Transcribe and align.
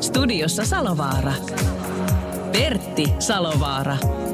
Studiossa 0.00 0.64
Salovaara. 0.64 1.32
Pertti 2.52 3.14
Salovaara. 3.18 4.25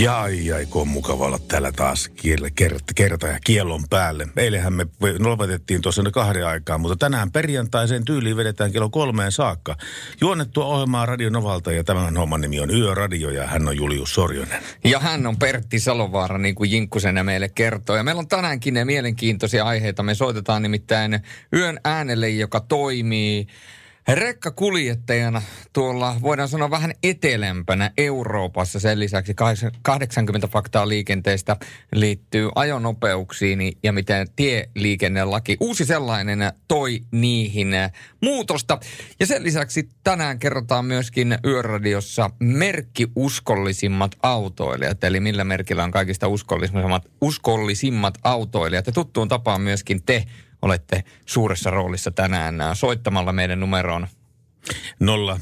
Jai, 0.00 0.46
jai, 0.46 0.66
kun 0.66 0.82
on 0.82 0.88
mukava 0.88 1.26
olla 1.26 1.38
täällä 1.38 1.72
taas 1.72 2.08
kiel, 2.08 2.50
kerta, 2.54 2.94
kerta 2.94 3.26
ja 3.26 3.38
kiellon 3.44 3.84
päälle. 3.90 4.28
Eilenhän 4.36 4.72
me 4.72 4.86
lopetettiin 5.18 5.82
tuossa 5.82 6.02
kahden 6.12 6.46
aikaa, 6.46 6.78
mutta 6.78 6.96
tänään 6.96 7.32
perjantaiseen 7.32 8.04
tyyliin 8.04 8.36
vedetään 8.36 8.72
kello 8.72 8.90
kolmeen 8.90 9.32
saakka. 9.32 9.76
Juonnettua 10.20 10.64
ohjelmaa 10.64 11.06
Radio 11.06 11.30
Novalta 11.30 11.72
ja 11.72 11.84
tämän 11.84 12.16
homman 12.16 12.40
nimi 12.40 12.60
on 12.60 12.70
Yöradio 12.70 13.30
ja 13.30 13.46
hän 13.46 13.68
on 13.68 13.76
Julius 13.76 14.14
Sorjonen. 14.14 14.62
Ja 14.84 14.98
hän 14.98 15.26
on 15.26 15.36
Pertti 15.36 15.80
Salovaara, 15.80 16.38
niin 16.38 16.54
kuin 16.54 16.70
Jinkkusen 16.70 17.26
meille 17.26 17.48
kertoo. 17.48 17.96
Ja 17.96 18.02
meillä 18.02 18.18
on 18.18 18.28
tänäänkin 18.28 18.74
ne 18.74 18.84
mielenkiintoisia 18.84 19.64
aiheita. 19.64 20.02
Me 20.02 20.14
soitetaan 20.14 20.62
nimittäin 20.62 21.20
Yön 21.54 21.80
äänelle, 21.84 22.28
joka 22.28 22.60
toimii 22.60 23.46
rekkakuljettajana 24.14 25.42
tuolla, 25.72 26.16
voidaan 26.22 26.48
sanoa 26.48 26.70
vähän 26.70 26.92
etelämpänä 27.02 27.90
Euroopassa. 27.98 28.80
Sen 28.80 29.00
lisäksi 29.00 29.34
80 29.82 30.48
faktaa 30.48 30.88
liikenteestä 30.88 31.56
liittyy 31.94 32.48
ajonopeuksiin 32.54 33.72
ja 33.82 33.92
miten 33.92 34.26
tieliikennelaki, 34.36 35.56
uusi 35.60 35.84
sellainen, 35.84 36.38
toi 36.68 37.00
niihin 37.10 37.68
muutosta. 38.22 38.80
Ja 39.20 39.26
sen 39.26 39.42
lisäksi 39.42 39.88
tänään 40.04 40.38
kerrotaan 40.38 40.84
myöskin 40.84 41.38
Yöradiossa 41.44 42.30
merkkiuskollisimmat 42.40 44.16
autoilijat, 44.22 45.04
eli 45.04 45.20
millä 45.20 45.44
merkillä 45.44 45.84
on 45.84 45.90
kaikista 45.90 46.28
uskollisimmat, 46.28 47.06
uskollisimmat 47.20 48.18
autoilijat. 48.24 48.86
Ja 48.86 48.92
tuttuun 48.92 49.28
tapaan 49.28 49.60
myöskin 49.60 50.02
te 50.02 50.24
olette 50.62 51.04
suuressa 51.26 51.70
roolissa 51.70 52.10
tänään 52.10 52.54
soittamalla 52.74 53.32
meidän 53.32 53.60
numeroon. 53.60 54.08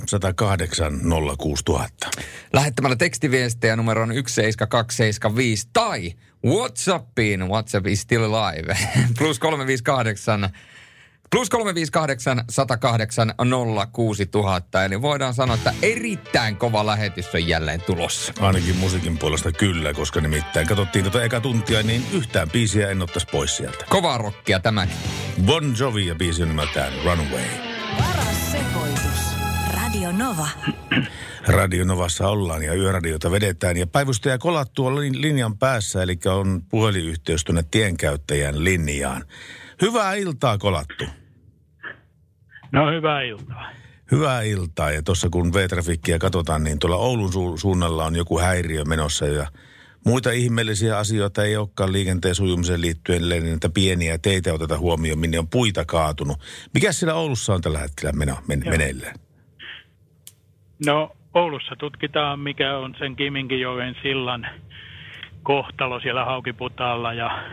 0108 0.07 1.01
06000. 1.39 2.11
Lähettämällä 2.53 2.97
tekstiviestejä 2.97 3.77
numeroon 3.77 4.09
17275 4.09 5.69
tai 5.73 6.13
Whatsappiin, 6.47 7.49
WhatsApp 7.49 7.87
is 7.87 8.01
still 8.01 8.35
alive, 8.35 8.77
plus 9.19 9.39
358 9.39 10.51
Plus 11.31 11.51
358 11.51 12.45
108 12.51 13.35
06000. 13.93 14.85
Eli 14.85 15.03
voidaan 15.03 15.35
sanoa, 15.35 15.55
että 15.57 15.75
erittäin 15.83 16.57
kova 16.57 16.87
lähetys 16.87 17.35
on 17.35 17.49
jälleen 17.49 17.81
tulossa. 17.81 18.33
Ainakin 18.41 18.77
musiikin 18.77 19.19
puolesta 19.19 19.53
kyllä, 19.53 19.95
koska 19.95 20.21
nimittäin 20.21 20.67
katsottiin 20.67 21.05
tuota 21.05 21.23
eka 21.23 21.41
tuntia, 21.41 21.83
niin 21.83 22.07
yhtään 22.13 22.51
biisiä 22.51 22.91
en 22.91 23.03
ottaisi 23.03 23.27
pois 23.33 23.57
sieltä. 23.57 23.85
Kovaa 23.89 24.19
rockia 24.19 24.61
tämäkin. 24.61 24.97
Bon 25.43 25.75
Jovi 25.79 26.07
ja 26.07 26.15
biisi 26.15 26.43
on 26.43 26.49
nimeltään 26.49 26.93
Runaway. 27.05 27.45
Paras 27.99 28.53
sekoitus. 28.53 29.29
Radio 29.75 30.13
Nova. 30.13 30.49
Radio 31.47 31.85
Novassa 31.85 32.29
ollaan 32.29 32.63
ja 32.63 32.75
yöradiota 32.75 33.31
vedetään. 33.31 33.77
Ja 33.77 33.87
päivystäjä 33.87 34.39
kolat 34.39 34.73
tuolla 34.75 35.01
linjan 35.01 35.59
päässä, 35.59 36.03
eli 36.03 36.19
on 36.27 36.63
puhelinyhteys 36.69 37.45
tuonne 37.45 37.65
tienkäyttäjän 37.71 38.65
linjaan. 38.65 39.25
Hyvää 39.83 40.15
iltaa 40.15 40.59
kolattu. 40.59 41.05
No 42.73 42.91
hyvää 42.91 43.23
iltaa. 43.23 43.71
Hyvää 44.11 44.43
iltaa. 44.43 44.91
Ja 44.91 45.03
tuossa 45.03 45.29
kun 45.31 45.53
V-trafikkiä 45.53 46.19
katsotaan, 46.19 46.65
niin 46.65 46.79
tuolla 46.79 46.97
Oulun 46.97 47.31
su- 47.31 47.59
suunnalla 47.59 48.05
on 48.05 48.17
joku 48.17 48.39
häiriö 48.39 48.85
menossa 48.85 49.27
ja 49.27 49.47
muita 50.07 50.31
ihmeellisiä 50.31 50.99
asioita 50.99 51.45
ei 51.45 51.57
olekaan 51.57 51.93
liikenteen 51.93 52.35
sujumiseen 52.35 52.81
liittyen, 52.81 53.29
niin 53.29 53.55
että 53.55 53.69
pieniä 53.69 54.19
teitä 54.19 54.55
oteta 54.55 54.79
huomioon, 54.79 55.19
minne 55.19 55.39
on 55.39 55.49
puita 55.49 55.85
kaatunut. 55.85 56.39
Mikä 56.75 56.93
siellä 56.93 57.15
Oulussa 57.15 57.55
on 57.55 57.61
tällä 57.61 57.79
hetkellä 57.79 58.13
meno, 58.13 58.37
men, 58.49 58.63
meneillään? 58.69 59.15
No 60.87 61.17
Oulussa 61.35 61.77
tutkitaan, 61.77 62.41
mikä 62.41 62.79
on 62.79 62.95
sen 62.99 63.17
Kiminkijoen 63.17 63.97
sillan 64.03 64.47
kohtalo 65.43 66.01
siellä 66.01 66.25
Haukiputaalla 66.25 67.13
ja 67.13 67.45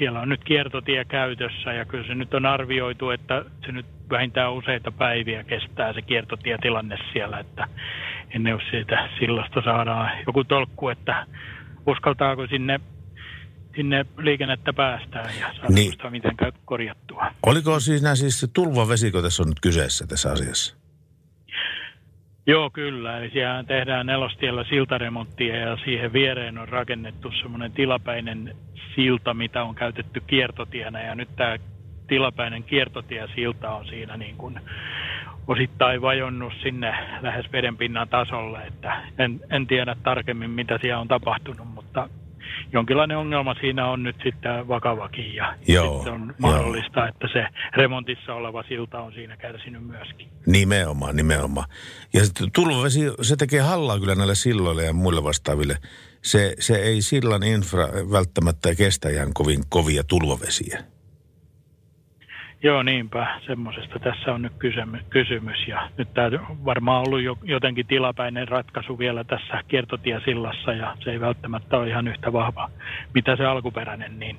siellä 0.00 0.20
on 0.20 0.28
nyt 0.28 0.44
kiertotie 0.44 1.04
käytössä 1.04 1.72
ja 1.72 1.84
kyllä 1.84 2.06
se 2.06 2.14
nyt 2.14 2.34
on 2.34 2.46
arvioitu, 2.46 3.10
että 3.10 3.44
se 3.66 3.72
nyt 3.72 3.86
vähintään 4.10 4.52
useita 4.52 4.92
päiviä 4.92 5.44
kestää 5.44 5.92
se 5.92 6.02
kiertotietilanne 6.02 6.96
siellä, 7.12 7.38
että 7.38 7.68
ennen 8.34 8.52
kuin 8.52 8.70
siitä 8.70 9.08
sillasta 9.18 9.62
saadaan 9.64 10.10
joku 10.26 10.44
tolkku, 10.44 10.88
että 10.88 11.26
uskaltaako 11.86 12.46
sinne, 12.46 12.80
sinne 13.76 14.06
liikennettä 14.18 14.72
päästään 14.72 15.30
ja 15.40 15.46
saadaan 15.52 15.74
niin. 15.74 15.92
sitä 15.92 16.10
mitenkään 16.10 16.52
korjattua. 16.64 17.30
Oliko 17.46 17.80
siinä 17.80 18.14
siis 18.14 18.40
se 18.40 18.46
tulvavesikö 18.52 19.22
tässä 19.22 19.42
on 19.42 19.48
nyt 19.48 19.60
kyseessä 19.60 20.06
tässä 20.06 20.32
asiassa? 20.32 20.76
Joo, 22.46 22.70
kyllä. 22.70 23.18
Eli 23.18 23.30
siellä 23.30 23.64
tehdään 23.64 24.06
nelostiellä 24.06 24.64
siltaremonttia 24.64 25.56
ja 25.56 25.76
siihen 25.84 26.12
viereen 26.12 26.58
on 26.58 26.68
rakennettu 26.68 27.32
semmoinen 27.42 27.72
tilapäinen 27.72 28.56
silta, 28.94 29.34
mitä 29.34 29.62
on 29.62 29.74
käytetty 29.74 30.22
kiertotienä. 30.26 31.02
Ja 31.02 31.14
nyt 31.14 31.28
tämä 31.36 31.56
tilapäinen 32.08 32.64
kiertotiesilta 32.64 33.70
on 33.70 33.86
siinä 33.86 34.16
niin 34.16 34.36
kuin 34.36 34.60
osittain 35.46 36.02
vajonnut 36.02 36.52
sinne 36.62 36.94
lähes 37.22 37.52
vedenpinnan 37.52 38.08
tasolle. 38.08 38.66
Että 38.66 39.02
en, 39.18 39.40
en 39.50 39.66
tiedä 39.66 39.96
tarkemmin, 40.02 40.50
mitä 40.50 40.78
siellä 40.82 41.00
on 41.00 41.08
tapahtunut, 41.08 41.68
mutta 41.74 42.08
jonkinlainen 42.72 43.16
ongelma 43.16 43.54
siinä 43.60 43.86
on 43.86 44.02
nyt 44.02 44.16
sitten 44.22 44.68
vakavakin 44.68 45.34
ja 45.34 45.54
joo, 45.68 45.94
sitten 45.94 46.12
on 46.12 46.34
mahdollista, 46.38 47.00
joo. 47.00 47.08
että 47.08 47.28
se 47.32 47.46
remontissa 47.76 48.34
oleva 48.34 48.64
silta 48.68 49.00
on 49.00 49.12
siinä 49.12 49.36
kärsinyt 49.36 49.86
myöskin. 49.86 50.28
Nimenomaan, 50.46 51.16
nimenomaan. 51.16 51.68
Ja 52.12 52.24
sitten 52.24 52.52
tulvavesi, 52.52 53.00
se 53.22 53.36
tekee 53.36 53.60
hallaa 53.60 53.98
kyllä 53.98 54.14
näille 54.14 54.34
silloille 54.34 54.84
ja 54.84 54.92
muille 54.92 55.24
vastaaville. 55.24 55.76
Se, 56.22 56.54
se 56.58 56.74
ei 56.74 57.02
sillan 57.02 57.42
infra 57.42 57.88
välttämättä 58.12 58.74
kestä 58.74 59.08
ihan 59.08 59.34
kovin 59.34 59.62
kovia 59.68 60.04
tulvavesiä. 60.04 60.84
Joo, 62.62 62.82
niinpä. 62.82 63.40
Semmoisesta 63.46 63.98
tässä 63.98 64.32
on 64.32 64.42
nyt 64.42 64.52
kysymys. 65.10 65.68
Ja 65.68 65.90
nyt 65.98 66.14
tämä 66.14 66.30
varmaan 66.64 67.06
ollut 67.06 67.22
jo, 67.22 67.38
jotenkin 67.42 67.86
tilapäinen 67.86 68.48
ratkaisu 68.48 68.98
vielä 68.98 69.24
tässä 69.24 69.62
kiertotiesillassa 69.68 70.72
ja 70.72 70.96
se 71.04 71.10
ei 71.10 71.20
välttämättä 71.20 71.76
ole 71.76 71.88
ihan 71.88 72.08
yhtä 72.08 72.32
vahva, 72.32 72.70
mitä 73.14 73.36
se 73.36 73.44
alkuperäinen, 73.44 74.18
niin 74.18 74.38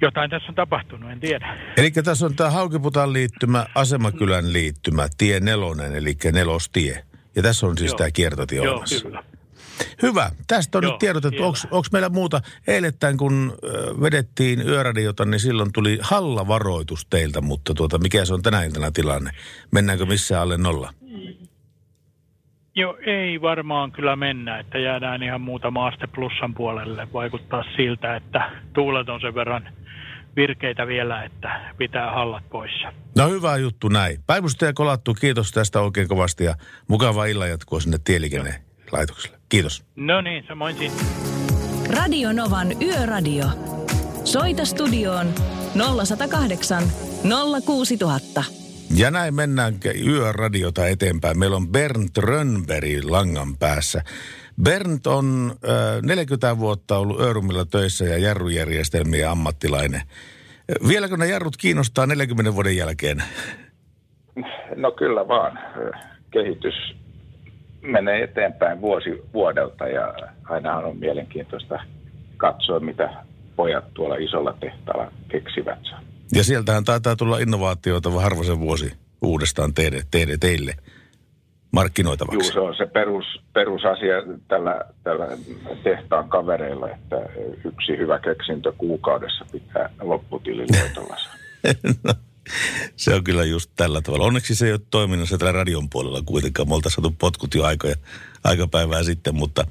jotain 0.00 0.30
tässä 0.30 0.48
on 0.48 0.54
tapahtunut, 0.54 1.10
en 1.10 1.20
tiedä. 1.20 1.56
Eli 1.76 1.90
tässä 1.90 2.26
on 2.26 2.36
tämä 2.36 2.50
Haukiputan 2.50 3.12
liittymä, 3.12 3.66
Asemakylän 3.74 4.52
liittymä, 4.52 5.08
tie 5.18 5.40
nelonen, 5.40 5.96
eli 5.96 6.14
nelostie. 6.32 7.04
Ja 7.36 7.42
tässä 7.42 7.66
on 7.66 7.78
siis 7.78 7.90
Joo. 7.90 7.98
tämä 7.98 8.10
kiertotie 8.10 8.62
Joo, 8.62 8.72
olemassa. 8.72 9.04
kyllä. 9.04 9.24
Hyvä. 10.02 10.30
Tästä 10.46 10.78
on 10.78 10.84
Joo, 10.84 10.92
nyt 10.92 10.98
tiedotettu. 10.98 11.44
Onko 11.44 11.86
meillä 11.92 12.08
muuta? 12.08 12.40
Eilettäin 12.66 13.16
kun 13.16 13.52
vedettiin 14.00 14.68
yöradiota, 14.68 15.24
niin 15.24 15.40
silloin 15.40 15.72
tuli 15.72 15.98
hallavaroitus 16.02 17.06
teiltä, 17.10 17.40
mutta 17.40 17.74
tuota, 17.74 17.98
mikä 17.98 18.24
se 18.24 18.34
on 18.34 18.42
tänä 18.42 18.62
iltana 18.62 18.90
tilanne? 18.90 19.30
Mennäänkö 19.70 20.06
missään 20.06 20.42
alle 20.42 20.58
nolla? 20.58 20.92
Joo, 22.74 22.98
ei 23.06 23.40
varmaan 23.40 23.92
kyllä 23.92 24.16
mennä, 24.16 24.58
että 24.58 24.78
jäädään 24.78 25.22
ihan 25.22 25.40
muuta 25.40 25.70
maaste 25.70 26.06
plussan 26.06 26.54
puolelle. 26.54 27.08
Vaikuttaa 27.12 27.64
siltä, 27.76 28.16
että 28.16 28.50
tuulet 28.72 29.08
on 29.08 29.20
sen 29.20 29.34
verran 29.34 29.68
virkeitä 30.36 30.86
vielä, 30.86 31.24
että 31.24 31.74
pitää 31.78 32.12
hallat 32.12 32.50
poissa. 32.50 32.92
No 33.16 33.28
hyvä 33.28 33.56
juttu 33.56 33.88
näin. 33.88 34.18
Päivystäjä 34.26 34.72
Kolattu, 34.72 35.14
kiitos 35.14 35.52
tästä 35.52 35.80
oikein 35.80 36.08
kovasti 36.08 36.44
ja 36.44 36.54
mukavaa 36.88 37.26
illan 37.26 37.50
jatkoa 37.50 37.80
sinne 37.80 37.98
tieliikennelaitokselle. 38.04 39.37
Kiitos. 39.48 39.84
No 39.96 40.20
niin, 40.20 40.44
samoin 40.48 40.76
siinä. 40.78 40.94
Radio 41.96 42.32
Novan 42.32 42.68
Yöradio. 42.82 43.44
Soita 44.24 44.64
studioon 44.64 45.26
0108 46.06 46.82
06000. 47.66 48.44
Ja 48.96 49.10
näin 49.10 49.34
mennään 49.34 49.74
yöradiota 50.06 50.86
eteenpäin. 50.86 51.38
Meillä 51.38 51.56
on 51.56 51.68
Bernd 51.68 52.08
Rönnberg 52.18 53.04
langan 53.04 53.56
päässä. 53.56 54.02
Bernd 54.62 55.06
on 55.06 55.54
äh, 55.68 56.02
40 56.02 56.58
vuotta 56.58 56.98
ollut 56.98 57.20
Örumilla 57.20 57.64
töissä 57.64 58.04
ja 58.04 58.18
jarrujärjestelmien 58.18 59.30
ammattilainen. 59.30 60.02
Vieläkö 60.88 61.16
ne 61.16 61.26
jarrut 61.26 61.56
kiinnostaa 61.56 62.06
40 62.06 62.54
vuoden 62.54 62.76
jälkeen? 62.76 63.22
No 64.76 64.90
kyllä 64.90 65.28
vaan. 65.28 65.58
Kehitys 66.30 66.74
menee 67.82 68.22
eteenpäin 68.22 68.80
vuosi 68.80 69.10
vuodelta 69.34 69.88
ja 69.88 70.14
aina 70.44 70.76
on 70.76 70.96
mielenkiintoista 70.96 71.80
katsoa, 72.36 72.80
mitä 72.80 73.10
pojat 73.56 73.94
tuolla 73.94 74.16
isolla 74.16 74.56
tehtaalla 74.60 75.12
keksivät. 75.28 75.78
Ja 76.32 76.44
sieltähän 76.44 76.84
taitaa 76.84 77.16
tulla 77.16 77.38
innovaatioita 77.38 78.10
harvoisen 78.10 78.60
vuosi 78.60 78.92
uudestaan 79.22 79.74
teille, 79.74 80.02
teille, 80.10 80.36
teille 80.40 80.74
markkinoitavaksi. 81.70 82.46
Joo, 82.46 82.52
se 82.52 82.60
on 82.60 82.76
se 82.76 82.86
perus, 82.86 83.24
perusasia 83.52 84.14
tällä, 84.48 84.84
tällä 85.04 85.26
tehtaan 85.82 86.28
kavereilla, 86.28 86.90
että 86.90 87.16
yksi 87.64 87.98
hyvä 87.98 88.18
keksintö 88.18 88.72
kuukaudessa 88.78 89.44
pitää 89.52 89.90
lopputilin 90.00 90.68
no, 92.04 92.14
se 92.96 93.14
on 93.14 93.24
kyllä 93.24 93.44
just 93.44 93.70
tällä 93.76 94.00
tavalla. 94.00 94.24
Onneksi 94.24 94.54
se 94.54 94.66
ei 94.66 94.72
ole 94.72 94.80
toiminnassa 94.90 95.38
tällä 95.38 95.52
radion 95.52 95.90
puolella 95.90 96.22
kuitenkaan. 96.22 96.68
Me 96.68 96.74
oltaisiin 96.74 97.02
saatu 97.02 97.16
potkut 97.18 97.54
jo 97.54 97.64
aikoja, 97.64 97.94
aikapäivää 98.44 99.02
sitten, 99.02 99.34
mutta, 99.34 99.64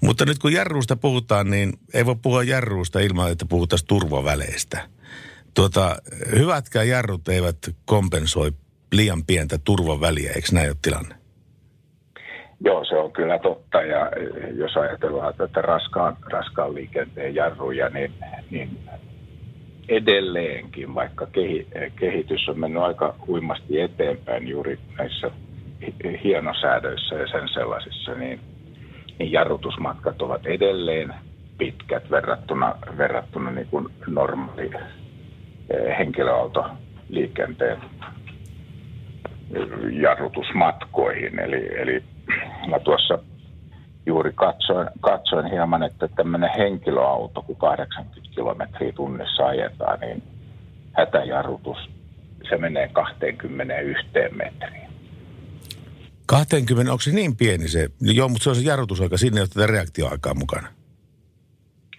mutta 0.00 0.24
nyt 0.24 0.38
kun 0.38 0.52
jarruusta 0.52 0.96
puhutaan, 0.96 1.50
niin 1.50 1.72
ei 1.94 2.06
voi 2.06 2.16
puhua 2.22 2.42
jarruusta 2.42 3.00
ilman, 3.00 3.32
että 3.32 3.46
puhutaan 3.46 3.80
turvaväleistä. 3.88 4.88
Tuota, 5.54 5.96
hyvätkään 6.36 6.88
jarrut 6.88 7.28
eivät 7.28 7.56
kompensoi 7.84 8.52
liian 8.92 9.24
pientä 9.24 9.58
turvaväliä, 9.64 10.32
eikö 10.32 10.48
näin 10.52 10.68
ole 10.68 10.76
tilanne? 10.82 11.14
Joo, 12.64 12.84
se 12.84 12.96
on 12.96 13.12
kyllä 13.12 13.38
totta. 13.38 13.82
Ja 13.82 14.10
jos 14.54 14.76
ajatellaan 14.76 15.34
tätä 15.34 15.62
raskaan, 15.62 16.16
raskaan 16.32 16.74
liikenteen 16.74 17.34
jarruja, 17.34 17.88
niin, 17.88 18.14
niin 18.50 18.78
edelleenkin, 19.88 20.94
vaikka 20.94 21.26
kehitys 21.96 22.48
on 22.48 22.60
mennyt 22.60 22.82
aika 22.82 23.14
huimasti 23.26 23.80
eteenpäin 23.80 24.48
juuri 24.48 24.78
näissä 24.98 25.30
hienosäädöissä 26.24 27.14
ja 27.14 27.26
sen 27.26 27.48
sellaisissa, 27.48 28.14
niin, 28.14 28.40
niin 29.18 29.32
jarrutusmatkat 29.32 30.22
ovat 30.22 30.46
edelleen 30.46 31.14
pitkät 31.58 32.10
verrattuna, 32.10 32.74
verrattuna 32.98 33.50
niin 33.50 33.66
kuin 33.70 33.88
normaali 34.06 34.70
eh, 35.70 35.98
henkilöautoliikenteen 35.98 37.78
jarrutusmatkoihin. 39.92 41.38
Eli, 41.38 41.80
eli 41.80 42.02
mä 42.70 42.78
tuossa 42.78 43.18
juuri 44.06 44.32
katsoin, 44.34 44.88
katsoin 45.00 45.50
hieman, 45.50 45.82
että 45.82 46.08
tämmöinen 46.08 46.50
henkilöauto, 46.58 47.42
kun 47.42 47.56
80 47.56 48.20
kilometriä 48.34 48.92
tunnissa 48.92 49.46
ajetaan, 49.46 50.00
niin 50.00 50.22
hätäjarrutus, 50.92 51.78
se 52.48 52.56
menee 52.56 52.88
21 52.88 54.06
metriin. 54.34 54.84
20, 56.26 56.92
onko 56.92 57.00
se 57.00 57.10
niin 57.10 57.36
pieni 57.36 57.68
se? 57.68 57.88
Joo, 58.00 58.28
mutta 58.28 58.44
se 58.44 58.50
on 58.50 58.56
se 58.56 58.62
jarrutusaika, 58.62 59.16
sinne 59.16 59.40
ei 59.40 59.42
ole 59.42 59.48
tätä 59.48 59.66
reaktioaikaa 59.66 60.34
mukana. 60.34 60.68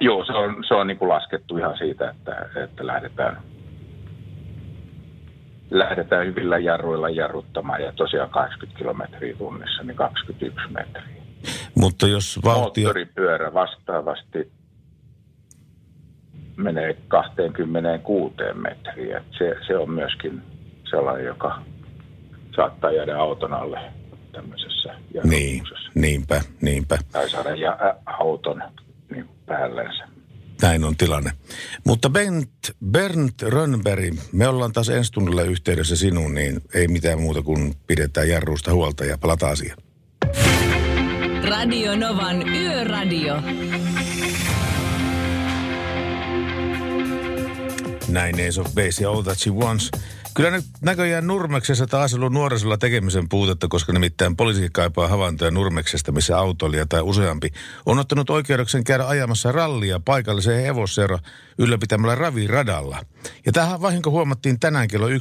Joo, 0.01 0.25
se 0.25 0.33
on, 0.33 0.63
se 0.67 0.73
on 0.73 0.87
niin 0.87 0.97
kuin 0.97 1.09
laskettu 1.09 1.57
ihan 1.57 1.77
siitä, 1.77 2.09
että, 2.09 2.49
että 2.63 2.87
lähdetään, 2.87 3.41
lähdetään 5.71 6.25
hyvillä 6.27 6.57
jarruilla 6.57 7.09
jarruttamaan 7.09 7.81
ja 7.81 7.91
tosiaan 7.91 8.29
80 8.29 8.77
kilometriä 8.77 9.35
tunnissa, 9.37 9.83
niin 9.83 9.97
21 9.97 10.67
metriä. 10.71 11.24
Mutta 11.75 12.07
jos 12.07 12.39
vauhtia... 12.43 12.83
Moottoripyörä 12.83 13.53
vastaavasti 13.53 14.51
menee 16.57 16.97
26 17.07 18.35
metriä. 18.53 19.23
Se, 19.37 19.55
se 19.67 19.77
on 19.77 19.91
myöskin 19.91 20.41
sellainen, 20.89 21.25
joka 21.25 21.61
saattaa 22.55 22.91
jäädä 22.91 23.17
auton 23.17 23.53
alle 23.53 23.79
tämmöisessä 24.31 24.95
niin, 25.23 25.63
niinpä, 25.95 26.41
niinpä. 26.61 26.97
Tai 27.11 27.29
saada 27.29 27.55
ja, 27.55 27.77
auton 28.05 28.63
niin 29.11 29.29
päällensä. 29.45 30.07
Näin 30.61 30.83
on 30.83 30.97
tilanne. 30.97 31.31
Mutta 31.85 32.09
Bent, 32.09 32.49
Bernd 32.91 33.29
Rönnberg, 33.41 34.13
me 34.31 34.47
ollaan 34.47 34.73
taas 34.73 34.89
ensi 34.89 35.11
tunnilla 35.11 35.41
yhteydessä 35.41 35.95
sinuun, 35.95 36.33
niin 36.33 36.61
ei 36.73 36.87
mitään 36.87 37.21
muuta 37.21 37.41
kuin 37.41 37.73
pidetään 37.87 38.29
jarrusta 38.29 38.73
huolta 38.73 39.05
ja 39.05 39.17
palataan 39.17 39.51
asiaan. 39.51 39.77
Radio 41.49 41.95
Novan 41.95 42.55
Yöradio. 42.55 43.35
Näin 48.07 48.39
ei 48.39 48.49
of 48.59 48.73
Base 48.75 49.05
All 49.05 49.21
That 49.21 49.39
She 49.39 49.51
Wants. 49.51 49.91
Kyllä 50.35 50.51
nyt 50.51 50.65
näköjään 50.81 51.27
Nurmeksessa 51.27 51.87
taas 51.87 52.13
ollut 52.13 52.33
nuorisolla 52.33 52.77
tekemisen 52.77 53.29
puutetta, 53.29 53.67
koska 53.67 53.93
nimittäin 53.93 54.35
poliisi 54.35 54.69
kaipaa 54.73 55.07
havaintoja 55.07 55.51
Nurmeksesta, 55.51 56.11
missä 56.11 56.37
autoilija 56.37 56.85
tai 56.85 57.01
useampi 57.01 57.49
on 57.85 57.99
ottanut 57.99 58.29
oikeudeksen 58.29 58.83
käydä 58.83 59.07
ajamassa 59.07 59.51
rallia 59.51 59.99
paikalliseen 59.99 60.63
hevosseura 60.63 61.19
ylläpitämällä 61.57 62.15
raviradalla. 62.15 63.05
Ja 63.45 63.51
tähän 63.51 63.81
vahinko 63.81 64.11
huomattiin 64.11 64.59
tänään 64.59 64.87
kello 64.87 65.07
11.30. 65.09 65.13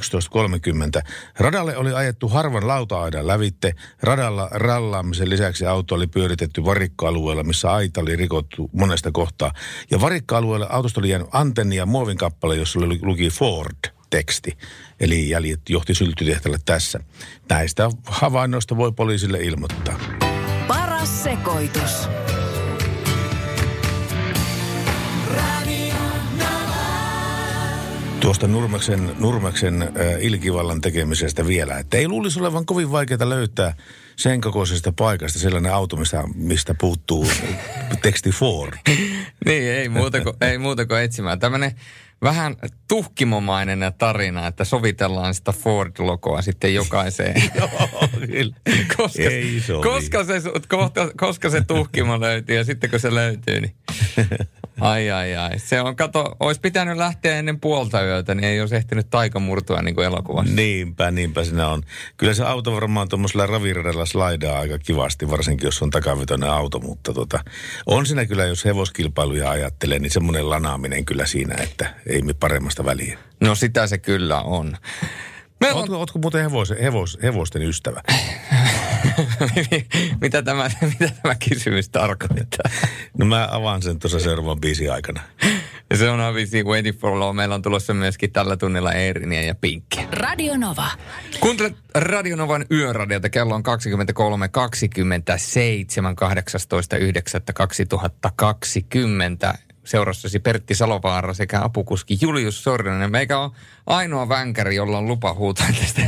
Radalle 1.39 1.77
oli 1.77 1.93
ajettu 1.93 2.27
harvan 2.27 2.67
lauta-aidan 2.67 3.27
lävitte. 3.27 3.75
Radalla 4.01 4.49
rallaamisen 4.51 5.29
lisäksi 5.29 5.65
auto 5.65 5.95
oli 5.95 6.07
pyöritetty 6.07 6.65
varikkoalueella, 6.65 7.43
missä 7.43 7.71
aita 7.71 8.01
oli 8.01 8.15
rikottu 8.15 8.69
monesta 8.73 9.11
kohtaa. 9.11 9.51
Ja 9.91 10.01
varikkoalueella 10.01 10.67
autosta 10.69 11.01
oli 11.01 11.09
jäänyt 11.09 11.27
antenni 11.31 11.75
ja 11.75 11.85
muovin 11.85 12.17
kappale, 12.17 12.55
jossa 12.55 12.79
luki 13.01 13.29
Ford 13.29 13.94
teksti. 14.15 14.57
Eli 14.99 15.29
jäljet 15.29 15.59
johti 15.69 15.95
syltytehtävälle 15.95 16.59
tässä. 16.65 16.99
Näistä 17.49 17.89
havainnoista 18.05 18.77
voi 18.77 18.91
poliisille 18.91 19.37
ilmoittaa. 19.37 19.99
Paras 20.67 21.23
sekoitus. 21.23 22.09
Tuosta 28.19 28.47
Nurmeksen, 28.47 29.15
Nurmeksen 29.19 29.81
äh, 29.81 29.89
ilkivallan 30.19 30.81
tekemisestä 30.81 31.47
vielä, 31.47 31.79
että 31.79 31.97
ei 31.97 32.07
luulisi 32.07 32.39
olevan 32.39 32.65
kovin 32.65 32.91
vaikeaa 32.91 33.29
löytää 33.29 33.73
sen 34.15 34.41
kokoisesta 34.41 34.91
paikasta 34.91 35.39
sellainen 35.39 35.73
auto, 35.73 35.95
mistä, 35.95 36.23
mistä 36.35 36.75
puuttuu 36.79 37.27
teksti 38.01 38.29
Ford. 38.29 38.73
niin, 39.45 39.63
ei 39.63 39.89
muuta 39.89 40.21
kuin, 40.21 40.35
ei 40.41 40.57
muuta 40.57 40.85
kuin 40.85 41.01
etsimään. 41.01 41.39
Tämmöinen 41.39 41.71
vähän 42.25 42.55
tuhkimomainen 42.87 43.79
tarina, 43.97 44.47
että 44.47 44.63
sovitellaan 44.63 45.33
sitä 45.33 45.51
Ford-logoa 45.51 46.41
sitten 46.41 46.73
jokaiseen. 46.73 47.43
Joo, 47.59 47.69
kyllä. 48.27 48.55
koska, 48.97 49.21
Ei 49.21 49.61
koska, 49.83 50.23
se, 50.23 50.41
koska, 50.67 51.11
koska 51.17 51.49
se 51.49 51.61
tuhkimo 51.61 52.19
löytyy 52.19 52.55
ja 52.55 52.63
sitten 52.63 52.89
kun 52.89 52.99
se 52.99 53.13
löytyy, 53.13 53.61
niin 53.61 53.75
ai 54.81 55.11
ai 55.11 55.35
ai. 55.35 55.59
Se 55.59 55.81
on, 55.81 55.95
kato, 55.95 56.35
olisi 56.39 56.61
pitänyt 56.61 56.97
lähteä 56.97 57.39
ennen 57.39 57.59
puolta 57.59 58.03
yötä, 58.05 58.35
niin 58.35 58.43
ei 58.43 58.61
olisi 58.61 58.75
ehtinyt 58.75 59.09
taika 59.09 59.39
murtua 59.39 59.81
niin 59.81 59.95
kuin 59.95 60.05
elokuvassa. 60.05 60.55
Niinpä, 60.55 61.11
niinpä 61.11 61.43
siinä 61.43 61.67
on. 61.67 61.83
Kyllä 62.17 62.33
se 62.33 62.43
auto 62.43 62.73
varmaan 62.73 63.09
tuommoisella 63.09 63.45
raviradalla 63.45 64.05
slaidaa 64.05 64.59
aika 64.59 64.79
kivasti, 64.79 65.31
varsinkin 65.31 65.67
jos 65.67 65.81
on 65.81 65.89
takavetoinen 65.89 66.49
auto, 66.49 66.79
mutta 66.79 67.13
tota, 67.13 67.39
on 67.85 68.05
siinä 68.05 68.25
kyllä, 68.25 68.45
jos 68.45 68.65
hevoskilpailuja 68.65 69.49
ajattelee, 69.49 69.99
niin 69.99 70.11
semmoinen 70.11 70.49
lanaaminen 70.49 71.05
kyllä 71.05 71.25
siinä, 71.25 71.55
että 71.63 71.93
ei 72.15 72.21
me 72.21 72.33
paremmasta 72.33 72.85
väliä. 72.85 73.17
No 73.39 73.55
sitä 73.55 73.87
se 73.87 73.97
kyllä 73.97 74.41
on. 74.41 74.77
Meillä 75.59 75.79
ootko, 75.79 75.93
on... 75.93 75.99
ootko 75.99 76.19
muuten 76.19 76.41
hevos, 76.41 76.73
hevos, 76.81 77.17
hevosten 77.23 77.61
ystävä? 77.61 78.01
mitä, 80.21 80.41
tämä, 80.41 80.69
mitä 80.81 81.11
tämä 81.21 81.35
kysymys 81.49 81.89
tarkoittaa? 81.89 82.71
no 83.17 83.25
mä 83.25 83.47
avaan 83.51 83.81
sen 83.81 83.99
tuossa 83.99 84.19
seuraavan 84.19 84.61
biisin 84.61 84.91
aikana. 84.91 85.21
Ja 85.89 85.97
se 85.97 86.09
on 86.09 86.21
Avicii 86.21 86.63
Waiting 86.63 86.99
for 86.99 87.19
Law. 87.19 87.35
Meillä 87.35 87.55
on 87.55 87.61
tulossa 87.61 87.93
myöskin 87.93 88.31
tällä 88.31 88.57
tunnilla 88.57 88.93
Eeriniä 88.93 89.41
ja 89.41 89.55
Pinkki. 89.55 90.07
Radio 90.11 90.57
Nova. 90.57 90.87
Kuuntelet 91.39 91.75
Radio 91.95 92.35
Novan 92.35 92.65
yöradiota. 92.71 93.29
Kello 93.29 93.55
on 93.55 93.63
23.27. 93.65 93.75
18.9.2020 99.51 99.74
seurassasi 99.85 100.39
Pertti 100.39 100.75
Salovaara 100.75 101.33
sekä 101.33 101.61
apukuski 101.63 102.17
Julius 102.21 102.63
Sorjonen. 102.63 103.11
Meikä 103.11 103.39
on 103.39 103.51
ainoa 103.87 104.29
vänkäri, 104.29 104.75
jolla 104.75 104.97
on 104.97 105.07
lupa 105.07 105.33
huutaa 105.33 105.67
tästä. 105.79 106.01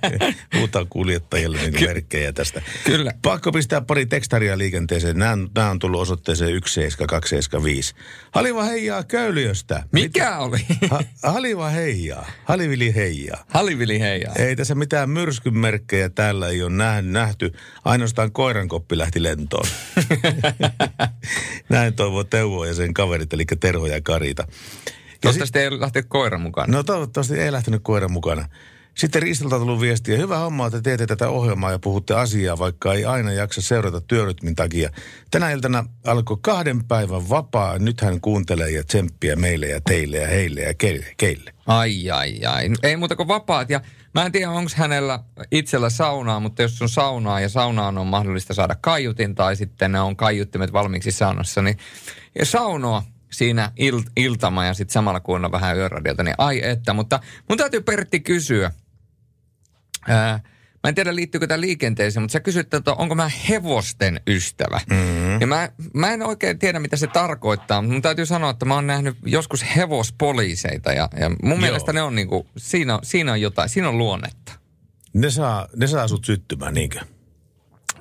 Huutaa 0.58 0.84
kuljettajille 0.84 1.56
niin 1.56 1.80
merkkejä 1.80 2.32
tästä. 2.32 2.62
Kyllä. 2.84 3.12
Pakko 3.22 3.52
pistää 3.52 3.80
pari 3.80 4.06
tekstaria 4.06 4.58
liikenteeseen. 4.58 5.18
Nämä, 5.18 5.38
nämä 5.54 5.70
on 5.70 5.78
tullut 5.78 6.00
osoitteeseen 6.00 6.50
17275. 6.50 7.94
Haliva 8.30 8.64
heijaa 8.64 9.02
Köyliöstä. 9.02 9.82
Mikä 9.92 10.38
oli? 10.38 10.58
Ha, 10.90 11.00
haliva 11.22 11.68
heijaa. 11.68 12.30
Halivili 12.44 12.94
heijaa. 12.94 13.44
Halivili 13.48 14.00
heijaa. 14.00 14.34
Ei 14.36 14.56
tässä 14.56 14.74
mitään 14.74 15.10
myrskyn 15.10 15.58
merkkejä 15.58 16.08
täällä 16.08 16.48
ei 16.48 16.62
ole 16.62 17.02
nähty. 17.02 17.52
Ainoastaan 17.84 18.32
koirankoppi 18.32 18.98
lähti 18.98 19.22
lentoon. 19.22 19.66
Näin 21.68 21.94
toivoo 21.94 22.24
Teuvo 22.24 22.64
ja 22.64 22.74
sen 22.74 22.94
kaverit, 22.94 23.32
eli 23.32 23.44
Terho 23.60 23.86
ja 23.86 24.00
Karita. 24.00 24.46
Ja 25.24 25.32
sit- 25.32 25.40
Toivottavasti 25.40 25.58
ei 25.58 25.80
lähteä 25.80 26.02
koira 26.02 26.38
mukaan. 26.38 26.70
No 26.70 26.82
toivottavasti 26.82 27.38
ei 27.40 27.52
lähtenyt 27.52 27.80
koira 27.84 28.08
mukana. 28.08 28.48
Sitten 28.94 29.22
Riistolta 29.22 29.56
on 29.56 29.62
tullut 29.62 29.80
viestiä. 29.80 30.16
Hyvä 30.16 30.38
homma, 30.38 30.66
että 30.66 30.80
teette 30.82 31.06
tätä 31.06 31.28
ohjelmaa 31.28 31.70
ja 31.70 31.78
puhutte 31.78 32.14
asiaa, 32.14 32.58
vaikka 32.58 32.94
ei 32.94 33.04
aina 33.04 33.32
jaksa 33.32 33.62
seurata 33.62 34.00
työrytmin 34.00 34.54
takia. 34.54 34.90
Tänä 35.30 35.50
iltana 35.50 35.84
alkoi 36.06 36.36
kahden 36.40 36.84
päivän 36.84 37.28
vapaa. 37.28 37.78
Nyt 37.78 38.00
hän 38.00 38.20
kuuntelee 38.20 38.70
ja 38.70 38.84
tsemppiä 38.84 39.36
meille 39.36 39.66
ja 39.66 39.80
teille 39.80 40.16
ja 40.16 40.26
heille 40.28 40.60
ja 40.60 40.74
keille. 40.74 41.06
keille. 41.16 41.54
Ai, 41.66 42.10
ai, 42.10 42.44
ai. 42.44 42.70
Ei 42.82 42.96
muuta 42.96 43.16
kuin 43.16 43.28
vapaat. 43.28 43.70
Ja 43.70 43.80
mä 44.14 44.26
en 44.26 44.32
tiedä, 44.32 44.50
onko 44.50 44.70
hänellä 44.76 45.20
itsellä 45.52 45.90
saunaa, 45.90 46.40
mutta 46.40 46.62
jos 46.62 46.82
on 46.82 46.88
saunaa 46.88 47.40
ja 47.40 47.48
saunaan 47.48 47.98
on 47.98 48.06
mahdollista 48.06 48.54
saada 48.54 48.76
kaiutin 48.80 49.34
tai 49.34 49.56
sitten 49.56 49.92
ne 49.92 50.00
on 50.00 50.16
kaiuttimet 50.16 50.72
valmiiksi 50.72 51.10
saunassa, 51.10 51.62
niin 51.62 51.76
ja 52.38 52.46
saunoa 52.46 53.02
siinä 53.34 53.72
il, 53.76 54.02
iltama 54.16 54.64
ja 54.64 54.74
sitten 54.74 54.92
samalla 54.92 55.20
on 55.26 55.52
vähän 55.52 55.76
yöradiota, 55.76 56.22
niin 56.22 56.34
ai 56.38 56.60
että. 56.64 56.94
Mutta 56.94 57.20
mun 57.48 57.58
täytyy 57.58 57.80
Pertti 57.80 58.20
kysyä. 58.20 58.70
Ää, 60.08 60.40
Mä 60.84 60.88
en 60.88 60.94
tiedä 60.94 61.14
liittyykö 61.14 61.46
tämä 61.46 61.60
liikenteeseen, 61.60 62.22
mutta 62.22 62.32
sä 62.32 62.40
kysyt, 62.40 62.74
että 62.74 62.92
onko 62.92 63.14
mä 63.14 63.30
hevosten 63.48 64.20
ystävä. 64.26 64.80
Mm-hmm. 64.90 65.40
Ja 65.40 65.46
mä, 65.46 65.68
mä 65.94 66.12
en 66.12 66.22
oikein 66.22 66.58
tiedä, 66.58 66.78
mitä 66.78 66.96
se 66.96 67.06
tarkoittaa, 67.06 67.82
mutta 67.82 67.92
mun 67.92 68.02
täytyy 68.02 68.26
sanoa, 68.26 68.50
että 68.50 68.64
mä 68.64 68.74
oon 68.74 68.86
nähnyt 68.86 69.16
joskus 69.26 69.76
hevospoliiseita 69.76 70.92
ja, 70.92 71.08
ja 71.20 71.28
mun 71.28 71.38
Joo. 71.50 71.56
mielestä 71.56 71.92
ne 71.92 72.02
on 72.02 72.14
niinku, 72.14 72.46
siinä, 72.56 72.98
siinä 73.02 73.32
on 73.32 73.40
jotain, 73.40 73.68
siinä 73.68 73.88
on 73.88 73.98
luonnetta. 73.98 74.52
Ne 75.12 75.30
saa, 75.30 75.68
ne 75.76 75.86
saa 75.86 76.08
sut 76.08 76.24
syttymään, 76.24 76.74
niinkö? 76.74 77.00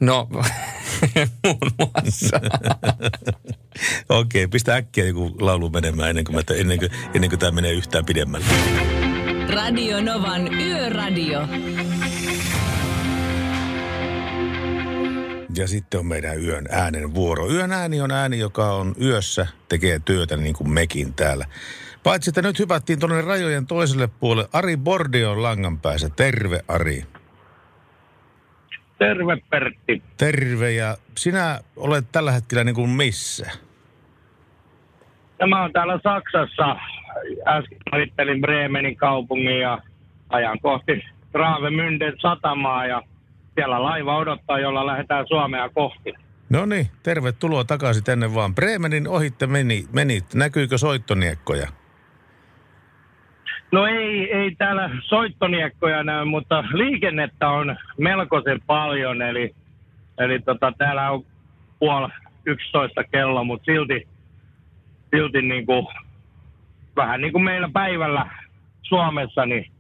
No, 0.04 0.28
muun 1.44 1.72
muassa. 1.78 2.40
Okei, 4.20 4.48
pistä 4.48 4.76
äkkiä 4.76 5.06
joku 5.06 5.36
laulu 5.40 5.70
menemään 5.70 6.10
ennen 6.10 6.26
kuin, 6.26 6.36
mä, 6.36 6.42
ennen 6.56 6.80
kuin, 6.80 6.92
ennen 7.14 7.30
kuin 7.30 7.40
tämä 7.40 7.52
menee 7.52 7.72
yhtään 7.72 8.06
pidemmälle. 8.06 8.46
Radio 9.54 10.02
Novan 10.02 10.54
Yöradio. 10.54 11.48
Ja 15.56 15.68
sitten 15.68 16.00
on 16.00 16.06
meidän 16.06 16.44
yön 16.44 16.66
äänen 16.72 17.14
vuoro. 17.14 17.52
Yön 17.52 17.72
ääni 17.72 18.02
on 18.02 18.12
ääni, 18.12 18.40
joka 18.40 18.74
on 18.74 18.96
yössä, 19.02 19.48
tekee 19.70 20.00
työtä 20.00 20.38
niin 20.38 20.56
kuin 20.56 20.70
mekin 20.70 21.14
täällä. 21.14 21.46
Paitsi, 22.04 22.30
että 22.30 22.42
nyt 22.42 22.60
hypättiin 22.60 23.00
tuonne 23.00 23.22
rajojen 23.22 23.68
toiselle 23.68 24.08
puolelle. 24.08 24.50
Ari 24.54 24.78
Bordi 24.78 25.26
on 25.26 25.44
langan 25.44 25.80
päässä. 25.80 26.10
Terve 26.10 26.64
Ari. 26.68 27.06
Terve 28.98 29.38
Pertti. 29.50 30.04
Terve 30.18 30.72
ja 30.72 30.98
sinä 31.18 31.60
olet 31.76 32.06
tällä 32.12 32.32
hetkellä 32.32 32.64
niin 32.64 32.76
kuin 32.76 32.90
missä? 32.90 33.52
Ja 35.40 35.48
mä 35.48 35.62
oon 35.62 35.74
täällä 35.74 36.00
Saksassa. 36.04 36.76
Äsken 37.48 37.78
valittelin 37.92 38.42
Bremenin 38.42 38.96
kaupungin 38.96 39.60
ja 39.60 39.82
ajan 40.30 40.60
kohti 40.60 40.92
Travemünden 41.32 42.22
satamaa 42.22 42.86
ja 42.86 43.02
siellä 43.56 43.84
laiva 43.84 44.18
odottaa, 44.18 44.60
jolla 44.60 44.86
lähdetään 44.86 45.28
Suomea 45.28 45.70
kohti. 45.70 46.14
No 46.50 46.66
niin, 46.66 46.88
tervetuloa 47.04 47.64
takaisin 47.64 48.04
tänne 48.04 48.34
vaan. 48.36 48.56
Bremenin 48.56 49.08
ohitte 49.08 49.48
meni, 49.48 49.86
menit. 49.92 50.34
Näkyykö 50.34 50.78
soittoniekkoja? 50.78 51.68
No 53.74 53.88
ei, 53.88 54.34
ei 54.34 54.56
täällä 54.56 54.90
soittoniekkoja 55.02 56.04
näy, 56.04 56.26
mutta 56.26 56.64
liikennettä 56.74 57.50
on 57.50 57.76
melkoisen 57.98 58.62
paljon, 58.62 59.22
eli, 59.22 59.56
eli 60.18 60.40
tota, 60.40 60.74
täällä 60.78 61.12
on 61.12 61.26
puoli 61.80 62.08
11 62.46 63.04
kello, 63.04 63.44
mutta 63.44 63.66
silti, 63.66 64.08
silti 65.16 65.42
niin 65.42 65.66
kuin, 65.66 65.88
vähän 66.96 67.22
niin 67.22 67.34
kuin 67.34 67.44
meillä 67.44 67.70
päivällä 67.74 68.30
Suomessa, 68.82 69.46
niin 69.46 69.72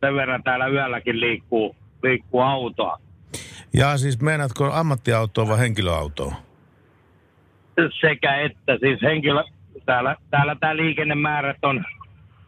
sen 0.00 0.14
verran 0.14 0.42
täällä 0.42 0.66
yölläkin 0.66 1.20
liikkuu, 1.20 1.76
liikkuu 2.02 2.40
autoa. 2.40 2.98
Ja 3.72 3.98
siis 3.98 4.20
meinaatko 4.20 4.72
ammattiautoa 4.72 5.48
vai 5.48 5.58
henkilöautoa? 5.58 6.34
Sekä 8.00 8.36
että 8.36 8.78
siis 8.80 9.02
henkilö, 9.02 9.44
täällä, 9.86 10.16
täällä 10.30 10.56
tämä 10.60 10.76
liikennemäärät 10.76 11.58
on 11.62 11.84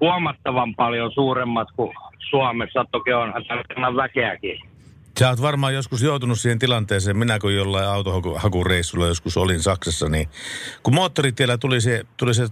huomattavan 0.00 0.74
paljon 0.74 1.12
suuremmat 1.12 1.68
kuin 1.76 1.94
Suomessa. 2.30 2.84
Toki 2.92 3.12
onhan 3.12 3.44
enemmän 3.70 3.96
väkeäkin. 3.96 4.58
Sä 5.18 5.28
oot 5.28 5.42
varmaan 5.42 5.74
joskus 5.74 6.02
joutunut 6.02 6.40
siihen 6.40 6.58
tilanteeseen, 6.58 7.16
minä 7.16 7.38
kun 7.38 7.54
jollain 7.54 7.88
autohakureissulla 7.88 9.06
joskus 9.06 9.36
olin 9.36 9.62
Saksassa, 9.62 10.08
niin 10.08 10.28
kun 10.82 10.94
moottoritiellä 10.94 11.58
tuli 11.58 11.80
se, 11.80 12.04
tuli 12.16 12.34
se 12.34 12.48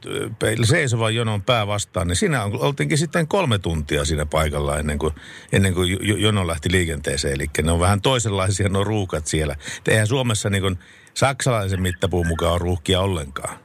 seisovan 0.65 1.15
jonon 1.15 1.43
pää 1.43 1.67
vastaan, 1.67 2.09
niin 2.09 2.17
siinä 2.17 2.45
oltiinkin 2.45 2.99
sitten 2.99 3.29
kolme 3.29 3.59
tuntia 3.59 4.05
siinä 4.05 4.27
paikalla 4.27 4.79
ennen 4.79 4.99
kuin, 4.99 5.15
ennen 5.53 5.75
kuin 5.75 5.91
jo- 6.09 6.17
jono 6.17 6.47
lähti 6.47 6.73
liikenteeseen. 6.73 7.35
Eli 7.35 7.47
ne 7.63 7.73
on 7.73 7.81
vähän 7.81 8.01
toisenlaisia 8.01 8.69
nuo 8.69 8.85
ruuhkat 8.85 9.27
siellä. 9.27 9.57
Eihän 9.89 10.07
Suomessa 10.07 10.51
niin 10.51 10.63
kuin 10.63 10.79
saksalaisen 11.15 11.83
mittapuun 11.83 12.27
mukaan 12.27 12.53
ole 12.53 12.59
ruuhkia 12.59 13.01
ollenkaan. 13.01 13.64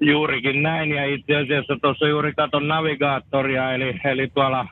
Juurikin 0.00 0.62
näin, 0.62 0.90
ja 0.90 1.04
itse 1.14 1.36
asiassa 1.36 1.76
tuossa 1.82 2.08
juuri 2.08 2.32
katon 2.32 2.68
navigaattoria, 2.68 3.72
eli, 3.74 4.00
eli 4.04 4.28
tuolla 4.34 4.66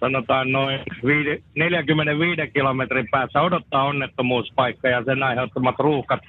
sanotaan 0.00 0.52
noin 0.52 0.80
viide, 1.06 1.42
45 1.54 2.50
kilometrin 2.54 3.08
päässä 3.10 3.40
odottaa 3.40 3.84
onnettomuuspaikka 3.84 4.88
ja 4.88 5.04
sen 5.04 5.22
aiheuttamat 5.22 5.74
ruuhkat. 5.78 6.20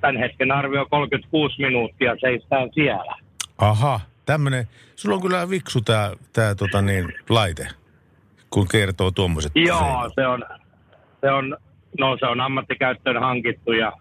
Tämän 0.00 0.16
hetken 0.16 0.52
arvio 0.52 0.86
36 0.90 1.62
minuuttia 1.62 2.16
seistään 2.20 2.70
siellä. 2.74 3.16
Aha, 3.58 4.00
tämmönen, 4.26 4.68
sulla 4.96 5.14
on 5.14 5.22
kyllä 5.22 5.50
viksu 5.50 5.80
tää, 5.80 6.12
tää 6.32 6.54
tota 6.54 6.82
niin, 6.82 7.12
laite, 7.28 7.68
kun 8.50 8.68
kertoo 8.68 9.10
tuommoiset. 9.10 9.52
Joo, 9.54 10.10
se 10.14 10.26
on, 10.26 10.44
se 11.20 11.30
on, 11.30 11.56
no 12.00 12.16
se 12.20 12.26
on 12.26 12.40
ammattikäyttöön 12.40 13.20
hankittu 13.20 13.72
ja, 13.72 13.92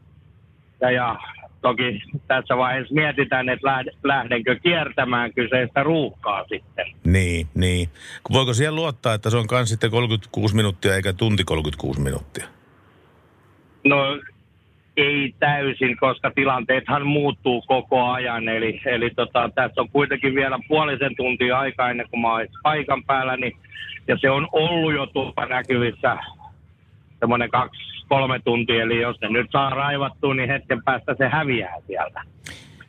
ja, 0.82 0.92
ja 0.92 1.18
toki 1.64 2.02
tässä 2.28 2.58
vaiheessa 2.58 2.94
mietitään, 2.94 3.50
että 3.50 3.68
lähd- 3.68 3.98
lähdenkö 4.04 4.60
kiertämään 4.64 5.34
kyseistä 5.34 5.84
ruuhkaa 5.84 6.44
sitten. 6.44 6.86
Niin, 7.06 7.48
niin. 7.56 7.90
Voiko 8.34 8.54
siihen 8.54 8.76
luottaa, 8.76 9.14
että 9.14 9.30
se 9.30 9.38
on 9.38 9.48
kans 9.48 9.70
sitten 9.70 9.92
36 9.92 10.56
minuuttia 10.56 10.96
eikä 10.96 11.14
tunti 11.14 11.44
36 11.44 12.02
minuuttia? 12.02 12.48
No 13.86 14.20
ei 14.98 15.36
täysin, 15.40 15.98
koska 15.98 16.32
tilanteethan 16.32 17.08
muuttuu 17.08 17.62
koko 17.62 18.12
ajan. 18.12 18.50
Eli, 18.50 18.82
eli 18.86 19.10
tota, 19.10 19.50
tässä 19.56 19.82
on 19.82 19.90
kuitenkin 19.90 20.36
vielä 20.36 20.60
puolisen 20.68 21.16
tuntia 21.16 21.60
aikaa 21.60 21.90
ennen 21.90 22.10
kuin 22.10 22.22
mä 22.22 22.34
olisin 22.34 22.56
paikan 22.64 23.04
päällä. 23.04 23.38
Niin, 23.38 23.58
ja 24.08 24.18
se 24.22 24.30
on 24.30 24.48
ollut 24.52 24.94
jo 24.94 25.06
tuolla 25.06 25.46
näkyvissä 25.46 26.18
semmoinen 27.20 27.50
kaksi, 27.50 27.82
kolme 28.14 28.40
tuntia. 28.46 28.84
Eli 28.84 29.02
jos 29.02 29.22
ne 29.22 29.30
nyt 29.30 29.52
saa 29.52 29.70
raivattua, 29.70 30.34
niin 30.34 30.50
hetken 30.50 30.84
päästä 30.84 31.16
se 31.18 31.28
häviää 31.28 31.76
sieltä. 31.88 32.22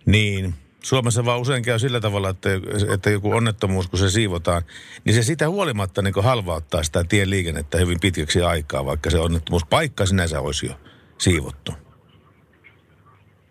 Niin. 0.07 0.55
Suomessa 0.83 1.25
vaan 1.25 1.41
usein 1.41 1.65
käy 1.65 1.79
sillä 1.79 2.01
tavalla, 2.01 2.29
että, 2.29 2.49
että 2.95 3.11
joku 3.11 3.33
onnettomuus, 3.33 3.89
kun 3.89 3.99
se 3.99 4.11
siivotaan, 4.11 4.63
niin 5.05 5.15
se 5.15 5.23
sitä 5.23 5.49
huolimatta 5.49 6.03
niin 6.03 6.15
halvauttaa 6.23 6.83
sitä 6.83 7.05
tien 7.09 7.31
liikennettä 7.31 7.79
hyvin 7.79 8.01
pitkäksi 8.01 8.43
aikaa, 8.43 8.87
vaikka 8.87 9.11
se 9.11 9.19
onnettomuuspaikka 9.19 10.07
sinänsä 10.07 10.41
olisi 10.41 10.67
jo 10.67 10.73
siivottu. 11.19 11.73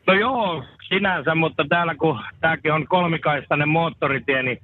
No 0.07 0.13
joo, 0.13 0.63
sinänsä, 0.87 1.35
mutta 1.35 1.65
täällä 1.69 1.95
kun 1.95 2.19
tämäkin 2.41 2.73
on 2.73 2.87
kolmikaistainen 2.87 3.69
moottoritie, 3.69 4.43
niin 4.43 4.57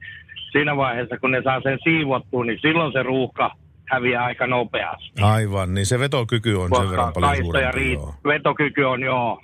siinä 0.52 0.78
vaiheessa 0.78 1.18
kun 1.18 1.32
ne 1.32 1.42
saa 1.44 1.62
sen 1.62 1.80
siivottua, 1.84 2.46
niin 2.46 2.60
silloin 2.62 2.94
se 2.94 3.04
ruuhka 3.04 3.52
häviää 3.92 4.24
aika 4.26 4.48
nopeasti. 4.48 5.22
Aivan, 5.22 5.74
niin 5.74 5.86
se 5.86 6.00
vetokyky 6.00 6.54
on 6.54 6.70
sen 6.76 6.90
verran 6.90 7.14
paljon 7.14 7.36
suurempi. 7.46 7.78
riit, 7.78 8.00
Joo. 8.00 8.14
vetokyky 8.28 8.84
on 8.84 9.04
joo. 9.04 9.42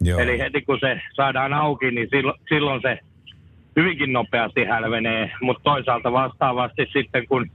Joo. 0.00 0.18
Eli 0.18 0.38
heti 0.38 0.62
kun 0.62 0.78
se 0.80 1.00
saadaan 1.14 1.52
auki, 1.52 1.90
niin 1.90 2.08
silloin, 2.10 2.40
silloin 2.48 2.82
se 2.82 2.98
hyvinkin 3.76 4.12
nopeasti 4.12 4.64
hälvenee. 4.64 5.30
Mutta 5.40 5.62
toisaalta 5.62 6.12
vastaavasti 6.12 6.86
sitten 6.92 7.26
kun 7.28 7.50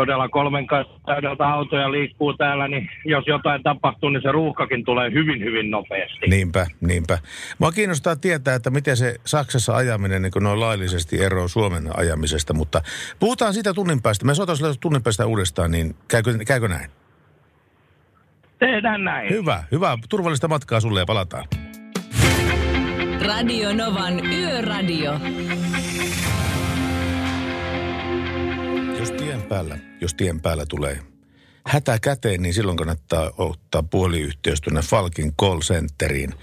todella 0.00 0.28
kolmen 0.28 0.66
kanssa 0.66 1.00
täydeltä 1.06 1.48
autoja 1.48 1.92
liikkuu 1.92 2.32
täällä, 2.34 2.68
niin 2.68 2.90
jos 3.04 3.26
jotain 3.26 3.62
tapahtuu, 3.62 4.08
niin 4.08 4.22
se 4.22 4.32
ruuhkakin 4.32 4.84
tulee 4.84 5.10
hyvin, 5.12 5.40
hyvin 5.44 5.70
nopeasti. 5.70 6.26
Niinpä, 6.26 6.66
niinpä. 6.80 7.18
Mua 7.58 7.72
kiinnostaa 7.72 8.16
tietää, 8.16 8.54
että 8.54 8.70
miten 8.70 8.96
se 8.96 9.16
Saksassa 9.24 9.76
ajaminen 9.76 10.22
niin 10.22 10.32
noin 10.40 10.60
laillisesti 10.60 11.22
eroaa 11.22 11.48
Suomen 11.48 11.90
ajamisesta, 11.96 12.54
mutta 12.54 12.82
puhutaan 13.18 13.54
siitä 13.54 13.74
tunnin 13.74 14.02
päästä. 14.02 14.26
Me 14.26 14.34
soitan 14.34 14.56
sille 14.56 14.74
tunnin 14.80 15.02
päästä 15.02 15.26
uudestaan, 15.26 15.70
niin 15.70 15.94
käykö, 16.08 16.38
käykö 16.46 16.68
näin? 16.68 16.90
Tehdään 18.58 19.04
näin. 19.04 19.30
Hyvä, 19.30 19.64
hyvä. 19.72 19.98
Turvallista 20.08 20.48
matkaa 20.48 20.80
sulle 20.80 21.00
ja 21.00 21.06
palataan. 21.06 21.44
Radio 23.26 23.72
Novan 23.72 24.26
Yöradio. 24.26 25.12
Tien 29.40 29.48
päällä, 29.48 29.78
jos 30.00 30.14
tien 30.14 30.40
päällä 30.40 30.66
tulee 30.68 30.98
hätä 31.66 31.98
käteen, 32.02 32.42
niin 32.42 32.54
silloin 32.54 32.76
kannattaa 32.76 33.30
ottaa 33.38 33.82
puoliyhteys 33.82 34.60
tuonne 34.60 34.80
Falkin 34.80 35.32
call 35.36 35.60
centeriin. 35.60 36.34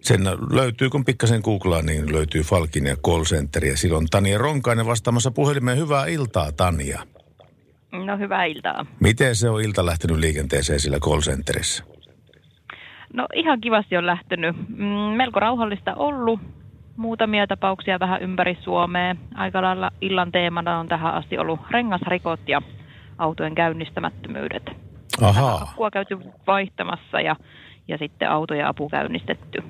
Sen 0.00 0.20
löytyy, 0.50 0.90
kun 0.90 1.04
pikkasen 1.04 1.40
googlaa, 1.44 1.82
niin 1.82 2.12
löytyy 2.12 2.42
Falkin 2.42 2.86
ja 2.86 2.96
call 2.96 3.24
center. 3.24 3.64
Ja 3.64 3.76
silloin 3.76 4.06
Tania 4.10 4.38
Ronkainen 4.38 4.86
vastaamassa 4.86 5.30
puhelimeen. 5.30 5.78
Hyvää 5.78 6.06
iltaa, 6.06 6.52
Tania. 6.52 7.02
No 7.92 8.18
hyvää 8.18 8.44
iltaa. 8.44 8.86
Miten 9.00 9.36
se 9.36 9.48
on 9.48 9.60
ilta 9.60 9.86
lähtenyt 9.86 10.18
liikenteeseen 10.18 10.80
sillä 10.80 10.98
call 10.98 11.20
centerissä? 11.20 11.84
No 13.12 13.26
ihan 13.34 13.60
kivasti 13.60 13.96
on 13.96 14.06
lähtenyt. 14.06 14.56
Mm, 14.68 15.16
melko 15.16 15.40
rauhallista 15.40 15.94
ollut. 15.94 16.40
Muutamia 17.00 17.46
tapauksia 17.46 18.00
vähän 18.00 18.22
ympäri 18.22 18.58
Suomea. 18.60 19.16
Aika 19.34 19.62
lailla 19.62 19.90
illan 20.00 20.32
teemana 20.32 20.78
on 20.78 20.88
tähän 20.88 21.14
asti 21.14 21.38
ollut 21.38 21.60
rengasrikot 21.70 22.40
ja 22.48 22.62
autojen 23.18 23.54
käynnistämättömyydet. 23.54 24.62
Ahaa. 25.20 25.54
Akkua 25.54 25.90
käyty 25.90 26.18
vaihtamassa 26.46 27.20
ja, 27.20 27.36
ja 27.88 27.98
sitten 27.98 28.30
autoja 28.30 28.68
apu 28.68 28.88
käynnistetty. 28.88 29.62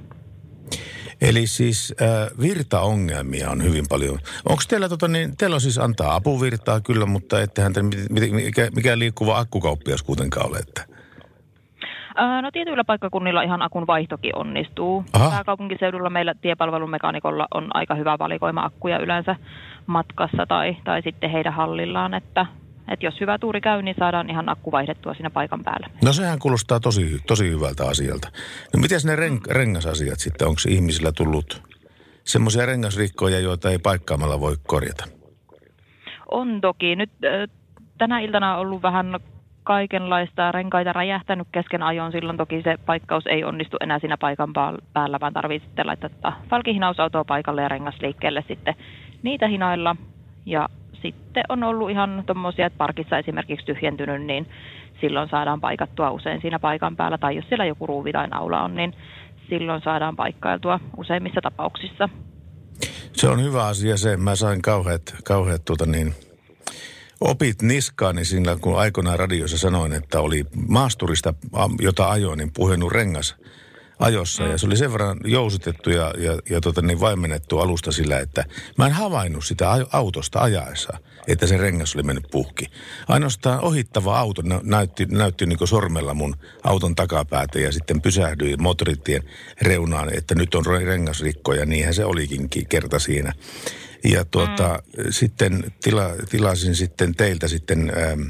Eli 1.21 1.47
siis 1.47 1.95
äh, 2.03 2.09
virtaongelmia 2.41 3.51
on 3.51 3.63
hyvin 3.63 3.85
paljon. 3.89 4.19
Onko 4.49 4.63
teillä, 4.69 4.89
tota, 4.89 5.09
niin, 5.09 5.37
teillä 5.37 5.55
on 5.55 5.61
siis 5.61 5.79
antaa 5.79 6.15
apuvirtaa 6.15 6.81
kyllä, 6.81 7.07
mutta 7.07 7.41
ettehän 7.41 7.73
te 7.73 7.83
mikä, 8.11 8.69
mikä 8.75 8.99
liikkuva 8.99 9.39
akkukauppias 9.39 10.03
kuitenkaan 10.03 10.49
ole, 10.49 10.59
että... 10.59 11.00
Ää, 12.17 12.43
No 12.43 12.51
tietyillä 12.51 12.85
paikkakunnilla 12.85 13.43
ihan 13.43 13.63
akun 13.63 13.87
vaihtokin 13.87 14.37
onnistuu. 14.37 15.05
Aha. 15.13 15.31
Pääkaupunkiseudulla 15.31 16.11
meillä 16.11 16.35
tiepalvelumekaanikolla 16.41 17.47
on 17.55 17.69
aika 17.75 17.95
hyvä 17.95 18.19
valikoima 18.19 18.65
akkuja 18.65 18.99
yleensä 18.99 19.37
matkassa 19.87 20.47
tai, 20.49 20.77
tai 20.85 21.03
sitten 21.03 21.31
heidän 21.31 21.53
hallillaan, 21.53 22.15
että, 22.15 22.47
että 22.89 23.07
jos 23.07 23.21
hyvä 23.21 23.39
tuuri 23.39 23.61
käy, 23.61 23.83
niin 23.83 23.97
saadaan 23.99 24.31
ihan 24.31 24.49
akku 24.49 24.73
vaihdettua 24.73 25.15
siinä 25.15 25.31
paikan 25.31 25.65
päällä. 25.65 25.87
No 26.05 26.13
sehän 26.13 26.39
kuulostaa 26.39 26.81
tosi, 26.81 27.19
tosi 27.27 27.51
hyvältä 27.51 27.89
asialta. 27.89 28.29
No 28.75 28.81
miten 28.81 29.01
ne 29.05 29.17
ren, 29.17 29.41
rengasasiat 29.51 30.19
sitten, 30.19 30.49
onko 30.49 30.61
ihmisillä 30.69 31.13
tullut 31.13 31.63
semmoisia 32.25 32.67
rengasrikkoja, 32.67 33.41
joita 33.41 33.71
ei 33.71 33.79
paikkaamalla 33.79 34.41
voi 34.41 34.57
korjata? 34.67 35.05
On 36.31 36.61
toki. 36.61 36.97
Nyt 36.97 37.11
äh, 37.25 37.57
tänä 37.99 38.21
iltana 38.21 38.55
on 38.55 38.61
ollut 38.61 38.83
vähän 38.83 39.21
kaikenlaista 39.65 40.53
renkaita 40.53 40.93
räjähtänyt 40.93 41.49
kesken 41.53 41.83
ajon. 41.83 42.13
Silloin 42.13 42.37
toki 42.37 42.63
se 42.63 42.77
paikkaus 42.87 43.27
ei 43.27 43.45
onnistu 43.45 43.77
enää 43.81 43.99
siinä 43.99 44.17
paikan 44.17 44.53
päällä, 44.93 45.21
vaan 45.21 45.33
tarvitsee 45.33 45.67
sitten 45.67 45.87
laittaa 45.87 46.43
falkihinausauttoa 46.51 47.25
paikalle 47.25 47.63
ja 47.63 47.69
rengasliikkeelle 47.69 48.45
sitten 48.49 48.75
niitä 49.23 49.49
hinailla. 49.49 49.97
Ja 50.47 50.69
sitten 51.03 51.45
on 51.49 51.63
ollut 51.63 51.91
ihan 51.91 52.23
tuommoisia, 52.27 52.67
että 52.67 52.79
parkissa 52.79 53.19
esimerkiksi 53.19 53.67
tyhjentynyt, 53.67 54.23
niin 54.23 54.47
silloin 55.01 55.29
saadaan 55.29 55.61
paikattua 55.61 56.11
usein 56.11 56.41
siinä 56.41 56.59
paikan 56.59 56.97
päällä. 56.97 57.19
Tai 57.19 57.37
jos 57.37 57.49
siellä 57.49 57.65
joku 57.65 57.87
ruuvi 57.87 58.13
tai 58.13 58.29
naula 58.29 58.63
on, 58.63 58.75
niin 58.75 58.95
silloin 59.49 59.83
saadaan 59.83 60.17
paikkailtua 60.17 60.81
useimmissa 60.97 61.41
tapauksissa. 61.41 62.09
Se 63.13 63.29
on 63.29 63.43
hyvä 63.43 63.65
asia 63.67 63.97
se. 63.97 64.17
Mä 64.17 64.35
sain 64.35 64.63
kauheat, 64.63 65.03
kauheat 65.25 65.65
tuota 65.65 65.87
niin, 65.87 66.15
opit 67.21 67.63
niskaani 67.63 68.25
siinä, 68.25 68.57
kun 68.57 68.79
aikoinaan 68.79 69.19
radiossa 69.19 69.59
sanoin, 69.59 69.93
että 69.93 70.21
oli 70.21 70.45
maasturista, 70.69 71.35
jota 71.81 72.11
ajoin, 72.11 72.39
niin 72.39 72.53
puhennut 72.53 72.93
rengas 72.93 73.37
ajossa. 73.99 74.43
Ja 74.43 74.59
se 74.59 74.67
oli 74.67 74.77
sen 74.77 74.93
verran 74.93 75.21
jousitettu 75.25 75.91
ja, 75.91 76.15
ja, 76.19 76.39
ja 76.51 76.61
tota 76.61 76.83
niin 76.83 77.01
vaimennettu 77.01 77.59
alusta 77.59 77.93
sillä, 77.93 78.19
että 78.19 78.45
mä 78.79 78.87
en 78.87 78.93
havainnut 78.93 79.45
sitä 79.45 79.87
autosta 79.93 80.41
ajaessa, 80.41 80.99
että 81.29 81.47
se 81.47 81.57
rengas 81.57 81.95
oli 81.95 82.03
mennyt 82.03 82.31
puhki. 82.31 82.67
Ainoastaan 83.09 83.61
ohittava 83.61 84.19
auto 84.19 84.43
nä- 84.43 84.61
näytti, 84.63 85.07
näytti 85.07 85.47
niin 85.47 85.69
sormella 85.69 86.15
mun 86.15 86.37
auton 86.63 86.95
takapäätä 86.95 87.59
ja 87.59 87.73
sitten 87.73 88.03
pysähdyin 88.03 88.63
moottoritien 88.63 89.23
reunaan, 89.63 90.15
että 90.15 90.35
nyt 90.35 90.55
on 90.55 90.67
rengasrikko 90.67 91.55
ja 91.55 91.67
niinhän 91.67 91.95
se 91.95 92.05
olikin 92.05 92.51
ki- 92.51 92.67
kerta 92.69 92.99
siinä. 92.99 93.33
Ja 94.05 94.25
tuota, 94.25 94.83
mm. 94.97 95.05
sitten 95.11 95.73
tila, 95.83 96.11
tilasin 96.31 96.75
sitten 96.75 97.15
teiltä 97.15 97.49
sitten 97.49 97.93
ähm, 97.97 98.23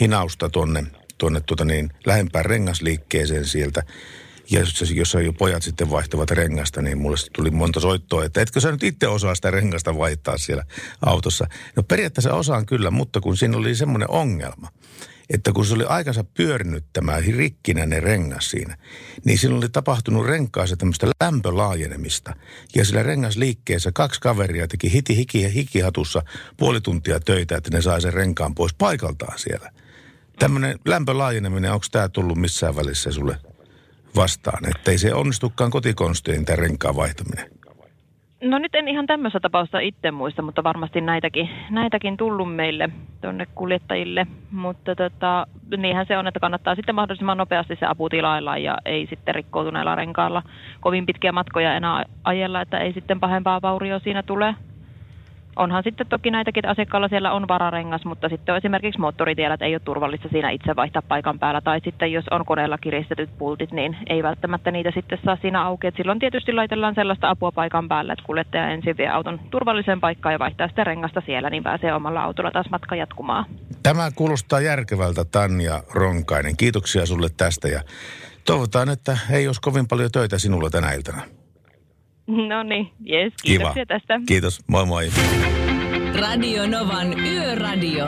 hinausta 0.00 0.48
tuonne, 0.48 0.84
tuonne 1.18 1.40
tuota 1.40 1.64
niin, 1.64 1.90
lähempään 2.06 2.44
rengasliikkeeseen 2.44 3.44
sieltä. 3.44 3.82
Ja 4.50 4.60
jos, 4.60 4.90
jos 4.90 5.14
jo 5.24 5.32
pojat 5.32 5.62
sitten 5.62 5.90
vaihtavat 5.90 6.30
rengasta, 6.30 6.82
niin 6.82 6.98
mulle 6.98 7.16
tuli 7.32 7.50
monta 7.50 7.80
soittoa, 7.80 8.24
että 8.24 8.40
etkö 8.40 8.60
sä 8.60 8.72
nyt 8.72 8.82
itse 8.82 9.08
osaa 9.08 9.34
sitä 9.34 9.50
rengasta 9.50 9.98
vaihtaa 9.98 10.38
siellä 10.38 10.64
autossa. 11.06 11.46
No 11.76 11.82
periaatteessa 11.82 12.34
osaan 12.34 12.66
kyllä, 12.66 12.90
mutta 12.90 13.20
kun 13.20 13.36
siinä 13.36 13.56
oli 13.56 13.74
semmoinen 13.74 14.10
ongelma, 14.10 14.68
että 15.30 15.52
kun 15.52 15.66
se 15.66 15.74
oli 15.74 15.84
aikansa 15.84 16.24
pyörinyt 16.24 16.84
tämä 16.92 17.20
rikkinäinen 17.20 18.02
rengas 18.02 18.50
siinä, 18.50 18.76
niin 19.24 19.38
siinä 19.38 19.56
oli 19.56 19.68
tapahtunut 19.68 20.26
renkaassa 20.26 20.76
tämmöistä 20.76 21.06
lämpölaajenemista. 21.24 22.36
Ja 22.74 22.84
sillä 22.84 23.02
rengasliikkeessä 23.02 23.92
kaksi 23.94 24.20
kaveria 24.20 24.68
teki 24.68 24.92
hiti 24.92 25.16
hiki, 25.16 25.54
hikihatussa 25.54 26.22
puoli 26.56 26.80
tuntia 26.80 27.20
töitä, 27.20 27.56
että 27.56 27.70
ne 27.70 27.82
sai 27.82 28.00
sen 28.00 28.12
renkaan 28.12 28.54
pois 28.54 28.74
paikaltaan 28.74 29.38
siellä. 29.38 29.70
Tämmöinen 30.38 30.78
lämpölaajeneminen, 30.84 31.72
onko 31.72 31.86
tämä 31.92 32.08
tullut 32.08 32.38
missään 32.38 32.76
välissä 32.76 33.12
sulle 33.12 33.36
vastaan? 34.16 34.70
Että 34.70 34.90
ei 34.90 34.98
se 34.98 35.14
onnistukaan 35.14 35.70
kotikonstein 35.70 36.44
tämä 36.44 36.56
renkaan 36.56 36.96
vaihtaminen. 36.96 37.57
No 38.42 38.58
nyt 38.58 38.74
en 38.74 38.88
ihan 38.88 39.06
tämmöistä 39.06 39.40
tapausta 39.40 39.80
itse 39.80 40.10
muista, 40.10 40.42
mutta 40.42 40.64
varmasti 40.64 41.00
näitäkin, 41.00 41.50
näitäkin 41.70 42.16
tullut 42.16 42.54
meille 42.54 42.90
tuonne 43.20 43.46
kuljettajille. 43.54 44.26
Mutta 44.50 44.94
tota, 44.94 45.46
niinhän 45.76 46.06
se 46.06 46.18
on, 46.18 46.26
että 46.26 46.40
kannattaa 46.40 46.74
sitten 46.74 46.94
mahdollisimman 46.94 47.38
nopeasti 47.38 47.76
se 47.76 47.86
apu 47.86 48.08
tilailla 48.08 48.58
ja 48.58 48.78
ei 48.84 49.06
sitten 49.06 49.34
rikkoutuneella 49.34 49.94
renkaalla 49.94 50.42
kovin 50.80 51.06
pitkiä 51.06 51.32
matkoja 51.32 51.74
enää 51.76 52.04
ajella, 52.24 52.60
että 52.60 52.78
ei 52.78 52.92
sitten 52.92 53.20
pahempaa 53.20 53.62
vaurio 53.62 53.98
siinä 53.98 54.22
tule. 54.22 54.54
Onhan 55.58 55.82
sitten 55.82 56.06
toki 56.06 56.30
näitäkin, 56.30 56.60
että 56.60 56.70
asiakkaalla 56.70 57.08
siellä 57.08 57.32
on 57.32 57.48
vararengas, 57.48 58.04
mutta 58.04 58.28
sitten 58.28 58.56
esimerkiksi 58.56 59.00
moottoritiellä, 59.00 59.56
ei 59.60 59.74
ole 59.74 59.80
turvallista 59.84 60.28
siinä 60.28 60.50
itse 60.50 60.76
vaihtaa 60.76 61.02
paikan 61.08 61.38
päällä. 61.38 61.60
Tai 61.60 61.80
sitten 61.84 62.12
jos 62.12 62.24
on 62.30 62.44
koneella 62.44 62.78
kiristetyt 62.78 63.30
pultit, 63.38 63.72
niin 63.72 63.96
ei 64.06 64.22
välttämättä 64.22 64.70
niitä 64.70 64.90
sitten 64.94 65.18
saa 65.24 65.38
siinä 65.42 65.64
auki. 65.64 65.86
Et 65.86 65.96
silloin 65.96 66.18
tietysti 66.18 66.52
laitellaan 66.52 66.94
sellaista 66.94 67.30
apua 67.30 67.52
paikan 67.52 67.88
päälle, 67.88 68.12
että 68.12 68.24
kuljettaja 68.26 68.68
ensin 68.68 68.96
vie 68.96 69.08
auton 69.08 69.40
turvalliseen 69.50 70.00
paikkaan 70.00 70.32
ja 70.32 70.38
vaihtaa 70.38 70.68
sitä 70.68 70.84
rengasta 70.84 71.22
siellä, 71.26 71.50
niin 71.50 71.62
pääsee 71.62 71.94
omalla 71.94 72.22
autolla 72.22 72.50
taas 72.50 72.70
matka 72.70 72.96
jatkumaan. 72.96 73.44
Tämä 73.82 74.10
kuulostaa 74.14 74.60
järkevältä, 74.60 75.24
Tanja 75.24 75.82
Ronkainen. 75.94 76.56
Kiitoksia 76.56 77.06
sulle 77.06 77.28
tästä 77.36 77.68
ja 77.68 77.80
toivotaan, 78.46 78.88
että 78.88 79.18
ei 79.30 79.46
olisi 79.46 79.60
kovin 79.60 79.88
paljon 79.88 80.10
töitä 80.10 80.38
sinulla 80.38 80.70
tänä 80.70 80.92
iltana. 80.92 81.37
No 82.48 82.62
niin, 82.62 82.92
jes, 83.00 83.32
Kiva. 83.42 83.58
kiitoksia 83.58 83.86
tästä. 83.86 84.20
Kiitos, 84.26 84.60
moi 84.66 84.86
moi. 84.86 85.10
Radio 86.20 86.66
Novan 86.66 87.20
Yöradio. 87.20 88.06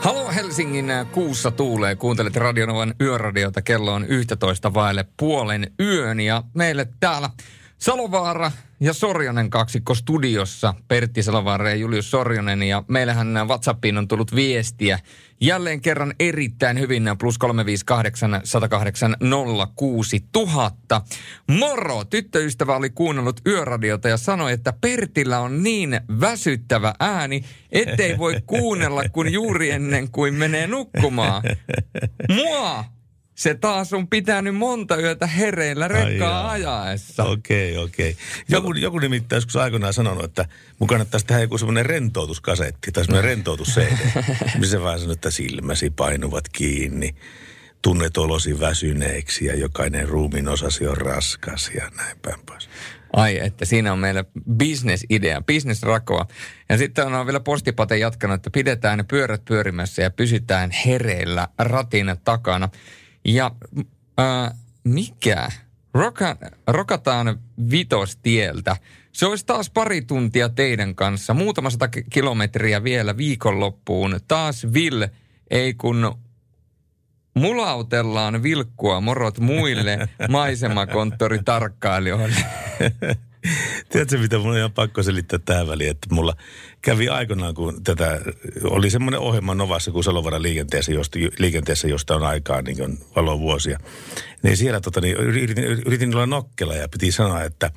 Halo 0.00 0.32
Helsingin 0.34 0.86
kuussa 1.12 1.50
tuulee. 1.50 1.96
Kuuntelet 1.96 2.36
Radionovan 2.36 2.94
yöradiota. 3.00 3.62
Kello 3.62 3.94
on 3.94 4.04
11 4.08 4.74
vaille 4.74 5.04
puolen 5.16 5.72
yön. 5.80 6.20
Ja 6.20 6.42
meille 6.54 6.88
täällä 7.00 7.30
Salovaara 7.78 8.52
ja 8.80 8.92
Sorjonen 8.92 9.50
kaksikko 9.50 9.94
studiossa. 9.94 10.74
Pertti 10.88 11.22
Salovaara 11.22 11.68
ja 11.68 11.74
Julius 11.74 12.10
Sorjonen. 12.10 12.62
Ja 12.62 12.84
meillähän 12.88 13.36
äh, 13.36 13.46
WhatsAppiin 13.46 13.98
on 13.98 14.08
tullut 14.08 14.34
viestiä. 14.34 14.98
Jälleen 15.40 15.80
kerran 15.80 16.14
erittäin 16.20 16.80
hyvin 16.80 17.02
plus 17.18 17.38
358 17.38 18.40
108 18.44 19.16
06000. 19.76 21.02
Moro! 21.58 22.04
Tyttöystävä 22.04 22.76
oli 22.76 22.90
kuunnellut 22.90 23.40
yöradiota 23.46 24.08
ja 24.08 24.16
sanoi, 24.16 24.52
että 24.52 24.72
Pertillä 24.80 25.40
on 25.40 25.62
niin 25.62 26.00
väsyttävä 26.20 26.94
ääni, 27.00 27.44
ettei 27.72 28.18
voi 28.18 28.40
kuunnella 28.46 29.02
kuin 29.12 29.32
juuri 29.32 29.70
ennen 29.70 30.10
kuin 30.10 30.34
menee 30.34 30.66
nukkumaan. 30.66 31.42
Mua 32.28 32.84
se 33.40 33.54
taas 33.54 33.92
on 33.92 34.08
pitänyt 34.08 34.56
monta 34.56 34.96
yötä 34.96 35.26
hereillä 35.26 35.88
rekkaa 35.88 36.50
ajaessa. 36.50 37.24
Okei, 37.24 37.76
okei. 37.76 38.16
Joku, 38.48 38.72
joku 38.72 38.98
nimittäin 38.98 39.36
joskus 39.36 39.56
aikoinaan 39.56 39.94
sanonut, 39.94 40.24
että 40.24 40.44
mun 40.78 40.86
kannattaisi 40.86 41.26
tehdä 41.26 41.42
joku 41.42 41.58
semmoinen 41.58 41.86
rentoutuskasetti 41.86 42.92
tai 42.92 43.04
semmoinen 43.04 43.30
rentoutus 43.30 43.76
missä 44.58 44.82
vaan 44.82 44.98
sanoo, 44.98 45.12
että 45.12 45.30
silmäsi 45.30 45.90
painuvat 45.90 46.48
kiinni, 46.48 47.14
tunnet 47.82 48.16
olosi 48.16 48.60
väsyneeksi 48.60 49.44
ja 49.44 49.56
jokainen 49.56 50.08
ruumin 50.08 50.48
osasi 50.48 50.86
on 50.86 50.96
raskas 50.96 51.70
ja 51.74 51.90
näin 51.96 52.16
päin 52.22 52.40
pois. 52.46 52.68
Ai, 53.12 53.38
että 53.38 53.64
siinä 53.64 53.92
on 53.92 53.98
meillä 53.98 54.24
bisnesidea, 54.52 55.40
bisnesrakoa. 55.40 56.26
Ja 56.68 56.78
sitten 56.78 57.06
on 57.14 57.26
vielä 57.26 57.40
postipate 57.40 57.98
jatkanut, 57.98 58.34
että 58.34 58.50
pidetään 58.50 58.98
ne 58.98 59.04
pyörät 59.04 59.44
pyörimässä 59.44 60.02
ja 60.02 60.10
pysytään 60.10 60.70
hereillä 60.70 61.48
ratin 61.58 62.16
takana. 62.24 62.68
Ja 63.24 63.50
äh, 64.20 64.50
mikä? 64.84 65.48
Roka, 65.94 66.36
rokataan 66.66 67.40
vitostieltä. 67.70 68.76
Se 69.12 69.26
olisi 69.26 69.46
taas 69.46 69.70
pari 69.70 70.02
tuntia 70.02 70.48
teidän 70.48 70.94
kanssa. 70.94 71.34
Muutama 71.34 71.70
sata 71.70 71.88
ki- 71.88 72.04
kilometriä 72.10 72.84
vielä 72.84 73.16
viikonloppuun. 73.16 74.20
Taas 74.28 74.66
Will, 74.72 75.06
ei 75.50 75.74
kun 75.74 76.14
mulautellaan 77.34 78.42
vilkkua 78.42 79.00
morot 79.00 79.38
muille 79.38 80.08
maisemakonttoritarkkailijoille. 80.28 82.44
Tiedätkö, 83.88 84.18
mitä 84.18 84.38
mun 84.38 84.50
on 84.50 84.58
ihan 84.58 84.72
pakko 84.72 85.02
selittää 85.02 85.38
tähän 85.38 85.68
väliin, 85.68 85.90
että 85.90 86.14
mulla 86.14 86.34
kävi 86.82 87.08
aikoinaan, 87.08 87.54
kun 87.54 87.84
tätä, 87.84 88.20
oli 88.64 88.90
semmoinen 88.90 89.20
ohjelma 89.20 89.54
Novassa 89.54 89.90
kuin 89.90 90.04
Salovara 90.04 90.42
liikenteessä, 90.42 90.92
josta, 90.92 91.18
liikenteessä, 91.38 91.88
josta 91.88 92.16
on 92.16 92.22
aikaa 92.22 92.62
niin 92.62 92.82
on 92.82 92.98
valovuosia. 93.16 93.78
Niin 94.42 94.56
siellä 94.56 94.80
tota, 94.80 95.00
niin 95.00 95.16
yritin, 95.16 95.64
yritin 95.64 96.14
olla 96.14 96.26
nokkela 96.26 96.74
ja 96.74 96.88
piti 96.88 97.12
sanoa, 97.12 97.42
että, 97.42 97.70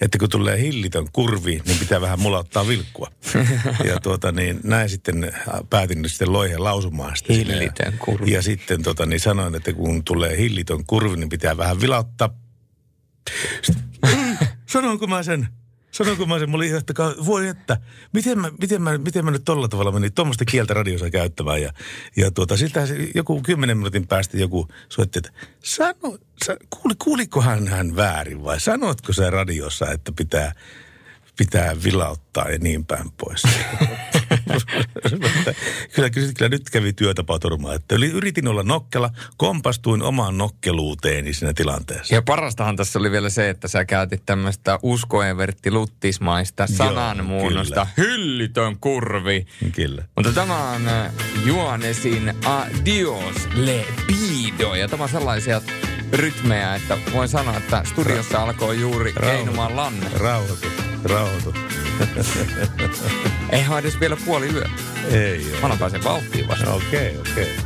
että 0.00 0.18
kun 0.18 0.28
tulee 0.28 0.58
hillitön 0.58 1.06
kurvi, 1.12 1.62
niin 1.66 1.78
pitää 1.78 2.00
vähän 2.00 2.20
mulauttaa 2.20 2.68
vilkkua. 2.68 3.10
Ja 3.84 4.00
tuota, 4.00 4.32
niin, 4.32 4.60
näin 4.64 4.88
sitten 4.88 5.32
päätin 5.70 6.02
nyt 6.02 6.10
sitten 6.10 6.32
loihen 6.32 6.64
lausumaan 6.64 7.16
sitä. 7.16 7.32
Hillitön 7.32 7.98
kurvi. 7.98 8.32
Ja 8.32 8.42
sitten 8.42 8.82
tota, 8.82 9.06
niin 9.06 9.20
sanoin, 9.20 9.54
että 9.54 9.72
kun 9.72 10.04
tulee 10.04 10.36
hillitön 10.36 10.84
kurvi, 10.86 11.16
niin 11.16 11.28
pitää 11.28 11.56
vähän 11.56 11.80
vilauttaa 11.80 12.34
Sanonko 14.70 15.06
mä 15.06 15.22
sen? 15.22 15.48
Sanonko 15.90 16.26
mä 16.26 16.38
sen? 16.38 16.50
Mulla 16.50 16.64
oli 16.64 16.70
että 16.70 16.94
voi 17.26 17.48
että, 17.48 17.76
miten 18.12 18.38
mä, 18.38 18.50
miten 18.60 18.82
mä, 18.82 18.98
miten 18.98 19.24
mä 19.24 19.30
nyt 19.30 19.44
tolla 19.44 19.68
tavalla 19.68 19.92
menin 19.92 20.12
tuommoista 20.12 20.44
kieltä 20.44 20.74
radiossa 20.74 21.10
käyttämään. 21.10 21.62
Ja, 21.62 21.72
ja 22.16 22.30
tuota, 22.30 22.56
siltä 22.56 22.80
joku 23.14 23.42
kymmenen 23.42 23.76
minuutin 23.78 24.06
päästä 24.06 24.36
joku 24.36 24.68
soitti, 24.88 25.18
että 25.18 25.30
sano, 25.62 26.18
sa, 26.44 26.56
kuuli, 26.70 26.94
kuulikohan 27.04 27.68
hän 27.68 27.96
väärin 27.96 28.44
vai 28.44 28.60
sanotko 28.60 29.12
sä 29.12 29.30
radiossa, 29.30 29.90
että 29.90 30.12
pitää, 30.12 30.52
pitää 31.36 31.76
vilauttaa 31.84 32.50
ja 32.50 32.58
niin 32.58 32.86
päin 32.86 33.10
pois. 33.10 33.42
kyllä, 35.94 36.10
kyllä, 36.10 36.32
kyllä 36.38 36.48
nyt 36.48 36.70
kävi 36.70 36.92
työtapaturma. 36.92 37.74
Että 37.74 37.94
yritin 38.12 38.48
olla 38.48 38.62
nokkela, 38.62 39.10
kompastuin 39.36 40.02
omaan 40.02 40.38
nokkeluuteeni 40.38 41.34
siinä 41.34 41.52
tilanteessa. 41.54 42.14
Ja 42.14 42.22
parastahan 42.22 42.76
tässä 42.76 42.98
oli 42.98 43.10
vielä 43.10 43.30
se, 43.30 43.50
että 43.50 43.68
sä 43.68 43.84
käytit 43.84 44.22
tämmöistä 44.26 44.78
uskoevertti 44.82 45.70
luttismaista 45.70 46.66
sananmuunnosta. 46.66 47.86
Hyllitön 47.96 48.76
kurvi. 48.80 49.46
Kyllä. 49.72 50.04
Mutta 50.16 50.32
tämä 50.32 50.70
on 50.70 50.88
äh, 50.88 51.12
Juanesin 51.44 52.34
Adios 52.44 53.48
le 53.54 53.84
pido. 54.06 54.74
Ja 54.74 54.88
tämä 54.88 55.02
on 55.02 55.08
sellaisia 55.08 55.60
rytmejä, 56.12 56.74
että 56.74 56.98
voin 57.12 57.28
sanoa, 57.28 57.56
että 57.56 57.82
studiossa 57.84 58.42
alkoi 58.42 58.80
juuri 58.80 59.12
keinumaan 59.12 59.76
lanne. 59.76 60.06
Rauhoitu, 60.18 60.66
rauhoitu. 61.04 61.54
Eihän 63.52 63.78
edes 63.78 64.00
vielä 64.00 64.16
puoli 64.24 64.48
yö. 64.54 64.64
Ei 65.10 65.38
Mä 65.38 65.56
ole. 65.56 65.60
alan 65.62 65.78
pääsen 65.78 66.04
vauhtiin 66.04 66.48
vasta. 66.48 66.72
Okei, 66.74 67.16
okei. 67.18 67.56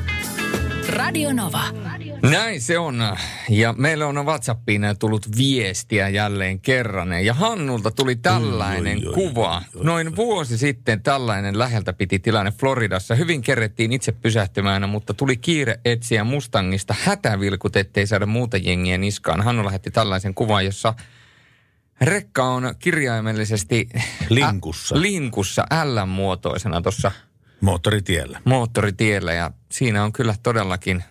Radio 0.89 1.33
Nova. 1.33 1.63
Näin 2.23 2.61
se 2.61 2.79
on. 2.79 3.17
Ja 3.49 3.73
meille 3.73 4.05
on 4.05 4.27
WhatsAppiin 4.27 4.83
tullut 4.99 5.27
viestiä 5.37 6.09
jälleen 6.09 6.61
kerran. 6.61 7.25
Ja 7.25 7.35
Hannulta 7.35 7.91
tuli 7.91 8.17
tällainen 8.17 8.99
Oi, 8.99 9.07
oi, 9.07 9.15
kuva. 9.15 9.55
oi, 9.57 9.63
oi, 9.75 9.85
Noin 9.85 10.17
vuosi 10.17 10.59
sitten 10.59 11.03
tällainen 11.03 11.59
läheltä 11.59 11.93
piti 11.93 12.19
tilanne 12.19 12.51
Floridassa. 12.51 13.15
Hyvin 13.15 13.43
kerettiin 13.43 13.93
itse 13.93 14.13
pysähtymään, 14.13 14.89
mutta 14.89 15.15
tuli 15.15 15.37
kiire 15.37 15.81
etsiä 15.85 16.25
Mustangista 16.25 16.95
hätävilkut, 17.03 17.77
ettei 17.77 18.07
saada 18.07 18.27
muuta 18.27 18.57
jengiä 18.57 18.99
niskaan. 18.99 19.41
Hannu 19.41 19.65
lähetti 19.65 19.91
tällaisen 19.91 20.35
kuvan, 20.35 20.65
jossa 20.65 20.95
rekka 22.01 22.45
on 22.45 22.75
kirjaimellisesti... 22.79 23.89
Linkussa. 24.31 24.97
Ä, 24.97 25.03
linkussa 25.03 25.67
L-muotoisena 25.85 26.83
tuossa 26.83 27.13
Moottoritiellä. 27.61 28.41
moottoritiellä. 28.45 29.33
Ja 29.33 29.51
siinä 29.73 30.05
on 30.05 30.13
kyllä 30.13 30.35
todellakin 30.43 31.05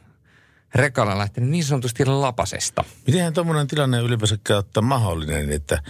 rekalla 0.76 1.17
lähtenyt 1.17 1.50
niin 1.50 1.63
sanotusti 1.63 2.06
lapasesta. 2.06 2.84
Mitenhän 3.08 3.34
tuommoinen 3.34 3.67
tilanne 3.67 4.00
ylipäänsä 4.00 4.38
ottaa 4.58 4.84
mahdollinen, 4.84 5.52
että 5.52 5.82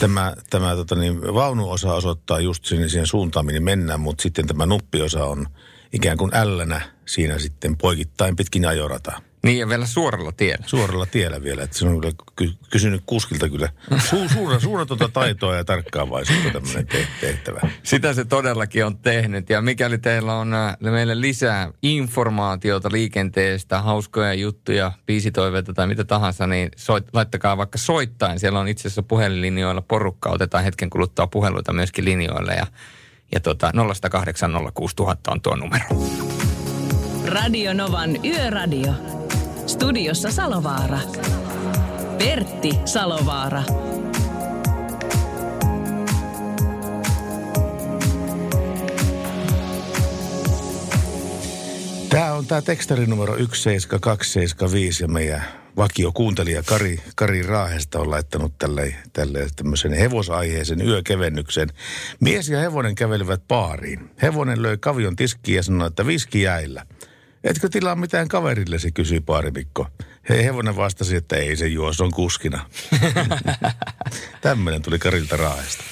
tämä, 0.00 0.34
tämä 0.50 0.76
tota 0.76 0.94
niin, 0.94 1.22
vaunuosa 1.22 1.94
osoittaa 1.94 2.40
just 2.40 2.64
sinne 2.64 2.88
siihen 2.88 3.06
suuntaan, 3.06 3.46
minne 3.46 3.60
mennään, 3.60 4.00
mutta 4.00 4.22
sitten 4.22 4.46
tämä 4.46 4.66
nuppiosa 4.66 5.24
on 5.24 5.46
ikään 5.92 6.18
kuin 6.18 6.34
ällänä 6.34 6.80
siinä 7.06 7.38
sitten 7.38 7.76
poikittain 7.76 8.36
pitkin 8.36 8.66
ajorataa. 8.66 9.20
Niin 9.42 9.58
ja 9.58 9.68
vielä 9.68 9.86
suoralla 9.86 10.32
tiellä. 10.32 10.64
Suoralla 10.66 11.06
tiellä 11.06 11.42
vielä, 11.42 11.62
että 11.62 11.78
se 11.78 11.86
on 11.86 12.00
kyllä 12.00 12.14
ky- 12.36 12.54
kysynyt 12.70 13.02
kuskilta 13.06 13.48
kyllä 13.48 13.68
su- 13.94 14.32
suunna, 14.32 14.60
suunnatonta 14.60 15.08
taitoa 15.08 15.56
ja 15.56 15.64
tarkkaavaisuutta 15.64 16.50
tämmöinen 16.50 16.86
te- 16.86 17.06
tehtävä. 17.20 17.60
Sitä 17.82 18.14
se 18.14 18.24
todellakin 18.24 18.86
on 18.86 18.98
tehnyt. 18.98 19.50
Ja 19.50 19.62
mikäli 19.62 19.98
teillä 19.98 20.34
on 20.34 20.54
äh, 20.54 20.76
meille 20.80 21.20
lisää 21.20 21.72
informaatiota 21.82 22.88
liikenteestä, 22.92 23.82
hauskoja 23.82 24.34
juttuja, 24.34 24.92
biisitoiveita 25.06 25.72
tai 25.74 25.86
mitä 25.86 26.04
tahansa, 26.04 26.46
niin 26.46 26.70
soit, 26.76 27.06
laittakaa 27.12 27.56
vaikka 27.56 27.78
soittain. 27.78 28.40
Siellä 28.40 28.60
on 28.60 28.68
itse 28.68 28.88
asiassa 28.88 29.02
puhelinlinjoilla 29.02 29.82
porukka. 29.82 30.30
Otetaan 30.30 30.64
hetken 30.64 30.90
kuluttua 30.90 31.26
puheluita 31.26 31.72
myöskin 31.72 32.04
linjoille. 32.04 32.52
Ja, 32.54 32.66
ja 33.32 33.40
tota, 33.40 33.72
0806000 33.74 33.76
on 35.28 35.40
tuo 35.40 35.56
numero. 35.56 35.86
Radio 37.26 37.74
Novan 37.74 38.24
Yöradio. 38.24 39.21
Studiossa 39.66 40.30
Salovaara. 40.30 40.98
Pertti 42.18 42.78
Salovaara. 42.84 43.62
Tämä 52.08 52.32
on 52.32 52.46
tämä 52.46 52.62
tekstari 52.62 53.06
numero 53.06 53.34
17275 53.34 55.04
ja 55.04 55.08
meidän 55.08 55.42
vakio 55.76 56.12
kuuntelija 56.12 56.62
Kari, 56.62 57.00
Kari 57.16 57.42
Raahesta 57.42 58.00
on 58.00 58.10
laittanut 58.10 58.52
tälle, 58.58 58.94
tälle 59.12 59.46
tämmöisen 59.56 59.92
hevosaiheisen 59.92 60.88
yökevennyksen. 60.88 61.68
Mies 62.20 62.48
ja 62.48 62.60
hevonen 62.60 62.94
kävelivät 62.94 63.48
baariin. 63.48 64.10
Hevonen 64.22 64.62
löi 64.62 64.78
kavion 64.78 65.16
tiskiin 65.16 65.56
ja 65.56 65.62
sanoi, 65.62 65.86
että 65.86 66.06
viski 66.06 66.42
jäillä. 66.42 66.86
Etkö 67.44 67.68
tilaa 67.68 67.94
mitään 67.94 68.28
kaverillesi, 68.28 68.92
kysyi 68.92 69.20
baarimikko. 69.20 69.86
He 70.28 70.44
hevonen 70.44 70.76
vastasi, 70.76 71.16
että 71.16 71.36
ei 71.36 71.56
se 71.56 71.66
juo, 71.66 71.92
se 71.92 72.02
on 72.02 72.10
kuskina. 72.10 72.66
Tämmöinen 74.40 74.82
tuli 74.82 74.98
Karilta 74.98 75.36
Raahesta. 75.36 75.84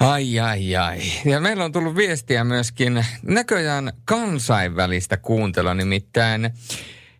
Ai, 0.00 0.40
ai, 0.40 0.76
ai. 0.76 1.00
Ja 1.24 1.40
meillä 1.40 1.64
on 1.64 1.72
tullut 1.72 1.96
viestiä 1.96 2.44
myöskin 2.44 3.04
näköjään 3.22 3.92
kansainvälistä 4.04 5.16
kuuntelua, 5.16 5.74
nimittäin 5.74 6.50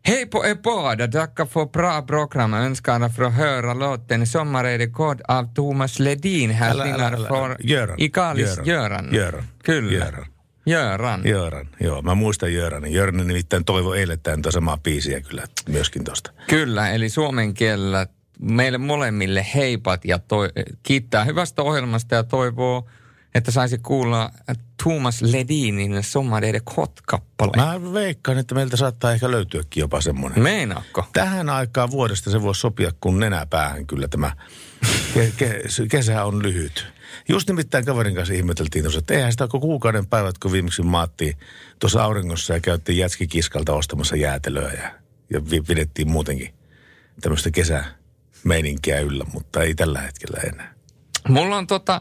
Hej 0.09 0.27
på 0.27 0.45
er 0.45 0.57
båda, 0.57 1.09
tackar 1.09 1.47
för 1.47 1.67
bra 1.67 2.03
program. 2.03 2.55
Önskar 2.55 3.09
få 3.09 3.31
höra 3.31 3.75
låten 3.75 4.27
Sommarredekord 4.27 5.21
av 5.29 5.55
Thomas 5.55 5.99
Ledin. 5.99 6.51
Hälsningar 6.51 7.27
från. 7.27 7.57
Göran. 7.59 7.97
Ikalis 7.99 8.59
Göran. 8.65 9.09
Göran. 9.13 9.45
Kyllä. 9.63 9.93
Göran. 9.93 10.36
Göran. 10.71 11.25
Jöran, 11.25 11.69
joo. 11.81 12.03
Mä 12.03 12.15
muistan 12.15 12.55
Jöranin. 12.55 12.93
Jöran 12.93 13.27
nimittäin 13.27 13.65
toivo 13.65 13.95
eilettäin 13.95 14.43
tuota 14.43 14.55
samaa 14.55 14.79
biisiä 14.79 15.21
kyllä 15.21 15.45
myöskin 15.69 16.05
tosta. 16.05 16.33
Kyllä, 16.49 16.91
eli 16.91 17.09
suomen 17.09 17.55
kielellä 17.55 18.07
meille 18.41 18.79
molemmille 18.79 19.47
heipat 19.55 20.05
ja 20.05 20.19
toi, 20.19 20.49
kiittää 20.83 21.25
hyvästä 21.25 21.63
ohjelmasta 21.63 22.15
ja 22.15 22.25
toivoo, 22.25 22.89
että 23.35 23.51
saisi 23.51 23.79
kuulla 23.79 24.31
Thomas 24.83 25.23
Ledinin 25.23 26.03
Sommarredekord-kappale. 26.03 27.53
Mä 27.57 27.93
veikkaan, 27.93 28.39
että 28.39 28.55
meiltä 28.55 28.77
saattaa 28.77 29.13
ehkä 29.13 29.31
löytyäkin 29.31 29.81
jopa 29.81 30.01
semmoinen. 30.01 30.43
Meinaatko? 30.43 31.05
Tähän 31.13 31.49
aikaan 31.49 31.91
vuodesta 31.91 32.31
se 32.31 32.43
voisi 32.43 32.61
sopia 32.61 32.91
kun 33.01 33.21
nenäpäähän 33.21 33.87
kyllä 33.87 34.09
tämä 34.09 34.33
ke- 35.15 35.33
ke- 35.43 35.87
kesä 35.89 36.25
on 36.25 36.43
lyhyt. 36.43 36.96
Just 37.29 37.49
nimittäin 37.49 37.85
kaverin 37.85 38.15
kanssa 38.15 38.35
ihmeteltiin 38.35 38.85
tuossa, 38.85 38.99
että 38.99 39.15
eihän 39.15 39.33
sitä 39.33 39.49
ole 39.53 39.61
kuukauden 39.61 40.07
päivät, 40.07 40.39
kun 40.39 40.53
viimeksi 40.53 40.83
maattiin 40.83 41.37
tuossa 41.79 42.05
auringossa 42.05 42.55
ja 42.55 42.61
käytiin 42.61 42.99
jätskikiskalta 42.99 43.73
ostamassa 43.73 44.17
jäätelöä 44.17 44.73
ja 44.73 45.07
ja 45.31 45.41
pidettiin 45.67 46.11
muutenkin 46.11 46.55
tämmöistä 47.21 47.51
kesämeininkiä 47.51 49.01
yllä, 49.01 49.25
mutta 49.33 49.63
ei 49.63 49.75
tällä 49.75 50.01
hetkellä 50.01 50.41
enää. 50.53 50.75
Mulla 51.29 51.57
on 51.57 51.67
tota, 51.67 52.01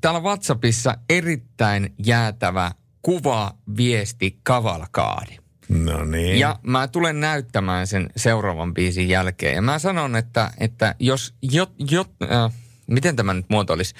täällä 0.00 0.20
WhatsAppissa 0.20 0.98
erittäin 1.10 1.94
jäätävä 2.06 2.72
kuva, 3.02 3.54
viesti, 3.76 4.38
kavalkaadi. 4.42 5.38
No 5.68 6.04
niin. 6.04 6.38
Ja 6.38 6.58
mä 6.62 6.88
tulen 6.88 7.20
näyttämään 7.20 7.86
sen 7.86 8.10
seuraavan 8.16 8.74
biisin 8.74 9.08
jälkeen. 9.08 9.54
Ja 9.54 9.62
mä 9.62 9.78
sanon, 9.78 10.16
että, 10.16 10.50
että 10.58 10.94
jos, 10.98 11.34
jo, 11.42 11.66
jo, 11.90 12.04
äh, 12.22 12.52
miten 12.88 13.16
tämä 13.16 13.34
nyt 13.34 13.46
muotoilisi? 13.48 13.94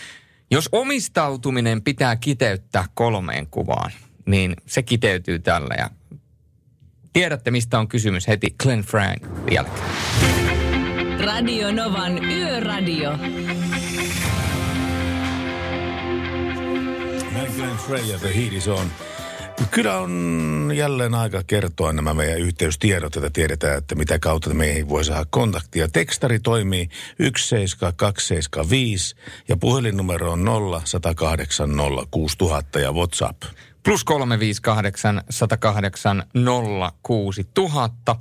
Jos 0.51 0.69
omistautuminen 0.73 1.83
pitää 1.83 2.17
kiteyttää 2.17 2.85
kolmeen 2.95 3.47
kuvaan, 3.47 3.91
niin 4.27 4.57
se 4.67 4.83
kiteytyy 4.83 5.39
tällä. 5.39 5.75
Ja 5.79 5.91
tiedätte, 7.13 7.51
mistä 7.51 7.79
on 7.79 7.89
kysymys 7.89 8.29
heti 8.29 8.55
Glenn 8.63 8.83
Frank 8.83 9.23
jälkeen. 9.51 9.87
Radio 11.25 11.73
Novan 11.73 12.25
Yöradio. 12.25 13.17
Näin 17.33 17.53
Glenn 17.57 17.77
Frey 17.77 18.05
ja 18.05 18.19
The 18.19 18.35
Heat 18.37 18.53
is 18.53 18.69
on. 18.69 18.91
Kyllä 19.71 19.99
on 19.99 20.73
jälleen 20.75 21.15
aika 21.15 21.43
kertoa 21.47 21.93
nämä 21.93 22.15
meidän 22.15 22.39
yhteystiedot, 22.39 23.17
että 23.17 23.31
tiedetään, 23.31 23.79
että 23.79 23.95
mitä 23.95 24.19
kautta 24.19 24.55
meihin 24.55 24.89
voi 24.89 25.05
saada 25.05 25.27
kontaktia. 25.31 25.89
Tekstari 25.89 26.41
toimii 26.41 26.89
17275 27.19 29.17
ja 29.49 29.57
puhelinnumero 29.57 30.33
on 30.33 30.45
0 30.45 30.83
108 30.85 31.71
06000 32.11 32.81
ja 32.81 32.93
WhatsApp. 32.93 33.43
Plus 33.83 34.05
358 34.05 35.23
108 35.31 36.25
06000. 37.03 38.17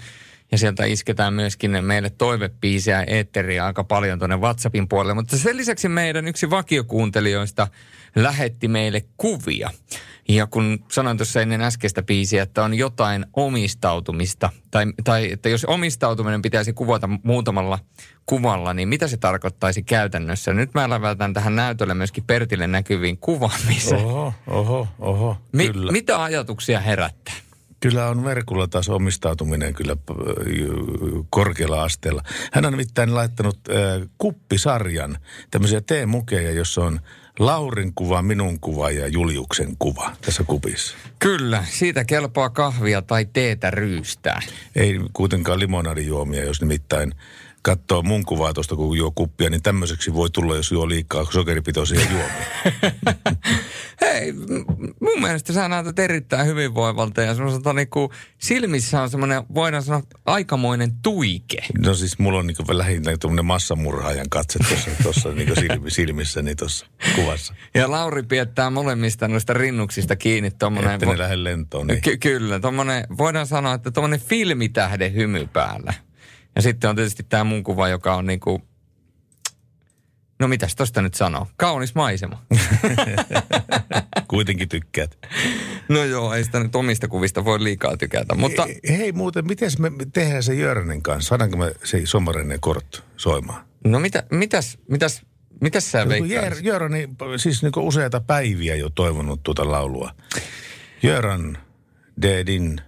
Ja 0.52 0.58
sieltä 0.58 0.86
isketään 0.86 1.34
myöskin 1.34 1.86
meille 1.86 2.10
toivepiisiä 2.10 3.04
eetteriä 3.08 3.66
aika 3.66 3.84
paljon 3.84 4.20
tuonne 4.20 4.38
WhatsAppin 4.38 4.88
puolelle. 4.88 5.14
Mutta 5.14 5.38
sen 5.38 5.58
lisäksi 5.58 5.90
meidän 5.90 6.28
yksi 6.28 6.50
vakiokuuntelijoista 6.50 7.68
lähetti 8.16 8.68
meille 8.68 9.06
kuvia. 9.18 9.70
Ja 10.30 10.48
kun 10.48 10.86
sanoin 10.92 11.18
tuossa 11.18 11.42
ennen 11.42 11.62
äskeistä 11.62 12.04
biisiä, 12.04 12.44
että 12.44 12.64
on 12.64 12.74
jotain 12.74 13.26
omistautumista, 13.34 14.50
tai, 14.72 14.86
tai 15.04 15.32
että 15.32 15.50
jos 15.50 15.66
omistautuminen 15.66 16.42
pitäisi 16.42 16.74
kuvata 16.74 17.10
muutamalla 17.24 17.80
kuvalla, 18.26 18.74
niin 18.74 18.88
mitä 18.88 19.08
se 19.08 19.18
tarkoittaisi 19.18 19.84
käytännössä? 19.84 20.54
Nyt 20.54 20.74
mä 20.74 20.90
lävätän 20.90 21.34
tähän 21.34 21.56
näytölle 21.56 21.94
myöskin 21.94 22.24
Pertille 22.24 22.68
näkyviin 22.68 23.18
kuvaamiseen. 23.18 24.06
Oho, 24.06 24.34
oho, 24.48 24.88
oho, 25.00 25.38
Mi- 25.52 25.70
kyllä. 25.70 25.92
mitä 25.92 26.24
ajatuksia 26.24 26.80
herättää? 26.80 27.34
Kyllä 27.80 28.08
on 28.08 28.24
Verkulla 28.24 28.68
taas 28.68 28.90
omistautuminen 28.90 29.74
kyllä 29.74 29.98
korkealla 31.30 31.84
asteella. 31.84 32.24
Hän 32.52 32.66
on 32.66 32.74
nimittäin 32.74 33.16
laittanut 33.16 33.60
äh, 33.70 34.10
kuppisarjan, 34.18 35.18
tämmöisiä 35.52 35.82
teemukeja, 35.82 36.52
jossa 36.52 36.82
on 36.82 37.00
Laurin 37.40 37.94
kuva, 37.96 38.22
minun 38.22 38.60
kuva 38.60 38.92
ja 38.92 39.08
Juliuksen 39.08 39.76
kuva 39.80 40.12
tässä 40.22 40.44
kupissa. 40.44 40.98
Kyllä, 41.20 41.64
siitä 41.70 42.06
kelpaa 42.06 42.50
kahvia 42.50 43.02
tai 43.02 43.26
teetä 43.34 43.72
ryystää. 43.72 44.42
Ei 44.76 45.00
kuitenkaan 45.14 45.60
limonadijuomia, 45.60 46.46
jos 46.46 46.62
nimittäin 46.62 47.14
katsoo 47.68 48.02
mun 48.02 48.26
kuvaa 48.26 48.54
tuosta, 48.54 48.76
kun 48.76 48.98
juo 48.98 49.12
kuppia, 49.12 49.50
niin 49.50 49.64
tämmöiseksi 49.64 50.14
voi 50.14 50.30
tulla, 50.30 50.56
jos 50.56 50.72
juo 50.72 50.90
liikaa 50.90 51.26
sokeripitoisia 51.32 52.02
juomia. 52.12 52.46
Hei, 54.02 54.34
mun 55.00 55.22
mielestä 55.22 55.54
sä 55.54 55.68
näytät 55.68 56.00
erittäin 56.00 56.48
hyvinvoivalta 56.48 57.22
ja 57.22 57.36
semmoiselta 57.36 57.74
niinku 57.74 58.14
silmissä 58.38 59.02
on 59.02 59.10
semmoinen, 59.10 59.44
voidaan 59.54 59.84
sanoa, 59.84 60.02
aikamoinen 60.26 60.92
tuike. 61.04 61.58
No 61.86 61.94
siis 61.94 62.20
mulla 62.20 62.40
on 62.40 62.48
niin 62.48 62.58
lähinnä 62.70 63.18
tuommoinen 63.18 63.46
massamurhaajan 63.46 64.30
katse 64.30 64.60
tuossa, 64.70 64.92
tuossa 65.04 65.30
niin 65.30 65.56
silmi, 65.56 65.92
silmissä 65.92 66.42
niin 66.42 66.58
tuossa 66.58 66.86
kuvassa. 67.16 67.54
Ja 67.74 67.92
Lauri 67.92 68.24
piettää 68.24 68.70
molemmista 68.70 69.28
noista 69.28 69.54
rinnuksista 69.54 70.16
kiinni 70.16 70.52
tommonen... 70.52 70.92
Että 70.92 71.06
ne 71.06 71.18
lähde 71.18 71.44
lentoon. 71.44 71.88
Niin. 71.88 72.02
Ky- 72.02 72.18
kyllä, 72.18 72.60
tommonen, 72.60 73.04
voidaan 73.18 73.48
sanoa, 73.48 73.74
että 73.74 73.92
tommonen 73.92 74.20
filmitähden 74.20 75.14
hymy 75.14 75.48
päällä. 75.54 75.94
Ja 76.58 76.62
sitten 76.62 76.90
on 76.90 76.96
tietysti 76.96 77.24
tämä 77.30 77.44
mun 77.44 77.64
kuva, 77.64 77.88
joka 77.88 78.16
on 78.16 78.26
niinku, 78.26 78.62
no 80.40 80.48
mitäs 80.48 80.76
tosta 80.76 81.02
nyt 81.02 81.14
sanoo? 81.14 81.48
Kaunis 81.58 81.96
maisema. 81.96 82.46
Kuitenkin 84.28 84.70
tykkäät. 84.70 85.18
No 85.90 86.04
joo, 86.04 86.34
ei 86.34 86.44
sitä 86.44 86.60
nyt 86.60 86.76
omista 86.76 87.08
kuvista 87.08 87.46
voi 87.46 87.64
liikaa 87.64 87.98
tykätä, 87.98 88.36
mutta 88.36 88.66
Hei, 88.66 88.98
hei 88.98 89.12
muuten, 89.12 89.48
miten 89.48 89.72
me 89.80 89.92
tehdään 90.14 90.44
se 90.44 90.54
Jörnen 90.54 91.02
kanssa? 91.02 91.30
Saadaanko 91.30 91.58
me 91.58 91.74
se 91.84 92.02
Somarinen 92.06 92.60
kort 92.60 93.04
soimaan? 93.18 93.66
no 93.84 94.00
mitä, 94.00 94.24
mitäs, 94.32 94.78
mitäs, 94.90 95.22
mitäs 95.62 95.92
sä 95.92 96.02
Kun 96.02 96.10
veikkaisit? 96.10 96.34
Jör, 96.44 96.58
Jörani, 96.62 97.10
siis 97.38 97.64
niin 97.64 97.72
useita 97.78 98.20
päiviä 98.22 98.76
jo 98.76 98.90
toivonut 98.90 99.44
tuota 99.44 99.72
laulua. 99.72 100.12
Jöran 101.04 101.58
Dedin 102.22 102.82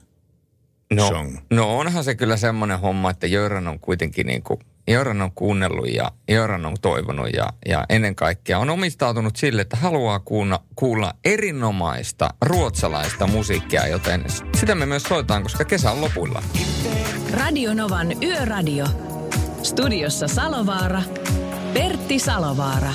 No, 0.93 1.07
song. 1.07 1.37
no 1.51 1.77
onhan 1.77 2.03
se 2.03 2.15
kyllä 2.15 2.37
semmoinen 2.37 2.79
homma, 2.79 3.09
että 3.09 3.27
Jöran 3.27 3.67
on 3.67 3.79
kuitenkin 3.79 4.27
niin 4.27 4.43
kuin, 4.43 4.59
Jöran 4.87 5.21
on 5.21 5.31
kuunnellut 5.31 5.93
ja 5.93 6.11
Jöran 6.27 6.65
on 6.65 6.75
toivonut 6.81 7.29
ja, 7.33 7.49
ja 7.65 7.85
ennen 7.89 8.15
kaikkea 8.15 8.59
on 8.59 8.69
omistautunut 8.69 9.35
sille, 9.35 9.61
että 9.61 9.77
haluaa 9.77 10.19
kuulla, 10.19 10.63
kuulla 10.75 11.13
erinomaista 11.25 12.29
ruotsalaista 12.41 13.27
musiikkia, 13.27 13.87
joten 13.87 14.25
sitä 14.55 14.75
me 14.75 14.85
myös 14.85 15.03
soitaan, 15.03 15.43
koska 15.43 15.65
kesä 15.65 15.91
on 15.91 16.01
lopuilla. 16.01 16.43
Radio 17.33 17.73
Novan 17.73 18.23
Yöradio. 18.23 18.85
Studiossa 19.63 20.27
Salovaara. 20.27 21.01
Pertti 21.73 22.19
Salovaara. 22.19 22.93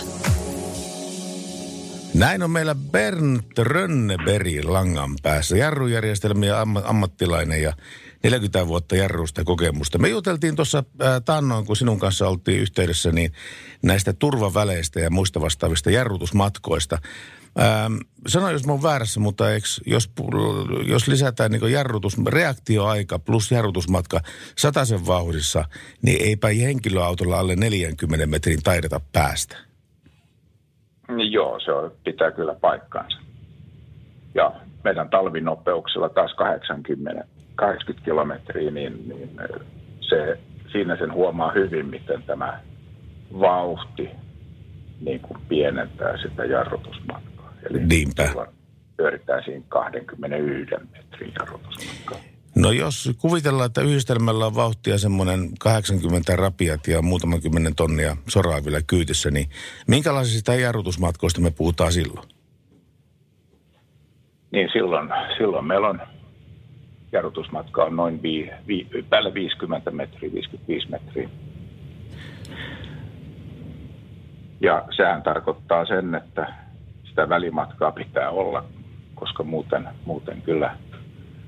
Näin 2.15 2.43
on 2.43 2.51
meillä 2.51 2.75
Bernd 2.75 3.41
Rönneberg 3.59 4.65
langan 4.65 5.15
päässä. 5.23 5.57
Jarrujärjestelmien 5.57 6.57
amma, 6.57 6.83
ammattilainen 6.85 7.63
ja 7.63 7.73
40 8.23 8.67
vuotta 8.67 8.97
jarrusta 8.97 9.45
kokemusta. 9.45 9.99
Me 9.99 10.09
juteltiin 10.09 10.57
tuossa 10.57 10.79
äh, 10.79 11.23
taannoin, 11.25 11.67
kun 11.67 11.77
sinun 11.77 11.99
kanssa 11.99 12.29
oltiin 12.29 12.61
yhteydessä, 12.61 13.13
niin 13.13 13.33
näistä 13.83 14.13
turvaväleistä 14.13 15.01
ja 15.01 15.11
muista 15.11 15.41
vastaavista 15.41 15.91
jarrutusmatkoista. 15.91 16.99
Ähm, 17.61 17.97
sano, 18.27 18.51
jos 18.51 18.67
mä 18.67 18.73
oon 18.73 18.83
väärässä, 18.83 19.21
mutta 19.21 19.53
eiks, 19.53 19.81
jos, 19.87 20.11
jos 20.87 21.09
lisätään 21.09 21.51
niin 21.51 21.73
jarrutus, 21.73 22.17
reaktioaika 22.27 23.19
plus 23.19 23.51
jarrutusmatka 23.51 24.21
sataisen 24.59 25.07
vauhdissa, 25.07 25.65
niin 26.03 26.23
eipä 26.23 26.49
henkilöautolla 26.49 27.39
alle 27.39 27.57
40 27.57 28.27
metrin 28.27 28.63
taideta 28.63 29.01
päästä. 29.13 29.74
Niin 31.09 31.33
Joo, 31.33 31.61
se 31.61 31.73
on, 31.73 31.93
pitää 32.05 32.31
kyllä 32.31 32.55
paikkaansa. 32.55 33.19
Ja 34.35 34.53
meidän 34.85 35.11
talvinopeuksella 35.11 36.09
taas 36.09 36.35
80, 36.35 37.25
80 37.55 38.05
kilometriä, 38.05 38.71
niin, 38.71 39.09
niin 39.09 39.31
se, 40.01 40.39
siinä 40.73 40.97
sen 40.97 41.13
huomaa 41.13 41.53
hyvin, 41.53 41.87
miten 41.87 42.23
tämä 42.23 42.61
vauhti 43.41 44.11
niin 45.01 45.21
kuin 45.21 45.41
pienentää 45.49 46.17
sitä 46.17 46.45
jarrutusmatkaa. 46.45 47.53
Eli 47.71 47.79
Niinpä. 47.85 48.47
pyöritään 48.97 49.45
siinä 49.45 49.65
21 49.69 50.75
metrin 50.93 51.33
jarrutusmatkaa. 51.39 52.34
No 52.57 52.73
jos 52.73 53.11
kuvitellaan, 53.19 53.67
että 53.67 53.81
yhdistelmällä 53.81 54.47
on 54.47 54.55
vauhtia 54.55 54.99
semmoinen 54.99 55.51
80 55.61 56.37
rapiat 56.37 56.87
ja 56.87 57.03
muutaman 57.03 57.41
kymmenen 57.41 57.75
tonnia 57.75 58.17
soraa 58.29 58.65
vielä 58.65 58.81
kyytissä, 58.87 59.31
niin 59.31 59.51
minkälaisista 59.89 60.55
jarrutusmatkoista 60.55 61.41
me 61.41 61.51
puhutaan 61.51 61.93
silloin? 61.93 62.29
Niin 64.51 64.69
silloin, 64.73 65.09
silloin 65.39 65.65
meillä 65.65 65.89
on 65.89 66.01
jarrutusmatka 67.13 67.85
on 67.85 67.97
noin 67.97 68.23
vi, 68.23 68.51
vi, 68.69 68.89
päälle 69.11 69.35
50 69.35 69.91
metriä, 69.91 70.33
55 70.33 70.91
metriä. 70.91 71.29
Ja 74.61 74.85
sehän 74.97 75.23
tarkoittaa 75.23 75.87
sen, 75.87 76.15
että 76.15 76.55
sitä 77.09 77.29
välimatkaa 77.29 77.93
pitää 77.93 78.31
olla, 78.31 78.65
koska 79.15 79.43
muuten, 79.43 79.89
muuten 80.05 80.43
kyllä 80.43 80.77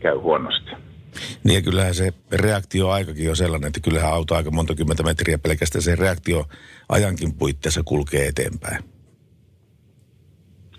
käy 0.01 0.17
huonosti. 0.17 0.86
Niin 1.45 1.55
ja 1.55 1.63
kyllähän 1.63 1.95
se 1.95 2.13
reaktioaikakin 2.33 3.31
on 3.31 3.37
sellainen, 3.37 3.69
että 3.69 3.81
kyllähän 3.81 4.13
auto 4.13 4.35
aika 4.35 4.51
monta 4.51 4.75
kymmentä 4.75 5.03
metriä 5.03 5.39
pelkästään 5.39 5.83
sen 5.83 5.99
reaktioajankin 5.99 7.35
puitteissa 7.39 7.83
kulkee 7.83 8.27
eteenpäin. 8.27 8.85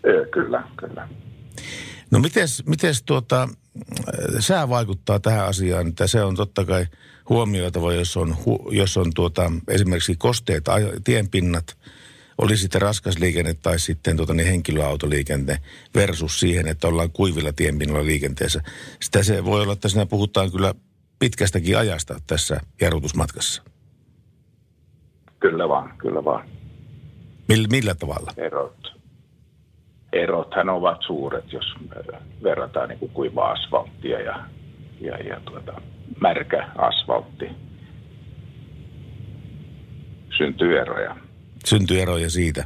Öö, 0.06 0.26
kyllä, 0.26 0.63
kyllä. 0.78 1.08
No 2.12 2.19
mites, 2.19 2.63
mites 2.65 3.04
tuota, 3.04 3.50
sää 4.39 4.69
vaikuttaa 4.69 5.19
tähän 5.19 5.45
asiaan, 5.45 5.88
että 5.88 6.08
se 6.08 6.23
on 6.23 6.36
totta 6.36 6.65
kai 6.65 6.86
huomioitava, 7.30 7.93
jos 7.93 8.17
on, 8.17 8.36
jos 8.71 8.97
on 8.97 9.12
tuota, 9.15 9.52
esimerkiksi 9.67 10.15
kosteet 10.15 10.63
tienpinnat, 11.04 11.78
oli 12.38 12.58
sitten 12.58 12.82
raskas 12.82 13.19
liikenne 13.19 13.54
tai 13.54 13.80
sitten 13.80 14.17
tuota, 14.17 14.34
niin 14.34 14.47
henkilöautoliikenne 14.47 15.58
versus 15.95 16.39
siihen, 16.39 16.67
että 16.67 16.88
ollaan 16.88 17.12
kuivilla 17.12 17.54
tienpinnalla 17.54 18.06
liikenteessä. 18.06 18.62
Sitä 19.02 19.23
se 19.23 19.45
voi 19.45 19.62
olla, 19.62 19.73
että 19.73 19.89
siinä 19.89 20.06
puhutaan 20.06 20.52
kyllä 20.52 20.73
pitkästäkin 21.19 21.78
ajasta 21.78 22.19
tässä 22.28 22.60
jarrutusmatkassa. 22.82 23.63
Kyllä 25.39 25.69
vaan, 25.69 25.97
kyllä 25.97 26.26
vaan. 26.26 26.50
Millä, 27.47 27.67
millä 27.67 27.95
tavalla? 27.95 28.34
Erot. 28.38 28.97
Erothan 30.13 30.69
ovat 30.69 30.97
suuret, 31.08 31.54
jos 31.54 31.65
verrataan 32.43 32.89
niin 32.89 33.00
kuin 33.00 33.12
kuivaa 33.12 33.52
asfalttia 33.52 34.21
ja, 34.21 34.45
ja, 35.02 35.17
ja 35.17 35.39
tuota, 35.45 35.82
märkä 36.21 36.69
asfaltti. 36.78 37.50
Syntyy 40.38 40.80
eroja. 40.80 41.27
Syntyy 41.68 42.02
eroja 42.02 42.30
siitä. 42.30 42.66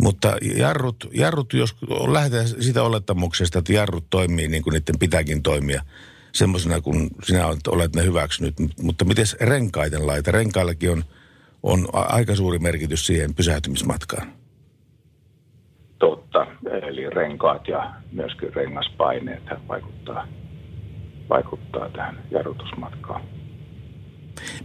Mutta 0.00 0.36
jarrut, 0.56 1.08
jarrut 1.12 1.52
jos 1.52 1.76
lähdetään 2.12 2.48
sitä 2.48 2.82
olettamuksesta, 2.82 3.58
että 3.58 3.72
jarrut 3.72 4.06
toimii 4.10 4.48
niin 4.48 4.62
kuin 4.62 4.72
niiden 4.72 4.98
pitääkin 4.98 5.42
toimia, 5.42 5.82
semmoisena 6.32 6.80
kuin 6.80 7.10
sinä 7.24 7.46
olet 7.68 7.96
ne 7.96 8.04
hyväksynyt. 8.04 8.54
Mutta 8.82 9.04
miten 9.04 9.26
renkaiden 9.40 10.06
laita? 10.06 10.32
Renkaillakin 10.32 10.90
on, 10.90 11.04
on 11.62 11.88
aika 11.92 12.34
suuri 12.34 12.58
merkitys 12.58 13.06
siihen 13.06 13.34
pysähtymismatkaan. 13.34 14.32
Totta. 15.98 16.46
Eli 16.82 17.10
renkaat 17.10 17.68
ja 17.68 17.94
myöskin 18.12 18.54
rengaspaineet 18.54 19.42
vaikuttaa, 19.68 20.28
vaikuttaa 21.28 21.90
tähän 21.90 22.22
jarrutusmatkaan. 22.30 23.22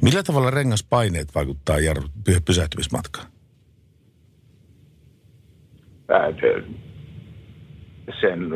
Millä 0.01 0.23
tavalla 0.23 0.51
rengaspaineet 0.51 1.35
vaikuttaa 1.35 1.79
jarru, 1.79 2.03
pysähtymismatkaan? 2.45 3.27
Sen 8.21 8.49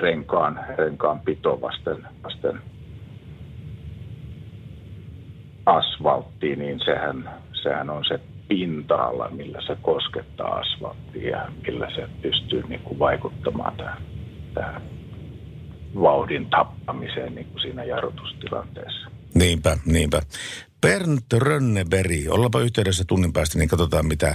renkaan, 0.00 0.60
renkaan 0.78 1.20
pito 1.20 1.60
vasten, 1.60 2.06
vasten 2.24 2.60
asfalttiin, 5.66 6.58
niin 6.58 6.80
sehän, 6.84 7.30
sehän 7.62 7.90
on 7.90 8.04
se 8.04 8.20
pinta-ala, 8.48 9.30
millä 9.30 9.60
se 9.66 9.76
koskettaa 9.82 10.54
asfalttia 10.54 11.30
ja 11.30 11.48
millä 11.66 11.90
se 11.94 12.08
pystyy 12.22 12.62
niin 12.68 12.80
kuin 12.80 12.98
vaikuttamaan 12.98 13.76
tähän, 13.76 14.02
tähän 14.54 14.82
vauhdin 15.94 16.46
tappamiseen 16.46 17.34
niin 17.34 17.46
kuin 17.46 17.60
siinä 17.60 17.84
jarrutustilanteessa. 17.84 19.10
Niinpä, 19.34 19.76
niinpä. 19.86 20.20
Bernd 20.80 21.18
Rönneberg, 21.36 22.10
ollaanpa 22.28 22.60
yhteydessä 22.60 23.04
tunnin 23.06 23.32
päästä, 23.32 23.58
niin 23.58 23.68
katsotaan 23.68 24.06
mitä 24.06 24.34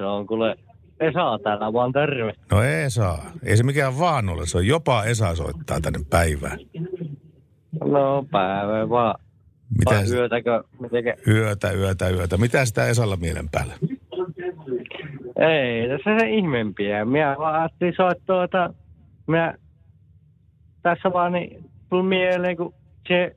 se 0.00 0.04
on 0.04 0.26
kuule 0.26 0.56
Esa 1.00 1.38
täällä 1.42 1.72
vaan 1.72 1.92
terve. 1.92 2.32
No 2.50 2.62
Esa, 2.62 3.18
ei 3.42 3.56
se 3.56 3.62
mikään 3.62 3.98
vaan 3.98 4.28
ole, 4.28 4.46
se 4.46 4.58
on 4.58 4.66
jopa 4.66 5.04
Esa 5.04 5.34
soittaa 5.34 5.80
tänne 5.80 5.98
päivään. 6.10 6.58
No 7.84 8.26
päivä 8.30 8.88
vaan. 8.88 9.14
Mitä 9.78 9.94
Vai 9.94 10.06
se- 10.06 10.16
yötäkö? 10.16 10.64
Mitenkä? 10.80 11.14
Yötä, 11.26 11.72
yötä, 11.72 12.08
yötä. 12.08 12.36
Mitä 12.36 12.64
sitä 12.64 12.86
Esalla 12.88 13.16
mielen 13.16 13.48
päällä? 13.48 13.74
Ei, 15.36 15.88
tässä 15.88 16.18
se 16.18 16.30
ihmeempiä. 16.30 17.04
Minä 17.04 17.36
vaan 17.38 17.54
ajattelin 17.60 17.94
soittaa, 17.96 18.44
että 18.44 18.70
minä 19.26 19.54
tässä 20.82 21.12
vaan 21.12 21.32
niin 21.32 21.70
tuli 21.90 22.02
mieleen, 22.02 22.56
kun 22.56 22.74
se 23.08 23.36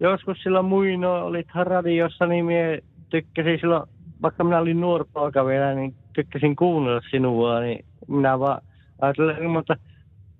joskus 0.00 0.38
silloin 0.42 0.66
muinoin 0.66 1.22
olit 1.22 1.46
radiossa, 1.54 2.26
niin 2.26 2.44
minä 2.44 2.78
tykkäsin 3.10 3.58
silloin, 3.60 3.88
vaikka 4.24 4.44
minä 4.44 4.58
olin 4.58 4.80
nuori 4.80 5.04
poika 5.12 5.46
vielä, 5.46 5.74
niin 5.74 5.94
tykkäsin 6.12 6.56
kuunnella 6.56 7.00
sinua, 7.10 7.60
niin 7.60 7.84
minä 8.08 8.38
vaan 8.38 8.62
ajattelin, 9.00 9.50
mutta 9.50 9.76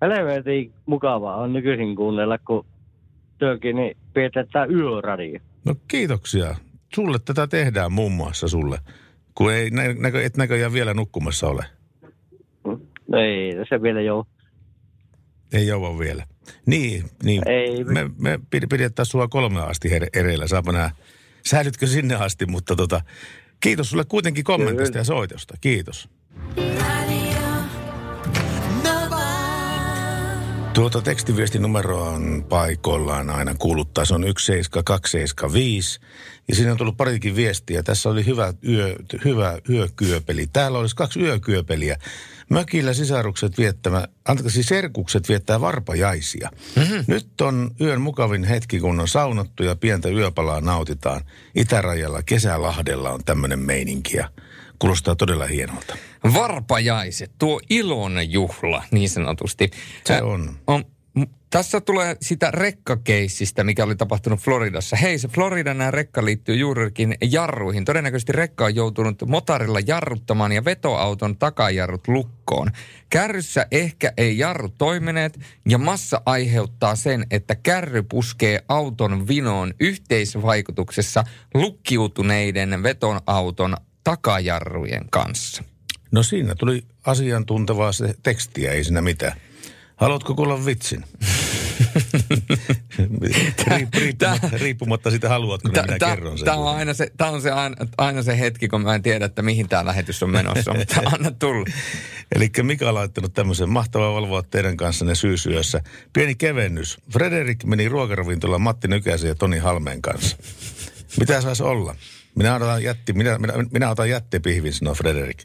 helvetin 0.02 0.72
mukavaa 0.86 1.36
on 1.36 1.52
nykyisin 1.52 1.96
kuunnella, 1.96 2.38
kun 2.38 2.66
työkin 3.38 3.76
niin 3.76 3.96
pidetään 4.14 4.70
yöradio. 4.70 5.38
No 5.64 5.74
kiitoksia. 5.88 6.54
Sulle 6.94 7.18
tätä 7.24 7.46
tehdään 7.46 7.92
muun 7.92 8.12
muassa 8.12 8.48
sulle, 8.48 8.78
kun 9.34 9.52
ei 9.52 9.70
nä- 9.70 9.94
näkö, 9.98 10.22
et 10.22 10.36
näköjään 10.36 10.72
vielä 10.72 10.94
nukkumassa 10.94 11.46
ole. 11.48 11.64
No 13.08 13.18
ei, 13.18 13.52
se 13.68 13.82
vielä 13.82 14.00
joo. 14.00 14.26
Ei 15.52 15.66
jouva 15.66 15.98
vielä. 15.98 16.26
Niin, 16.66 17.04
niin. 17.22 17.48
Ei. 17.48 17.84
Me, 17.84 18.10
me 18.18 18.40
pid- 18.56 18.66
pidetään 18.70 19.06
sua 19.06 19.28
kolme 19.28 19.60
asti 19.60 19.88
ereillä. 20.14 20.46
Saapa 20.46 20.72
nähdä, 20.72 20.90
säilytkö 21.46 21.86
sinne 21.86 22.14
asti, 22.14 22.46
mutta 22.46 22.76
tota, 22.76 23.00
kiitos 23.64 23.90
sulle 23.90 24.04
kuitenkin 24.04 24.44
kommentista 24.44 24.98
ja 24.98 25.04
soitosta. 25.04 25.54
Kiitos. 25.60 26.08
Tuota 30.74 31.02
tekstiviestinumero 31.02 32.02
on 32.02 32.46
paikoillaan 32.48 33.30
aina 33.30 33.54
kuuluttaa. 33.58 34.04
Se 34.04 34.14
on 34.14 34.20
17275. 34.20 36.00
Ja 36.48 36.54
siinä 36.54 36.72
on 36.72 36.78
tullut 36.78 36.96
parikin 36.96 37.36
viestiä. 37.36 37.82
Tässä 37.82 38.08
oli 38.08 38.26
hyvä, 38.26 38.54
yö, 38.68 38.96
hyvä 39.24 39.58
yökyöpeli. 39.68 40.46
Täällä 40.52 40.78
olisi 40.78 40.96
kaksi 40.96 41.20
yökyöpeliä. 41.20 41.98
Mökillä 42.50 42.92
sisarukset 42.92 43.58
viettämä, 43.58 44.08
antakaa 44.28 44.50
siis 44.50 44.66
serkukset 44.66 45.28
viettää 45.28 45.60
varpajaisia. 45.60 46.50
Mm-hmm. 46.76 47.04
Nyt 47.06 47.40
on 47.40 47.70
yön 47.80 48.00
mukavin 48.00 48.44
hetki, 48.44 48.80
kun 48.80 49.00
on 49.00 49.08
saunottu 49.08 49.62
ja 49.62 49.76
pientä 49.76 50.08
yöpalaa 50.08 50.60
nautitaan. 50.60 51.20
Itärajalla 51.54 52.22
Kesälahdella 52.22 53.10
on 53.10 53.24
tämmöinen 53.24 53.58
meininki 53.58 54.16
kuulostaa 54.78 55.16
todella 55.16 55.46
hienolta. 55.46 55.96
Varpajaiset, 56.34 57.32
tuo 57.38 57.60
ilon 57.70 58.32
juhla 58.32 58.82
niin 58.90 59.08
sanotusti. 59.08 59.70
Se 60.04 60.22
on. 60.22 60.58
on 60.66 60.84
tässä 61.54 61.80
tulee 61.80 62.16
sitä 62.22 62.50
rekkakeissistä, 62.50 63.64
mikä 63.64 63.84
oli 63.84 63.96
tapahtunut 63.96 64.40
Floridassa. 64.40 64.96
Hei, 64.96 65.18
se 65.18 65.28
Floridan 65.28 65.78
nämä 65.78 65.90
rekka 65.90 66.24
liittyy 66.24 66.56
juurikin 66.56 67.14
jarruihin. 67.30 67.84
Todennäköisesti 67.84 68.32
rekka 68.32 68.64
on 68.64 68.74
joutunut 68.74 69.22
motarilla 69.26 69.78
jarruttamaan 69.86 70.52
ja 70.52 70.64
vetoauton 70.64 71.36
takajarrut 71.36 72.08
lukkoon. 72.08 72.70
Kärryssä 73.10 73.66
ehkä 73.70 74.12
ei 74.16 74.38
jarrut 74.38 74.74
toimineet 74.78 75.40
ja 75.68 75.78
massa 75.78 76.20
aiheuttaa 76.26 76.96
sen, 76.96 77.26
että 77.30 77.54
kärry 77.54 78.02
puskee 78.02 78.60
auton 78.68 79.28
vinoon 79.28 79.74
yhteisvaikutuksessa 79.80 81.24
lukkiutuneiden 81.54 82.82
vetonauton 82.82 83.76
takajarrujen 84.04 85.04
kanssa. 85.10 85.64
No 86.10 86.22
siinä 86.22 86.54
tuli 86.54 86.84
asiantuntevaa 87.06 87.92
se 87.92 88.14
tekstiä, 88.22 88.72
ei 88.72 88.84
siinä 88.84 89.02
mitään. 89.02 89.40
Haluatko 89.96 90.34
kuulla 90.34 90.64
vitsin? 90.64 91.04
Riip, 93.68 93.94
riippumatta, 93.94 94.48
riippumatta 94.52 95.10
siitä 95.10 95.28
haluatko, 95.28 95.68
niin 95.68 95.84
minä 95.84 95.98
kerron 96.10 96.38
sen. 96.38 96.44
Tämä 96.44 96.56
on, 96.56 96.76
aina 96.76 96.94
se, 96.94 97.12
tää 97.16 97.30
on 97.30 97.42
se 97.42 97.50
aina, 97.50 97.76
aina 97.98 98.22
se 98.22 98.38
hetki, 98.38 98.68
kun 98.68 98.80
mä 98.80 98.94
en 98.94 99.02
tiedä, 99.02 99.24
että 99.24 99.42
mihin 99.42 99.68
tämä 99.68 99.84
lähetys 99.84 100.22
on 100.22 100.30
menossa, 100.30 100.74
mutta 100.78 101.02
anna 101.04 101.30
tulla. 101.30 101.64
Eli 102.34 102.50
Mika 102.62 102.88
on 102.88 102.94
laittanut 102.94 103.34
tämmöisen 103.34 103.68
mahtavaa 103.68 104.14
valvoa 104.14 104.42
teidän 104.42 104.76
kanssanne 104.76 105.14
syysyössä. 105.14 105.80
Pieni 106.12 106.34
kevennys. 106.34 106.98
Frederik 107.12 107.64
meni 107.64 107.88
ruokaravintolaan 107.88 108.62
Matti 108.62 108.88
Nykäsen 108.88 109.28
ja 109.28 109.34
Toni 109.34 109.58
Halmeen 109.58 110.02
kanssa. 110.02 110.36
Mitä 111.18 111.40
saisi 111.40 111.62
olla? 111.62 111.96
Minä 112.34 112.54
otan, 112.54 112.82
jätti, 112.82 113.12
minä, 113.12 113.38
minä, 113.38 113.52
minä 113.70 113.90
otan 113.90 114.10
jättipihvin, 114.10 114.72
sanoi 114.72 114.94
Frederik. 114.94 115.38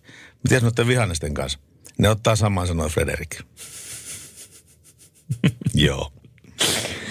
Miten 0.43 0.59
sanotte 0.59 0.87
vihannesten 0.87 1.33
kanssa? 1.33 1.59
Ne 1.97 2.09
ottaa 2.09 2.35
saman, 2.35 2.67
sanoi 2.67 2.89
Frederik. 2.89 3.41
Joo. 5.73 6.11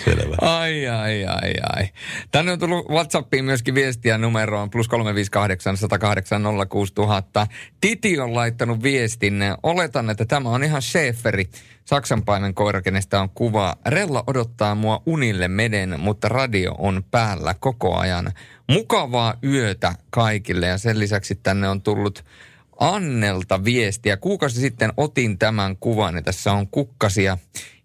Selvä. 0.09 0.37
Ai, 0.41 0.89
ai, 0.89 1.25
ai, 1.25 1.53
ai. 1.77 1.89
Tänne 2.31 2.53
on 2.53 2.59
tullut 2.59 2.89
WhatsAppiin 2.89 3.45
myöskin 3.45 3.75
viestiä 3.75 4.19
numeroon 4.19 4.71
plus 4.71 4.89
358 4.89 5.77
108 5.77 6.43
06000. 6.69 7.47
Titi 7.81 8.21
on 8.21 8.35
laittanut 8.35 8.83
viestin. 8.83 9.41
Oletan, 9.63 10.11
että 10.11 10.25
tämä 10.25 10.49
on 10.49 10.65
ihan 10.65 10.83
Schäferi. 10.83 11.45
Saksanpaimen 11.85 12.55
koira, 12.55 12.83
kenestä 12.83 13.21
on 13.21 13.31
kuva. 13.31 13.77
Rella 13.87 14.25
odottaa 14.27 14.75
mua 14.75 15.03
unille 15.07 15.49
meden, 15.49 16.01
mutta 16.01 16.29
radio 16.29 16.75
on 16.79 17.05
päällä 17.11 17.55
koko 17.61 17.97
ajan. 17.97 18.33
Mukavaa 18.71 19.35
yötä 19.45 19.95
kaikille 20.11 20.67
ja 20.67 20.79
sen 20.79 20.99
lisäksi 20.99 21.35
tänne 21.35 21.69
on 21.69 21.83
tullut 21.83 22.25
Annelta 22.81 23.65
viestiä. 23.65 24.17
Kuukausi 24.17 24.61
sitten 24.61 24.93
otin 24.97 25.39
tämän 25.39 25.77
kuvan 25.77 26.15
ja 26.15 26.23
tässä 26.23 26.53
on 26.53 26.69
kukkasia, 26.69 27.39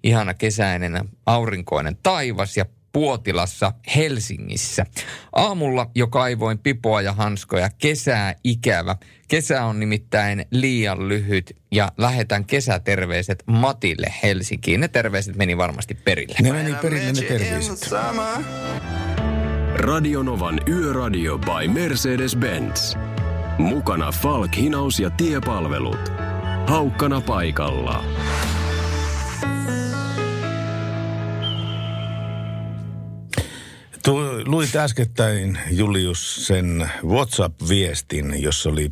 ihana 0.03 0.33
kesäinen 0.33 1.09
aurinkoinen 1.25 1.97
taivas 2.03 2.57
ja 2.57 2.65
Puotilassa 2.93 3.73
Helsingissä. 3.95 4.85
Aamulla 5.35 5.91
jo 5.95 6.07
kaivoin 6.07 6.59
pipoa 6.59 7.01
ja 7.01 7.13
hanskoja. 7.13 7.69
Kesää 7.77 8.35
ikävä. 8.43 8.95
Kesä 9.27 9.65
on 9.65 9.79
nimittäin 9.79 10.45
liian 10.51 11.09
lyhyt 11.09 11.57
ja 11.71 11.91
lähetän 11.97 12.45
kesäterveiset 12.45 13.43
Matille 13.47 14.13
Helsinkiin. 14.23 14.79
Ne 14.79 14.87
terveiset 14.87 15.35
meni 15.35 15.57
varmasti 15.57 15.93
perille. 15.93 16.35
Ne 16.41 16.51
meni 16.51 16.75
perille 16.81 17.11
ne 17.11 17.21
terveiset. 17.21 17.89
Radionovan 19.75 20.61
Yöradio 20.69 21.37
by 21.37 21.67
Mercedes-Benz. 21.67 22.97
Mukana 23.57 24.11
Falk, 24.11 24.55
hinaus 24.55 24.99
ja 24.99 25.09
tiepalvelut. 25.09 26.11
Haukkana 26.67 27.21
paikalla. 27.21 28.03
Luit 34.45 34.75
äskettäin 34.75 35.59
Julius 35.71 36.47
sen 36.47 36.91
WhatsApp-viestin, 37.05 38.41
jossa 38.41 38.69
oli 38.69 38.91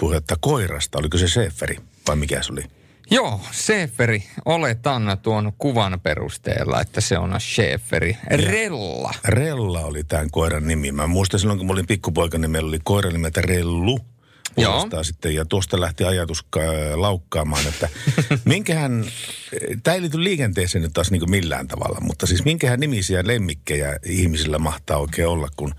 puhetta 0.00 0.36
koirasta. 0.40 0.98
Oliko 0.98 1.18
se 1.18 1.28
Schäferi 1.28 1.76
vai 2.08 2.16
mikä 2.16 2.42
se 2.42 2.52
oli? 2.52 2.62
Joo, 3.10 3.40
Schäferi. 3.52 4.24
Oletan 4.44 5.18
tuon 5.22 5.52
kuvan 5.58 6.00
perusteella, 6.00 6.80
että 6.80 7.00
se 7.00 7.18
on 7.18 7.40
Schäferi. 7.40 8.16
Rella. 8.30 9.14
Rella 9.24 9.80
oli 9.80 10.04
tämän 10.04 10.30
koiran 10.30 10.66
nimi. 10.68 10.92
Mä 10.92 11.06
muistan 11.06 11.40
silloin, 11.40 11.58
kun 11.58 11.66
mä 11.66 11.72
olin 11.72 11.86
pikkupoika, 11.86 12.38
niin 12.38 12.50
meillä 12.50 12.68
oli 12.68 12.78
koira 12.84 13.10
nimeltä 13.10 13.40
Rellu. 13.40 13.98
Joo. 14.56 14.72
puolestaan 14.72 15.04
sitten, 15.04 15.34
ja 15.34 15.44
tuosta 15.44 15.80
lähti 15.80 16.04
ajatus 16.04 16.44
äh, 16.56 16.62
laukkaamaan, 16.94 17.66
että 17.66 17.88
minkähän, 18.44 19.04
tämä 19.82 19.94
ei 19.94 20.00
liity 20.00 20.24
liikenteeseen 20.24 20.82
nyt 20.82 20.92
taas 20.92 21.10
niin 21.10 21.20
kuin 21.20 21.30
millään 21.30 21.68
tavalla, 21.68 22.00
mutta 22.00 22.26
siis 22.26 22.44
minkähän 22.44 22.80
nimisiä 22.80 23.22
lemmikkejä 23.26 23.98
ihmisillä 24.06 24.58
mahtaa 24.58 24.98
oikein 24.98 25.28
olla, 25.28 25.48
kun 25.56 25.74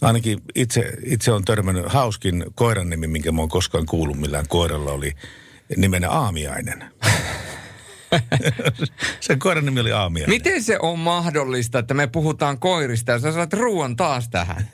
ainakin 0.00 0.38
itse, 0.54 0.92
itse 1.04 1.32
on 1.32 1.44
törmännyt 1.44 1.84
hauskin 1.86 2.44
koiran 2.54 2.90
nimi, 2.90 3.06
minkä 3.06 3.32
mä 3.32 3.42
oon 3.42 3.48
koskaan 3.48 3.86
kuullut 3.86 4.16
millään 4.20 4.48
koiralla 4.48 4.92
oli 4.92 5.12
nimenä 5.76 6.08
Aamiainen. 6.10 6.84
Sen 9.20 9.38
koiran 9.38 9.64
nimi 9.64 9.80
oli 9.80 9.92
Aamiainen. 9.92 10.30
Miten 10.30 10.62
se 10.62 10.78
on 10.82 10.98
mahdollista, 10.98 11.78
että 11.78 11.94
me 11.94 12.06
puhutaan 12.06 12.58
koirista 12.58 13.12
ja 13.12 13.18
sä 13.18 13.32
saat 13.32 13.52
ruoan 13.52 13.96
taas 13.96 14.28
tähän? 14.28 14.68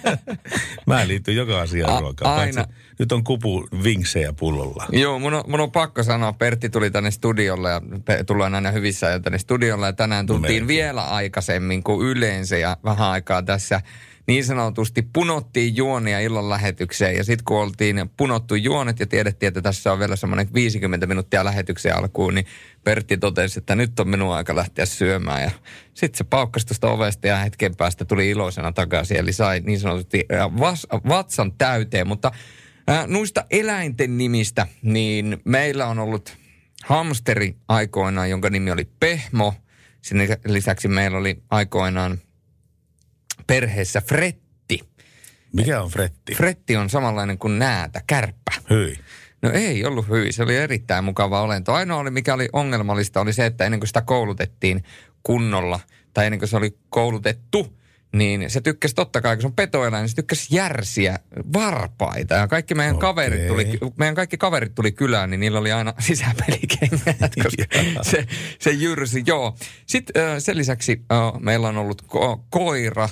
Mä 0.86 1.08
liityn 1.08 1.36
joka 1.36 1.60
asiaan 1.60 1.96
A- 1.96 2.00
ruokaan. 2.00 2.38
aina. 2.38 2.64
paitsi 2.64 2.84
Nyt 2.98 3.12
on 3.12 3.24
kupu 3.24 3.68
vinksejä 3.84 4.32
pullolla. 4.32 4.86
Joo, 4.92 5.18
mun 5.18 5.34
on, 5.34 5.44
mun 5.46 5.60
on 5.60 5.72
pakko 5.72 6.02
sanoa, 6.02 6.32
Pertti 6.32 6.70
tuli 6.70 6.90
tänne 6.90 7.10
studiolle 7.10 7.70
ja 7.70 7.80
pe- 8.04 8.24
tullaan 8.24 8.54
aina 8.54 8.70
hyvissä 8.70 9.06
ajoin 9.06 9.22
tänne 9.22 9.38
studiolle 9.38 9.86
ja 9.86 9.92
tänään 9.92 10.26
tultiin 10.26 10.42
melkein. 10.42 10.66
vielä 10.68 11.02
aikaisemmin 11.02 11.82
kuin 11.82 12.06
yleensä 12.08 12.56
ja 12.56 12.76
vähän 12.84 13.10
aikaa 13.10 13.42
tässä 13.42 13.80
niin 14.26 14.44
sanotusti 14.44 15.02
punottiin 15.12 15.76
juonia 15.76 16.20
illan 16.20 16.48
lähetykseen. 16.48 17.16
Ja 17.16 17.24
sitten 17.24 17.44
kun 17.44 17.60
oltiin 17.60 18.10
punottu 18.16 18.54
juonet 18.54 19.00
ja 19.00 19.06
tiedettiin, 19.06 19.48
että 19.48 19.62
tässä 19.62 19.92
on 19.92 19.98
vielä 19.98 20.16
semmoinen 20.16 20.48
50 20.54 21.06
minuuttia 21.06 21.44
lähetyksen 21.44 21.96
alkuun, 21.96 22.34
niin 22.34 22.46
Pertti 22.84 23.16
totesi, 23.16 23.58
että 23.58 23.74
nyt 23.74 24.00
on 24.00 24.08
minun 24.08 24.34
aika 24.34 24.56
lähteä 24.56 24.86
syömään. 24.86 25.42
Ja 25.42 25.50
sitten 25.94 26.18
se 26.18 26.24
paukkasi 26.24 26.66
tuosta 26.66 26.90
ovesta 26.90 27.26
ja 27.26 27.36
hetken 27.36 27.76
päästä 27.76 28.04
tuli 28.04 28.30
iloisena 28.30 28.72
takaisin. 28.72 29.16
Eli 29.16 29.32
sai 29.32 29.60
niin 29.60 29.80
sanotusti 29.80 30.24
äh, 30.32 31.08
vatsan 31.08 31.52
täyteen, 31.52 32.06
mutta 32.06 32.32
Äh, 32.90 33.06
noista 33.08 33.44
eläinten 33.50 34.18
nimistä, 34.18 34.66
niin 34.82 35.40
meillä 35.44 35.86
on 35.86 35.98
ollut 35.98 36.36
hamsteri 36.84 37.56
aikoinaan, 37.68 38.30
jonka 38.30 38.50
nimi 38.50 38.70
oli 38.70 38.88
Pehmo. 39.00 39.54
Sen 40.02 40.18
lisäksi 40.46 40.88
meillä 40.88 41.18
oli 41.18 41.42
aikoinaan 41.50 42.18
perheessä 43.46 44.00
Fretti. 44.00 44.80
Mikä 45.52 45.82
on 45.82 45.90
Fretti? 45.90 46.34
Fretti 46.34 46.76
on 46.76 46.90
samanlainen 46.90 47.38
kuin 47.38 47.58
näätä, 47.58 48.02
kärppä. 48.06 48.52
Hyi. 48.70 48.98
No 49.42 49.50
ei 49.50 49.84
ollut 49.84 50.08
hyvin, 50.08 50.32
se 50.32 50.42
oli 50.42 50.56
erittäin 50.56 51.04
mukava 51.04 51.42
olento. 51.42 51.72
Ainoa 51.72 51.98
oli, 51.98 52.10
mikä 52.10 52.34
oli 52.34 52.48
ongelmallista, 52.52 53.20
oli 53.20 53.32
se, 53.32 53.46
että 53.46 53.64
ennen 53.64 53.80
kuin 53.80 53.88
sitä 53.88 54.02
koulutettiin 54.02 54.84
kunnolla, 55.22 55.80
tai 56.14 56.26
ennen 56.26 56.38
kuin 56.38 56.48
se 56.48 56.56
oli 56.56 56.78
koulutettu, 56.90 57.78
niin 58.12 58.50
se 58.50 58.60
tykkäsi 58.60 58.94
totta 58.94 59.20
kai, 59.20 59.36
kun 59.36 59.40
se 59.40 59.46
on 59.46 59.52
petoeläin, 59.52 60.02
niin 60.02 60.08
se 60.08 60.14
tykkäsi 60.14 60.56
järsiä 60.56 61.18
varpaita. 61.52 62.34
Ja 62.34 62.48
kaikki 62.48 62.74
meidän, 62.74 62.94
Okei. 62.94 63.00
kaverit 63.08 63.46
tuli, 63.46 63.78
meidän 63.96 64.14
kaikki 64.14 64.36
kaverit 64.36 64.74
tuli 64.74 64.92
kylään, 64.92 65.30
niin 65.30 65.40
niillä 65.40 65.58
oli 65.58 65.72
aina 65.72 65.94
sisäpelikengät, 66.08 67.32
koska 67.42 67.64
se, 68.02 68.26
se 68.58 68.70
jyrsi. 68.70 69.22
Joo. 69.26 69.56
Sitten 69.86 70.40
sen 70.40 70.56
lisäksi 70.56 71.02
meillä 71.40 71.68
on 71.68 71.76
ollut 71.76 72.02
ko- 72.02 72.40
koira, 72.50 73.08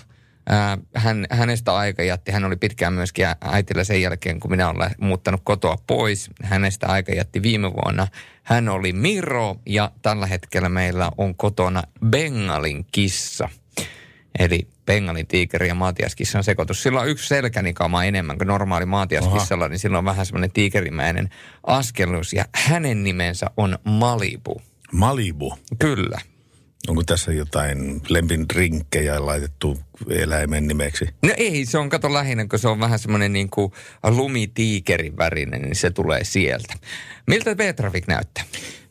hän, 0.94 1.26
hänestä 1.30 1.74
aika 1.74 2.02
jätti, 2.02 2.32
hän 2.32 2.44
oli 2.44 2.56
pitkään 2.56 2.92
myöskin 2.92 3.26
äitillä 3.40 3.84
sen 3.84 4.02
jälkeen, 4.02 4.40
kun 4.40 4.50
minä 4.50 4.68
olen 4.68 4.90
muuttanut 5.00 5.40
kotoa 5.44 5.76
pois. 5.86 6.30
Hänestä 6.42 6.86
aika 6.86 7.12
jätti 7.12 7.42
viime 7.42 7.72
vuonna. 7.72 8.06
Hän 8.42 8.68
oli 8.68 8.92
Miro 8.92 9.56
ja 9.66 9.92
tällä 10.02 10.26
hetkellä 10.26 10.68
meillä 10.68 11.10
on 11.18 11.34
kotona 11.34 11.82
Bengalin 12.06 12.86
kissa. 12.92 13.48
Eli 14.38 14.68
Bengalin 14.86 15.26
tiikeri 15.26 15.68
ja 15.68 15.74
maatiaskissan 15.74 16.44
sekoitus. 16.44 16.82
Sillä 16.82 17.00
on 17.00 17.08
yksi 17.08 17.28
selkänikama 17.28 18.04
enemmän 18.04 18.38
kuin 18.38 18.48
normaali 18.48 18.86
maatiaskissalla, 18.86 19.68
niin 19.68 19.78
sillä 19.78 19.98
on 19.98 20.04
vähän 20.04 20.26
semmoinen 20.26 20.52
tiikerimäinen 20.52 21.28
askelus. 21.66 22.32
Ja 22.32 22.44
hänen 22.54 23.04
nimensä 23.04 23.46
on 23.56 23.78
Malibu. 23.84 24.62
Malibu. 24.92 25.58
Kyllä. 25.78 26.18
Onko 26.88 27.02
tässä 27.02 27.32
jotain 27.32 28.02
lempin 28.08 28.46
rinkkejä 28.54 29.26
laitettu 29.26 29.78
eläimen 30.08 30.68
nimeksi? 30.68 31.04
No 31.22 31.30
ei, 31.36 31.66
se 31.66 31.78
on, 31.78 31.88
kato 31.88 32.12
lähinnä, 32.14 32.46
kun 32.46 32.58
se 32.58 32.68
on 32.68 32.80
vähän 32.80 32.98
semmoinen 32.98 33.32
niin 33.32 33.50
kuin 33.50 33.72
lumitiikerin 34.08 35.16
värinen, 35.16 35.62
niin 35.62 35.76
se 35.76 35.90
tulee 35.90 36.24
sieltä. 36.24 36.74
Miltä 37.26 37.56
V-Traffic 37.56 38.06
näyttää? 38.06 38.44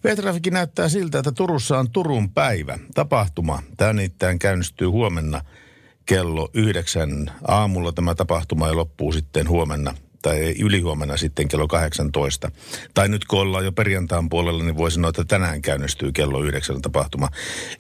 V-Trafikki 0.04 0.52
näyttää 0.52 0.90
siltä, 0.90 1.20
että 1.20 1.32
Turussa 1.32 1.80
on 1.80 1.92
Turun 1.92 2.30
päivä. 2.30 2.80
Tapahtuma. 2.94 3.64
Tämä 3.78 3.94
nimittäin 3.94 4.40
käynnistyy 4.40 4.88
huomenna 4.88 5.42
kello 6.06 6.50
yhdeksän 6.54 7.32
aamulla 7.48 7.92
tämä 7.92 8.16
tapahtuma 8.16 8.68
ja 8.68 8.76
loppuu 8.76 9.12
sitten 9.12 9.50
huomenna 9.50 9.94
tai 10.22 10.56
ylihuomenna 10.60 11.18
sitten 11.18 11.48
kello 11.48 11.68
18. 11.68 12.52
Tai 12.94 13.10
nyt 13.10 13.26
kun 13.26 13.40
ollaan 13.40 13.66
jo 13.66 13.72
perjantain 13.72 14.30
puolella, 14.30 14.64
niin 14.64 14.78
voi 14.78 14.92
sanoa, 14.92 15.10
että 15.10 15.24
tänään 15.24 15.62
käynnistyy 15.62 16.12
kello 16.12 16.44
yhdeksän 16.44 16.82
tapahtuma. 16.82 17.30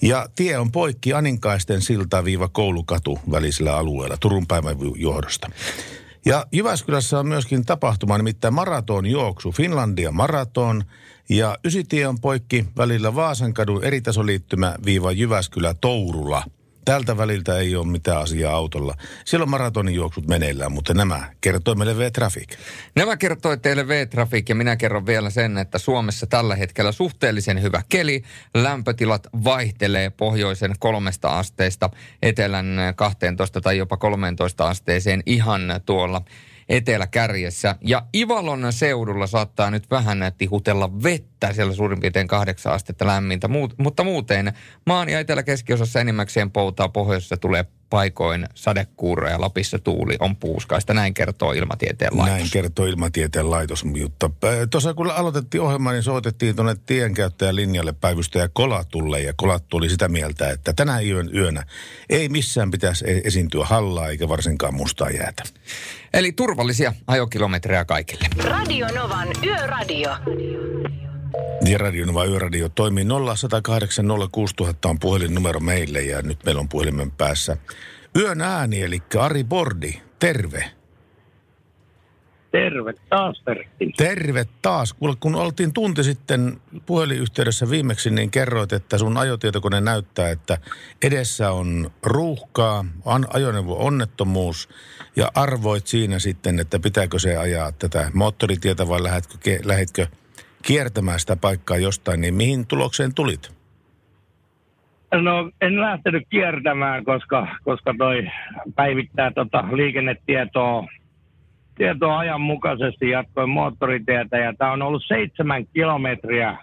Ja 0.01 0.29
tie 0.35 0.57
on 0.57 0.71
poikki 0.71 1.13
Aninkaisten 1.13 1.81
silta-koulukatu 1.81 3.19
välisellä 3.31 3.77
alueella 3.77 4.17
Turun 4.17 4.47
päivän 4.47 4.77
johdosta. 4.95 5.49
Ja 6.25 6.45
Jyväskylässä 6.51 7.19
on 7.19 7.27
myöskin 7.27 7.65
tapahtuma, 7.65 8.17
nimittäin 8.17 8.53
maratonjuoksu, 8.53 9.51
Finlandia 9.51 10.11
maraton. 10.11 10.83
Ja 11.29 11.57
Ysitie 11.65 12.07
on 12.07 12.19
poikki 12.19 12.65
välillä 12.77 13.15
Vaasankadun 13.15 13.83
eritasoliittymä 13.83 14.75
viiva 14.85 15.11
Jyväskylä 15.11 15.73
Tourula. 15.73 16.43
Tältä 16.85 17.17
väliltä 17.17 17.57
ei 17.57 17.75
ole 17.75 17.87
mitään 17.87 18.21
asiaa 18.21 18.55
autolla. 18.55 18.95
Siellä 19.25 19.43
on 19.43 19.49
maratonijuoksut 19.49 20.27
meneillään, 20.27 20.71
mutta 20.71 20.93
nämä 20.93 21.33
kertoo 21.41 21.75
meille 21.75 21.97
V-Traffic. 21.97 22.55
Nämä 22.95 23.17
kertoi 23.17 23.57
teille 23.57 23.87
V-Traffic 23.87 24.49
ja 24.49 24.55
minä 24.55 24.75
kerron 24.75 25.05
vielä 25.05 25.29
sen, 25.29 25.57
että 25.57 25.77
Suomessa 25.77 26.27
tällä 26.27 26.55
hetkellä 26.55 26.91
suhteellisen 26.91 27.61
hyvä 27.61 27.81
keli. 27.89 28.23
Lämpötilat 28.53 29.27
vaihtelee 29.43 30.09
pohjoisen 30.09 30.75
kolmesta 30.79 31.39
asteesta 31.39 31.89
etelän 32.21 32.77
12 32.95 33.61
tai 33.61 33.77
jopa 33.77 33.97
13 33.97 34.69
asteeseen 34.69 35.23
ihan 35.25 35.61
tuolla 35.85 36.21
eteläkärjessä. 36.71 37.75
Ja 37.81 38.05
Ivalon 38.15 38.73
seudulla 38.73 39.27
saattaa 39.27 39.71
nyt 39.71 39.91
vähän 39.91 40.31
tihutella 40.37 41.03
vettä. 41.03 41.53
siellä 41.53 41.73
suurin 41.73 41.99
piirtein 41.99 42.27
kahdeksan 42.27 42.73
astetta 42.73 43.07
lämmintä. 43.07 43.47
Muut, 43.47 43.73
mutta 43.77 44.03
muuten 44.03 44.53
maan 44.85 45.09
ja 45.09 45.19
etelä-keskiosassa 45.19 45.99
enimmäkseen 45.99 46.51
poutaa, 46.51 46.89
pohjoisessa 46.89 47.37
tulee 47.37 47.65
paikoin 47.91 48.47
sadekuuroja, 48.55 49.41
Lapissa 49.41 49.79
tuuli 49.79 50.15
on 50.19 50.35
puuskaista. 50.35 50.93
Näin 50.93 51.13
kertoo 51.13 51.51
Ilmatieteen 51.51 52.17
laitos. 52.17 52.37
Näin 52.37 52.49
kertoo 52.51 52.85
Ilmatieteen 52.85 53.51
laitos. 53.51 53.85
Mutta 53.85 54.29
tuossa 54.71 54.93
kun 54.93 55.11
aloitettiin 55.11 55.61
ohjelma, 55.61 55.91
niin 55.91 56.03
soitettiin 56.03 56.55
tuonne 56.55 56.75
tienkäyttäjän 56.85 57.55
linjalle 57.55 57.93
päivystäjä 57.93 58.49
Kolatulle. 58.53 59.21
Ja 59.21 59.33
Kolat 59.37 59.63
tuli 59.69 59.89
sitä 59.89 60.07
mieltä, 60.07 60.49
että 60.49 60.73
tänä 60.73 61.01
yön 61.01 61.29
yönä 61.35 61.63
ei 62.09 62.29
missään 62.29 62.71
pitäisi 62.71 63.05
e- 63.07 63.21
esiintyä 63.23 63.65
hallaa 63.65 64.07
eikä 64.07 64.29
varsinkaan 64.29 64.73
mustaa 64.73 65.09
jäätä. 65.09 65.43
Eli 66.13 66.31
turvallisia 66.31 66.93
ajokilometrejä 67.07 67.85
kaikille. 67.85 68.27
Radio 68.43 68.87
Novan 68.95 69.27
Yöradio. 69.45 70.09
Ja 71.69 71.77
Radio 71.77 72.05
Nova 72.05 72.25
Yöradio 72.25 72.69
toimii 72.69 73.05
0108 73.05 74.05
06000 74.31 74.89
on 74.89 74.99
puhelinnumero 74.99 75.59
meille 75.59 76.01
ja 76.01 76.21
nyt 76.21 76.39
meillä 76.45 76.59
on 76.59 76.69
puhelimen 76.69 77.11
päässä 77.11 77.57
yön 78.19 78.41
ääni, 78.41 78.81
eli 78.81 79.01
Ari 79.19 79.43
Bordi. 79.43 80.01
Terve. 80.19 80.71
Terve 82.51 82.93
taas, 83.09 83.41
Pertti. 83.45 83.93
Terve 83.97 84.45
taas. 84.61 84.93
Kuule, 84.93 85.15
kun 85.19 85.35
oltiin 85.35 85.73
tunti 85.73 86.03
sitten 86.03 86.61
puhelinyhteydessä 86.85 87.69
viimeksi, 87.69 88.09
niin 88.09 88.31
kerroit, 88.31 88.73
että 88.73 88.97
sun 88.97 89.17
ajotietokone 89.17 89.81
näyttää, 89.81 90.29
että 90.29 90.57
edessä 91.01 91.51
on 91.51 91.91
ruuhkaa, 92.03 92.85
an- 93.05 93.27
ajoneuvo 93.33 93.85
onnettomuus 93.85 94.69
ja 95.15 95.31
arvoit 95.35 95.87
siinä 95.87 96.19
sitten, 96.19 96.59
että 96.59 96.79
pitääkö 96.79 97.19
se 97.19 97.37
ajaa 97.37 97.71
tätä 97.71 98.11
moottoritietä 98.13 98.87
vai 98.87 99.03
lähdetkö, 99.03 99.33
ke- 99.49 99.67
lähdetkö 99.67 100.07
kiertämään 100.61 101.19
sitä 101.19 101.35
paikkaa 101.35 101.77
jostain, 101.77 102.21
niin 102.21 102.33
mihin 102.33 102.67
tulokseen 102.67 103.13
tulit? 103.15 103.51
No 105.13 105.51
en 105.61 105.81
lähtenyt 105.81 106.23
kiertämään, 106.29 107.05
koska, 107.05 107.47
koska 107.63 107.93
toi 107.97 108.27
päivittää 108.75 109.31
tota 109.31 109.63
liikennetietoa 109.71 110.87
tietoa 111.81 112.19
ajanmukaisesti 112.19 113.09
jatkoin 113.09 113.49
moottoritietä 113.49 114.37
ja 114.37 114.53
tämä 114.53 114.71
on 114.71 114.81
ollut 114.81 115.03
seitsemän 115.07 115.65
kilometriä 115.73 116.57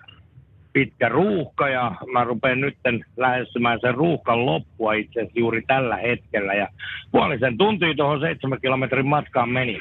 pitkä 0.72 1.08
ruuhka 1.08 1.68
ja 1.68 1.92
mä 2.12 2.24
rupean 2.24 2.60
nyt 2.60 2.76
lähestymään 3.16 3.78
sen 3.80 3.94
ruuhkan 3.94 4.46
loppua 4.46 4.92
itse 4.92 5.20
asiassa 5.20 5.38
juuri 5.38 5.62
tällä 5.66 5.96
hetkellä 5.96 6.54
ja 6.54 6.68
puolisen 7.10 7.58
tuntia 7.58 7.94
tuohon 7.94 8.20
seitsemän 8.20 8.60
kilometrin 8.60 9.06
matkaan 9.06 9.48
meni. 9.48 9.80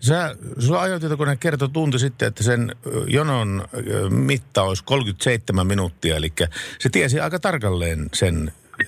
Sä, 0.00 0.36
sulla 0.58 0.80
ajotietokone 0.80 1.36
kertoi 1.36 1.68
tunti 1.68 1.98
sitten, 1.98 2.28
että 2.28 2.42
sen 2.42 2.72
jonon 3.06 3.64
mitta 4.10 4.62
olisi 4.62 4.84
37 4.84 5.66
minuuttia, 5.66 6.16
eli 6.16 6.32
se 6.78 6.88
tiesi 6.88 7.20
aika 7.20 7.38
tarkalleen 7.38 7.98
sen 8.12 8.52
ö, 8.80 8.84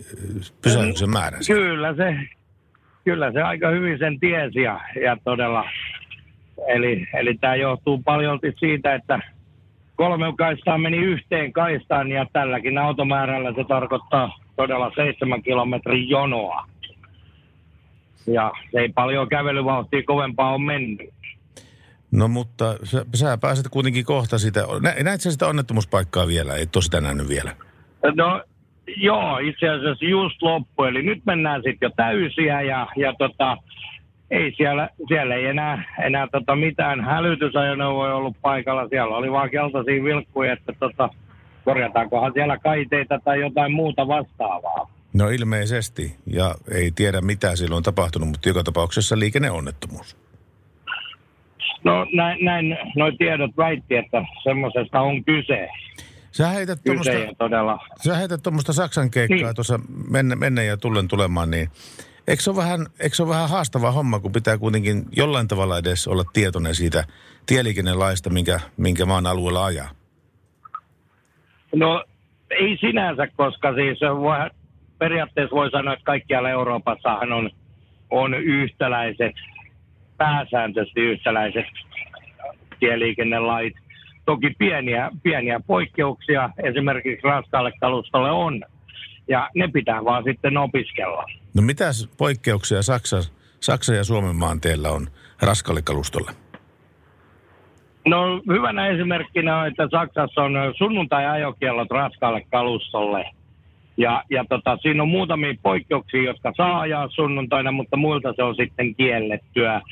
pysähdyksen 0.63 1.11
määrän. 1.11 1.41
Kyllä 1.47 1.95
se, 1.95 2.17
kyllä 3.05 3.33
se 3.33 3.43
aika 3.43 3.71
hyvin 3.71 3.99
sen 3.99 4.21
tiesi 4.21 4.61
ja, 4.61 4.81
ja 5.05 5.17
todella, 5.25 5.65
eli, 6.69 7.09
eli 7.15 7.35
tämä 7.41 7.57
johtuu 7.57 8.03
paljolti 8.03 8.53
siitä, 8.59 8.95
että 8.95 9.21
kolme 10.01 10.33
kaistaa 10.39 10.79
meni 10.79 10.97
yhteen 10.97 11.53
kaistaan 11.53 12.11
ja 12.11 12.27
tälläkin 12.33 12.79
automäärällä 12.79 13.53
se 13.53 13.65
tarkoittaa 13.69 14.39
todella 14.57 14.93
seitsemän 14.95 15.43
kilometrin 15.43 16.09
jonoa. 16.09 16.67
Ja 18.27 18.53
se 18.73 18.79
ei 18.79 18.89
paljon 18.89 19.29
kävelyvauhtia 19.29 20.03
kovempaa 20.03 20.55
on 20.55 20.63
mennyt. 20.63 21.11
No 22.11 22.29
mutta 22.29 22.77
sä, 22.83 23.07
sä 23.15 23.39
pääset 23.39 23.69
kuitenkin 23.71 24.05
kohta 24.05 24.39
sitä. 24.39 24.61
Nä, 24.81 24.95
näit 25.03 25.21
sä 25.21 25.31
sitä 25.31 25.47
onnettomuuspaikkaa 25.47 26.27
vielä? 26.27 26.57
Et 26.57 26.77
ole 26.77 26.83
sitä 26.83 27.01
nähnyt 27.01 27.29
vielä. 27.29 27.57
No 28.15 28.43
joo, 28.97 29.39
itse 29.39 29.69
asiassa 29.69 30.05
just 30.05 30.43
loppu. 30.43 30.85
Eli 30.85 31.03
nyt 31.03 31.23
mennään 31.27 31.63
sitten 31.63 31.87
jo 31.87 31.91
täysiä 31.97 32.61
ja, 32.61 32.87
ja 32.97 33.15
tota, 33.19 33.57
ei 34.31 34.55
siellä, 34.57 34.89
siellä 35.09 35.35
ei 35.35 35.47
enää, 35.47 35.85
enää 36.05 36.27
tota 36.33 36.57
mitään 36.57 37.05
hälytysajoneuvoja 37.05 38.15
ollut 38.15 38.37
paikalla. 38.43 38.89
Siellä 38.89 39.17
oli 39.17 39.33
vaan 39.33 39.51
keltaisia 39.51 40.05
vilkkuja, 40.05 40.53
että 40.53 40.73
tota, 40.81 41.09
korjataankohan 41.65 42.33
siellä 42.33 42.59
kaiteita 42.59 43.19
tai 43.25 43.41
jotain 43.41 43.73
muuta 43.73 44.09
vastaavaa. 44.09 44.91
No 45.15 45.29
ilmeisesti. 45.29 46.17
Ja 46.27 46.55
ei 46.75 46.91
tiedä 46.91 47.21
mitä 47.21 47.57
silloin 47.57 47.77
on 47.77 47.83
tapahtunut, 47.83 48.29
mutta 48.29 48.49
joka 48.49 48.63
tapauksessa 48.63 49.19
liikenneonnettomuus. 49.19 50.17
No 51.85 52.07
näin, 52.13 52.45
näin 52.45 52.79
noi 52.97 53.13
tiedot 53.17 53.57
väitti, 53.57 53.97
että 53.97 54.23
semmoisesta 54.43 55.01
on 55.01 55.25
kyse. 55.25 55.69
Sä 56.33 56.49
heität 56.49 56.79
tuommoista, 56.85 57.13
sä 58.05 58.17
heität 58.17 58.43
tuommoista 58.43 58.73
Saksan 58.73 59.11
keikkaa 59.11 59.37
Niin. 59.37 59.55
tuossa 59.55 59.81
menne, 60.11 60.37
menne 60.37 60.65
ja 60.65 60.77
tullen 60.77 61.09
tulemaan, 61.09 61.51
niin 61.51 61.69
eikö 62.29 62.43
se, 62.43 62.51
ole 62.51 62.57
vähän, 62.57 62.87
eikö 63.01 63.17
se 63.17 63.23
ole 63.23 63.31
vähän 63.31 63.49
haastava 63.49 63.93
homma, 63.93 64.21
kun 64.21 64.33
pitää 64.33 64.59
kuitenkin 64.59 65.05
jollain 65.17 65.49
tavalla 65.49 65.79
edes 65.79 66.09
olla 66.09 66.25
tietoinen 66.33 66.75
siitä 66.75 67.05
tieliikennelaista, 67.47 68.31
minkä, 68.31 68.61
minkä 68.77 69.07
maan 69.07 69.27
alueella 69.27 69.65
ajaa? 69.65 69.89
No 71.75 72.05
ei 72.51 72.77
sinänsä, 72.81 73.29
koska 73.37 73.75
siis 73.75 74.01
voi, 74.01 74.51
periaatteessa 74.99 75.57
voi 75.57 75.71
sanoa, 75.71 75.95
että 75.95 76.05
kaikkialla 76.05 76.51
Euroopassahan 76.51 77.33
on, 77.33 77.51
on 78.11 78.35
yhtäläiset, 78.35 79.35
pääsääntöisesti 80.17 81.01
yhtäläiset 81.01 81.67
tieliikennelait. 82.81 83.75
Toki 84.25 84.51
pieniä, 84.59 85.11
pieniä 85.23 85.61
poikkeuksia 85.67 86.51
esimerkiksi 86.63 87.27
raskaalle 87.27 87.73
kalustolle 87.81 88.31
on, 88.31 88.65
ja 89.29 89.51
ne 89.55 89.69
pitää 89.69 90.05
vaan 90.05 90.25
sitten 90.25 90.57
opiskella. 90.57 91.25
No 91.55 91.63
mitäs 91.63 92.09
poikkeuksia 92.19 92.83
Saksa, 92.83 93.17
Saksa 93.61 93.95
ja 93.95 94.05
Suomen 94.05 94.37
maanteellä 94.37 94.89
on 94.91 95.07
raskalle 95.43 95.83
kalustolle? 95.83 96.31
No 98.07 98.43
hyvänä 98.49 98.89
esimerkkinä 98.89 99.59
on, 99.59 99.67
että 99.67 99.89
Saksassa 99.91 100.43
on 100.43 100.53
sunnuntai-ajokiellot 100.79 101.91
raskaalle 101.91 102.47
kalustolle. 102.51 103.31
Ja, 103.97 104.25
ja 104.31 104.45
tota, 104.49 104.79
siinä 104.83 105.03
on 105.03 105.09
muutamia 105.09 105.55
poikkeuksia, 105.63 106.23
jotka 106.23 106.53
saa 106.57 106.81
ajaa 106.81 107.09
sunnuntaina, 107.09 107.73
mutta 107.73 107.97
muilta 107.97 108.33
se 108.37 108.43
on 108.43 108.55
sitten 108.55 108.95
kiellettyä. 108.95 109.83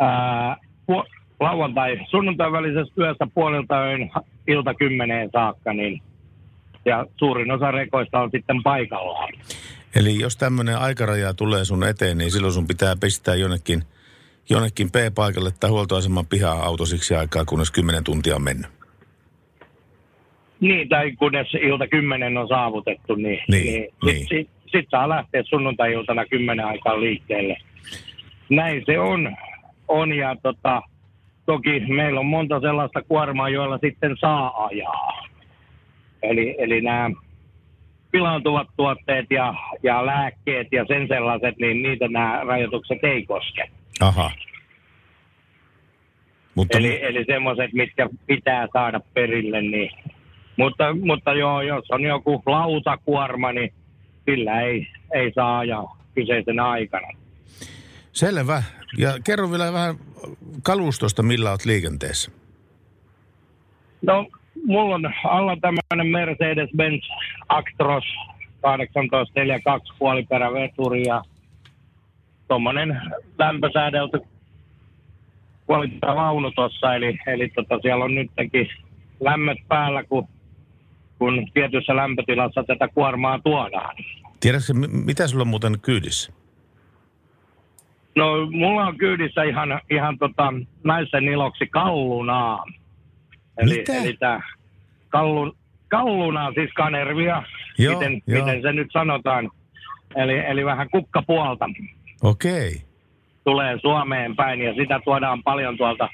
Ää, 0.00 0.56
pu- 0.92 1.08
lauantai, 1.40 1.98
sunnuntai 2.10 2.52
välisessä 2.52 2.94
työssä 2.94 3.26
puolilta 3.34 3.80
öin 3.80 4.10
ilta 4.46 4.74
kymmeneen 4.74 5.30
saakka, 5.32 5.72
niin 5.72 6.02
ja 6.84 7.06
suurin 7.16 7.50
osa 7.50 7.70
rekoista 7.70 8.20
on 8.20 8.30
sitten 8.30 8.62
paikallaan. 8.62 9.32
Eli 9.96 10.18
jos 10.20 10.36
tämmöinen 10.36 10.78
aikaraja 10.78 11.34
tulee 11.34 11.64
sun 11.64 11.84
eteen, 11.84 12.18
niin 12.18 12.30
silloin 12.30 12.52
sun 12.52 12.66
pitää 12.66 12.94
pistää 13.00 13.34
jonnekin, 13.34 13.82
jonnekin 14.50 14.90
P-paikalle 14.90 15.50
tai 15.60 15.70
huoltoaseman 15.70 16.26
pihaa 16.26 16.64
auto 16.64 16.86
siksi 16.86 17.14
aikaa, 17.14 17.44
kunnes 17.44 17.70
10 17.70 18.04
tuntia 18.04 18.36
on 18.36 18.42
mennyt. 18.42 18.70
Niin, 20.60 20.88
tai 20.88 21.12
kunnes 21.12 21.54
ilta 21.54 21.86
kymmenen 21.88 22.36
on 22.36 22.48
saavutettu, 22.48 23.14
niin, 23.14 23.40
Niin, 23.48 23.64
niin, 23.64 23.88
niin. 24.04 24.18
Sitten 24.18 24.38
sit, 24.38 24.50
sit 24.72 24.86
saa 24.90 25.08
lähteä 25.08 25.42
sunnuntai-iltana 25.42 26.26
kymmenen 26.26 26.66
aikaan 26.66 27.00
liikkeelle. 27.00 27.56
Näin 28.48 28.82
se 28.86 28.98
on. 28.98 29.36
on 29.88 30.12
ja 30.12 30.36
tota, 30.42 30.82
toki 31.46 31.80
meillä 31.80 32.20
on 32.20 32.26
monta 32.26 32.60
sellaista 32.60 33.02
kuormaa, 33.02 33.48
joilla 33.48 33.78
sitten 33.78 34.16
saa 34.20 34.64
ajaa. 34.64 35.27
Eli, 36.22 36.54
eli 36.58 36.80
nämä 36.80 37.10
pilaantuvat 38.10 38.68
tuotteet 38.76 39.26
ja, 39.30 39.54
ja 39.82 40.06
lääkkeet 40.06 40.66
ja 40.72 40.84
sen 40.88 41.08
sellaiset, 41.08 41.58
niin 41.58 41.82
niitä 41.82 42.08
nämä 42.08 42.40
rajoitukset 42.46 42.98
ei 43.04 43.26
koske. 43.26 43.70
Aha. 44.00 44.30
Mutta 46.54 46.78
Eli, 46.78 47.04
eli 47.04 47.24
semmoiset, 47.24 47.72
mitkä 47.72 48.08
pitää 48.26 48.68
saada 48.72 49.00
perille, 49.14 49.62
niin. 49.62 49.90
Mutta, 50.56 50.84
mutta 51.00 51.32
joo, 51.32 51.62
jos 51.62 51.90
on 51.90 52.02
joku 52.02 52.42
lautakuorma, 52.46 53.52
niin 53.52 53.72
sillä 54.24 54.60
ei, 54.60 54.88
ei 55.14 55.32
saa 55.34 55.58
ajaa 55.58 55.98
kyseisenä 56.14 56.68
aikana. 56.68 57.08
Selvä. 58.12 58.62
Ja 58.98 59.18
kerro 59.24 59.50
vielä 59.50 59.72
vähän 59.72 59.96
kalustosta, 60.62 61.22
millä 61.22 61.50
olet 61.50 61.64
liikenteessä. 61.64 62.30
No, 64.02 64.26
mulla 64.66 64.94
on 64.94 65.12
alla 65.24 65.56
tämmöinen 65.56 66.12
Mercedes-Benz 66.12 67.08
Actros 67.48 68.04
1842 68.60 69.92
puoliperäveturi 69.98 71.02
ja 71.02 71.22
tuommoinen 72.48 73.00
lämpösäädelty 73.38 74.20
puoliperävaunu 75.66 76.50
tuossa, 76.50 76.94
eli, 76.94 77.18
eli 77.26 77.48
tota, 77.48 77.78
siellä 77.82 78.04
on 78.04 78.14
nytkin 78.14 78.68
lämmöt 79.20 79.58
päällä, 79.68 80.04
kun, 80.04 80.28
kun 81.18 81.46
tietyssä 81.54 81.96
lämpötilassa 81.96 82.64
tätä 82.64 82.88
kuormaa 82.94 83.38
tuodaan. 83.38 83.96
Tiedätkö, 84.40 84.72
mitä 85.04 85.26
sulla 85.26 85.42
on 85.42 85.48
muuten 85.48 85.80
kyydissä? 85.82 86.32
No, 88.16 88.50
mulla 88.50 88.86
on 88.86 88.98
kyydissä 88.98 89.42
ihan, 89.42 89.80
ihan 89.90 90.18
tota, 90.18 90.52
naisen 90.84 91.24
iloksi 91.24 91.66
kallunaa. 91.66 92.64
Eli, 93.58 93.78
Mitä? 93.78 93.94
eli 93.94 94.16
tää, 94.20 94.40
kallun, 95.08 95.56
kalluna, 95.88 96.52
siis 96.54 96.70
kanervia, 96.72 97.42
Joo, 97.78 97.94
miten, 97.94 98.22
joo. 98.26 98.44
miten 98.44 98.62
se 98.62 98.72
nyt 98.72 98.88
sanotaan. 98.92 99.50
Eli, 100.16 100.38
eli 100.38 100.64
vähän 100.64 100.90
kukkapuolta 100.90 101.70
Okei. 102.22 102.82
tulee 103.44 103.78
Suomeen 103.80 104.36
päin 104.36 104.60
ja 104.60 104.74
sitä 104.74 105.00
tuodaan 105.04 105.42
paljon 105.42 105.76
tuolta 105.76 106.08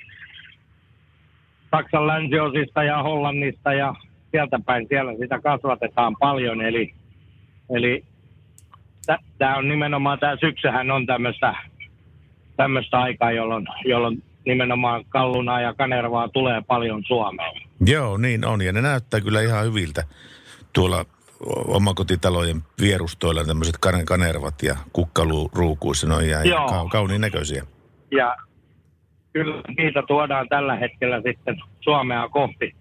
Saksan 1.70 2.07
länsiosista 2.07 2.82
ja 2.82 3.03
Hollannista 3.03 3.72
ja 3.72 3.95
sieltä 4.30 4.61
päin 4.66 4.86
siellä 4.88 5.12
sitä 5.18 5.40
kasvatetaan 5.40 6.16
paljon. 6.20 6.62
Eli, 6.62 6.95
eli 7.70 8.05
tämä 9.38 9.57
on 9.57 9.68
nimenomaan, 9.68 10.18
tämä 10.18 10.36
syksyhän 10.40 10.90
on 10.90 11.07
tämmöistä 11.07 11.55
tämmöistä 12.57 12.99
aikaa, 12.99 13.32
jolloin, 13.32 13.66
jolloin 13.84 14.22
nimenomaan 14.47 15.05
kallunaa 15.09 15.61
ja 15.61 15.74
kanervaa 15.74 16.28
tulee 16.28 16.62
paljon 16.66 17.03
Suomeen. 17.07 17.62
Joo, 17.86 18.16
niin 18.16 18.45
on. 18.47 18.62
Ja 18.62 18.72
ne 18.72 18.82
näyttää 18.82 19.20
kyllä 19.20 19.40
ihan 19.42 19.64
hyviltä 19.64 20.05
tuolla 20.72 21.05
omakotitalojen 21.66 22.62
vierustoilla 22.80 23.45
tämmöiset 23.45 23.78
kan- 23.80 24.05
kanervat 24.05 24.62
ja 24.62 24.76
kukkaluukuissa. 24.92 26.09
Ne 26.09 26.14
on 26.14 26.24
ihan 26.24 26.49
Joo. 26.49 26.68
ka- 26.68 26.88
kauniin 26.90 27.20
näköisiä. 27.20 27.64
Ja 28.11 28.36
kyllä 29.32 29.62
niitä 29.78 30.03
tuodaan 30.09 30.49
tällä 30.49 30.76
hetkellä 30.76 31.22
sitten 31.26 31.57
Suomea 31.80 32.28
kohti. 32.28 32.74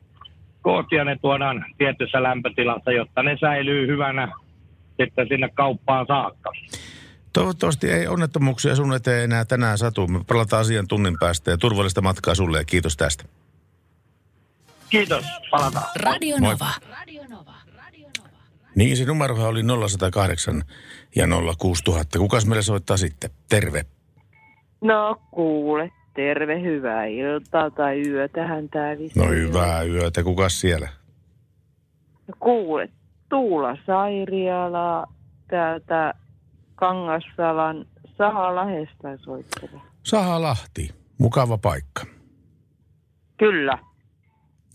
Kohti 0.62 0.96
ja 0.96 1.04
ne 1.04 1.18
tuodaan 1.22 1.66
tietyssä 1.78 2.24
lämpötilassa, 2.24 2.92
jotta 2.92 3.24
ne 3.24 3.38
säilyy 3.42 3.88
hyvänä 3.88 4.32
sitten 5.02 5.28
sinne 5.28 5.50
kauppaan 5.54 6.06
saakka. 6.08 6.52
Toivottavasti 7.34 7.92
ei 7.92 8.08
onnettomuuksia 8.08 8.76
sun 8.76 8.94
eteen 8.94 9.24
enää 9.24 9.46
tänään 9.46 9.78
satu. 9.78 10.08
Me 10.08 10.20
palataan 10.28 10.62
asian 10.62 10.88
tunnin 10.88 11.18
päästä 11.20 11.52
ja 11.52 11.58
turvallista 11.58 12.02
matkaa 12.02 12.36
sulle 12.36 12.58
ja 12.58 12.64
kiitos 12.64 12.98
tästä. 12.98 13.24
Kiitos, 14.90 15.26
palataan. 15.52 15.86
Radio 15.96 16.38
Moi. 16.38 16.54
Nova. 16.54 16.72
Niin, 18.76 18.98
se 18.98 19.06
numerohan 19.06 19.50
oli 19.50 19.64
0108 19.88 20.64
ja 21.16 21.28
06000. 21.58 22.20
Kukas 22.20 22.46
meille 22.46 22.62
soittaa 22.62 22.98
sitten? 22.98 23.30
Terve. 23.50 23.86
No 24.82 25.22
kuule, 25.32 25.92
terve, 26.16 26.62
hyvää 26.62 27.06
iltaa 27.06 27.70
tai 27.70 28.02
yötähän 28.10 28.70
tää. 28.70 28.96
No 29.16 29.28
hyvää 29.28 29.84
yötä. 29.84 30.24
Kukas 30.24 30.62
siellä? 30.62 30.90
No 32.28 32.34
kuule, 32.40 32.90
Tuula 33.30 33.78
Sairiala 33.86 35.08
täältä 35.48 36.14
Kangassalan 36.76 37.86
Sahalahesta 38.18 39.18
soittelee. 39.18 39.82
Saha 40.04 40.42
Lahti. 40.42 40.90
Mukava 41.18 41.58
paikka. 41.58 42.04
Kyllä, 43.38 43.78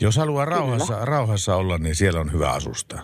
Jos 0.01 0.17
haluaa 0.17 0.45
rauhassa, 0.45 1.05
rauhassa 1.05 1.55
olla, 1.55 1.77
niin 1.77 1.95
siellä 1.95 2.19
on 2.19 2.31
hyvä 2.31 2.49
asustaa. 2.51 3.01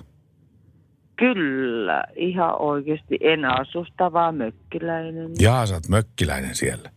kyllä, 1.15 2.03
ihan 2.15 2.61
oikeasti 2.61 3.17
en 3.21 3.45
asusta, 3.45 4.13
vaan 4.13 4.35
mökkiläinen. 4.35 5.31
Jaa, 5.39 5.65
sä 5.65 5.73
oot 5.73 5.87
mökkiläinen 5.89 6.55
siellä. 6.55 6.89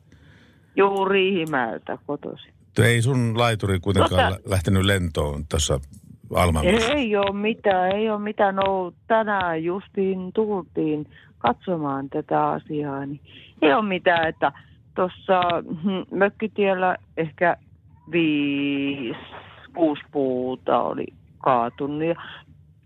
Juu, 0.76 1.04
Riihimäeltä 1.04 1.98
kotoisin. 2.06 2.54
Ei 2.82 3.02
sun 3.02 3.38
laituri 3.38 3.80
kuitenkaan 3.80 4.32
Mutta- 4.32 4.48
lä- 4.48 4.50
lähtenyt 4.50 4.84
lentoon 4.84 5.44
tuossa 5.50 5.80
Alman 6.34 6.64
Ei 6.66 7.16
ole 7.16 7.32
mitään, 7.40 7.92
ei 7.96 8.10
ole 8.10 8.18
mitään. 8.20 8.54
No 8.56 8.92
tänään 9.06 9.64
justiin 9.64 10.32
tultiin 10.34 11.06
katsomaan 11.38 12.08
tätä 12.10 12.48
asiaa, 12.48 13.06
niin 13.06 13.20
ei 13.62 13.72
ole 13.72 13.88
mitään, 13.88 14.28
että 14.28 14.52
tuossa 14.94 15.40
hm, 15.84 16.16
mökkitiellä 16.16 16.96
ehkä 17.16 17.56
viisi, 18.12 19.18
kuusi 19.74 20.02
puuta 20.12 20.82
oli 20.82 21.06
kaatunut 21.38 22.02
ja 22.02 22.14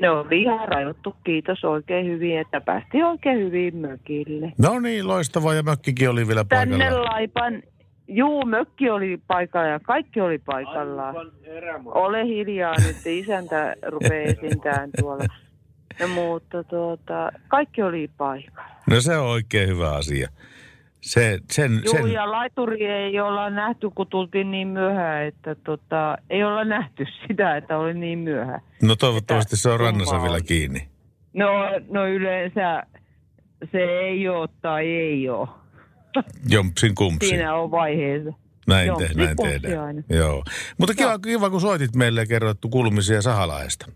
ne 0.00 0.10
oli 0.10 0.42
ihan 0.42 0.68
rajoittu, 0.68 1.16
kiitos 1.24 1.64
oikein 1.64 2.06
hyvin, 2.06 2.38
että 2.38 2.60
päästiin 2.60 3.04
oikein 3.04 3.38
hyvin 3.38 3.76
mökille. 3.76 4.52
No 4.58 4.80
niin, 4.80 5.08
loistavaa 5.08 5.54
ja 5.54 5.62
mökkikin 5.62 6.10
oli 6.10 6.28
vielä 6.28 6.44
Tänne 6.48 6.78
paikalla. 6.78 7.10
laipan, 7.10 7.62
juu, 8.08 8.44
mökki 8.46 8.90
oli 8.90 9.20
paikalla 9.26 9.68
ja 9.68 9.80
kaikki 9.80 10.20
oli 10.20 10.38
paikallaan. 10.38 11.14
Ole 11.84 12.24
hiljaa 12.26 12.74
nyt, 12.86 13.06
isäntä 13.06 13.74
rupeaa 13.86 14.24
esintään 14.24 14.90
tuolla. 15.00 15.24
No, 16.00 16.08
mutta 16.08 16.64
tuota, 16.64 17.32
kaikki 17.48 17.82
oli 17.82 18.10
paikalla. 18.18 18.70
No 18.90 19.00
se 19.00 19.16
on 19.16 19.26
oikein 19.26 19.68
hyvä 19.68 19.90
asia. 19.92 20.28
Se, 21.00 21.38
sen, 21.50 21.80
Juu, 21.84 21.94
sen, 21.94 22.12
ja 22.12 22.30
laituri 22.32 22.86
ei 22.86 23.20
olla 23.20 23.50
nähty, 23.50 23.90
kun 23.94 24.06
tultiin 24.06 24.50
niin 24.50 24.68
myöhään, 24.68 25.24
että 25.24 25.54
tota, 25.54 26.18
ei 26.30 26.44
olla 26.44 26.64
nähty 26.64 27.04
sitä, 27.28 27.56
että 27.56 27.78
oli 27.78 27.94
niin 27.94 28.18
myöhään. 28.18 28.60
no 28.82 28.96
toivottavasti 28.96 29.56
se 29.56 29.68
on 29.70 29.80
rannassa 29.80 30.22
vielä 30.22 30.40
kiinni. 30.40 30.88
No, 31.34 31.48
no 31.90 32.06
yleensä 32.06 32.82
se 33.72 33.78
ei 33.78 34.28
ole 34.28 34.48
tai 34.62 34.86
ei 34.86 35.28
ole. 35.28 35.48
Jompsin 36.48 36.94
kumpsin. 36.94 37.28
Siinä 37.28 37.54
on 37.54 37.70
vaiheessa. 37.70 38.32
Näin, 38.66 38.86
Joo, 38.86 38.98
te, 38.98 39.08
näin 39.14 39.36
tehdään. 39.36 39.84
aina. 39.84 40.02
Joo. 40.08 40.44
Mutta 40.78 40.94
kiva, 40.94 41.18
kiva, 41.18 41.50
kun 41.50 41.60
soitit 41.60 41.96
meille 41.96 42.20
ja 42.20 42.26
kerrottu 42.26 42.68
kuulumisia 42.68 43.22
Sahalaesta. 43.22 43.86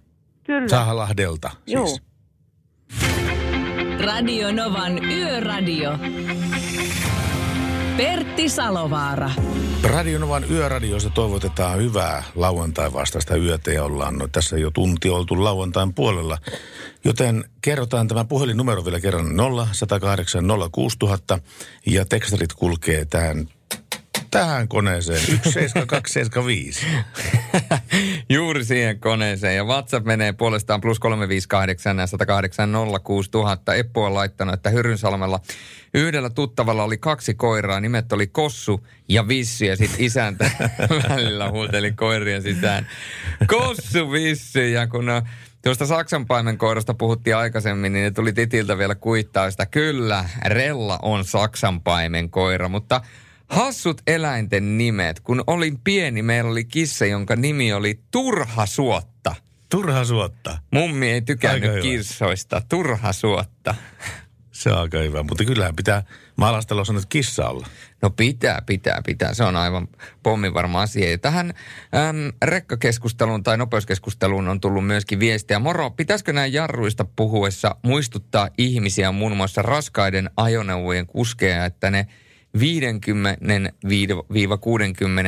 Kyllä. 0.47 0.69
Sahalahdelta 0.69 1.51
Joo. 1.67 1.87
siis. 1.87 2.03
Radio 4.05 4.53
Novan 4.53 5.05
Yöradio. 5.05 5.99
Pertti 7.97 8.49
Salovaara. 8.49 9.31
Radionovan 9.83 10.51
yöradiossa 10.51 11.11
toivotetaan 11.11 11.79
hyvää 11.79 12.23
lauantai 12.35 12.93
vastaista 12.93 13.37
yötä 13.37 13.73
ja 13.73 13.85
ollaan 13.85 14.19
no, 14.19 14.29
tässä 14.29 14.59
jo 14.59 14.71
tunti 14.71 15.09
oltu 15.09 15.45
lauantain 15.45 15.95
puolella. 15.95 16.39
Joten 17.05 17.45
kerrotaan 17.63 18.09
tämä 18.09 18.25
puhelinnumero 18.25 18.85
vielä 18.85 19.01
kerran 19.01 19.37
0 19.37 19.69
108 19.73 20.45
06000 20.73 21.39
ja 21.87 22.05
tekstarit 22.05 22.53
kulkee 22.53 23.05
tähän, 23.05 23.49
tähän 24.39 24.69
koneeseen 24.69 25.21
17275. 25.21 26.87
Juuri 28.29 28.65
siihen 28.65 29.01
koneeseen. 29.01 29.57
Ja 29.57 29.65
WhatsApp 29.65 30.07
menee 30.07 30.33
puolestaan 30.33 30.81
plus 30.81 30.99
358 30.99 31.99
ja 31.99 32.07
108 32.07 32.73
06000. 33.05 33.75
Eppu 33.75 34.03
on 34.03 34.15
laittanut, 34.15 34.55
että 34.55 34.71
Hyrynsalmella 34.71 35.41
yhdellä 35.95 36.31
tuttavalla 36.31 36.85
oli 36.85 36.99
kaksi 36.99 37.35
koiraa. 37.35 37.81
Nimet 37.81 38.13
oli 38.13 38.27
Kossu 38.27 38.87
ja 39.09 39.29
Vissi 39.29 39.67
ja 39.67 39.77
sitten 39.77 40.05
isäntä 40.05 40.51
välillä 41.09 41.51
huuteli 41.51 41.93
koirien 41.93 42.43
sisään. 42.43 42.87
Kossu, 43.47 44.13
Vissi 44.13 44.73
ja 44.73 44.87
kun 44.87 45.09
äh, 45.09 45.23
Tuosta 45.67 45.87
Saksanpaimen 45.87 46.59
koirasta 46.59 46.95
puhuttiin 46.95 47.37
aikaisemmin, 47.37 47.93
niin 47.93 48.03
ne 48.03 48.11
tuli 48.11 48.33
titiltä 48.33 48.79
vielä 48.79 48.95
kuittaa 48.95 49.51
sitä. 49.51 49.67
Kyllä, 49.67 50.25
Rella 50.45 50.99
on 51.03 51.25
Saksanpaimen 51.25 52.31
koira, 52.31 52.69
mutta 52.69 53.01
hassut 53.47 54.03
eläinten 54.07 54.79
nimet. 54.79 55.21
Kun 55.21 55.45
olin 55.47 55.79
pieni, 55.85 56.23
meillä 56.23 56.51
oli 56.51 56.65
kissa, 56.65 57.07
jonka 57.07 57.37
nimi 57.37 57.73
oli 57.73 58.01
Turha 58.11 58.67
Suotta. 58.67 59.35
Turha 59.69 60.05
suotta. 60.05 60.59
Mummi 60.73 61.11
ei 61.11 61.23
tykännyt 61.23 61.83
kissoista. 61.83 62.63
Turha 62.69 63.13
Suotta. 63.13 63.75
Se 64.53 64.73
on 64.73 64.79
aika 64.79 64.99
hyvä, 64.99 65.23
mutta 65.23 65.45
kyllähän 65.45 65.77
pitää 65.77 66.03
maalastella 66.37 66.85
sanoa, 66.85 66.99
että 66.99 67.09
kissa 67.09 67.49
olla. 67.49 67.67
No 68.03 68.11
pitää, 68.11 68.63
pitää, 68.67 69.01
pitää. 69.07 69.35
Se 69.35 69.45
on 69.45 69.57
aivan 69.57 69.89
pommivarma 70.23 70.83
asia. 70.83 71.11
Ja 71.11 71.19
tähän 71.19 71.55
äm, 72.09 72.33
rekkakeskusteluun 72.45 73.43
tai 73.43 73.57
nopeuskeskusteluun 73.57 74.49
on 74.49 74.61
tullut 74.61 74.87
myöskin 74.87 75.21
viestiä. 75.21 75.59
Moro, 75.59 75.91
pitäisikö 75.91 76.33
näin 76.33 76.53
jarruista 76.53 77.05
puhuessa 77.17 77.77
muistuttaa 77.83 78.49
ihmisiä 78.59 79.13
muun 79.13 79.37
muassa 79.37 79.63
raskaiden 79.63 80.31
ajoneuvojen 80.37 81.07
kuskeja, 81.07 81.65
että 81.65 81.91
ne 81.91 82.07
50-60 82.57 82.59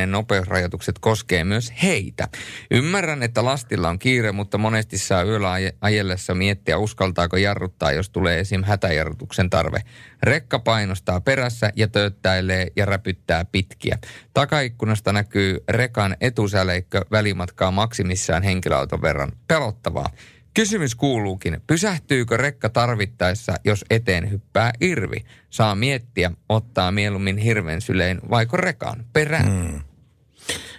nopeusrajoitukset 0.05 0.99
koskee 0.99 1.43
myös 1.43 1.73
heitä. 1.83 2.27
Ymmärrän, 2.71 3.23
että 3.23 3.45
lastilla 3.45 3.89
on 3.89 3.99
kiire, 3.99 4.31
mutta 4.31 4.57
monesti 4.57 4.97
saa 4.97 5.23
yöllä 5.23 5.51
aje- 5.51 5.75
ajellessa 5.81 6.35
miettiä, 6.35 6.77
uskaltaako 6.77 7.37
jarruttaa, 7.37 7.91
jos 7.91 8.09
tulee 8.09 8.39
esim. 8.39 8.63
hätäjarrutuksen 8.63 9.49
tarve. 9.49 9.81
Rekka 10.23 10.59
painostaa 10.59 11.21
perässä 11.21 11.71
ja 11.75 11.87
tööttäilee 11.87 12.67
ja 12.75 12.85
räpyttää 12.85 13.45
pitkiä. 13.45 13.97
Takaikkunasta 14.33 15.13
näkyy 15.13 15.63
rekan 15.69 16.15
etusäleikkö 16.21 17.05
välimatkaa 17.11 17.71
maksimissaan 17.71 18.43
henkilöauton 18.43 19.01
verran. 19.01 19.31
Pelottavaa. 19.47 20.09
Kysymys 20.53 20.95
kuuluukin, 20.95 21.61
pysähtyykö 21.67 22.37
rekka 22.37 22.69
tarvittaessa, 22.69 23.55
jos 23.65 23.85
eteen 23.89 24.31
hyppää 24.31 24.71
irvi? 24.81 25.25
Saa 25.49 25.75
miettiä, 25.75 26.31
ottaa 26.49 26.91
mieluummin 26.91 27.37
hirven 27.37 27.81
sylein 27.81 28.19
vaiko 28.29 28.57
rekan 28.57 29.05
perään. 29.13 29.51
Mm. 29.51 29.81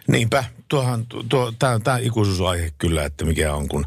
Niinpä, 0.09 0.45
tuohan, 0.68 1.07
tuo, 1.07 1.53
tämä 1.59 1.73
on 1.75 2.01
ikuisuusaihe 2.01 2.71
kyllä, 2.79 3.05
että 3.05 3.25
mikä 3.25 3.55
on, 3.55 3.68
kun 3.68 3.87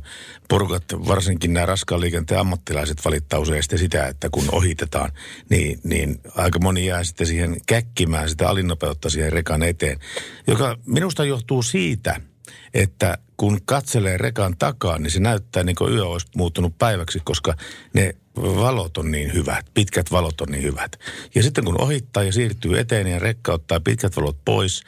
porukat, 0.50 0.84
varsinkin 1.08 1.54
nämä 1.54 1.66
raskaan 1.66 2.02
liikenteen 2.02 2.40
ammattilaiset 2.40 3.06
valittaa 3.06 3.40
useasti 3.40 3.78
sitä, 3.78 4.08
että 4.08 4.30
kun 4.30 4.46
ohitetaan, 4.52 5.12
niin, 5.50 5.80
niin 5.84 6.22
aika 6.36 6.60
moni 6.60 6.86
jää 6.86 7.04
sitten 7.04 7.28
siihen 7.28 7.58
käkkimään 7.66 8.30
sitä 8.30 8.50
alinopeutta 8.50 9.10
siihen 9.10 9.34
rekan 9.34 9.64
eteen, 9.64 10.00
joka 10.48 10.78
minusta 10.86 11.26
johtuu 11.26 11.64
siitä, 11.64 12.22
että 12.74 13.18
kun 13.38 13.60
katselee 13.66 14.18
rekan 14.18 14.58
takaa, 14.60 14.98
niin 14.98 15.12
se 15.12 15.20
näyttää 15.20 15.64
niin 15.64 15.76
kuin 15.76 15.94
yö 15.94 16.06
olisi 16.06 16.28
muuttunut 16.36 16.78
päiväksi, 16.78 17.20
koska 17.24 17.56
ne 17.94 18.16
valot 18.36 18.98
on 18.98 19.12
niin 19.12 19.34
hyvät, 19.34 19.66
pitkät 19.74 20.12
valot 20.12 20.42
on 20.42 20.48
niin 20.52 20.64
hyvät. 20.64 21.00
Ja 21.36 21.44
sitten 21.44 21.66
kun 21.66 21.82
ohittaa 21.82 22.24
ja 22.24 22.32
siirtyy 22.32 22.80
eteen 22.80 23.08
ja 23.08 23.20
rekka 23.20 23.54
ottaa 23.54 23.80
pitkät 23.80 24.18
valot 24.18 24.38
pois 24.46 24.84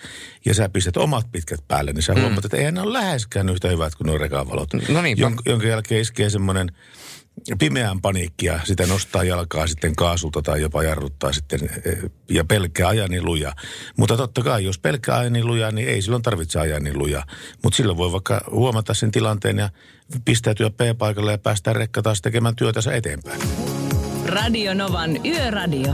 ja 0.45 0.53
sä 0.53 0.69
pistät 0.69 0.97
omat 0.97 1.31
pitkät 1.31 1.59
päälle, 1.67 1.93
niin 1.93 2.03
sä 2.03 2.13
mm. 2.13 2.21
huomaat, 2.21 2.45
että 2.45 2.57
eihän 2.57 2.73
ne 2.73 2.81
ole 2.81 2.93
läheskään 2.93 3.49
yhtä 3.49 3.67
hyvät 3.67 3.95
kuin 3.95 4.05
nuo 4.05 4.17
rekan 4.17 4.49
valot. 4.49 4.69
No 4.89 5.01
niin, 5.01 5.17
Jon, 5.17 5.35
jonka 5.45 5.67
jälkeen 5.67 6.01
iskee 6.01 6.29
semmoinen 6.29 6.71
pimeän 7.59 8.01
paniikkia, 8.01 8.59
sitä 8.63 8.87
nostaa 8.87 9.23
jalkaa 9.23 9.67
sitten 9.67 9.95
kaasulta 9.95 10.41
tai 10.41 10.61
jopa 10.61 10.83
jarruttaa 10.83 11.33
sitten 11.33 11.59
eh, 11.85 11.97
ja 12.29 12.43
pelkää 12.43 12.87
ajaa 12.87 13.07
niin. 13.07 13.53
Mutta 13.97 14.17
totta 14.17 14.43
kai, 14.43 14.65
jos 14.65 14.79
pelkää 14.79 15.17
ajaa 15.17 15.29
niin 15.29 15.45
niin 15.71 15.87
ei 15.87 16.01
silloin 16.01 16.23
tarvitse 16.23 16.59
ajaa 16.59 16.79
niin 16.79 16.97
luja. 16.97 17.23
Mutta 17.63 17.77
silloin 17.77 17.97
voi 17.97 18.11
vaikka 18.11 18.41
huomata 18.51 18.93
sen 18.93 19.11
tilanteen 19.11 19.57
ja 19.57 19.69
pistäytyä 20.25 20.69
P-paikalle 20.69 21.31
ja 21.31 21.37
päästä 21.37 21.73
rekka 21.73 22.01
taas 22.01 22.21
tekemään 22.21 22.55
työtänsä 22.55 22.93
eteenpäin. 22.93 23.41
Radio 24.25 24.73
Novan 24.73 25.25
Yöradio. 25.25 25.93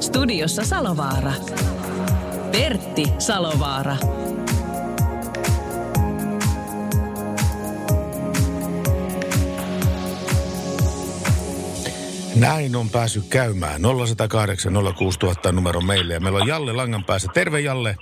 Studiossa 0.00 0.64
Salovaara. 0.64 1.32
Pertti 2.52 3.04
Salovaara. 3.18 3.96
Näin 12.40 12.76
on 12.76 12.90
päässyt 12.90 13.24
käymään. 13.30 13.82
0108 13.82 14.72
06000 14.98 15.52
numero 15.52 15.80
meille 15.80 16.14
ja 16.14 16.20
meillä 16.20 16.38
on 16.38 16.48
Jalle 16.48 16.72
langan 16.72 17.04
päässä. 17.04 17.28
Terve 17.34 17.60
Jalle. 17.60 17.96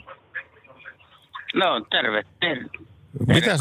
No, 1.54 1.86
terve, 1.90 2.22
terve. 2.40 2.68
Mitäs, 3.26 3.60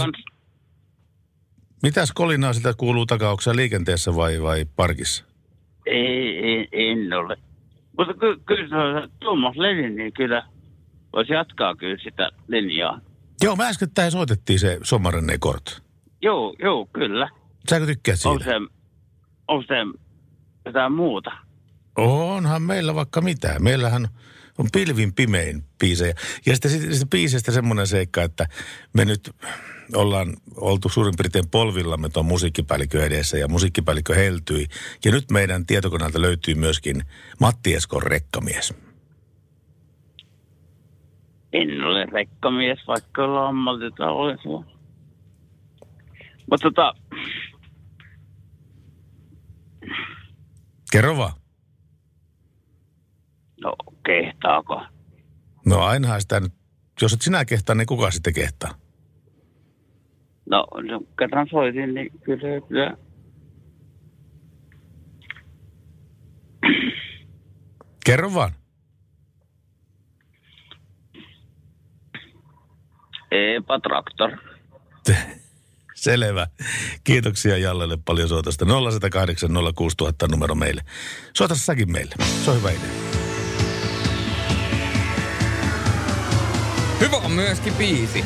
mitäs 1.84 2.12
kolinaa 2.12 2.54
sitä 2.54 2.74
kuuluu 2.78 3.06
takaa? 3.06 3.36
Sä 3.42 3.56
liikenteessä 3.56 4.16
vai, 4.16 4.42
vai 4.42 4.66
parkissa? 4.76 5.26
Ei, 5.86 6.38
ei, 6.38 6.68
en 6.72 7.14
ole. 7.14 7.38
Mutta 7.98 8.14
ky, 8.14 8.42
kyllä 8.46 8.70
se 8.70 8.76
on 8.76 9.10
Tuomas 9.20 9.58
Lenin, 9.58 9.96
niin 9.96 10.14
kyllä 10.14 10.48
voisi 11.14 11.34
jatkaa 11.34 11.76
kyllä 11.76 11.98
sitä 12.04 12.30
linjaa. 12.48 13.00
Joo, 13.44 13.56
me 13.56 13.66
äskettäin 13.66 14.12
soitettiin 14.12 14.60
se 14.60 14.80
Somarenne 14.84 15.38
Kort. 15.40 15.82
Joo, 16.22 16.56
joo, 16.60 16.86
kyllä. 16.94 17.30
Säkö 17.70 17.86
tykkäät 17.86 18.20
siitä? 18.20 18.30
On 18.30 18.44
se, 18.44 18.54
on 19.48 19.64
se 19.68 20.05
jotain 20.66 20.92
muuta. 20.92 21.32
Onhan 21.98 22.62
meillä 22.62 22.96
vaikka 22.96 23.22
mitä. 23.22 23.60
Meillähän 23.60 24.08
on 24.58 24.68
pilvin 24.74 25.14
pimein 25.14 25.64
biisejä. 25.80 26.14
Ja 26.46 26.54
sitten 26.54 26.72
siitä 26.72 27.06
biisestä 27.06 27.52
semmoinen 27.52 27.88
seikka, 27.88 28.24
että 28.24 28.48
me 28.94 29.06
nyt 29.06 29.36
ollaan 29.96 30.34
oltu 30.56 30.90
suurin 30.90 31.14
piirtein 31.18 31.50
polvillamme 31.52 32.10
tuon 32.10 32.26
musiikkipäällikön 32.26 33.04
edessä 33.04 33.38
ja 33.38 33.48
musiikkipäällikö 33.48 34.16
heltyi. 34.16 34.66
Ja 35.06 35.12
nyt 35.12 35.32
meidän 35.32 35.66
tietokoneelta 35.66 36.22
löytyy 36.22 36.56
myöskin 36.56 37.02
Matti 37.40 37.76
Eskon 37.76 38.04
rekkamies. 38.04 38.74
En 41.54 41.84
ole 41.84 42.06
rekkamies, 42.06 42.80
vaikka 42.88 43.24
olla 43.24 43.48
ammatilta 43.48 44.10
olisi. 44.10 44.48
Mutta 46.50 46.64
tota, 46.64 46.94
Kerro 50.92 51.18
vaan. 51.18 51.34
no 53.62 53.76
kehtaako? 54.06 54.82
No 55.66 55.82
ainahan 55.82 56.22
sitä 56.22 56.40
nyt, 56.40 56.54
jos 57.02 57.14
et 57.14 57.22
sinä 57.22 57.46
kehtaa, 57.46 57.76
niin 57.76 57.88
kuka 57.88 58.12
sitten 58.12 58.34
kehtaa? 58.34 58.76
No, 60.50 60.68
no 60.90 61.02
kerran 61.20 61.48
soitin, 61.52 61.94
niin 61.94 62.12
kyllä, 62.24 62.68
kyllä. 62.68 62.98
Kerro 68.06 68.34
vaan. 68.34 68.52
Epa 73.32 73.80
Traktor. 73.80 74.32
Selvä. 76.06 76.48
Kiitoksia 77.04 77.58
Jallelle 77.58 77.98
paljon 78.06 78.30
soitosta. 78.30 78.66
0108 78.66 79.50
06000 79.76 80.28
numero 80.28 80.56
meille. 80.56 80.82
Soita 81.34 81.56
säkin 81.56 81.92
meille. 81.92 82.16
Se 82.46 82.52
on 82.52 82.58
hyvä 82.58 82.70
idea. 82.72 82.90
Hyvä 87.00 87.18
on 87.18 87.32
myöskin 87.32 87.74
biisi. 87.74 88.26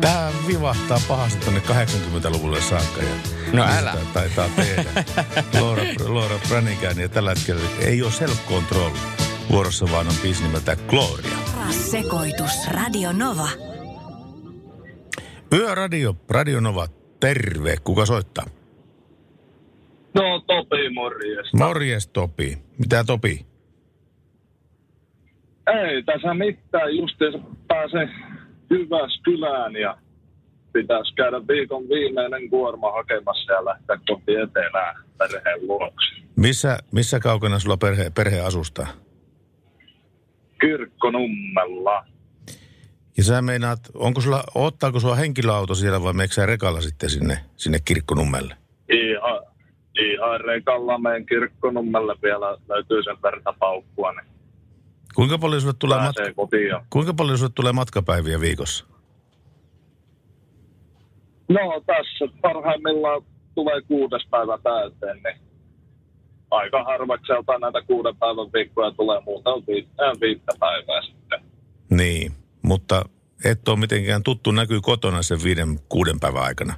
Tämä 0.00 0.32
vivahtaa 0.46 1.00
pahasti 1.08 1.44
tuonne 1.44 1.62
80-luvulle 1.68 2.60
saakka. 2.60 3.02
Ja 3.02 3.14
No 3.52 3.64
älä. 3.78 3.96
Taitaa 4.12 4.48
tehdä. 4.56 5.04
Laura, 5.60 5.82
Laura 6.06 6.38
Branigan 6.48 6.98
ja 6.98 7.08
tällä 7.08 7.30
hetkellä 7.30 7.62
ei 7.78 8.02
ole 8.02 8.12
self-control 8.12 8.96
vuorossa, 9.50 9.86
vaan 9.92 10.08
on 10.08 10.14
biisi 10.22 10.42
nimeltä 10.42 10.76
Gloria. 10.76 11.38
Paras 11.56 11.90
sekoitus. 11.90 12.52
Radio 12.68 13.12
Nova. 13.12 13.69
Yöradio, 15.52 16.16
Radio 16.30 16.60
Nova, 16.60 16.86
terve. 17.20 17.76
Kuka 17.84 18.06
soittaa? 18.06 18.44
No 20.14 20.40
Topi, 20.46 20.90
morjes. 20.94 21.52
Morjes 21.54 22.08
Topi. 22.08 22.58
Mitä 22.78 23.04
Topi? 23.04 23.46
Ei 25.66 26.02
tässä 26.02 26.34
mitään, 26.34 26.96
justiinsa 26.96 27.38
pääsee 27.68 28.08
Jyväskylään 28.70 29.76
ja 29.76 29.98
pitäisi 30.72 31.14
käydä 31.14 31.40
viikon 31.48 31.88
viimeinen 31.88 32.50
kuorma 32.50 32.92
hakemassa 32.92 33.52
ja 33.52 33.64
lähteä 33.64 33.98
kohti 34.08 34.34
etelää 34.34 34.94
perheen 35.18 35.66
luokse. 35.68 36.14
Missä, 36.36 36.78
missä 36.92 37.20
kaukana 37.20 37.58
sulla 37.58 37.76
perhe, 37.76 38.10
perhe 38.10 38.40
asustaa? 38.40 38.86
Kirkkonummella. 40.60 42.06
Ja 43.16 43.24
sä 43.24 43.42
meinaat, 43.42 43.80
onko 43.94 44.20
sulla, 44.20 44.44
ottaako 44.54 45.00
sulla 45.00 45.14
henkilöauto 45.14 45.74
siellä 45.74 46.02
vai 46.02 46.12
meneekö 46.12 46.34
sä 46.34 46.46
rekalla 46.46 46.80
sitten 46.80 47.10
sinne, 47.10 47.38
sinne 47.56 47.78
kirkkonummelle? 47.84 48.56
Ihan, 48.92 49.40
ihan 50.00 50.40
rekalla 50.40 50.98
meidän 50.98 51.26
kirkkonummelle 51.26 52.14
vielä 52.22 52.58
löytyy 52.68 53.02
sen 53.02 53.22
verta 53.22 53.54
paukkua, 53.58 54.12
niin 54.12 54.30
Kuinka 55.14 55.38
paljon 55.38 55.60
sulle 55.60 55.74
tulee, 55.78 55.98
matka, 55.98 56.22
kuinka 56.90 57.14
paljon 57.14 57.38
sulle 57.38 57.52
tulee 57.54 57.72
matkapäiviä 57.72 58.40
viikossa? 58.40 58.84
No 61.48 61.82
tässä 61.86 62.38
parhaimmillaan 62.40 63.22
tulee 63.54 63.82
kuudes 63.82 64.26
päivä 64.30 64.58
täyteen, 64.62 65.20
niin 65.24 65.50
aika 66.50 66.84
harvakselta 66.84 67.58
näitä 67.58 67.82
kuuden 67.82 68.16
päivän 68.16 68.52
viikkoja 68.52 68.90
tulee 68.90 69.20
muuta 69.20 69.50
äh, 69.50 70.20
viittä 70.20 70.52
päivää 70.60 71.02
sitten. 71.02 71.40
Niin, 71.90 72.32
mutta 72.70 73.04
et 73.44 73.68
ole 73.68 73.78
mitenkään 73.78 74.22
tuttu 74.22 74.50
näkyy 74.50 74.80
kotona 74.80 75.22
sen 75.22 75.38
viiden, 75.44 75.78
kuuden 75.88 76.20
päivän 76.20 76.42
aikana. 76.42 76.74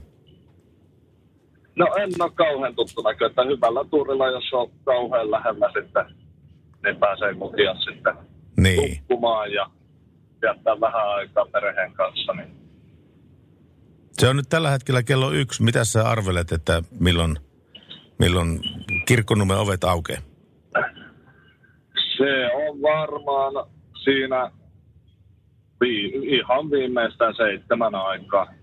No 1.76 1.86
en 2.02 2.10
ole 2.20 2.30
kauhean 2.34 2.74
tuttu 2.74 3.02
näkö, 3.02 3.26
että 3.26 3.42
hyvällä 3.42 3.84
tuurilla, 3.90 4.30
jos 4.30 4.52
on 4.52 4.70
kauhean 4.84 5.30
lähellä 5.30 5.70
sitten, 5.74 6.04
niin 6.84 6.96
pääsee 6.96 7.34
kotia 7.34 7.74
sitten 7.74 8.14
Niin. 8.56 8.98
nukkumaan 8.98 9.52
ja 9.52 9.70
viettää 10.42 10.80
vähän 10.80 11.08
aikaa 11.08 11.46
perheen 11.52 11.92
kanssa. 11.92 12.32
Niin 12.32 12.50
Se 14.12 14.28
on 14.28 14.36
nyt 14.36 14.48
tällä 14.48 14.70
hetkellä 14.70 15.02
kello 15.02 15.30
yksi. 15.32 15.62
Mitä 15.62 15.84
sä 15.84 16.08
arvelet, 16.08 16.52
että 16.52 16.82
milloin, 17.00 17.36
milloin 18.18 18.60
kirkkonummen 19.06 19.58
ovet 19.58 19.84
aukeaa? 19.84 20.20
se 22.16 22.46
on 22.68 22.82
varmaan 22.82 23.66
siinä 24.04 24.50
ihan 26.22 26.70
viimeistään 26.70 27.34
seitsemän 27.36 27.94
aikaa. 27.94 28.44
Siinä 28.44 28.60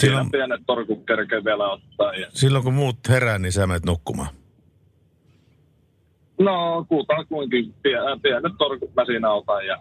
Silloin, 0.00 0.30
pienet 0.30 0.60
torkut 0.66 1.06
kerkee 1.06 1.44
vielä 1.44 1.70
ottaa. 1.70 2.14
Ja... 2.14 2.26
silloin 2.30 2.64
kun 2.64 2.74
muut 2.74 2.96
herää, 3.08 3.38
niin 3.38 3.52
sä 3.52 3.66
menet 3.66 3.84
nukkumaan. 3.84 4.28
No, 6.38 6.84
kutakuinkin 6.88 7.74
pie- 7.82 8.20
pienet 8.22 8.52
torkut 8.58 8.94
mä 8.94 9.04
siinä 9.04 9.30
otan 9.30 9.66
ja 9.66 9.76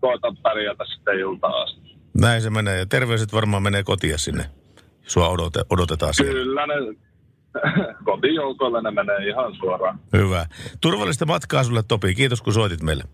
koitan 0.00 0.36
pärjätä 0.36 0.84
sitten 0.94 1.18
iltaan 1.18 1.62
asti. 1.62 1.96
Näin 2.20 2.42
se 2.42 2.50
menee. 2.50 2.78
Ja 2.78 2.86
terveiset 2.86 3.32
varmaan 3.32 3.62
menee 3.62 3.82
kotia 3.82 4.18
sinne. 4.18 4.44
Sua 5.06 5.28
odote, 5.28 5.60
odotetaan 5.70 6.14
siellä. 6.14 6.32
Kyllä 6.32 6.66
ne 6.66 6.74
kotijoukoille 8.04 8.82
ne 8.82 8.90
menee 8.90 9.28
ihan 9.28 9.54
suoraan. 9.56 10.00
Hyvä. 10.12 10.46
Turvallista 10.80 11.26
matkaa 11.26 11.64
sulle, 11.64 11.82
Topi. 11.88 12.14
Kiitos, 12.14 12.42
kun 12.42 12.52
soitit 12.52 12.82
meille. 12.82 13.04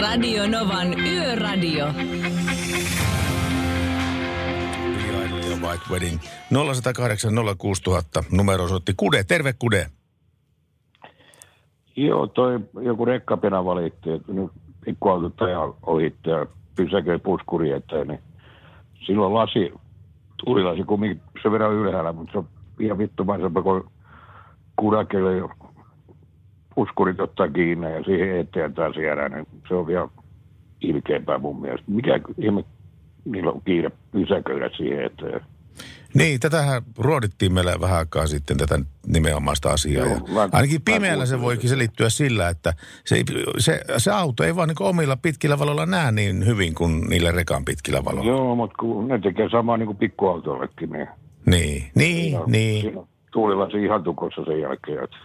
Radio 0.00 0.48
Novan 0.48 1.00
Yöradio. 1.00 1.86
Ja 5.50 5.56
White 5.62 5.84
Wedding. 5.90 6.18
0108 6.50 7.34
06000. 7.58 8.24
Numero 8.30 8.68
soitti 8.68 8.94
Kude. 8.96 9.24
Terve 9.24 9.52
Kude. 9.52 9.86
Joo, 11.96 12.26
toi 12.26 12.60
joku 12.82 13.04
rekkapena 13.04 13.64
valitti, 13.64 14.10
että 14.10 14.32
nyt 14.32 14.50
pikkuautot 14.84 15.42
ajaa 15.42 15.74
ohitte 15.82 16.30
ja 16.30 16.46
pysäköi 16.76 17.18
puskuri 17.18 17.70
eteen, 17.70 18.08
niin 18.08 18.20
silloin 19.06 19.34
lasi, 19.34 19.72
tuulilasi 20.44 20.82
kumminkin 20.82 21.22
sen 21.42 21.52
verran 21.52 21.72
ylhäällä, 21.72 22.12
mutta 22.12 22.32
se 22.32 22.38
on 22.38 22.48
ihan 22.78 22.98
vittumaisempaa 22.98 23.62
kuin 23.62 23.82
kudakelle 24.76 25.36
puskurit 26.74 27.20
ottaa 27.20 27.48
kiinni 27.48 27.92
ja 27.92 28.02
siihen 28.02 28.36
eteen 28.40 28.74
taas 28.74 28.96
jäädään, 28.96 29.32
niin 29.32 29.46
se 29.68 29.74
on 29.74 29.86
vielä 29.86 30.08
ilkeämpää 30.80 31.38
mun 31.38 31.60
mielestä. 31.60 31.84
Mikä 31.90 32.20
ihme 32.38 32.64
niillä 33.24 33.50
on 33.52 33.62
kiire 33.64 33.90
pysäköidä 34.12 34.70
siihen 34.76 35.04
eteen. 35.04 35.40
Niin, 36.14 36.40
tätähän 36.40 36.82
ruodittiin 36.98 37.52
meillä 37.54 37.80
vähän 37.80 37.98
aikaa 37.98 38.26
sitten 38.26 38.56
tätä 38.56 38.78
nimenomaista 39.06 39.70
asiaa. 39.70 40.06
Joo, 40.06 40.18
ja 40.34 40.48
ainakin 40.52 40.82
pimeällä 40.82 41.26
se 41.26 41.40
voikin 41.40 41.70
selittyä 41.70 42.08
sillä, 42.08 42.48
että 42.48 42.72
se, 43.04 43.16
ei- 43.16 43.24
se, 43.58 43.80
se 43.98 44.10
auto 44.10 44.44
ei 44.44 44.56
vaan 44.56 44.68
niin 44.68 44.76
omilla 44.82 45.16
pitkillä 45.16 45.58
valoilla 45.58 45.86
näe 45.86 46.12
niin 46.12 46.46
hyvin 46.46 46.74
kuin 46.74 47.00
niillä 47.00 47.32
rekan 47.32 47.64
pitkillä 47.64 48.04
valoilla. 48.04 48.30
Joo, 48.30 48.54
mutta 48.54 48.76
kun 48.80 49.08
ne 49.08 49.18
tekee 49.18 49.48
samaa 49.48 49.76
niin 49.76 49.86
kuin 49.86 49.98
pikkuautollekin, 49.98 50.90
niin 50.90 51.08
Niin, 51.46 51.90
niin, 51.94 52.38
niin. 52.46 52.98
on 52.98 53.08
tuulilasi 53.32 53.84
ihan 53.84 54.02
tukossa 54.02 54.44
sen 54.44 54.60
jälkeen. 54.60 55.04
Että... 55.04 55.16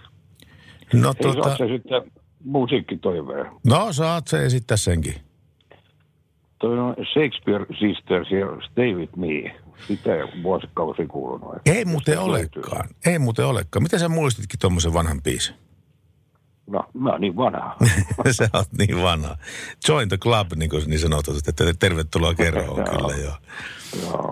No, 0.94 1.14
tota, 1.14 1.44
saat 1.44 1.58
se 1.58 1.68
sitten 1.68 2.12
musiikkitoiveen. 2.44 3.46
no 3.66 3.94
saat 3.94 4.28
se 4.28 4.46
esittää 4.46 4.78
senkin. 4.78 5.16
Toi 6.60 6.80
on 6.80 6.96
Shakespeare 7.14 7.66
Sisters 7.80 8.32
ja 8.32 8.70
Stay 8.72 8.94
With 8.94 9.18
Me. 9.18 9.56
Sitä 9.88 10.16
ei 10.16 10.44
vuosikausi 10.44 11.06
kuulunut. 11.08 11.56
Ei 11.66 11.86
muuten 11.86 12.20
olekaan. 12.20 12.90
Ei 13.06 13.20
muuten 13.20 13.46
olekaan. 13.46 13.84
Miten 13.84 14.00
sä 14.00 14.10
muistitkin 14.10 14.60
tuommoisen 14.60 14.94
vanhan 14.94 15.22
biisin? 15.22 15.56
No, 16.68 16.84
mä 16.94 17.10
oon 17.10 17.22
niin 17.22 17.36
vanha. 17.36 17.76
sä 18.32 18.50
oot 18.54 18.68
niin 18.78 19.02
vanha. 19.02 19.38
Join 19.88 20.10
the 20.10 20.18
club, 20.18 20.54
niin 20.56 20.70
kuin 20.70 20.84
niin 20.90 21.00
sanotaan, 21.00 21.38
että 21.38 21.74
tervetuloa 21.80 22.34
kerroon 22.34 22.84
kyllä 22.84 23.16
joo. 23.24 23.36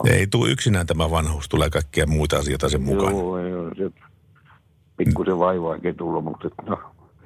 Ei 0.10 0.28
tule 0.28 0.49
yksinään 0.49 0.88
tämä 0.88 1.12
vanhuus, 1.12 1.49
tulee 1.49 1.70
kaikkia 1.70 2.08
muita 2.08 2.38
asioita 2.38 2.70
sen 2.70 2.82
mukaan. 2.82 3.14
Joo, 3.16 3.38
ei 3.38 3.51
se 3.78 3.91
pikkusen 4.98 5.39
vaivaakin 5.39 5.96
tullut, 5.96 6.24
mutta 6.24 6.50
no, 6.66 6.78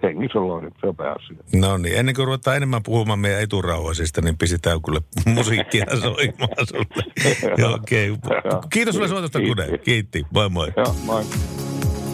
hengissä 0.03 0.39
ollaan 0.39 0.63
nyt, 0.63 0.73
se 0.81 0.87
on 0.87 0.95
pääasia. 0.95 1.37
No 1.55 1.77
niin, 1.77 1.97
ennen 1.97 2.15
kuin 2.15 2.25
ruvetaan 2.25 2.57
enemmän 2.57 2.83
puhumaan 2.83 3.19
meidän 3.19 3.41
eturauhaisista, 3.41 4.21
niin 4.21 4.37
pistetään 4.37 4.81
kyllä 4.81 5.01
musiikkia 5.25 5.85
soimaan 6.01 6.67
sulle. 6.67 7.55
Joo, 7.61 7.73
okei. 7.73 8.09
Okay. 8.47 8.59
Kiitos 8.69 8.95
sulle 8.95 9.07
soitosta, 9.07 9.39
Kude. 9.39 9.77
Kiitti. 9.77 10.25
Moi 10.33 10.49
moi. 10.49 10.71
Joo, 10.77 10.95
moi. 11.05 11.23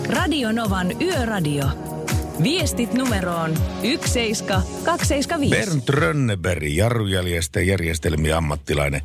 Radio 0.09 0.51
Novan 0.51 1.01
Yöradio. 1.01 1.65
Viestit 2.43 2.93
numeroon 2.93 3.57
17275. 3.81 5.49
Bernd 5.49 5.89
Rönneberg, 5.89 6.63
järjestelmien 7.65 8.37
ammattilainen. 8.37 9.01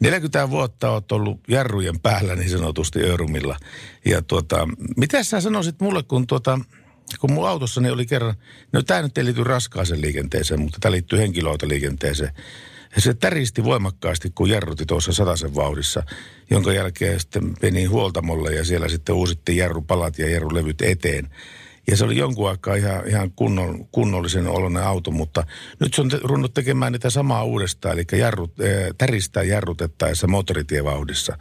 40 0.00 0.50
vuotta 0.50 0.90
olet 0.90 1.12
ollut 1.12 1.40
jarrujen 1.48 2.00
päällä 2.00 2.36
niin 2.36 2.50
sanotusti 2.50 3.00
Örumilla. 3.00 3.56
Ja 4.04 4.22
tuota, 4.22 4.68
mitä 4.96 5.22
sä 5.22 5.40
sanoisit 5.40 5.80
mulle, 5.80 6.02
kun 6.02 6.26
tuota, 6.26 6.58
kun 7.20 7.32
mun 7.32 7.48
autossani 7.48 7.90
oli 7.90 8.06
kerran, 8.06 8.34
no 8.72 8.82
tämä 8.82 9.02
nyt 9.02 9.18
ei 9.18 9.24
liity 9.24 9.44
raskaaseen 9.44 10.00
liikenteeseen, 10.00 10.60
mutta 10.60 10.78
tämä 10.80 10.92
liittyy 10.92 11.18
henkilöautoliikenteeseen. 11.18 12.32
Ja 12.94 13.00
se 13.00 13.14
täristi 13.14 13.64
voimakkaasti, 13.64 14.30
kun 14.34 14.50
jarrutti 14.50 14.86
tuossa 14.86 15.12
sataisen 15.12 15.54
vauhdissa, 15.54 16.02
jonka 16.50 16.72
jälkeen 16.72 17.20
sitten 17.20 17.54
meni 17.62 17.84
huoltamolle 17.84 18.54
ja 18.54 18.64
siellä 18.64 18.88
sitten 18.88 19.14
uusittiin 19.14 19.58
jarrupalat 19.58 20.18
ja 20.18 20.30
jarrulevyt 20.30 20.82
eteen. 20.82 21.28
Ja 21.90 21.96
se 21.96 22.04
oli 22.04 22.16
jonkun 22.16 22.48
aikaa 22.50 22.74
ihan, 22.74 23.08
ihan 23.08 23.30
kunnon, 23.36 23.86
kunnollisen 23.92 24.46
oloinen 24.46 24.82
auto, 24.82 25.10
mutta 25.10 25.44
nyt 25.80 25.94
se 25.94 26.00
on 26.00 26.10
runnut 26.24 26.54
tekemään 26.54 26.92
niitä 26.92 27.10
samaa 27.10 27.44
uudestaan, 27.44 27.94
eli 27.94 28.20
jarrut, 28.20 28.60
äh, 28.60 28.66
täristää 28.98 29.42
jarrutettaessa 29.42 30.26
moottoritievauhdissa. 30.26 31.36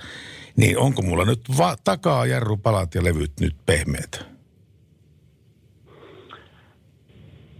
Niin 0.55 0.77
onko 0.77 1.01
mulla 1.01 1.25
nyt 1.25 1.41
va- 1.57 1.75
takaa 1.83 2.25
jarrupalat 2.25 2.95
ja 2.95 3.03
levyt 3.03 3.31
nyt 3.39 3.55
pehmeät? 3.65 4.25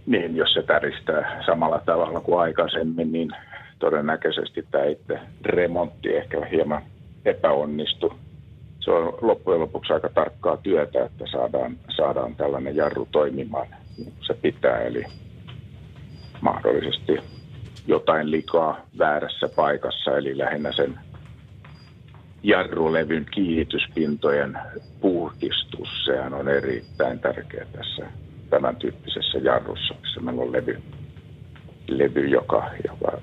Niin, 0.06 0.36
jos 0.36 0.52
se 0.52 0.62
täristää 0.62 1.42
samalla 1.46 1.82
tavalla 1.86 2.20
kuin 2.20 2.40
aikaisemmin, 2.40 3.12
niin 3.12 3.30
todennäköisesti 3.78 4.66
tämä 4.70 4.84
itse 4.84 5.18
remontti 5.44 6.16
ehkä 6.16 6.46
hieman 6.46 6.82
epäonnistu. 7.24 8.14
Se 8.84 8.90
on 8.90 9.18
loppujen 9.20 9.60
lopuksi 9.60 9.92
aika 9.92 10.08
tarkkaa 10.08 10.56
työtä, 10.56 11.04
että 11.04 11.24
saadaan, 11.32 11.76
saadaan 11.96 12.36
tällainen 12.36 12.76
jarru 12.76 13.08
toimimaan 13.12 13.66
niin 13.98 14.12
se 14.26 14.34
pitää. 14.34 14.80
Eli 14.80 15.04
mahdollisesti 16.40 17.18
jotain 17.86 18.30
likaa 18.30 18.80
väärässä 18.98 19.48
paikassa, 19.56 20.16
eli 20.16 20.38
lähinnä 20.38 20.72
sen 20.72 20.98
jarrulevyn 22.42 23.26
kiihdytyspintojen 23.30 24.58
puhdistus. 25.00 26.04
Sehän 26.04 26.34
on 26.34 26.48
erittäin 26.48 27.18
tärkeä 27.18 27.66
tässä 27.72 28.06
tämän 28.50 28.76
tyyppisessä 28.76 29.38
jarrussa, 29.38 29.94
missä 30.00 30.20
meillä 30.20 30.42
on 30.42 30.52
levy, 30.52 30.82
levy 31.88 32.28
joka, 32.28 32.70
joka 32.88 33.18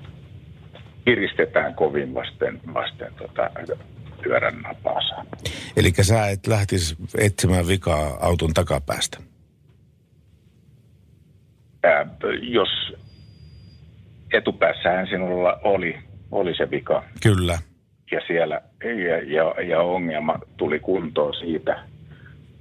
kiristetään 1.04 1.74
kovin 1.74 2.14
vasten, 2.14 2.60
vasten 2.74 3.12
tota, 3.18 3.50
pyörän 4.22 4.60
napaansa. 4.62 5.14
Eli 5.76 5.92
sä 6.00 6.28
et 6.28 6.46
lähtisi 6.46 6.96
etsimään 7.18 7.68
vikaa 7.68 8.16
auton 8.20 8.54
takapäästä. 8.54 9.18
Ää, 11.84 12.06
jos 12.42 12.68
etupäässähän 14.32 15.06
sinulla 15.06 15.58
oli, 15.64 15.98
oli 16.30 16.54
se 16.56 16.70
vika 16.70 17.04
Kyllä. 17.22 17.58
ja 18.12 18.20
siellä 18.26 18.60
ja, 19.04 19.16
ja, 19.34 19.62
ja 19.62 19.80
ongelma 19.80 20.38
tuli 20.56 20.78
kuntoon 20.80 21.34
siitä. 21.34 21.84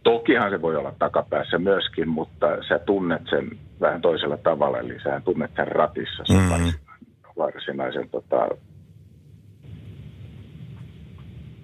Tokihan 0.04 0.50
se 0.52 0.62
voi 0.62 0.76
olla 0.76 0.94
takapäässä 1.00 1.58
myöskin, 1.58 2.10
mutta 2.10 2.48
sä 2.68 2.80
tunnet 2.80 3.22
sen 3.30 3.50
vähän 3.82 4.02
toisella 4.02 4.38
tavalla, 4.38 4.80
eli 4.80 5.00
sä 5.04 5.22
tunnet 5.26 5.52
sen 5.56 5.68
ratissa 5.68 6.24
sen 6.26 6.38
Mm. 6.38 6.50
varsinaisen, 6.50 6.78
varsinaisen 7.38 8.10
tota, 8.10 8.48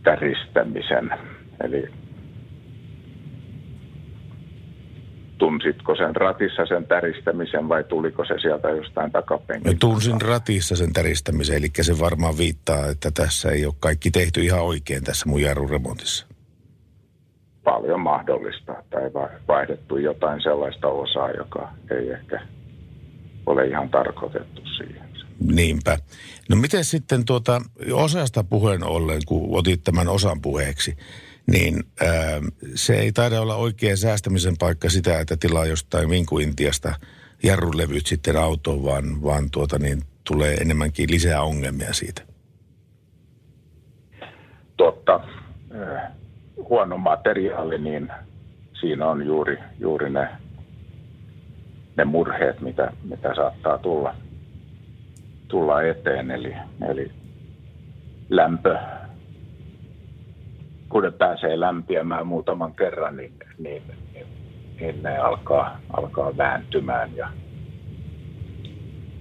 täristämisen. 0.06 1.10
Eli 1.64 1.88
tunsitko 5.38 5.96
sen 5.96 6.16
ratissa 6.16 6.66
sen 6.66 6.88
täristämisen 6.88 7.70
vai 7.70 7.84
tuliko 7.84 8.26
se 8.26 8.34
sieltä 8.42 8.70
jostain 8.70 9.06
Mä 9.08 9.12
takapenkiltä? 9.12 9.78
tunsin 9.80 10.22
ratissa 10.22 10.76
sen 10.76 10.94
täristämisen, 10.94 11.58
eli 11.58 11.68
se 11.82 12.00
varmaan 12.00 12.38
viittaa, 12.38 12.88
että 12.88 13.12
tässä 13.12 13.52
ei 13.52 13.66
ole 13.66 13.74
kaikki 13.80 14.12
tehty 14.12 14.42
ihan 14.42 14.62
oikein 14.62 15.04
tässä 15.04 15.30
mun 15.30 15.42
jarruremontissa. 15.42 16.28
paljon 17.64 18.00
mahdollista, 18.00 18.76
tai 18.90 19.14
va- 19.14 19.30
vaihdettu 19.48 19.98
jotain 19.98 20.42
sellaista 20.42 20.88
osaa, 20.88 21.32
joka 21.32 21.70
ei 21.92 22.10
ehkä 22.12 22.42
ole 23.46 23.68
ihan 23.68 23.90
tarkoitettu 23.90 24.62
siihen. 24.78 25.05
Niinpä. 25.40 25.98
No 26.50 26.56
miten 26.56 26.86
sitten 26.86 27.26
tuota, 27.26 27.62
osasta 27.94 28.44
puheen 28.44 28.84
ollen, 28.84 29.22
kun 29.26 29.58
otit 29.58 29.84
tämän 29.84 30.08
osan 30.08 30.42
puheeksi, 30.42 30.98
niin 31.48 31.84
ää, 32.02 32.42
se 32.76 32.96
ei 32.96 33.12
taida 33.12 33.42
olla 33.42 33.56
oikea 33.56 33.98
säästämisen 33.98 34.56
paikka 34.60 34.90
sitä, 34.90 35.20
että 35.20 35.38
tilaa 35.38 35.66
jostain 35.66 36.10
Vinku-Intiasta 36.10 36.94
jarrulevyt 37.44 38.06
sitten 38.06 38.38
autoon, 38.38 38.84
vaan, 38.84 39.24
vaan 39.24 39.52
tuota, 39.52 39.80
niin 39.80 40.02
tulee 40.24 40.54
enemmänkin 40.56 41.12
lisää 41.12 41.42
ongelmia 41.42 41.94
siitä. 41.94 42.22
Totta, 44.78 45.20
huono 46.70 46.98
materiaali, 46.98 47.78
niin 47.78 48.12
siinä 48.80 49.08
on 49.08 49.26
juuri, 49.26 49.58
juuri 49.80 50.10
ne, 50.10 50.28
ne 51.98 52.06
murheet, 52.06 52.62
mitä, 52.62 52.92
mitä 53.04 53.36
saattaa 53.36 53.78
tulla, 53.78 54.16
tulla 55.56 55.82
eteen. 55.82 56.32
Eli, 56.32 56.54
eli 56.90 57.12
lämpö, 58.30 58.78
kun 60.90 61.04
ne 61.04 61.12
pääsee 61.12 61.60
lämpiämään 61.60 62.28
muutaman 62.28 62.76
kerran, 62.76 63.18
niin, 63.18 63.34
niin, 63.58 63.84
niin, 64.14 64.28
niin 64.80 65.04
ne 65.04 65.18
alkaa, 65.18 65.80
alkaa 65.94 66.38
vääntymään 66.38 67.16
ja 67.16 67.30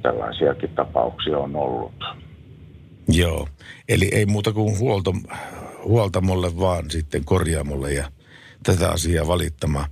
tällaisiakin 0.03 0.71
tapauksia 0.71 1.39
on 1.39 1.57
ollut. 1.57 2.05
Joo, 3.09 3.49
eli 3.89 4.09
ei 4.13 4.27
muuta 4.27 4.53
kuin 4.53 4.79
huolto, 4.79 5.13
huoltamolle 5.85 6.59
vaan 6.59 6.91
sitten 6.91 7.25
korjaamolle 7.25 7.93
ja 7.93 8.11
tätä 8.63 8.91
asiaa 8.91 9.27
valittamaan. 9.27 9.91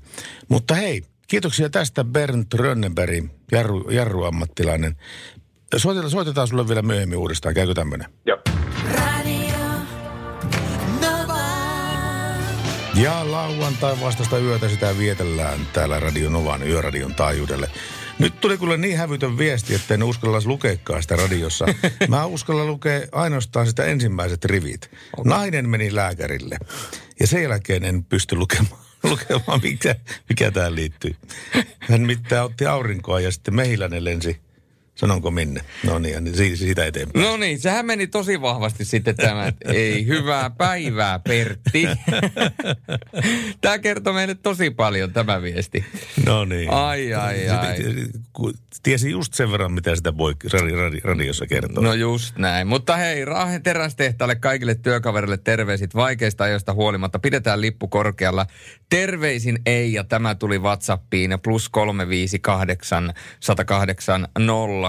Mutta 0.49 0.75
hei, 0.75 1.03
kiitoksia 1.29 1.71
tästä 1.71 2.05
Bernd 2.05 2.47
Rönnenberg, 2.55 3.25
jarru, 3.53 3.91
jarruammattilainen. 3.91 4.97
Soitetaan, 5.77 6.11
soitetaan 6.11 6.49
sulle 6.49 6.69
vielä 6.69 6.83
myöhemmin 6.83 7.19
uudestaan, 7.19 7.55
käykö 7.55 7.75
tämmöinen? 7.75 8.09
Joo. 8.27 8.39
Ja 12.95 13.31
lauantai 13.31 14.01
vastasta 14.01 14.39
yötä 14.39 14.69
sitä 14.69 14.99
vietellään 14.99 15.59
täällä 15.73 16.01
Radio 16.01 16.31
Novan 16.31 16.69
yöradion 16.69 17.15
taajuudelle. 17.15 17.71
Nyt 18.19 18.41
tuli 18.41 18.59
kuule 18.59 18.77
niin 18.77 18.99
hävytön 18.99 19.39
viesti, 19.39 19.75
että 19.75 19.95
en 19.95 20.03
uskalla 20.03 20.39
lukeekaan 20.45 21.03
sitä 21.03 21.17
radiossa. 21.17 21.67
Mä 22.09 22.27
uskallan 22.27 22.67
lukea 22.67 23.01
ainoastaan 23.13 23.67
sitä 23.67 23.85
ensimmäiset 23.85 24.45
rivit. 24.45 24.91
Nainen 25.25 25.69
meni 25.69 25.95
lääkärille. 25.95 26.59
Ja 27.21 27.27
sen 27.27 27.43
jälkeen 27.43 27.85
en 27.85 28.05
pysty 28.05 28.37
lukemaan, 28.37 28.81
lukemaan 29.11 29.61
mikä, 29.63 29.95
mikä 30.29 30.51
tähän 30.51 30.75
liittyy. 30.75 31.17
Hän 31.81 32.01
mitään 32.01 32.45
otti 32.45 32.67
aurinkoa 32.67 33.21
ja 33.21 33.33
sitten 33.33 33.55
mehiläinen 33.55 34.05
lensi. 34.05 34.41
Sanonko 34.95 35.31
minne? 35.31 35.61
No 35.87 35.99
niin, 35.99 36.25
niin 36.25 36.37
si- 36.37 36.57
siitä 36.57 36.85
eteenpäin. 36.87 37.25
No 37.25 37.37
niin, 37.37 37.61
sehän 37.61 37.87
meni 37.87 38.07
tosi 38.07 38.41
vahvasti 38.41 38.85
sitten 38.85 39.17
tämä, 39.17 39.53
ei 39.65 40.07
hyvää 40.07 40.51
päivää 40.51 41.19
Pertti. 41.19 41.89
Tämä 43.61 43.79
kertoo 43.79 44.13
meille 44.13 44.35
tosi 44.35 44.71
paljon 44.71 45.13
tämä 45.13 45.43
viesti. 45.43 45.85
No 46.27 46.45
niin. 46.45 46.71
Ai, 46.71 47.15
ai, 47.15 47.49
ai. 47.49 47.77
Tiesi 48.83 49.11
just 49.11 49.35
sen 49.35 49.53
verran, 49.53 49.73
mitä 49.73 49.97
sitä 49.97 50.17
voi 50.17 50.33
radi- 50.33 50.75
radi- 50.75 51.01
radiossa 51.05 51.47
kertoa. 51.47 51.85
No 51.85 51.95
just 51.95 52.37
näin. 52.39 52.67
Mutta 52.67 52.97
hei, 52.97 53.25
Raahen 53.25 53.63
terästehtaalle 53.63 54.35
kaikille 54.35 54.75
työkaverille 54.75 55.37
terveisit 55.37 55.95
vaikeista 55.95 56.45
ajoista 56.45 56.75
huolimatta. 56.75 57.19
Pidetään 57.19 57.61
lippu 57.61 57.89
korkealla. 57.89 58.47
Terveisin 58.89 59.59
ei, 59.67 59.93
ja 59.93 60.05
tämä 60.05 60.35
tuli 60.35 60.59
Whatsappiin, 60.59 61.39
plus 61.43 61.69
358 61.69 63.15
108 63.41 64.29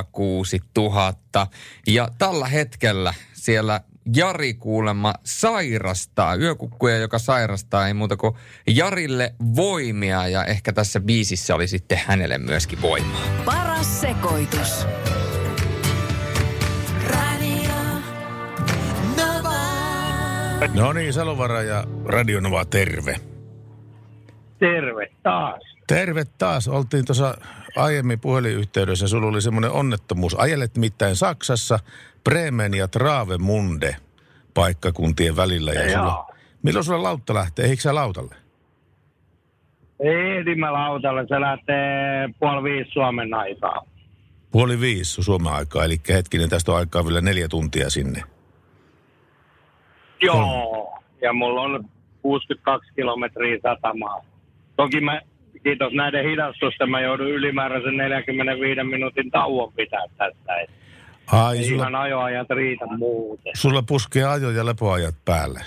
06000. 0.01 1.47
Ja 1.87 2.07
tällä 2.17 2.47
hetkellä 2.47 3.13
siellä 3.33 3.81
Jari 4.15 4.53
kuulemma 4.53 5.13
sairastaa, 5.23 6.35
yökukkuja, 6.35 6.97
joka 6.97 7.19
sairastaa, 7.19 7.87
ei 7.87 7.93
muuta 7.93 8.17
kuin 8.17 8.35
Jarille 8.67 9.35
voimia 9.55 10.27
ja 10.27 10.45
ehkä 10.45 10.73
tässä 10.73 10.99
biisissä 10.99 11.55
oli 11.55 11.67
sitten 11.67 12.01
hänelle 12.05 12.37
myöskin 12.37 12.81
voimaa. 12.81 13.21
Paras 13.45 14.01
sekoitus. 14.01 14.87
Radio 17.09 17.73
Nova. 19.17 19.53
No 20.73 20.93
niin, 20.93 21.13
Salovara 21.13 21.61
ja 21.61 21.83
Radio 22.05 22.39
Nova, 22.39 22.65
terve. 22.65 23.15
Terve 24.59 25.07
taas. 25.23 25.61
Terve 25.87 26.25
taas. 26.37 26.67
Oltiin 26.67 27.05
tuossa 27.05 27.37
aiemmin 27.75 28.19
puhelinyhteydessä. 28.19 29.07
Sulla 29.07 29.27
oli 29.27 29.41
semmoinen 29.41 29.71
onnettomuus. 29.71 30.39
Ajelet 30.39 30.77
mitään 30.77 31.15
Saksassa, 31.15 31.79
Bremen 32.23 32.73
ja 32.73 32.87
Travemünde 32.87 33.95
paikkakuntien 34.53 35.35
välillä. 35.35 35.71
Ja 35.71 35.99
sulla, 35.99 36.33
milloin 36.63 36.85
sulla 36.85 37.03
lautta 37.03 37.33
lähtee? 37.33 37.65
Eikö 37.65 37.81
sä 37.81 37.95
lautalle? 37.95 38.35
Ehdin 39.99 40.59
mä 40.59 40.73
lautalle, 40.73 41.27
se 41.27 41.41
lähtee 41.41 42.29
puoli 42.39 42.63
viisi 42.63 42.91
Suomen 42.91 43.33
aikaa. 43.33 43.85
Puoli 44.51 44.79
viisi 44.79 45.23
Suomen 45.23 45.53
aikaa, 45.53 45.85
eli 45.85 45.97
hetkinen, 46.09 46.49
tästä 46.49 46.71
on 46.71 46.77
aikaa 46.77 47.05
vielä 47.05 47.21
neljä 47.21 47.47
tuntia 47.47 47.89
sinne. 47.89 48.23
Joo, 50.21 50.99
ja 51.21 51.33
mulla 51.33 51.61
on 51.61 51.85
62 52.21 52.93
kilometriä 52.95 53.59
satamaa. 53.63 54.21
Toki 54.75 55.01
mä, 55.01 55.21
kiitos 55.63 55.93
näiden 55.93 56.29
hidastusten, 56.29 56.89
mä 56.89 57.01
joudun 57.01 57.27
ylimääräisen 57.29 57.97
45 57.97 58.83
minuutin 58.83 59.31
tauon 59.31 59.73
pitää 59.73 60.05
tästä. 60.17 60.55
Et 60.63 60.69
Ai, 61.31 61.57
ei 61.57 61.63
sulla, 61.63 61.83
ihan 61.83 61.95
ajoajat 61.95 62.49
riitä 62.49 62.85
muuten. 62.85 63.53
sulla 63.55 63.81
puskee 63.81 64.23
ajo- 64.23 64.49
ja 64.49 64.65
lepoajat 64.65 65.15
päälle. 65.25 65.59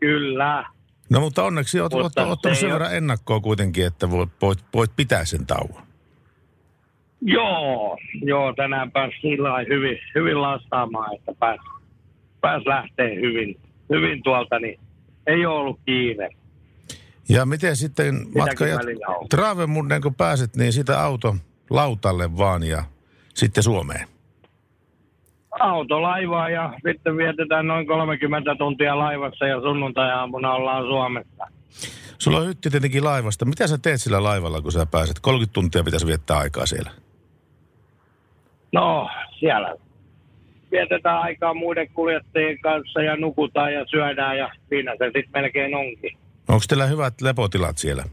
Kyllä. 0.00 0.64
No 1.10 1.20
mutta 1.20 1.42
onneksi 1.44 1.80
oot, 1.80 1.92
oot, 1.94 2.02
Mutta 2.02 2.22
oot 2.22 2.32
ottanut 2.32 2.56
se 2.56 2.60
sen 2.60 2.72
verran 2.72 2.96
ennakkoa 2.96 3.40
kuitenkin, 3.40 3.86
että 3.86 4.10
voit, 4.10 4.30
voit, 4.42 4.58
voit 4.74 4.90
pitää 4.96 5.24
sen 5.24 5.46
tauon. 5.46 5.82
Joo, 7.22 7.98
joo, 8.22 8.52
tänään 8.52 8.92
pääsi 8.92 9.16
sillä 9.20 9.64
hyvin, 9.68 9.98
hyvin 10.14 10.42
lastaamaan, 10.42 11.14
että 11.14 11.32
pääs, 11.38 11.60
pääs 12.40 12.62
lähtee 12.66 13.14
hyvin, 13.14 13.60
hyvin 13.90 14.22
tuolta, 14.22 14.58
niin 14.58 14.80
ei 15.26 15.46
ole 15.46 15.58
ollut 15.58 15.80
kiire. 15.86 16.28
Ja 17.28 17.46
miten 17.46 17.76
sitten 17.76 18.26
matka 18.38 18.66
jat... 18.66 18.80
on. 19.06 19.26
Travemünden 19.34 20.02
kun 20.02 20.14
pääset, 20.14 20.56
niin 20.56 20.72
sitä 20.72 21.00
auto 21.00 21.36
lautalle 21.70 22.36
vaan 22.36 22.62
ja 22.62 22.84
sitten 23.34 23.62
Suomeen. 23.62 24.08
Autolaivaa 25.60 26.50
ja 26.50 26.74
sitten 26.88 27.16
vietetään 27.16 27.66
noin 27.66 27.86
30 27.86 28.54
tuntia 28.58 28.98
laivassa 28.98 29.46
ja 29.46 29.60
sunnuntai-aamuna 29.60 30.52
ollaan 30.52 30.82
Suomessa. 30.82 31.46
Sulla 32.18 32.38
on 32.38 32.46
hytti 32.46 32.70
tietenkin 32.70 33.04
laivasta. 33.04 33.44
Mitä 33.44 33.66
sä 33.66 33.78
teet 33.78 34.00
sillä 34.00 34.22
laivalla, 34.22 34.62
kun 34.62 34.72
sä 34.72 34.86
pääset? 34.86 35.20
30 35.20 35.54
tuntia 35.54 35.84
pitäisi 35.84 36.06
viettää 36.06 36.38
aikaa 36.38 36.66
siellä. 36.66 36.90
No, 38.72 39.10
siellä 39.38 39.76
vietetään 40.70 41.20
aikaa 41.20 41.54
muiden 41.54 41.88
kuljettajien 41.94 42.58
kanssa 42.60 43.02
ja 43.02 43.16
nukutaan 43.16 43.72
ja 43.74 43.84
syödään 43.90 44.38
ja 44.38 44.50
siinä 44.68 44.92
se 44.98 45.04
sitten 45.04 45.42
melkein 45.42 45.74
onkin. 45.74 46.16
Onko 46.48 46.64
teillä 46.68 46.86
hyvät 46.86 47.20
lepotilat 47.20 47.78
siellä? 47.78 48.04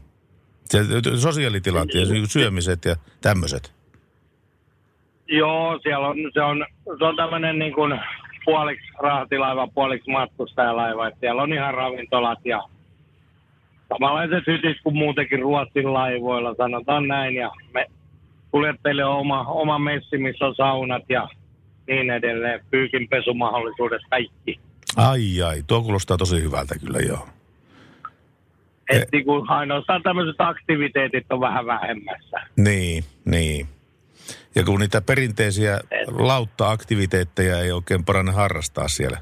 Sosiaalitilat 1.16 1.94
ja 1.94 2.06
sy- 2.06 2.26
syömiset 2.26 2.84
ja 2.84 2.96
tämmöiset. 3.20 3.74
Joo, 5.28 5.78
siellä 5.82 6.08
on, 6.08 6.16
se 6.32 6.42
on, 6.42 6.66
se 6.98 7.04
on 7.04 7.16
tämmöinen 7.16 7.58
niin 7.58 7.74
kuin 7.74 8.00
puoliksi 8.44 8.92
rahtilaiva, 9.02 9.68
puoliksi 9.74 10.10
matkustajalaiva. 10.10 11.08
Että 11.08 11.20
siellä 11.20 11.42
on 11.42 11.52
ihan 11.52 11.74
ravintolat 11.74 12.38
ja 12.44 12.62
samanlaiset 13.88 14.46
hytit 14.46 14.76
kuin 14.82 14.96
muutenkin 14.96 15.42
Ruotsin 15.42 15.92
laivoilla, 15.92 16.54
sanotaan 16.54 17.08
näin. 17.08 17.34
Ja 17.34 17.50
me 17.74 17.86
kuljettajille 18.50 19.04
on 19.04 19.16
oma, 19.16 19.44
oma 19.44 19.78
messi, 19.78 20.18
missä 20.18 20.46
on 20.46 20.54
saunat 20.54 21.02
ja 21.08 21.28
niin 21.86 22.10
edelleen. 22.10 22.64
Pyykinpesumahdollisuudet, 22.70 24.02
kaikki. 24.10 24.60
Ai 24.96 25.42
ai, 25.42 25.62
tuo 25.66 25.82
kuulostaa 25.82 26.16
tosi 26.16 26.42
hyvältä 26.42 26.74
kyllä 26.78 26.98
joo. 26.98 27.28
Et 28.92 29.08
niin 29.12 29.24
kuin 29.24 29.50
ainoastaan 29.50 30.02
tämmöiset 30.02 30.36
aktiviteetit 30.38 31.32
on 31.32 31.40
vähän 31.40 31.66
vähemmässä. 31.66 32.40
Niin, 32.56 33.04
niin. 33.24 33.66
Ja 34.54 34.64
kun 34.64 34.80
niitä 34.80 35.00
perinteisiä 35.00 35.80
lautta-aktiviteetteja 36.06 37.58
ei 37.58 37.72
oikein 37.72 38.04
parane 38.04 38.32
harrastaa 38.32 38.88
siellä. 38.88 39.18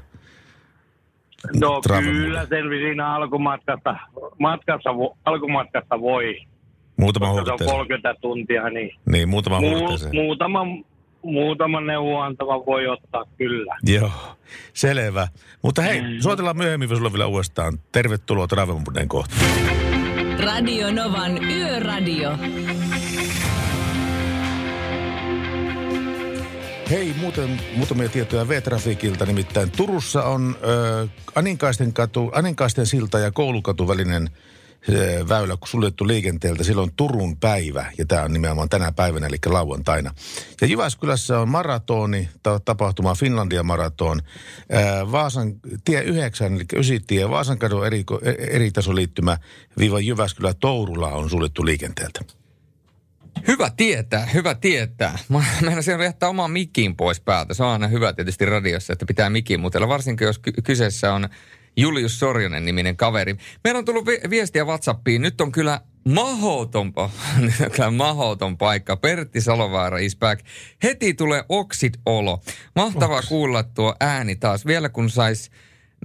No 1.59 1.81
kyllä 2.03 2.45
selvi 2.45 2.77
siinä 2.77 3.15
alkumatkasta, 3.15 3.95
matkassa, 4.39 4.89
alkumatkasta 5.25 6.01
voi. 6.01 6.37
Muutama 6.97 7.25
Koska 7.25 7.45
se 7.45 7.51
on 7.51 7.59
huurteeseen. 7.59 7.77
30 7.77 8.15
tuntia, 8.21 8.69
niin 8.69 8.95
Niin, 9.05 9.29
muutama 9.29 9.59
Muu, 9.59 9.79
huurteeseen. 9.79 10.15
Muutama, 11.23 11.71
muutama 11.71 11.81
neuvoantava 11.81 12.65
voi 12.65 12.87
ottaa 12.87 13.25
kyllä. 13.37 13.77
Joo, 13.83 14.11
selvä. 14.73 15.27
Mutta 15.61 15.81
hei, 15.81 16.01
soitellaan 16.19 16.57
myöhemmin 16.57 16.89
sulle 16.89 17.11
vielä 17.13 17.27
uudestaan. 17.27 17.79
Tervetuloa 17.91 18.47
Travemuden 18.47 19.07
kohta. 19.07 19.35
Radio 20.39 20.91
Novan 20.91 21.43
Yöradio. 21.43 22.31
Hei, 26.89 27.13
muuten 27.19 27.61
muutamia 27.75 28.09
tietoja 28.09 28.47
V-trafikilta. 28.47 29.25
Nimittäin 29.25 29.71
Turussa 29.71 30.23
on 30.23 30.55
ö, 30.63 31.07
Aninkaisten, 31.35 31.93
katu, 31.93 32.31
Aninkaisten 32.33 32.85
silta 32.85 33.19
ja 33.19 33.31
Koulukatu 33.31 33.87
välinen 33.87 34.29
väylä 35.29 35.57
suljettu 35.65 36.07
liikenteeltä. 36.07 36.63
Silloin 36.63 36.91
Turun 36.95 37.37
päivä, 37.37 37.91
ja 37.97 38.05
tämä 38.05 38.23
on 38.23 38.33
nimenomaan 38.33 38.69
tänä 38.69 38.91
päivänä, 38.91 39.27
eli 39.27 39.37
lauantaina. 39.45 40.13
Ja 40.61 40.67
Jyväskylässä 40.67 41.39
on 41.39 41.49
maratoni, 41.49 42.29
ta- 42.43 42.59
tapahtuma 42.65 43.15
Finlandia 43.15 43.63
maraton. 43.63 44.21
Vaasan 45.11 45.53
tie 45.85 46.01
9, 46.01 46.55
eli 46.55 46.65
Ysitie, 46.75 47.29
Vaasan 47.29 47.59
kadun 47.59 47.87
eri, 47.87 48.03
eri 48.37 48.71
tasoliittymä 48.71 49.37
viiva 49.77 49.99
Jyväskylä 49.99 50.53
Tourula 50.53 51.11
on 51.11 51.29
suljettu 51.29 51.65
liikenteeltä. 51.65 52.21
Hyvä 53.47 53.71
tietää, 53.77 54.25
hyvä 54.25 54.55
tietää. 54.55 55.19
Mä 55.29 55.43
meinasin 55.61 55.99
jättää 55.99 56.29
oman 56.29 56.51
mikin 56.51 56.95
pois 56.95 57.19
päältä. 57.19 57.53
Se 57.53 57.63
on 57.63 57.69
aina 57.69 57.87
hyvä 57.87 58.13
tietysti 58.13 58.45
radiossa, 58.45 58.93
että 58.93 59.05
pitää 59.05 59.29
mikin 59.29 59.59
muutella, 59.59 59.87
varsinkin 59.87 60.25
jos 60.25 60.39
ky- 60.39 60.51
kyseessä 60.63 61.13
on 61.13 61.29
Julius 61.77 62.19
Sorjonen 62.19 62.65
niminen 62.65 62.97
kaveri. 62.97 63.35
Meillä 63.63 63.77
on 63.77 63.85
tullut 63.85 64.05
vi- 64.05 64.29
viestiä 64.29 64.65
Whatsappiin. 64.65 65.21
Nyt 65.21 65.41
on 65.41 65.51
kyllä 65.51 65.81
mahoton, 66.07 66.93
kyllä 67.75 67.91
mahoton 67.91 68.57
paikka. 68.57 68.97
Pertti 68.97 69.41
Salovaara 69.41 69.97
is 69.97 70.15
back. 70.15 70.45
Heti 70.83 71.13
tulee 71.13 71.43
oksit-olo. 71.49 72.41
Mahtavaa 72.75 73.21
kuulla 73.27 73.63
tuo 73.63 73.95
ääni 73.99 74.35
taas. 74.35 74.65
Vielä 74.65 74.89
kun 74.89 75.09
sais 75.09 75.51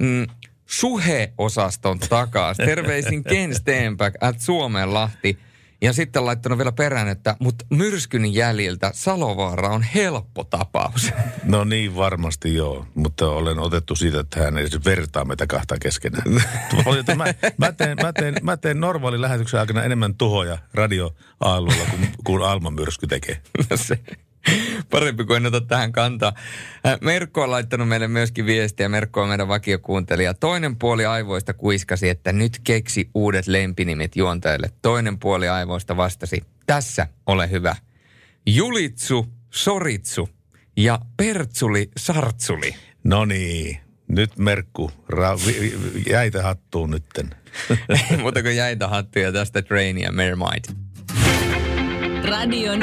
mm, 0.01 0.27
Suhe-osaston 0.67 1.99
takaa. 1.99 2.55
Terveisin 2.55 3.25
Ken 3.25 3.55
Stenback 3.55 4.17
at 4.21 4.41
Suomenlahti. 4.41 5.39
Ja 5.87 5.93
sitten 5.93 6.27
laittanut 6.27 6.59
vielä 6.59 6.73
perään, 6.73 7.09
että 7.09 7.37
mutta 7.41 7.65
myrskyn 7.71 8.35
jäljiltä 8.35 8.91
Salovaara 8.95 9.69
on 9.69 9.83
helppo 9.83 10.45
tapaus. 10.45 11.13
No 11.45 11.65
niin, 11.65 11.97
varmasti 11.97 12.55
joo. 12.55 12.87
Mutta 12.95 13.29
olen 13.29 13.59
otettu 13.59 13.95
siitä, 13.95 14.21
että 14.21 14.41
hän 14.41 14.59
ei 14.59 14.67
vertaa 14.85 15.25
meitä 15.25 15.47
kahta 15.47 15.77
keskenään. 15.79 16.31
mä, 17.17 17.25
mä, 17.59 17.73
teen, 17.73 17.97
mä, 18.03 18.13
teen, 18.13 18.35
mä 18.43 18.57
teen 18.57 18.81
normaali 18.81 19.21
lähetyksen 19.21 19.61
aikana 19.61 19.83
enemmän 19.83 20.15
tuhoja 20.15 20.59
radioaalueella 20.75 21.85
kuin, 21.91 22.09
kuin 22.25 22.43
Alma 22.43 22.71
myrsky 22.71 23.07
tekee. 23.07 23.41
No 23.71 23.77
se, 23.77 23.99
parempi 24.91 25.25
kuin 25.25 25.37
en 25.37 25.47
ota 25.47 25.61
tähän 25.61 25.93
kantaa. 25.93 26.33
Äh, 26.87 26.99
Merkko 27.01 27.43
on 27.43 27.51
laittanut 27.51 27.89
meille 27.89 28.09
myöskin 28.09 28.47
viestiä. 28.47 28.89
Merkko 28.89 29.23
on 29.23 29.29
meidän 29.29 29.49
vakiokuuntelija. 29.49 30.35
Toinen 30.35 30.77
puoli 30.77 31.07
aivoista 31.07 31.55
kuiskasi, 31.55 32.09
että 32.09 32.33
nyt 32.33 32.61
keksi 32.65 33.11
uudet 33.15 33.47
lempinimet 33.47 34.17
juontajille. 34.17 34.71
Toinen 34.83 35.19
puoli 35.19 35.49
aivoista 35.49 35.97
vastasi, 35.97 36.43
tässä 36.67 37.07
ole 37.27 37.51
hyvä. 37.51 37.77
Julitsu, 38.47 39.27
Soritsu 39.51 40.29
ja 40.77 40.99
Pertsuli, 41.17 41.91
Sartsuli. 41.97 42.75
No 43.05 43.25
niin, 43.25 43.79
nyt 44.09 44.39
Merkku, 44.39 44.91
ra- 45.13 45.47
vi- 45.47 45.79
vi- 45.95 46.11
jäitä 46.11 46.43
hattuun 46.43 46.91
nytten. 46.91 47.31
Ei 48.11 48.17
muuta 48.17 48.43
kuin 48.43 48.57
jäitä 48.57 48.89
hattuja 48.89 49.33
tästä 49.33 49.63
Train 49.63 49.99
ja 49.99 50.13
Mermaid. 50.13 50.65
Radion 52.25 52.83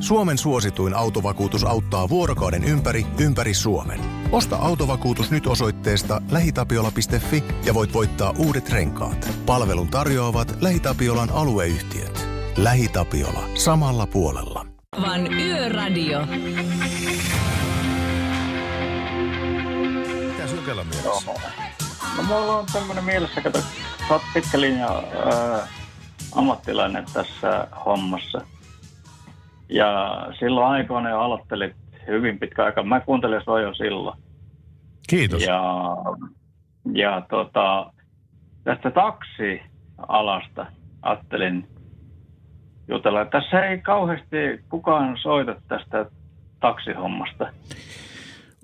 Suomen 0.00 0.38
suosituin 0.38 0.94
autovakuutus 0.94 1.64
auttaa 1.64 2.08
vuorokauden 2.08 2.64
ympäri, 2.64 3.06
ympäri 3.18 3.54
Suomen. 3.54 4.00
Osta 4.32 4.56
autovakuutus 4.56 5.30
nyt 5.30 5.46
osoitteesta 5.46 6.22
lähitapiola.fi 6.30 7.44
ja 7.64 7.74
voit 7.74 7.92
voittaa 7.92 8.34
uudet 8.38 8.70
renkaat. 8.70 9.30
Palvelun 9.46 9.88
tarjoavat 9.88 10.56
LähiTapiolan 10.60 11.30
alueyhtiöt. 11.30 12.28
LähiTapiola. 12.56 13.48
Samalla 13.54 14.06
puolella. 14.06 14.66
Van 15.00 15.32
Yöradio. 15.32 16.26
Mitäs 20.26 20.52
Jokela 20.52 20.84
mielessä? 20.84 21.32
No 22.16 22.22
mulla 22.22 22.58
on 22.58 22.66
tämmöinen 22.72 23.04
mielessä, 23.04 23.40
kato, 23.40 23.58
sä 24.08 24.14
oot 24.14 24.22
pitkä 24.34 24.60
linja 24.60 24.88
ää, 25.32 25.68
ammattilainen 26.32 27.06
tässä 27.12 27.68
hommassa. 27.86 28.40
Ja 29.72 30.20
silloin 30.38 30.66
aikoina 30.66 31.10
jo 31.10 31.20
aloittelit 31.20 31.76
hyvin 32.06 32.38
pitkä 32.38 32.64
aika. 32.64 32.82
Mä 32.82 33.00
kuuntelin 33.00 33.44
sua 33.44 33.60
jo 33.60 33.74
silloin. 33.74 34.18
Kiitos. 35.08 35.42
Ja, 35.42 35.62
ja 36.94 37.22
tota, 37.30 37.92
tästä 38.64 38.90
taksialasta 38.90 40.66
ajattelin 41.02 41.68
jutella. 42.88 43.24
Tässä 43.24 43.64
ei 43.64 43.78
kauheasti 43.78 44.36
kukaan 44.68 45.18
soita 45.22 45.54
tästä 45.68 46.06
taksihommasta. 46.60 47.52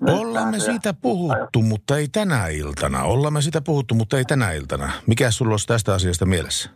Ollaan 0.07 0.51
me 0.51 0.59
siitä 0.59 0.93
puhuttu, 0.93 1.61
mutta 1.61 1.97
ei 1.97 2.07
tänä 2.07 2.47
iltana. 2.47 3.03
Ollaan 3.03 3.33
me 3.33 3.41
siitä 3.41 3.61
puhuttu, 3.61 3.95
mutta 3.95 4.17
ei 4.17 4.25
tänä 4.25 4.51
iltana. 4.51 4.91
Mikä 5.07 5.31
sulla 5.31 5.53
olisi 5.53 5.67
tästä 5.67 5.93
asiasta 5.93 6.25
mielessä? 6.25 6.69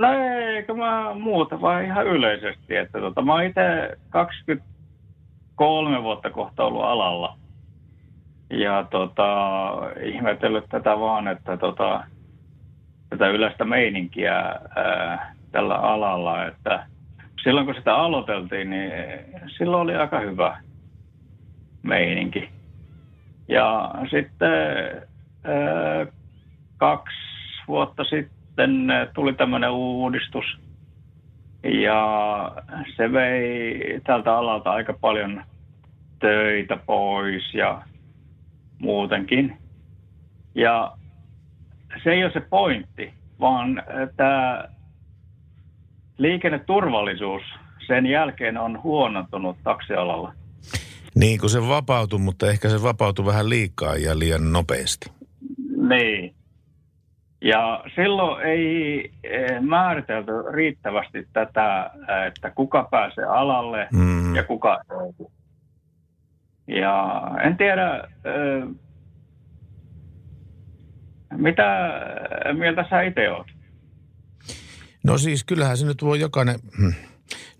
No 0.00 0.08
eikö 0.56 0.74
mä 0.74 1.14
muuta, 1.14 1.60
vaan 1.60 1.84
ihan 1.84 2.06
yleisesti. 2.06 2.76
Että 2.76 3.00
tota, 3.00 3.22
mä 3.22 3.32
oon 3.32 3.44
itse 3.44 3.96
23 4.10 6.02
vuotta 6.02 6.30
kohta 6.30 6.64
ollut 6.64 6.84
alalla. 6.84 7.36
Ja 8.50 8.86
tota, 8.90 9.68
ihmetellyt 10.02 10.64
tätä 10.68 11.00
vaan, 11.00 11.28
että 11.28 11.56
tota, 11.56 12.04
tätä 13.10 13.28
yleistä 13.28 13.64
meininkiä 13.64 14.38
ää, 14.76 15.34
tällä 15.52 15.74
alalla, 15.74 16.46
että 16.46 16.86
silloin 17.42 17.66
kun 17.66 17.74
sitä 17.74 17.94
aloiteltiin, 17.94 18.70
niin 18.70 18.92
silloin 19.58 19.82
oli 19.82 19.96
aika 19.96 20.20
hyvä 20.20 20.60
meininki. 21.82 22.48
Ja 23.48 23.94
sitten 24.10 24.50
ää, 25.44 26.06
kaksi 26.76 27.16
vuotta 27.68 28.04
sitten 28.04 28.39
ää, 28.60 29.06
tuli 29.14 29.32
tämmöinen 29.32 29.70
uudistus, 29.70 30.44
ja 31.64 32.52
se 32.96 33.12
vei 33.12 34.00
tältä 34.06 34.36
alalta 34.36 34.70
aika 34.70 34.92
paljon 34.92 35.44
töitä 36.20 36.76
pois 36.76 37.54
ja 37.54 37.82
muutenkin. 38.78 39.56
Ja 40.54 40.92
se 42.04 42.10
ei 42.10 42.24
ole 42.24 42.32
se 42.32 42.40
pointti, 42.40 43.14
vaan 43.40 43.82
tämä 44.16 44.64
liikenneturvallisuus 46.18 47.42
sen 47.86 48.06
jälkeen 48.06 48.58
on 48.58 48.82
huonontunut 48.82 49.56
taksialalla. 49.64 50.34
Niin 51.14 51.40
kuin 51.40 51.50
se 51.50 51.68
vapautui, 51.68 52.18
mutta 52.18 52.50
ehkä 52.50 52.68
se 52.68 52.82
vapautui 52.82 53.26
vähän 53.26 53.48
liikaa 53.48 53.96
ja 53.96 54.18
liian 54.18 54.52
nopeasti. 54.52 55.10
Niin. 55.88 56.34
Ja 57.42 57.84
silloin 57.94 58.46
ei 58.46 59.10
eh, 59.24 59.60
määritelty 59.60 60.32
riittävästi 60.52 61.28
tätä, 61.32 61.90
eh, 61.94 62.26
että 62.26 62.50
kuka 62.50 62.88
pääsee 62.90 63.24
alalle 63.24 63.88
Mm. 63.92 64.34
ja 64.36 64.44
kuka 64.44 64.80
ei. 64.90 65.26
Ja 66.76 67.20
en 67.44 67.56
tiedä, 67.56 68.08
eh, 68.24 68.68
mitä 71.36 71.90
mieltä 72.58 72.84
sä 72.90 73.02
itse 73.02 73.30
oot? 73.30 73.46
No 75.04 75.18
siis 75.18 75.44
kyllähän 75.44 75.76
se 75.76 75.86
nyt 75.86 76.04
voi 76.04 76.20
jokainen... 76.20 76.56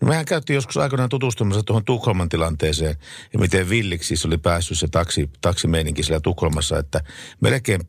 No 0.00 0.08
mehän 0.08 0.24
käytiin 0.24 0.54
joskus 0.54 0.76
aikoinaan 0.76 1.08
tutustumassa 1.08 1.62
tuohon 1.62 1.84
Tukholman 1.84 2.28
tilanteeseen 2.28 2.96
ja 3.32 3.38
miten 3.38 3.68
villiksi 3.68 4.08
siis 4.08 4.26
oli 4.26 4.38
päässyt 4.38 4.78
se 4.78 4.88
taksi, 4.88 5.30
taksimeininki 5.40 6.02
siellä 6.02 6.20
Tukholmassa, 6.20 6.78
että 6.78 7.00
melkein 7.40 7.80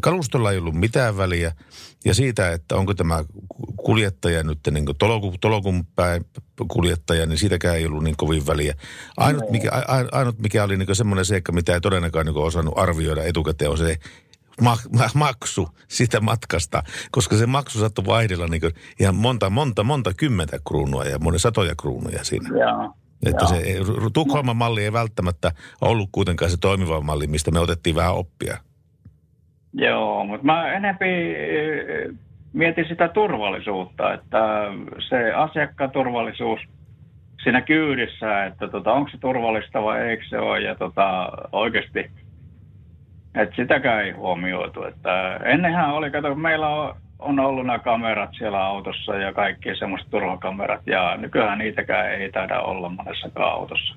kalustolla 0.00 0.52
ei 0.52 0.58
ollut 0.58 0.74
mitään 0.74 1.16
väliä 1.16 1.52
ja 2.04 2.14
siitä, 2.14 2.52
että 2.52 2.76
onko 2.76 2.94
tämä 2.94 3.24
kuljettaja 3.76 4.42
nyt 4.42 4.58
niin 4.70 4.86
tolokun, 4.98 5.34
tolokun 5.40 5.86
päin 5.86 6.24
kuljettaja, 6.68 7.26
niin 7.26 7.38
siitäkään 7.38 7.76
ei 7.76 7.86
ollut 7.86 8.04
niin 8.04 8.16
kovin 8.16 8.46
väliä. 8.46 8.74
Ainut, 9.16 9.50
mikä, 9.50 9.70
ainut 10.12 10.38
mikä 10.38 10.64
oli 10.64 10.76
niin 10.76 10.96
semmoinen 10.96 11.24
seikka, 11.24 11.52
mitä 11.52 11.74
ei 11.74 11.80
todellakaan 11.80 12.26
niin 12.26 12.36
osannut 12.36 12.78
arvioida 12.78 13.24
etukäteen, 13.24 13.70
on 13.70 13.78
se 13.78 13.98
ma- 14.60 14.98
ma- 14.98 15.08
maksu 15.14 15.68
siitä 15.88 16.20
matkasta, 16.20 16.82
koska 17.10 17.36
se 17.36 17.46
maksu 17.46 17.78
saattoi 17.78 18.06
vaihdella 18.06 18.46
niin 18.46 18.62
ihan 19.00 19.14
monta, 19.14 19.50
monta, 19.50 19.84
monta 19.84 20.10
kymmentä 20.16 20.58
kruunua 20.68 21.04
ja 21.04 21.18
monen 21.18 21.40
satoja 21.40 21.74
kruunuja 21.80 22.24
siinä. 22.24 22.48
Joo. 22.58 22.94
Että 23.26 23.44
Joo. 23.44 23.48
se 23.48 23.62
Tukholman 24.12 24.56
malli 24.56 24.84
ei 24.84 24.92
välttämättä 24.92 25.52
ollut 25.80 26.08
kuitenkaan 26.12 26.50
se 26.50 26.56
toimiva 26.60 27.00
malli, 27.00 27.26
mistä 27.26 27.50
me 27.50 27.60
otettiin 27.60 27.96
vähän 27.96 28.14
oppia. 28.14 28.56
Joo, 29.72 30.24
mutta 30.24 30.46
mä 30.46 30.72
enempi 30.72 31.06
eh, 31.06 32.16
mietin 32.52 32.88
sitä 32.88 33.08
turvallisuutta, 33.08 34.14
että 34.14 34.38
se 35.08 35.32
asiakkaan 35.32 35.90
turvallisuus 35.90 36.60
siinä 37.42 37.60
kyydissä, 37.60 38.44
että 38.44 38.68
tota, 38.68 38.92
onko 38.92 39.10
se 39.10 39.18
turvallista 39.18 39.82
vai 39.82 40.00
eikö 40.00 40.24
se 40.28 40.38
ole, 40.38 40.60
ja 40.60 40.74
tota, 40.74 41.32
oikeasti, 41.52 42.10
että 43.34 43.56
sitäkään 43.56 44.04
ei 44.04 44.10
huomioitu. 44.10 44.82
Että 44.84 45.36
ennenhän 45.36 45.90
oli, 45.90 46.10
kato, 46.10 46.28
kun 46.28 46.40
meillä 46.40 46.68
on, 46.68 46.96
on 47.18 47.38
ollut 47.38 47.66
nämä 47.66 47.78
kamerat 47.78 48.30
siellä 48.38 48.64
autossa 48.64 49.16
ja 49.16 49.32
kaikki 49.32 49.76
semmoiset 49.76 50.10
turvakamerat, 50.10 50.86
ja 50.86 51.16
nykyään 51.16 51.58
niitäkään 51.58 52.12
ei 52.12 52.32
taida 52.32 52.60
olla 52.60 52.88
monessakaan 52.88 53.52
autossa. 53.52 53.94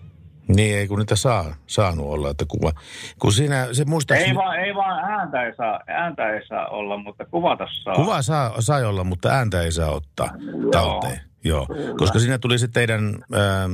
Niin 0.47 0.77
ei 0.77 0.87
kun 0.87 0.99
niitä 0.99 1.15
saa, 1.15 1.45
saanut 1.67 2.05
olla, 2.05 2.29
että 2.29 2.45
kuva. 2.47 2.71
Kun 3.19 3.31
siinä, 3.31 3.67
se 3.71 3.85
muistaakseni... 3.85 4.29
Ei 4.29 4.35
vaan, 4.35 4.59
ei 4.59 4.75
vaan 4.75 5.11
ääntä, 5.11 5.43
ei 5.43 5.55
saa, 5.55 5.79
ääntä 5.87 6.29
ei 6.29 6.47
saa 6.47 6.67
olla, 6.67 6.97
mutta 6.97 7.25
kuvata 7.25 7.67
saa. 7.83 7.95
Kuva 7.95 8.21
saa, 8.21 8.61
sai 8.61 8.85
olla, 8.85 9.03
mutta 9.03 9.29
ääntä 9.29 9.61
ei 9.61 9.71
saa 9.71 9.89
ottaa 9.89 10.29
talteen. 10.71 11.19
Joo, 11.43 11.67
koska 11.97 12.19
siinä 12.19 12.37
tuli 12.37 12.59
se 12.59 12.67
teidän 12.67 13.05
ähm, 13.33 13.73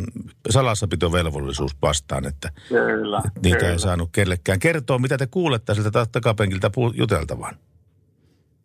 salassapitovelvollisuus 0.49 1.75
vastaan, 1.81 2.27
että 2.27 2.49
Kyllä, 2.69 3.21
niitä 3.43 3.57
kyllä. 3.57 3.71
ei 3.71 3.79
saanut 3.79 4.09
kellekään 4.11 4.59
kertoa, 4.59 4.99
mitä 4.99 5.17
te 5.17 5.27
kuulette 5.27 5.73
siltä 5.75 5.91
ta- 5.91 6.05
takapenkiltä 6.05 6.71
juteltavan. 6.93 7.55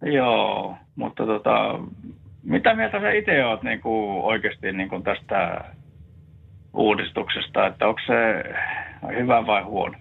Joo, 0.02 0.76
mutta 0.97 1.26
tota, 1.26 1.78
mitä 2.43 2.74
mieltä 2.74 3.01
sä 3.01 3.12
itse 3.12 3.44
oot 3.44 3.62
niin 3.62 3.81
kuin 3.81 4.22
oikeasti 4.24 4.72
niin 4.72 4.89
kuin 4.89 5.02
tästä 5.02 5.64
uudistuksesta, 6.74 7.66
että 7.66 7.86
onko 7.86 8.01
se 8.06 8.44
hyvä 9.18 9.47
vai 9.47 9.62
huono? 9.62 9.98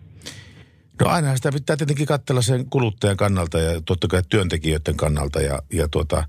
No 1.01 1.09
ainahan 1.09 1.37
sitä 1.37 1.51
pitää 1.51 1.77
tietenkin 1.77 2.07
katsella 2.07 2.41
sen 2.41 2.65
kuluttajan 2.69 3.17
kannalta 3.17 3.59
ja 3.59 3.81
totta 3.85 4.07
kai 4.07 4.21
työntekijöiden 4.29 4.97
kannalta. 4.97 5.41
Ja, 5.41 5.59
ja 5.73 5.87
tuota, 5.87 6.23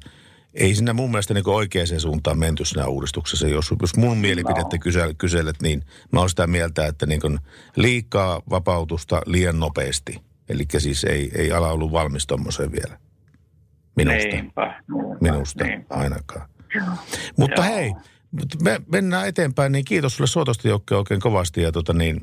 ei 0.55 0.75
siinä 0.75 0.93
mun 0.93 1.11
mielestä 1.11 1.35
niin 1.35 1.49
oikeaan 1.49 2.01
suuntaan 2.01 2.39
menty 2.39 2.65
siinä 2.65 2.87
uudistuksessa. 2.87 3.49
Jos, 3.49 3.73
jos 3.83 3.97
mun 3.97 4.19
mielipidettä 4.19 4.79
kysel, 4.79 5.15
kyselet, 5.19 5.63
niin 5.63 5.85
mä 6.13 6.21
oon 6.21 6.31
sitä 6.31 6.47
mieltä, 6.47 6.87
että 6.87 7.07
niin 7.07 7.21
kuin 7.21 7.39
liikaa 7.77 8.43
vapautusta 8.51 9.23
liian 9.27 9.61
nopeasti. 9.61 10.21
Eli 10.49 10.65
siis 10.79 11.05
ei, 11.05 11.31
ei 11.35 11.53
ala 11.53 11.73
ollut 11.73 11.93
valmis 11.93 12.27
tommoseen 12.27 12.73
vielä. 12.73 12.99
Minusta. 13.97 14.29
Niinpä. 14.29 14.83
Minusta 15.21 15.65
Niinpä. 15.65 15.95
ainakaan. 15.95 16.49
Mutta 17.37 17.63
hei, 17.63 17.93
me 18.63 18.81
mennään 18.93 19.29
eteenpäin, 19.29 19.73
niin 19.73 19.85
kiitos 19.85 20.17
sulle 20.17 20.29
soitosta 20.29 20.69
Jokke 20.69 20.95
oikein 20.95 21.21
kovasti 21.21 21.63
ja 21.63 21.73
tota 21.73 21.93
niin, 21.93 22.21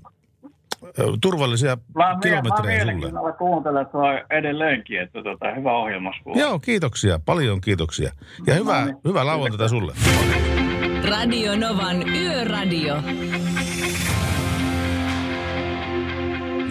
turvallisia 1.21 1.77
Mä, 1.95 2.03
mie- 2.03 2.13
mä 2.13 2.19
kilometrejä 2.21 2.53
sulle. 2.55 2.85
mielenkiinnolla 2.85 3.31
kuuntelen 3.31 3.85
sua 3.91 4.13
edelleenkin, 4.29 5.01
että 5.01 5.23
tota, 5.23 5.45
hyvä 5.55 5.77
ohjelma. 5.77 6.11
Joo, 6.35 6.59
kiitoksia. 6.59 7.19
Paljon 7.25 7.61
kiitoksia. 7.61 8.11
Ja 8.47 8.53
hyvää, 8.53 8.85
niin. 8.85 8.97
hyvää 9.05 9.25
lauantaita 9.25 9.67
sulle. 9.67 9.93
Radio 11.09 11.55
Novan 11.55 12.09
Yöradio. 12.09 12.95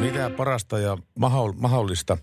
Mitä 0.01 0.31
parasta 0.37 0.79
ja 0.79 0.97
mahdollista 1.57 2.19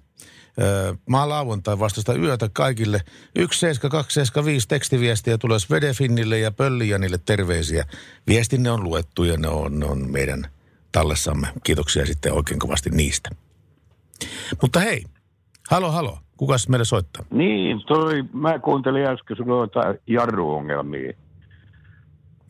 Öö, 0.62 0.94
maa 1.10 1.30
lauantai 1.30 1.80
vastasta 1.80 2.14
yötä 2.16 2.50
kaikille. 2.54 3.02
17275 3.36 4.68
tekstiviestiä 4.68 5.38
tulee 5.38 5.60
Svedefinnille 5.60 6.40
ja 6.40 6.52
Pöllijanille 6.52 7.18
terveisiä. 7.26 7.86
Viestinne 8.28 8.72
on 8.72 8.84
luettu 8.84 9.24
ja 9.24 9.38
ne 9.38 9.48
on, 9.48 9.80
ne 9.80 9.86
on 9.86 10.12
meidän 10.12 10.46
tallessamme. 10.92 11.48
Kiitoksia 11.64 12.06
sitten 12.06 12.34
oikein 12.34 12.60
kovasti 12.60 12.90
niistä. 12.90 13.30
Mutta 14.62 14.80
hei, 14.80 15.04
halo 15.72 15.92
halo, 15.92 16.18
kukas 16.38 16.70
meille 16.70 16.86
soittaa? 16.86 17.26
Niin, 17.32 17.82
toi, 17.88 18.24
mä 18.34 18.60
kuuntelin 18.60 19.06
äsken 19.08 19.38
jotain 19.48 19.98
jarruongelmia. 20.08 21.14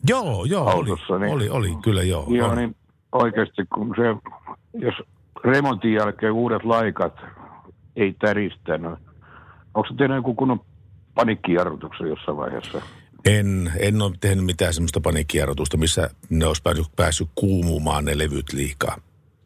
Joo, 0.08 0.44
joo, 0.44 0.68
autossa, 0.68 1.14
oli, 1.14 1.24
niin, 1.24 1.34
oli, 1.34 1.48
oli, 1.48 1.76
kyllä 1.82 2.02
joo. 2.02 2.26
Joo, 2.28 2.48
on. 2.48 2.56
niin 2.56 2.76
oikeasti 3.12 3.62
kun 3.74 3.94
se, 3.96 4.32
jos 4.78 4.94
remontin 5.44 5.92
jälkeen 5.92 6.32
uudet 6.32 6.64
laikat 6.64 7.14
ei 7.96 8.12
täristänyt, 8.12 8.92
onko 9.74 9.88
se 9.88 9.94
tehnyt 9.96 10.16
joku 10.16 10.34
kunnon 10.34 10.60
panikkijarrutuksen 11.14 12.08
jossain 12.08 12.36
vaiheessa? 12.36 12.82
En, 13.24 13.72
en 13.80 14.02
ole 14.02 14.12
tehnyt 14.20 14.44
mitään 14.44 14.74
semmoista 14.74 15.00
paniikkijarrutusta, 15.00 15.76
missä 15.76 16.10
ne 16.30 16.46
olisi 16.46 16.62
päässyt, 16.62 16.86
päässyt 16.96 17.28
kuumumaan 17.34 18.04
ne 18.04 18.18
levyt 18.18 18.52
liikaa. 18.52 18.96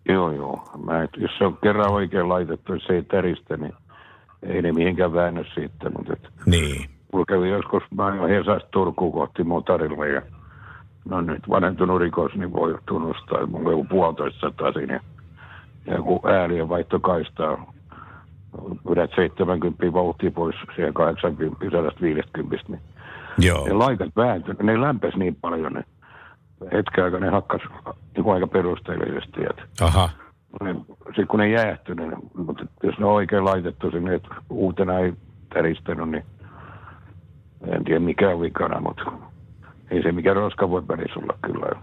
Joo, 0.08 0.30
joo. 0.32 0.68
Mä, 0.84 1.02
et- 1.02 1.10
jos 1.16 1.30
se 1.38 1.44
on 1.44 1.58
kerran 1.62 1.92
oikein 1.92 2.28
laitettu, 2.28 2.72
se 2.86 2.92
ei 2.92 3.02
täristä, 3.02 3.56
niin 3.56 3.72
ei 4.42 4.62
ne 4.62 4.72
mihinkään 4.72 5.12
väännä 5.12 5.44
siitä. 5.54 5.90
Mutta 5.96 6.12
et, 6.12 6.28
Niin. 6.46 6.90
mulla 7.12 7.24
kävi 7.24 7.48
joskus, 7.50 7.82
mä 7.96 8.06
ajoin 8.06 8.30
Hesasta 8.30 8.68
Turkuun 8.70 9.12
kohti 9.12 9.44
motorilla 9.44 10.06
ja 10.06 10.22
no 11.04 11.20
nyt 11.20 11.48
vanhentunut 11.48 12.00
rikos, 12.00 12.34
niin 12.34 12.52
voi 12.52 12.78
tunnustaa, 12.86 13.38
että 13.40 13.46
mulla 13.50 13.68
on 13.70 13.72
joku 13.78 13.84
puolitoista 13.84 14.40
sataa 14.40 14.72
siinä. 14.72 15.00
Ja 15.86 15.94
joku 15.94 16.20
ääliö 16.28 16.68
vaihto 16.68 17.00
kaistaa. 17.00 17.72
Yhdät 18.90 19.10
70 19.16 19.92
vauhtia 19.92 20.30
pois 20.30 20.56
siihen 20.76 20.94
80, 20.94 21.56
150. 21.70 22.64
Niin 22.68 22.80
Joo. 23.38 23.66
ne 23.66 23.72
laikat 23.72 24.16
vääntyi, 24.16 24.54
ne 24.62 24.80
lämpesi 24.80 25.18
niin 25.18 25.36
paljon, 25.36 25.72
ne 25.72 25.84
hetken 26.72 27.04
aikaa 27.04 27.20
ne 27.20 27.30
hakkas 27.30 27.60
niin 28.16 28.34
aika 28.34 28.46
perusteellisesti. 28.46 29.40
Aha. 29.80 30.08
sitten 31.06 31.26
kun 31.26 31.40
ne 31.40 31.48
jäähtyi, 31.48 31.94
niin, 31.94 32.12
mutta 32.34 32.66
jos 32.82 32.98
ne 32.98 33.06
on 33.06 33.12
oikein 33.12 33.44
laitettu 33.44 33.90
sinne, 33.90 34.14
että 34.14 34.28
uutena 34.50 34.98
ei 34.98 35.12
täristänyt, 35.54 36.08
niin 36.08 36.24
en 37.66 37.84
tiedä 37.84 38.00
mikä 38.00 38.30
on 38.30 38.40
vikana, 38.40 38.80
mutta 38.80 39.02
ei 39.90 40.02
se 40.02 40.12
mikä 40.12 40.34
roska 40.34 40.70
voi 40.70 40.82
olla 41.16 41.38
kyllä. 41.42 41.82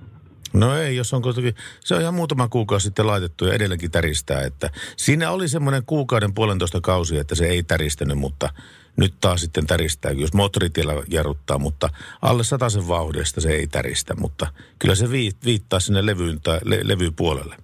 No 0.53 0.75
ei, 0.75 0.95
jos 0.95 1.13
on 1.13 1.21
kuitenkin, 1.21 1.55
se 1.79 1.95
on 1.95 2.01
ihan 2.01 2.13
muutama 2.13 2.47
kuukausi 2.47 2.83
sitten 2.83 3.07
laitettu 3.07 3.45
ja 3.45 3.53
edelleenkin 3.53 3.91
täristää, 3.91 4.41
että 4.41 4.69
siinä 4.97 5.31
oli 5.31 5.47
semmoinen 5.47 5.83
kuukauden 5.85 6.33
puolentoista 6.33 6.81
kausi, 6.81 7.17
että 7.17 7.35
se 7.35 7.45
ei 7.45 7.63
täristänyt, 7.63 8.17
mutta 8.17 8.49
nyt 8.97 9.13
taas 9.21 9.41
sitten 9.41 9.67
täristää, 9.67 10.11
jos 10.11 10.33
moottoritiellä 10.33 10.93
jarruttaa, 11.07 11.57
mutta 11.57 11.89
alle 12.21 12.43
sataisen 12.43 12.87
vauhdista 12.87 13.41
se 13.41 13.49
ei 13.49 13.67
täristä, 13.67 14.15
mutta 14.15 14.47
kyllä 14.79 14.95
se 14.95 15.11
vii, 15.11 15.31
viittaa 15.45 15.79
sinne 15.79 16.05
levyyn 16.05 16.41
tai 16.41 16.59
le, 16.63 16.79
levypuolelle. 16.83 17.55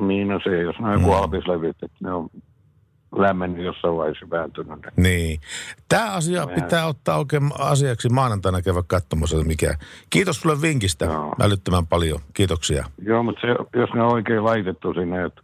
Niin 0.00 0.28
no 0.28 0.40
se, 0.44 0.62
jos 0.62 0.76
ne 0.80 0.86
on 0.86 0.92
joku 0.92 1.06
mm. 1.06 1.12
alpislevyt, 1.12 1.82
että 1.82 1.98
ne 2.02 2.12
on 2.12 2.30
lämmennyt 3.16 3.64
jossain 3.64 3.96
vaiheessa 3.96 4.30
vääntynyt. 4.30 4.78
Niin. 4.96 5.40
Tämä 5.88 6.12
asia 6.12 6.46
pitää 6.46 6.86
ottaa 6.86 7.18
oikein 7.18 7.50
asiaksi 7.58 8.08
maanantaina 8.08 8.62
käydä 8.62 8.82
katsomassa, 8.86 9.36
mikä. 9.36 9.74
Kiitos 10.10 10.40
sulle 10.40 10.62
vinkistä 10.62 11.06
älyttömän 11.40 11.86
paljon. 11.86 12.20
Kiitoksia. 12.34 12.84
Joo, 12.98 13.22
mutta 13.22 13.40
se, 13.40 13.78
jos 13.78 13.90
ne 13.94 14.02
on 14.02 14.12
oikein 14.12 14.44
laitettu 14.44 14.94
sinne, 14.94 15.24
että, 15.24 15.42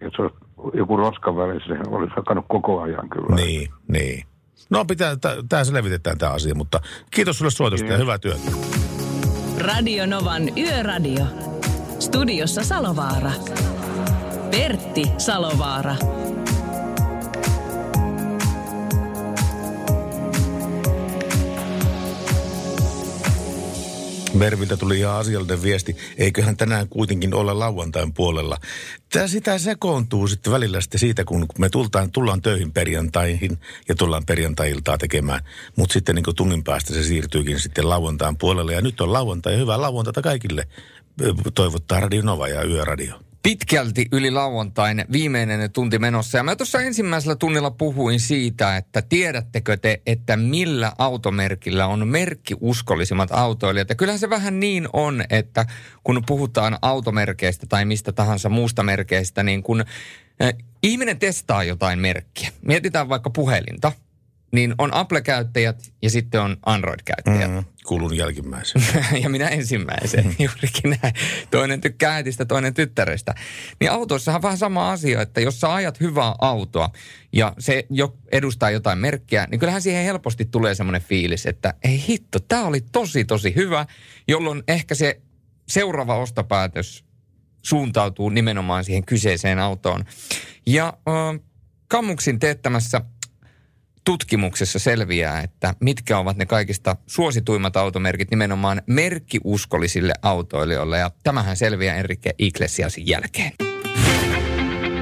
että 0.00 0.16
se 0.16 0.22
on 0.22 0.30
joku 0.74 0.96
roskan 0.96 1.36
välissä, 1.36 1.68
se 1.68 1.90
olisi 1.90 2.12
hakannut 2.16 2.44
koko 2.48 2.80
ajan 2.80 3.08
kyllä. 3.08 3.36
Niin, 3.36 3.68
niin. 3.88 4.24
No 4.70 4.84
pitää, 4.84 5.16
tämä 5.48 5.64
selvitetään 5.64 6.18
tämä 6.18 6.32
asia, 6.32 6.54
mutta 6.54 6.80
kiitos 7.10 7.38
sulle 7.38 7.50
soitosta 7.50 7.86
ja 7.86 7.98
hyvää 7.98 8.18
työtä. 8.18 8.50
Radio 9.58 10.06
Novan 10.06 10.42
Yöradio. 10.58 11.24
Studiossa 11.98 12.64
Salovaara. 12.64 13.30
Pertti 14.50 15.02
Salovaara. 15.18 15.96
Merviltä 24.36 24.76
tuli 24.76 24.98
ihan 24.98 25.14
asiallinen 25.14 25.62
viesti. 25.62 25.96
Eiköhän 26.18 26.56
tänään 26.56 26.88
kuitenkin 26.88 27.34
olla 27.34 27.58
lauantain 27.58 28.14
puolella. 28.14 28.56
Tämä 29.12 29.28
sitä 29.28 29.58
sekoontuu 29.58 30.28
sitten 30.28 30.52
välillä 30.52 30.80
sitten 30.80 31.00
siitä, 31.00 31.24
kun 31.24 31.46
me 31.58 31.68
tultaan, 31.68 32.12
tullaan 32.12 32.42
töihin 32.42 32.72
perjantaihin 32.72 33.58
ja 33.88 33.94
tullaan 33.94 34.26
perjantai-iltaa 34.26 34.98
tekemään. 34.98 35.40
Mutta 35.76 35.92
sitten 35.92 36.14
niin 36.14 36.36
tunnin 36.36 36.64
päästä 36.64 36.94
se 36.94 37.02
siirtyykin 37.02 37.60
sitten 37.60 37.88
lauantain 37.88 38.38
puolelle. 38.38 38.72
Ja 38.72 38.80
nyt 38.80 39.00
on 39.00 39.12
lauantai 39.12 39.52
ja 39.52 39.58
hyvää 39.58 39.80
lauantaita 39.80 40.22
kaikille. 40.22 40.68
Toivottaa 41.54 42.00
Radio 42.00 42.22
Nova 42.22 42.48
ja 42.48 42.64
Yöradio. 42.64 43.20
Pitkälti 43.46 44.06
yli 44.12 44.30
lauantain 44.30 45.04
viimeinen 45.12 45.72
tunti 45.72 45.98
menossa. 45.98 46.38
Ja 46.38 46.44
mä 46.44 46.56
tuossa 46.56 46.80
ensimmäisellä 46.80 47.36
tunnilla 47.36 47.70
puhuin 47.70 48.20
siitä, 48.20 48.76
että 48.76 49.02
tiedättekö 49.02 49.76
te, 49.76 50.02
että 50.06 50.36
millä 50.36 50.92
automerkillä 50.98 51.86
on 51.86 52.08
merkkiuskollisimmat 52.08 53.32
autoilijat. 53.32 53.88
Ja 53.88 53.94
kyllähän 53.94 54.18
se 54.18 54.30
vähän 54.30 54.60
niin 54.60 54.88
on, 54.92 55.24
että 55.30 55.66
kun 56.04 56.22
puhutaan 56.26 56.78
automerkeistä 56.82 57.66
tai 57.66 57.84
mistä 57.84 58.12
tahansa 58.12 58.48
muusta 58.48 58.82
merkeistä, 58.82 59.42
niin 59.42 59.62
kun 59.62 59.80
äh, 60.42 60.54
ihminen 60.82 61.18
testaa 61.18 61.64
jotain 61.64 61.98
merkkiä. 61.98 62.50
Mietitään 62.62 63.08
vaikka 63.08 63.30
puhelinta. 63.30 63.92
Niin 64.52 64.74
on 64.78 64.94
Apple-käyttäjät 64.94 65.92
ja 66.02 66.10
sitten 66.10 66.40
on 66.40 66.56
Android-käyttäjät. 66.66 67.50
Mm, 67.50 67.64
kuulun 67.86 68.16
jälkimmäisen. 68.16 68.82
ja 69.22 69.28
minä 69.28 69.48
ensimmäisen, 69.48 70.36
juurikin 70.38 70.98
näin. 71.02 71.14
Toinen 71.50 71.80
tykkää 71.80 72.14
äitistä, 72.14 72.44
toinen 72.44 72.74
tyttärestä. 72.74 73.34
Niin 73.80 73.90
autoissahan 73.90 74.42
vähän 74.42 74.58
sama 74.58 74.92
asia, 74.92 75.22
että 75.22 75.40
jos 75.40 75.60
sä 75.60 75.74
ajat 75.74 76.00
hyvää 76.00 76.34
autoa 76.40 76.90
ja 77.32 77.52
se 77.58 77.86
jo 77.90 78.16
edustaa 78.32 78.70
jotain 78.70 78.98
merkkiä, 78.98 79.46
niin 79.50 79.58
kyllähän 79.58 79.82
siihen 79.82 80.04
helposti 80.04 80.44
tulee 80.44 80.74
semmoinen 80.74 81.02
fiilis, 81.02 81.46
että 81.46 81.74
ei 81.84 82.04
hitto, 82.08 82.40
tämä 82.40 82.64
oli 82.64 82.80
tosi 82.80 83.24
tosi 83.24 83.54
hyvä, 83.54 83.86
jolloin 84.28 84.62
ehkä 84.68 84.94
se 84.94 85.20
seuraava 85.68 86.16
ostopäätös 86.16 87.04
suuntautuu 87.62 88.28
nimenomaan 88.28 88.84
siihen 88.84 89.04
kyseiseen 89.04 89.58
autoon. 89.58 90.04
Ja 90.66 90.86
äh, 90.86 91.40
Kammuksin 91.88 92.38
teettämässä 92.38 93.00
tutkimuksessa 94.06 94.78
selviää, 94.78 95.40
että 95.40 95.74
mitkä 95.80 96.18
ovat 96.18 96.36
ne 96.36 96.46
kaikista 96.46 96.96
suosituimmat 97.06 97.76
automerkit 97.76 98.30
nimenomaan 98.30 98.82
merkkiuskollisille 98.86 100.12
autoilijoille. 100.22 100.98
Ja 100.98 101.10
tämähän 101.22 101.56
selviää 101.56 101.96
Enrique 101.96 102.34
Iglesiasin 102.38 103.06
jälkeen. 103.06 103.52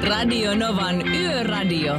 Radio 0.08 0.54
Novan 0.54 1.08
Yöradio. 1.08 1.94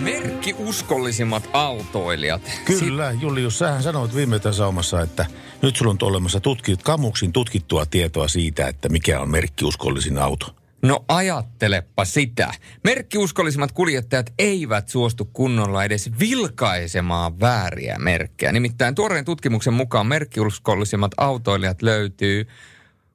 Merkkiuskollisimmat 0.00 1.50
autoilijat. 1.52 2.42
Kyllä, 2.64 3.12
Julius, 3.20 3.58
sähän 3.58 3.82
sanoit 3.82 4.14
viime 4.14 4.40
saumassa, 4.52 5.00
että 5.00 5.26
nyt 5.62 5.76
sulla 5.76 5.90
on 5.90 5.98
olemassa 6.02 6.40
tutkit, 6.40 6.82
Kamuksin 6.82 7.32
tutkittua 7.32 7.86
tietoa 7.86 8.28
siitä, 8.28 8.68
että 8.68 8.88
mikä 8.88 9.20
on 9.20 9.30
merkkiuskollisin 9.30 10.18
auto. 10.18 10.57
No 10.82 11.04
ajattelepa 11.08 12.04
sitä. 12.04 12.50
Merkkiuskollisimmat 12.84 13.72
kuljettajat 13.72 14.32
eivät 14.38 14.88
suostu 14.88 15.24
kunnolla 15.32 15.84
edes 15.84 16.10
vilkaisemaan 16.18 17.40
vääriä 17.40 17.96
merkkejä. 17.98 18.52
Nimittäin 18.52 18.94
tuoreen 18.94 19.24
tutkimuksen 19.24 19.74
mukaan 19.74 20.06
merkkiuskollisimmat 20.06 21.12
autoilijat 21.16 21.82
löytyy 21.82 22.46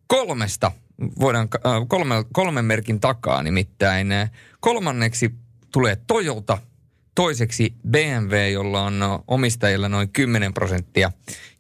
kolmesta, 0.08 0.72
voidaan 1.20 1.48
äh, 1.56 1.88
kolme, 1.88 2.16
kolmen 2.34 2.66
merkin 2.66 3.00
takaa. 3.00 3.44
Nimittäin 3.44 4.12
äh, 4.12 4.32
kolmanneksi 4.60 5.32
tulee 5.72 5.98
Toyota, 6.08 6.58
toiseksi 7.16 7.74
BMW, 7.90 8.52
jolla 8.52 8.82
on 8.82 9.04
äh, 9.04 9.10
omistajilla 9.28 9.90
noin 9.90 10.10
10 10.10 10.54
prosenttia, 10.54 11.12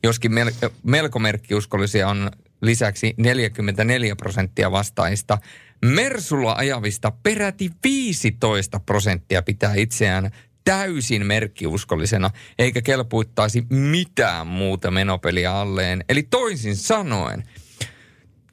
joskin 0.03 0.31
mel- 0.31 0.69
melko 0.83 1.19
merkkiuskollisia 1.19 2.09
on 2.09 2.31
lisäksi 2.61 3.13
44 3.17 4.15
prosenttia 4.15 4.71
vastaajista. 4.71 5.37
Mersulla 5.83 6.53
ajavista 6.57 7.11
peräti 7.23 7.71
15 7.83 8.79
prosenttia 8.79 9.41
pitää 9.41 9.73
itseään 9.75 10.31
täysin 10.65 11.25
merkkiuskollisena, 11.25 12.29
eikä 12.59 12.81
kelpuittaisi 12.81 13.65
mitään 13.69 14.47
muuta 14.47 14.91
menopeliä 14.91 15.55
alleen. 15.55 16.03
Eli 16.09 16.23
toisin 16.23 16.75
sanoen, 16.75 17.43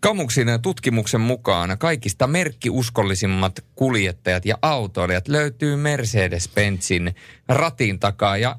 Kamuksin 0.01 0.48
tutkimuksen 0.62 1.20
mukaan 1.20 1.78
kaikista 1.78 2.27
merkkiuskollisimmat 2.27 3.65
kuljettajat 3.74 4.47
ja 4.47 4.59
autoilijat 4.62 5.28
löytyy 5.28 5.77
Mercedes-Benzin 5.77 7.15
ratin 7.48 7.98
takaa. 7.98 8.36
Ja 8.36 8.57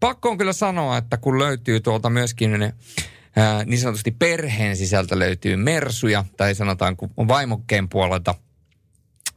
pakko 0.00 0.30
on 0.30 0.38
kyllä 0.38 0.52
sanoa, 0.52 0.96
että 0.96 1.16
kun 1.16 1.38
löytyy 1.38 1.80
tuolta 1.80 2.10
myöskin 2.10 2.72
niin 3.66 3.80
sanotusti 3.80 4.10
perheen 4.10 4.76
sisältä 4.76 5.18
löytyy 5.18 5.56
mersuja, 5.56 6.24
tai 6.36 6.54
sanotaan 6.54 6.96
kun 6.96 7.10
vaimokkeen 7.28 7.88
puolelta 7.88 8.34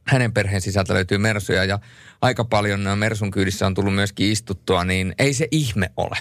hänen 0.08 0.34
perheen 0.34 0.62
sisältä 0.62 0.94
löytyy 0.94 1.18
mersuja 1.18 1.66
ja 1.66 1.80
aika 2.22 2.46
paljon 2.46 2.88
mersun 2.96 3.32
kyydissä 3.32 3.68
on 3.68 3.74
tullut 3.74 3.96
myöskin 3.96 4.32
istuttua, 4.32 4.84
niin 4.84 5.16
ei 5.20 5.34
se 5.34 5.48
ihme 5.52 5.92
ole. 5.98 6.18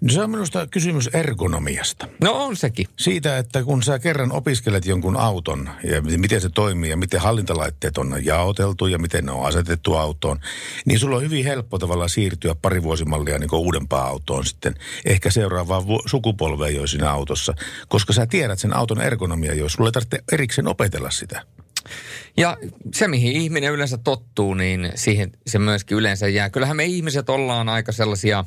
No 0.00 0.12
se 0.12 0.22
on 0.22 0.30
minusta 0.30 0.66
kysymys 0.66 1.06
ergonomiasta. 1.06 2.08
No 2.20 2.32
on 2.32 2.56
sekin. 2.56 2.86
Siitä, 2.98 3.38
että 3.38 3.62
kun 3.62 3.82
sä 3.82 3.98
kerran 3.98 4.32
opiskelet 4.32 4.86
jonkun 4.86 5.16
auton 5.16 5.70
ja 5.84 6.02
miten 6.18 6.40
se 6.40 6.48
toimii 6.48 6.90
ja 6.90 6.96
miten 6.96 7.20
hallintalaitteet 7.20 7.98
on 7.98 8.24
jaoteltu 8.24 8.86
ja 8.86 8.98
miten 8.98 9.26
ne 9.26 9.32
on 9.32 9.46
asetettu 9.46 9.94
autoon, 9.94 10.40
niin 10.84 10.98
sulla 10.98 11.16
on 11.16 11.22
hyvin 11.22 11.44
helppo 11.44 11.78
tavalla 11.78 12.08
siirtyä 12.08 12.54
pari 12.54 12.82
vuosimallia 12.82 13.38
niin 13.38 13.54
uudempaan 13.54 14.08
autoon 14.08 14.44
sitten. 14.46 14.74
Ehkä 15.04 15.30
seuraavaan 15.30 15.86
vu- 15.86 16.02
sukupolveen 16.06 16.74
jo 16.74 16.86
siinä 16.86 17.10
autossa, 17.10 17.54
koska 17.88 18.12
sä 18.12 18.26
tiedät 18.26 18.58
sen 18.58 18.76
auton 18.76 19.00
ergonomia, 19.00 19.54
jos 19.54 19.72
sulla 19.72 19.88
ei 19.88 19.92
tarvitse 19.92 20.22
erikseen 20.32 20.68
opetella 20.68 21.10
sitä. 21.10 21.42
Ja 22.36 22.56
se, 22.94 23.08
mihin 23.08 23.32
ihminen 23.32 23.72
yleensä 23.72 23.98
tottuu, 23.98 24.54
niin 24.54 24.92
siihen 24.94 25.32
se 25.46 25.58
myöskin 25.58 25.98
yleensä 25.98 26.28
jää. 26.28 26.50
Kyllähän 26.50 26.76
me 26.76 26.84
ihmiset 26.84 27.28
ollaan 27.28 27.68
aika 27.68 27.92
sellaisia 27.92 28.44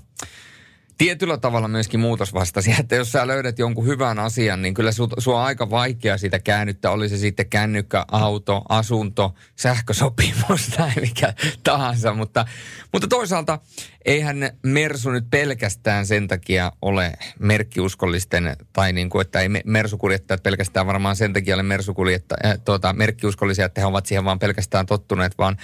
tietyllä 0.97 1.37
tavalla 1.37 1.67
myöskin 1.67 1.99
muutosvastaisia, 1.99 2.75
että 2.79 2.95
jos 2.95 3.11
sä 3.11 3.27
löydät 3.27 3.59
jonkun 3.59 3.85
hyvän 3.85 4.19
asian, 4.19 4.61
niin 4.61 4.73
kyllä 4.73 4.91
su, 4.91 5.09
sua 5.17 5.39
on 5.39 5.45
aika 5.45 5.69
vaikea 5.69 6.17
sitä 6.17 6.39
käännyttää, 6.39 6.91
oli 6.91 7.09
se 7.09 7.17
sitten 7.17 7.49
kännykkä, 7.49 8.05
auto, 8.11 8.61
asunto, 8.69 9.33
sähkösopimus 9.55 10.67
tai 10.77 10.91
mikä 11.01 11.33
tahansa, 11.63 12.13
mutta, 12.13 12.45
mutta 12.93 13.07
toisaalta 13.07 13.59
eihän 14.05 14.37
Mersu 14.63 15.11
nyt 15.11 15.25
pelkästään 15.29 16.05
sen 16.05 16.27
takia 16.27 16.71
ole 16.81 17.13
merkkiuskollisten, 17.39 18.57
tai 18.73 18.93
niin 18.93 19.09
kuin, 19.09 19.21
että 19.21 19.39
ei 19.39 19.49
Mersukuljettajat 19.65 20.43
pelkästään 20.43 20.87
varmaan 20.87 21.15
sen 21.15 21.33
takia 21.33 21.55
ole 21.55 21.63
Mersukuljettajat, 21.63 22.45
äh, 22.45 22.59
tuota, 22.65 22.93
merkkiuskollisia, 22.93 23.65
että 23.65 23.81
he 23.81 23.85
ovat 23.85 24.05
siihen 24.05 24.25
vaan 24.25 24.39
pelkästään 24.39 24.85
tottuneet, 24.85 25.37
vaan 25.37 25.57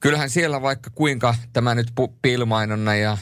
kyllähän 0.00 0.30
siellä 0.30 0.62
vaikka 0.62 0.90
kuinka 0.94 1.34
tämä 1.52 1.74
nyt 1.74 1.92
piilomainonnan 2.22 3.00
ja 3.00 3.18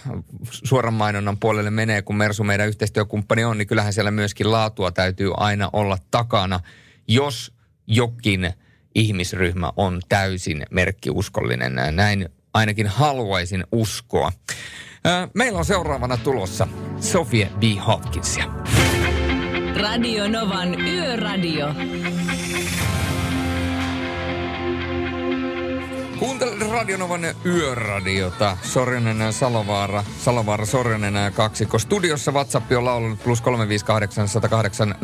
suoran 0.50 0.94
mainonnan 0.94 1.38
puolelle 1.38 1.70
menee, 1.70 2.02
kun 2.02 2.16
Mersu 2.16 2.44
meidän 2.44 2.68
yhteistyökumppani 2.68 3.44
on, 3.44 3.58
niin 3.58 3.68
kyllähän 3.68 3.92
siellä 3.92 4.10
myöskin 4.10 4.52
laatua 4.52 4.90
täytyy 4.90 5.32
aina 5.36 5.70
olla 5.72 5.98
takana, 6.10 6.60
jos 7.08 7.52
jokin 7.86 8.52
ihmisryhmä 8.94 9.72
on 9.76 10.00
täysin 10.08 10.66
merkkiuskollinen. 10.70 11.74
Näin 11.92 12.28
ainakin 12.54 12.86
haluaisin 12.86 13.64
uskoa. 13.72 14.32
Meillä 15.34 15.58
on 15.58 15.64
seuraavana 15.64 16.16
tulossa 16.16 16.68
Sofie 17.00 17.50
B. 17.58 17.62
Hopkinsia. 17.86 18.44
Radio 19.80 20.28
Novan 20.28 20.80
Yöradio. 20.80 21.74
Kuuntelet 26.18 26.70
Radionovan 26.70 27.20
yöradiota. 27.46 28.56
Sorjonen 28.62 29.20
ja 29.20 29.32
Salovaara. 29.32 30.04
Salovaara 30.24 30.66
Sorjonen 30.66 31.14
ja 31.14 31.30
kaksikko. 31.30 31.78
Studiossa 31.78 32.32
WhatsApp 32.32 32.72
on 32.72 32.84
laulunut 32.84 33.22
plus 33.24 33.40
358 33.40 34.28
108 34.28 34.94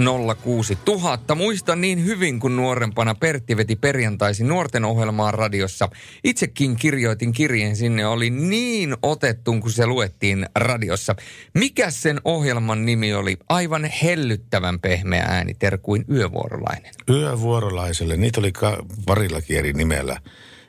06000. 0.43 1.35
Muistan 1.35 1.81
niin 1.81 2.05
hyvin, 2.05 2.41
kun 2.41 2.57
nuorempana 2.57 3.15
Pertti 3.15 3.57
veti 3.57 3.77
perjantaisin 3.77 4.49
nuorten 4.49 4.85
ohjelmaa 4.85 5.31
radiossa. 5.31 5.89
Itsekin 6.25 6.77
kirjoitin 6.77 7.33
kirjeen 7.33 7.77
sinne. 7.77 8.07
Oli 8.07 8.31
niin 8.31 8.97
otettu, 9.03 9.53
kun 9.61 9.71
se 9.71 9.87
luettiin 9.87 10.47
radiossa. 10.55 11.15
Mikä 11.55 11.91
sen 11.91 12.21
ohjelman 12.25 12.87
nimi 12.87 13.15
oli? 13.15 13.37
Aivan 13.49 13.85
hellyttävän 13.85 14.81
pehmeä 14.81 15.25
ääni, 15.29 15.55
terkuin 15.55 16.05
yövuorolainen. 16.11 16.95
Yövuorolaiselle, 17.11 18.17
niitä 18.17 18.41
oli 18.41 18.53
ka- 18.53 18.85
parillakin 19.07 19.59
eri 19.59 19.73
nimellä. 19.73 20.17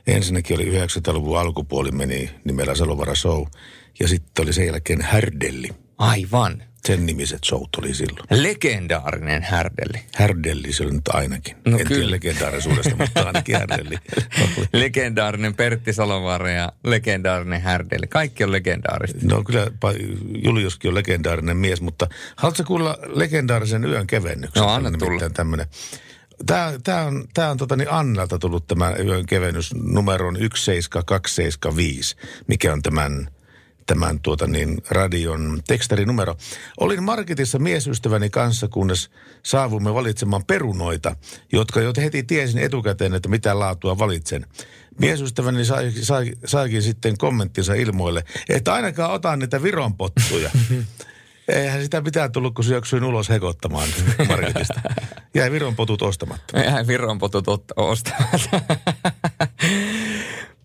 Ensinnäkin 0.08 0.56
oli 0.56 0.72
90-luvun 0.72 1.40
alkupuoli 1.40 1.92
meni 1.92 2.30
nimellä 2.44 2.76
Salovara 2.76 3.16
Show. 3.16 3.46
Ja 4.00 4.08
sitten 4.08 4.44
oli 4.44 4.54
sen 4.54 4.66
jälkeen 4.66 5.02
Härdelli. 5.02 5.70
Aivan. 5.98 6.64
Sen 6.88 7.06
nimiset 7.06 7.44
showt 7.44 7.76
oli 7.76 7.94
silloin. 7.94 8.28
Legendaarinen 8.30 9.44
Härdelli. 9.44 10.00
Härdelli 10.16 10.74
se 10.74 10.84
oli 10.84 10.92
nyt 10.92 11.08
ainakin. 11.08 11.56
No 11.66 11.78
en 11.78 11.86
kyllä. 11.86 12.00
tiedä 12.00 12.12
legendaarisuudesta, 12.12 12.96
mutta 12.96 13.24
ainakin 13.24 13.56
Härdelli. 13.56 13.98
legendaarinen 14.74 15.56
Pertti 15.56 15.94
Salovaara 15.94 16.52
ja 16.52 16.72
legendaarinen 16.84 17.62
Härdelli. 17.62 18.08
Kaikki 18.08 18.44
on 18.44 18.52
legendaarista. 18.52 19.20
No 19.22 19.44
kyllä 19.44 19.68
Juliuskin 20.46 20.90
on 20.90 20.96
legendaarinen 20.96 21.58
mies, 21.58 21.82
mutta 21.82 22.08
haluatko 22.36 22.64
kuulla 22.64 22.98
legendaarisen 23.06 23.86
yön 23.86 24.08
kevennyksen? 24.08 24.64
No, 24.64 24.70
anna 24.70 24.92
tulla. 24.92 25.66
Tämä, 26.46 26.74
tämä 26.84 27.02
on, 27.02 27.26
tämä 27.34 27.50
on 27.50 27.58
tota 27.58 27.76
niin 27.76 27.92
Annalta 27.92 28.40
tullut 28.40 28.68
tämä 28.68 28.96
yön 29.04 29.26
kevennys 29.26 29.74
numeron 29.76 30.36
17275, 30.36 32.16
mikä 32.48 32.74
on 32.74 32.82
tämän, 32.82 33.30
tämän 33.86 34.20
tuota 34.20 34.48
niin, 34.48 34.82
radion 34.90 35.62
tekstarinumero. 35.68 36.36
Olin 36.80 37.04
marketissa 37.04 37.60
miesystäväni 37.60 38.30
kanssa, 38.30 38.68
kunnes 38.68 39.10
saavumme 39.44 39.94
valitsemaan 39.94 40.46
perunoita, 40.46 41.16
jotka 41.52 41.82
jo 41.82 41.94
heti 41.98 42.24
tiesin 42.24 42.62
etukäteen, 42.62 43.14
että 43.14 43.30
mitä 43.30 43.60
laatua 43.60 44.00
valitsen. 44.00 44.46
Miesystäväni 45.00 45.66
sai, 45.66 45.92
sai, 46.02 46.32
saikin 46.46 46.82
sitten 46.82 47.18
kommenttinsa 47.18 47.74
ilmoille, 47.74 48.24
että 48.50 48.74
ainakaan 48.74 49.12
otan 49.12 49.40
niitä 49.40 49.64
Viron 49.64 49.98
pottuja. 49.98 50.52
Eihän 51.48 51.84
sitä 51.84 52.02
mitään 52.02 52.32
tullut, 52.32 52.54
kun 52.54 52.66
syöksyin 52.66 53.04
ulos 53.04 53.30
hekottamaan 53.30 53.90
marketista. 54.28 54.82
Jäi 55.36 55.52
Viron 55.52 55.76
potut 55.76 56.02
ostamatta. 56.02 56.64
Eihän 56.64 56.88
Viron 56.88 57.20
potut 57.20 57.48
ot- 57.48 57.74
ostamatta. 57.76 58.62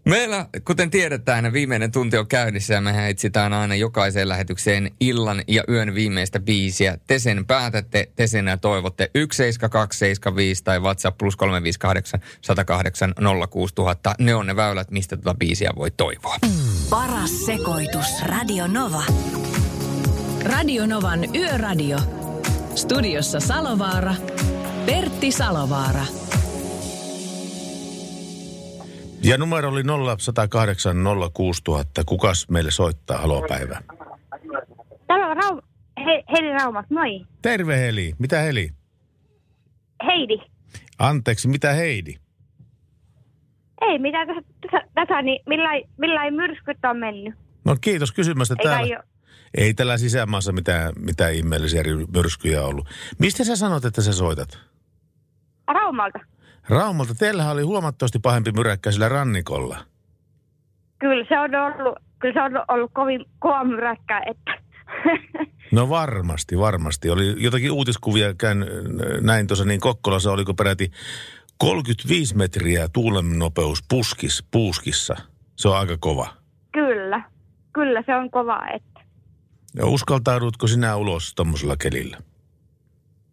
Meillä, 0.08 0.46
kuten 0.64 0.90
tiedetään, 0.90 1.52
viimeinen 1.52 1.92
tunti 1.92 2.16
on 2.16 2.26
käynnissä 2.26 2.74
ja 2.74 2.80
mehän 2.80 3.10
etsitään 3.10 3.52
aina 3.52 3.74
jokaiseen 3.74 4.28
lähetykseen 4.28 4.90
illan 5.00 5.42
ja 5.48 5.64
yön 5.68 5.94
viimeistä 5.94 6.40
biisiä. 6.40 6.98
Te 7.06 7.18
sen 7.18 7.46
päätätte, 7.46 8.08
te 8.16 8.26
sen 8.26 8.44
toivotte 8.60 9.10
17275 9.14 10.64
tai 10.64 10.80
WhatsApp 10.80 11.18
plus 11.18 11.36
358 11.36 12.20
108 12.40 13.14
06000. 13.50 14.14
Ne 14.18 14.34
on 14.34 14.46
ne 14.46 14.56
väylät, 14.56 14.90
mistä 14.90 15.16
tuota 15.16 15.38
biisiä 15.38 15.70
voi 15.76 15.90
toivoa. 15.90 16.36
Paras 16.90 17.46
sekoitus. 17.46 18.22
Radio 18.26 18.66
Nova. 18.66 19.02
Radio 20.44 20.86
Novan 20.86 21.36
Yöradio. 21.36 21.98
Studiossa 22.74 23.40
Salovaara. 23.40 24.14
Pertti 24.88 25.32
Salovaara. 25.32 26.04
Ja 29.22 29.38
numero 29.38 29.68
oli 29.68 29.82
0108 30.16 30.96
06000. 31.34 32.04
Kukas 32.06 32.48
meille 32.50 32.70
soittaa? 32.70 33.18
Halo 33.18 33.46
päivä. 33.48 33.82
Täällä 35.06 35.26
on 35.26 35.36
Raum... 35.36 35.60
He, 36.06 36.24
Heidi 36.32 36.52
Raumas, 36.52 36.84
moi. 36.90 37.26
Terve 37.42 37.80
Heli. 37.80 38.12
Mitä 38.18 38.38
Heli? 38.38 38.70
Heidi. 40.06 40.38
Anteeksi, 40.98 41.48
mitä 41.48 41.72
Heidi? 41.72 42.14
Ei 43.80 43.98
mitään 43.98 44.26
tässä, 44.26 44.42
tässä, 44.60 44.88
tässä 44.94 45.22
niin 45.22 45.42
millai, 45.46 45.84
millai 45.98 46.30
myrskyt 46.30 46.78
on 46.90 46.96
mennyt. 46.96 47.34
No 47.64 47.76
kiitos 47.80 48.12
kysymästä. 48.12 48.54
Eikä 48.58 48.68
Täällä, 48.68 48.94
jo. 48.94 49.00
ei 49.56 49.74
tällä 49.74 49.98
sisämaassa 49.98 50.52
mitään, 50.52 50.92
mitään 50.98 51.34
ihmeellisiä 51.34 51.82
myrskyjä 52.14 52.62
ollut. 52.62 52.88
Mistä 53.18 53.44
sä 53.44 53.56
sanot, 53.56 53.84
että 53.84 54.02
sä 54.02 54.12
soitat? 54.12 54.68
Raumalta. 55.68 56.18
Raumalta, 56.68 57.14
teillähän 57.14 57.52
oli 57.52 57.62
huomattavasti 57.62 58.18
pahempi 58.18 58.52
myräkkä 58.52 58.90
sillä 58.92 59.08
rannikolla. 59.08 59.78
Kyllä 60.98 61.24
se 61.28 61.38
on 61.38 61.54
ollut, 61.54 61.98
kyllä 62.18 62.34
se 62.34 62.42
on 62.42 62.64
ollut 62.68 62.90
kovin 62.94 63.24
kova 63.38 63.64
myräkkä, 63.64 64.22
että 64.26 64.68
No 65.72 65.88
varmasti, 65.88 66.58
varmasti. 66.58 67.10
Oli 67.10 67.34
jotakin 67.38 67.72
uutiskuvia, 67.72 68.34
käyn, 68.34 68.66
näin 69.20 69.46
tuossa 69.46 69.64
niin 69.64 69.80
Kokkolassa, 69.80 70.32
oliko 70.32 70.54
peräti 70.54 70.90
35 71.58 72.36
metriä 72.36 72.88
tuulen 72.92 73.38
nopeus 73.38 73.84
puskis, 73.88 74.44
puuskissa. 74.50 75.16
Se 75.56 75.68
on 75.68 75.76
aika 75.76 75.96
kova. 76.00 76.28
kyllä, 76.72 77.22
kyllä 77.72 78.02
se 78.06 78.14
on 78.14 78.30
kova, 78.30 78.60
että 78.74 79.00
Ja 79.76 79.86
uskaltaudutko 79.86 80.66
sinä 80.66 80.96
ulos 80.96 81.34
tuommoisella 81.34 81.76
kelillä? 81.76 82.18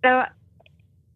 No, 0.04 0.26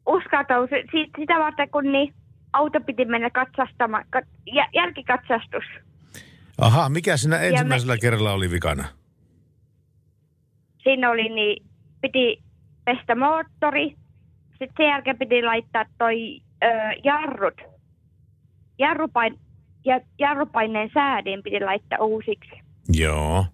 uskaltau 0.09 0.67
si- 0.67 1.11
sitä 1.19 1.33
varten, 1.39 1.69
kun 1.69 1.91
niin 1.91 2.13
auto 2.53 2.79
piti 2.81 3.05
mennä 3.05 3.29
katsastamaan, 3.29 4.05
kat- 4.17 4.53
jä- 4.55 4.69
jälkikatsastus. 4.73 5.63
Aha, 6.57 6.89
mikä 6.89 7.17
siinä 7.17 7.37
ensimmäisellä 7.39 7.97
kerralla 7.97 8.31
oli 8.33 8.51
vikana? 8.51 8.85
Siinä 10.83 11.09
oli 11.09 11.29
niin, 11.29 11.65
piti 12.01 12.43
pestä 12.85 13.15
moottori, 13.15 13.95
sitten 14.49 14.73
sen 14.77 14.85
jälkeen 14.87 15.17
piti 15.17 15.43
laittaa 15.43 15.85
toi 15.97 16.39
ö, 16.63 16.67
jarrut. 17.03 17.61
Jarrupain, 18.79 19.39
ja, 19.85 19.99
jarrupaineen 20.19 20.89
säädin 20.93 21.43
piti 21.43 21.59
laittaa 21.59 21.99
uusiksi. 21.99 22.51
Joo. 22.93 23.45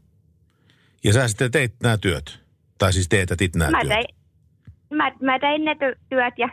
Ja 1.03 1.14
sä 1.14 1.27
sitten 1.27 1.52
teit 1.52 1.73
nämä 1.84 1.98
työt? 1.98 2.40
Tai 2.77 2.94
siis 2.94 3.10
teetätit 3.10 3.56
nämä 3.56 3.72
Mä 3.72 3.82
työt? 3.82 3.94
tein, 3.94 4.06
mä, 4.93 5.11
mä 5.21 5.39
tein 5.39 5.65
ne 5.65 5.73
ty- 5.73 5.97
työt 6.09 6.33
ja 6.37 6.49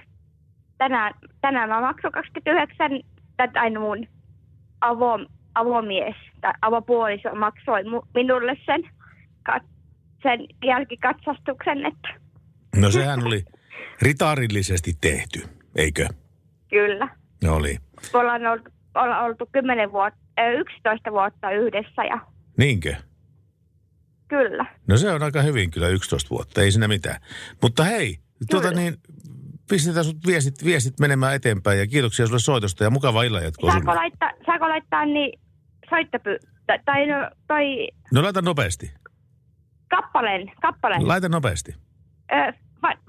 tänään, 0.78 1.14
tänään 1.40 1.68
mä 1.68 1.80
maksoin 1.80 2.12
29, 2.12 2.90
tai- 3.52 3.70
mun 3.78 4.06
avo, 4.80 5.18
avomies 5.54 6.14
tai 6.40 6.52
avopuoliso 6.62 7.34
maksoi 7.34 7.84
mu, 7.84 8.02
minulle 8.14 8.56
sen, 8.66 8.82
kat, 9.42 9.62
sen 10.22 10.40
jälkikatsastuksen, 10.64 11.86
että 11.86 12.08
No 12.76 12.90
sehän 12.90 13.26
oli 13.26 13.44
ritarillisesti 14.02 14.92
tehty, 15.00 15.40
eikö? 15.76 16.08
kyllä. 16.70 17.08
No 17.44 17.54
oli. 17.56 17.76
Me 18.12 18.18
ollaan 18.18 18.46
oltu, 18.46 18.70
ollaan 18.94 19.24
oltu 19.24 19.48
10 19.52 19.92
vuotta, 19.92 20.18
11 20.60 21.12
vuotta 21.12 21.50
yhdessä 21.50 22.04
ja 22.04 22.18
Niinkö? 22.58 22.94
Kyllä. 24.32 24.66
No 24.86 24.96
se 24.96 25.10
on 25.10 25.22
aika 25.22 25.42
hyvin 25.42 25.70
kyllä 25.70 25.88
11 25.88 26.30
vuotta, 26.30 26.60
ei 26.62 26.72
siinä 26.72 26.88
mitään. 26.88 27.20
Mutta 27.62 27.84
hei, 27.84 28.18
tuota 28.50 28.70
niin, 28.70 28.94
pistetään 29.68 30.04
sut 30.04 30.26
viestit, 30.26 30.64
viestit 30.64 31.00
menemään 31.00 31.34
eteenpäin 31.34 31.78
ja 31.78 31.86
kiitoksia 31.86 32.26
sulle 32.26 32.38
soitosta 32.40 32.84
ja 32.84 32.90
mukava 32.90 33.22
illan 33.22 33.44
jatkoa 33.44 33.70
Saako 33.72 33.94
laittaa, 33.94 34.30
saako 34.46 34.68
laittaa 34.68 35.04
niin 35.06 35.40
soittopy, 35.90 36.38
tai, 36.66 36.78
tai 36.84 37.06
no, 37.06 37.30
toi 37.48 37.88
No 38.12 38.22
laita 38.22 38.42
nopeasti. 38.42 38.92
kappaleen, 39.90 40.52
kappaleen. 40.62 41.08
Laita 41.08 41.28
nopeasti. 41.28 41.74
Ö, 42.32 42.52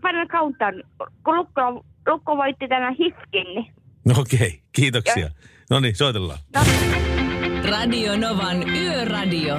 Final 0.01 0.27
Countdown, 0.27 0.83
kun 1.25 1.35
Lukko, 1.35 1.85
Lukko 2.07 2.37
voitti 2.37 2.67
tänä 2.67 2.89
Hifkin, 2.91 3.55
niin 3.55 3.73
No 4.05 4.13
okei, 4.19 4.61
kiitoksia. 4.71 5.29
No 5.69 5.79
niin, 5.79 5.95
soitellaan. 5.95 6.39
Radio 7.69 8.17
Novan 8.17 8.69
Yöradio. 8.69 9.55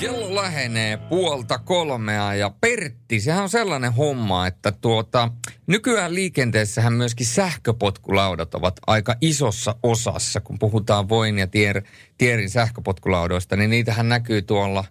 Kello 0.00 0.34
lähenee 0.34 0.96
puolta 0.96 1.58
kolmea 1.58 2.34
ja 2.34 2.50
Pertti, 2.60 3.20
sehän 3.20 3.42
on 3.42 3.48
sellainen 3.48 3.92
homma, 3.92 4.46
että 4.46 4.72
tuota, 4.72 5.30
nykyään 5.66 6.14
liikenteessähän 6.14 6.92
myöskin 6.92 7.26
sähköpotkulaudat 7.26 8.54
ovat 8.54 8.80
aika 8.86 9.14
isossa 9.20 9.74
osassa. 9.82 10.40
Kun 10.40 10.58
puhutaan 10.58 11.08
Voin 11.08 11.38
ja 11.38 11.46
Tier, 11.46 11.82
Tierin 12.18 12.50
sähköpotkulaudoista, 12.50 13.56
niin 13.56 13.70
niitähän 13.70 14.08
näkyy 14.08 14.42
tuolla, 14.42 14.84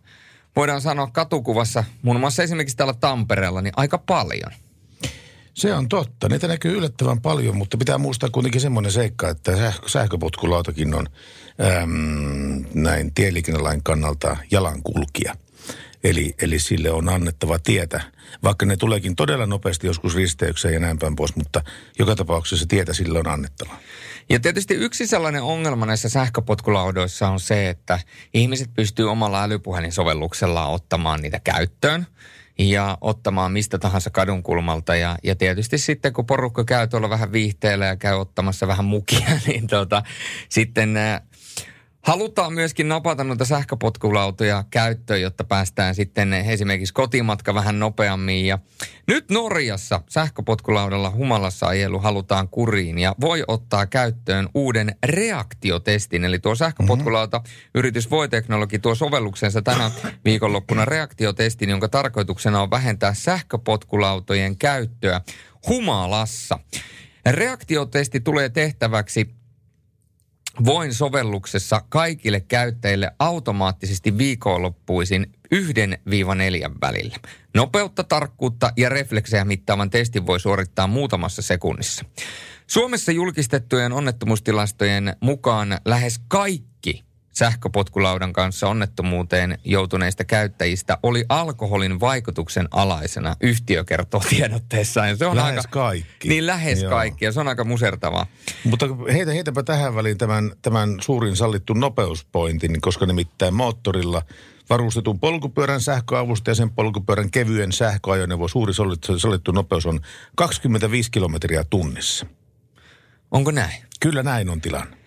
voidaan 0.55 0.81
sanoa 0.81 1.09
katukuvassa, 1.13 1.83
muun 2.01 2.19
muassa 2.19 2.43
esimerkiksi 2.43 2.77
täällä 2.77 2.93
Tampereella, 2.93 3.61
niin 3.61 3.73
aika 3.75 3.97
paljon. 3.97 4.51
Se 5.57 5.73
on 5.73 5.89
totta. 5.89 6.29
Niitä 6.29 6.47
näkyy 6.47 6.77
yllättävän 6.77 7.21
paljon, 7.21 7.57
mutta 7.57 7.77
pitää 7.77 7.97
muistaa 7.97 8.29
kuitenkin 8.29 8.61
semmoinen 8.61 8.91
seikka, 8.91 9.29
että 9.29 9.57
sähkö, 9.57 9.89
sähköpotkulautakin 9.89 10.93
on 10.93 11.07
äm, 11.81 12.65
näin 12.73 13.13
tieliikennelain 13.13 13.83
kannalta 13.83 14.37
jalankulkija. 14.51 15.35
Eli, 16.03 16.35
eli 16.41 16.59
sille 16.59 16.91
on 16.91 17.09
annettava 17.09 17.59
tietä, 17.59 18.01
vaikka 18.43 18.65
ne 18.65 18.77
tuleekin 18.77 19.15
todella 19.15 19.45
nopeasti 19.45 19.87
joskus 19.87 20.15
risteykseen 20.15 20.73
ja 20.73 20.79
näin 20.79 20.99
päin 20.99 21.15
pois, 21.15 21.35
mutta 21.35 21.61
joka 21.99 22.15
tapauksessa 22.15 22.65
tietä 22.67 22.93
sille 22.93 23.19
on 23.19 23.27
annettava. 23.27 23.75
Ja 24.29 24.39
tietysti 24.39 24.73
yksi 24.73 25.07
sellainen 25.07 25.43
ongelma 25.43 25.85
näissä 25.85 26.09
sähköpotkulaudoissa 26.09 27.29
on 27.29 27.39
se, 27.39 27.69
että 27.69 27.99
ihmiset 28.33 28.69
pystyy 28.73 29.11
omalla 29.11 29.43
älypuhelinsovelluksella 29.43 30.67
ottamaan 30.67 31.21
niitä 31.21 31.39
käyttöön 31.43 32.07
ja 32.59 32.97
ottamaan 33.01 33.51
mistä 33.51 33.77
tahansa 33.79 34.09
kadunkulmalta. 34.09 34.95
Ja, 34.95 35.17
ja 35.23 35.35
tietysti 35.35 35.77
sitten, 35.77 36.13
kun 36.13 36.25
porukka 36.25 36.63
käy 36.63 36.87
tuolla 36.87 37.09
vähän 37.09 37.31
viihteellä 37.31 37.85
ja 37.85 37.95
käy 37.95 38.15
ottamassa 38.15 38.67
vähän 38.67 38.85
mukia, 38.85 39.29
niin 39.47 39.67
tota, 39.67 40.03
sitten 40.49 40.97
äh, 40.97 41.21
Halutaan 42.07 42.53
myöskin 42.53 42.87
napata 42.87 43.23
noita 43.23 43.45
sähköpotkulautoja 43.45 44.63
käyttöön, 44.69 45.21
jotta 45.21 45.43
päästään 45.43 45.95
sitten 45.95 46.33
esimerkiksi 46.33 46.93
kotimatka 46.93 47.53
vähän 47.53 47.79
nopeammin. 47.79 48.45
Ja 48.45 48.59
nyt 49.07 49.29
Norjassa 49.29 50.01
sähköpotkulaudalla 50.09 51.11
humalassa 51.11 51.67
ajelu 51.67 51.99
halutaan 51.99 52.49
kuriin 52.49 52.99
ja 52.99 53.15
voi 53.21 53.43
ottaa 53.47 53.85
käyttöön 53.85 54.49
uuden 54.53 54.95
reaktiotestin. 55.05 56.25
Eli 56.25 56.39
tuo 56.39 56.55
sähköpotkulauta, 56.55 57.41
yritys 57.75 58.11
Voiteknologi 58.11 58.79
tuo 58.79 58.95
sovelluksensa 58.95 59.61
tänä 59.61 59.91
viikonloppuna 60.25 60.85
reaktiotestin, 60.85 61.69
jonka 61.69 61.89
tarkoituksena 61.89 62.61
on 62.61 62.71
vähentää 62.71 63.13
sähköpotkulautojen 63.13 64.57
käyttöä 64.57 65.21
humalassa. 65.67 66.59
Reaktiotesti 67.25 68.19
tulee 68.19 68.49
tehtäväksi 68.49 69.37
Voin 70.65 70.93
sovelluksessa 70.93 71.81
kaikille 71.89 72.39
käyttäjille 72.39 73.11
automaattisesti 73.19 74.17
viikonloppuisin 74.17 75.33
1-4 75.55 75.57
välillä. 76.81 77.15
Nopeutta, 77.53 78.03
tarkkuutta 78.03 78.71
ja 78.77 78.89
refleksejä 78.89 79.45
mittaavan 79.45 79.89
testin 79.89 80.25
voi 80.25 80.39
suorittaa 80.39 80.87
muutamassa 80.87 81.41
sekunnissa. 81.41 82.05
Suomessa 82.67 83.11
julkistettujen 83.11 83.93
onnettomuustilastojen 83.93 85.15
mukaan 85.21 85.77
lähes 85.85 86.21
kaikki 86.27 86.66
sähköpotkulaudan 87.37 88.33
kanssa 88.33 88.67
onnettomuuteen 88.67 89.57
joutuneista 89.63 90.23
käyttäjistä 90.23 90.97
oli 91.03 91.25
alkoholin 91.29 91.99
vaikutuksen 91.99 92.67
alaisena, 92.71 93.35
yhtiö 93.41 93.83
kertoo 93.83 94.21
tiedotteessaan. 94.29 95.17
Se 95.17 95.25
on 95.25 95.35
Lähes 95.35 95.57
aika, 95.57 95.69
kaikki. 95.69 96.29
Niin 96.29 96.47
lähes 96.47 96.81
Joo. 96.81 96.89
kaikki 96.89 97.25
ja 97.25 97.31
se 97.31 97.39
on 97.39 97.47
aika 97.47 97.63
musertavaa. 97.63 98.25
Mutta 98.63 98.85
heitä, 99.13 99.31
heitäpä 99.31 99.63
tähän 99.63 99.95
väliin 99.95 100.17
tämän, 100.17 100.51
tämän 100.61 100.97
suurin 101.01 101.35
sallittu 101.35 101.73
nopeuspointin, 101.73 102.81
koska 102.81 103.05
nimittäin 103.05 103.53
moottorilla 103.53 104.21
varustetun 104.69 105.19
polkupyörän 105.19 105.81
sähköavusta 105.81 106.51
ja 106.51 106.55
sen 106.55 106.69
polkupyörän 106.69 107.31
kevyen 107.31 107.71
sähköajoneuvo 107.71 108.47
suuri 108.47 108.73
sallittu, 108.73 109.19
sallittu 109.19 109.51
nopeus 109.51 109.85
on 109.85 109.99
25 110.35 111.11
kilometriä 111.11 111.63
tunnissa. 111.69 112.25
Onko 113.31 113.51
näin? 113.51 113.83
Kyllä 113.99 114.23
näin 114.23 114.49
on 114.49 114.61
tilanne. 114.61 114.97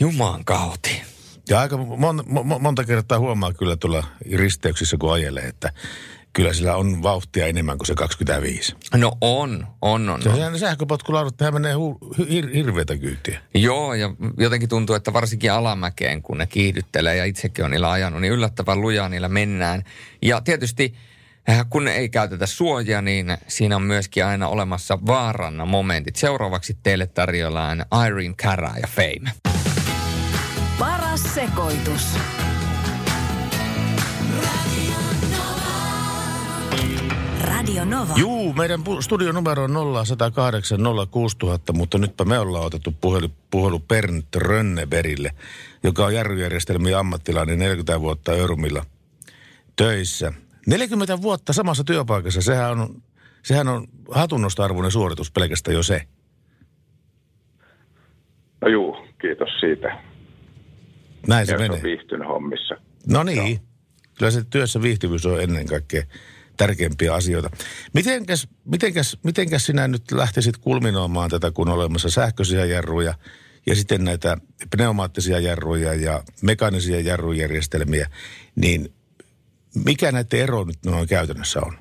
Jumaan 0.00 0.44
kauti. 0.44 1.11
Ja 1.48 1.60
aika 1.60 1.76
mon, 1.76 2.24
mon, 2.26 2.62
monta 2.62 2.84
kertaa 2.84 3.18
huomaa 3.18 3.52
kyllä 3.52 3.76
tuolla 3.76 4.04
risteyksissä, 4.32 4.96
kun 5.00 5.12
ajelee, 5.12 5.44
että 5.44 5.72
kyllä 6.32 6.52
sillä 6.52 6.76
on 6.76 7.02
vauhtia 7.02 7.46
enemmän 7.46 7.78
kuin 7.78 7.86
se 7.86 7.94
25. 7.94 8.76
No 8.96 9.12
on, 9.20 9.66
on, 9.82 10.08
on. 10.08 10.22
Se 10.22 10.28
on. 10.28 10.36
sehän 10.36 10.52
ne 10.52 10.58
sähköpotkulaudat, 10.58 11.36
tähän 11.36 11.54
menee 11.54 11.74
hu, 11.74 11.98
hir, 12.28 12.48
hirveätä 12.54 12.96
kyytiä. 12.96 13.40
Joo, 13.54 13.94
ja 13.94 14.14
jotenkin 14.38 14.68
tuntuu, 14.68 14.96
että 14.96 15.12
varsinkin 15.12 15.52
alamäkeen, 15.52 16.22
kun 16.22 16.38
ne 16.38 16.46
kiihdyttelee 16.46 17.16
ja 17.16 17.24
itsekin 17.24 17.64
on 17.64 17.70
niillä 17.70 17.90
ajanut, 17.90 18.20
niin 18.20 18.32
yllättävän 18.32 18.80
lujaa 18.80 19.08
niillä 19.08 19.28
mennään. 19.28 19.82
Ja 20.22 20.40
tietysti 20.40 20.94
äh, 21.50 21.66
kun 21.70 21.88
ei 21.88 22.08
käytetä 22.08 22.46
suojia, 22.46 23.02
niin 23.02 23.26
siinä 23.48 23.76
on 23.76 23.82
myöskin 23.82 24.24
aina 24.24 24.48
olemassa 24.48 24.98
vaaranna 25.06 25.66
momentit. 25.66 26.16
Seuraavaksi 26.16 26.76
teille 26.82 27.06
tarjoillaan 27.06 27.84
Irene 28.06 28.34
Cara 28.34 28.72
ja 28.76 28.88
Fame. 28.88 29.51
Sekoitus. 31.34 32.18
Radio 37.40 37.84
Nova. 37.84 38.14
Juu, 38.16 38.52
meidän 38.52 38.80
studionumero 39.00 39.64
on 39.64 39.74
0108 40.06 40.80
06000, 41.10 41.72
mutta 41.72 41.98
nytpä 41.98 42.24
me 42.24 42.38
ollaan 42.38 42.64
otettu 42.64 42.94
puhelu, 43.00 43.28
puhelu 43.50 43.78
Bernd 43.78 44.22
Rönneberille, 44.36 45.30
joka 45.82 46.06
on 46.06 46.14
jarrujärjestelmien 46.14 46.98
ammattilainen 46.98 47.58
40 47.58 48.00
vuotta 48.00 48.32
Örmillä 48.32 48.84
töissä. 49.76 50.32
40 50.66 51.22
vuotta 51.22 51.52
samassa 51.52 51.84
työpaikassa, 51.84 52.42
sehän 52.42 52.80
on, 52.80 53.02
sehän 53.42 53.68
on 53.68 53.86
hatunnosta-arvoinen 54.10 54.90
suoritus 54.90 55.30
pelkästään 55.30 55.74
jo 55.74 55.82
se. 55.82 56.02
No 58.60 58.68
juu, 58.68 58.96
kiitos 59.20 59.48
siitä. 59.60 60.11
Näin 61.28 61.46
se 61.46 61.56
menee. 61.56 61.76
on 61.76 61.82
viihtynyt 61.82 62.28
hommissa. 62.28 62.74
No 63.06 63.22
niin. 63.22 63.60
Kyllä 64.18 64.30
se 64.30 64.44
työssä 64.50 64.82
viihtyvyys 64.82 65.26
on 65.26 65.40
ennen 65.42 65.66
kaikkea 65.66 66.02
tärkeimpiä 66.56 67.14
asioita. 67.14 67.50
Mitenkäs, 67.94 68.48
mitenkäs, 68.64 69.18
mitenkäs 69.24 69.66
sinä 69.66 69.88
nyt 69.88 70.12
lähtisit 70.12 70.56
kulminoimaan 70.56 71.30
tätä, 71.30 71.50
kun 71.50 71.68
on 71.68 71.74
olemassa 71.74 72.10
sähköisiä 72.10 72.64
jarruja 72.64 73.14
ja 73.66 73.74
sitten 73.74 74.04
näitä 74.04 74.36
pneumaattisia 74.76 75.40
jarruja 75.40 75.94
ja 75.94 76.22
mekaanisia 76.42 77.00
jarrujärjestelmiä, 77.00 78.06
niin 78.56 78.88
mikä 79.84 80.12
näiden 80.12 80.40
ero 80.40 80.64
nyt 80.64 80.78
noin 80.86 81.08
käytännössä 81.08 81.60
on? 81.60 81.72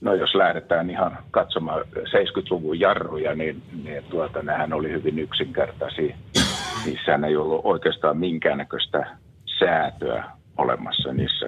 No 0.00 0.14
jos 0.14 0.34
lähdetään 0.34 0.90
ihan 0.90 1.18
katsomaan 1.30 1.84
70-luvun 1.96 2.80
jarruja, 2.80 3.34
niin, 3.34 3.62
niin 3.84 4.04
tuota, 4.04 4.42
nehän 4.42 4.72
oli 4.72 4.90
hyvin 4.90 5.18
yksinkertaisia. 5.18 6.16
Niissähän 6.84 7.24
ei 7.24 7.36
ollut 7.36 7.60
oikeastaan 7.64 8.18
minkäännäköistä 8.18 9.16
säätöä 9.58 10.24
olemassa 10.58 11.12
niissä 11.12 11.46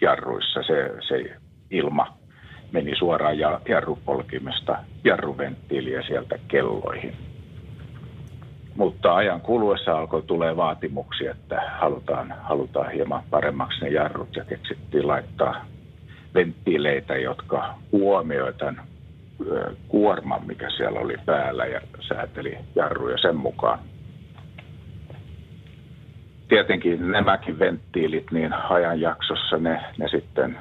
jarruissa. 0.00 0.62
Se, 0.62 0.90
se 1.08 1.36
ilma 1.70 2.16
meni 2.72 2.96
suoraan 2.96 3.38
ja, 3.38 3.60
jarrupolkimesta 3.68 4.78
jarruventtiiliä 5.04 6.02
sieltä 6.02 6.38
kelloihin. 6.48 7.16
Mutta 8.76 9.14
ajan 9.14 9.40
kuluessa 9.40 9.98
alkoi 9.98 10.22
tulee 10.22 10.56
vaatimuksia, 10.56 11.30
että 11.30 11.60
halutaan, 11.80 12.34
halutaan 12.40 12.92
hieman 12.92 13.22
paremmaksi 13.30 13.80
ne 13.80 13.88
jarrut 13.88 14.36
ja 14.36 14.44
keksittiin 14.44 15.08
laittaa 15.08 15.64
venttiileitä, 16.34 17.16
jotka 17.16 17.74
huomioivat 17.92 18.56
tämän 18.56 18.82
kuorman, 19.88 20.46
mikä 20.46 20.70
siellä 20.70 21.00
oli 21.00 21.16
päällä 21.26 21.66
ja 21.66 21.80
sääteli 22.08 22.58
jarruja 22.74 23.18
sen 23.18 23.36
mukaan. 23.36 23.78
Tietenkin 26.52 27.10
nämäkin 27.10 27.58
venttiilit, 27.58 28.30
niin 28.30 28.52
ajanjaksossa 28.52 29.56
ne, 29.56 29.80
ne 29.98 30.08
sitten 30.08 30.58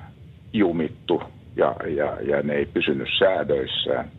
jumittu 0.54 1.24
ja, 1.56 1.76
ja, 1.88 2.18
ja 2.22 2.42
ne 2.42 2.54
ei 2.54 2.66
pysynyt 2.66 3.08
säädöissään. 3.20 4.12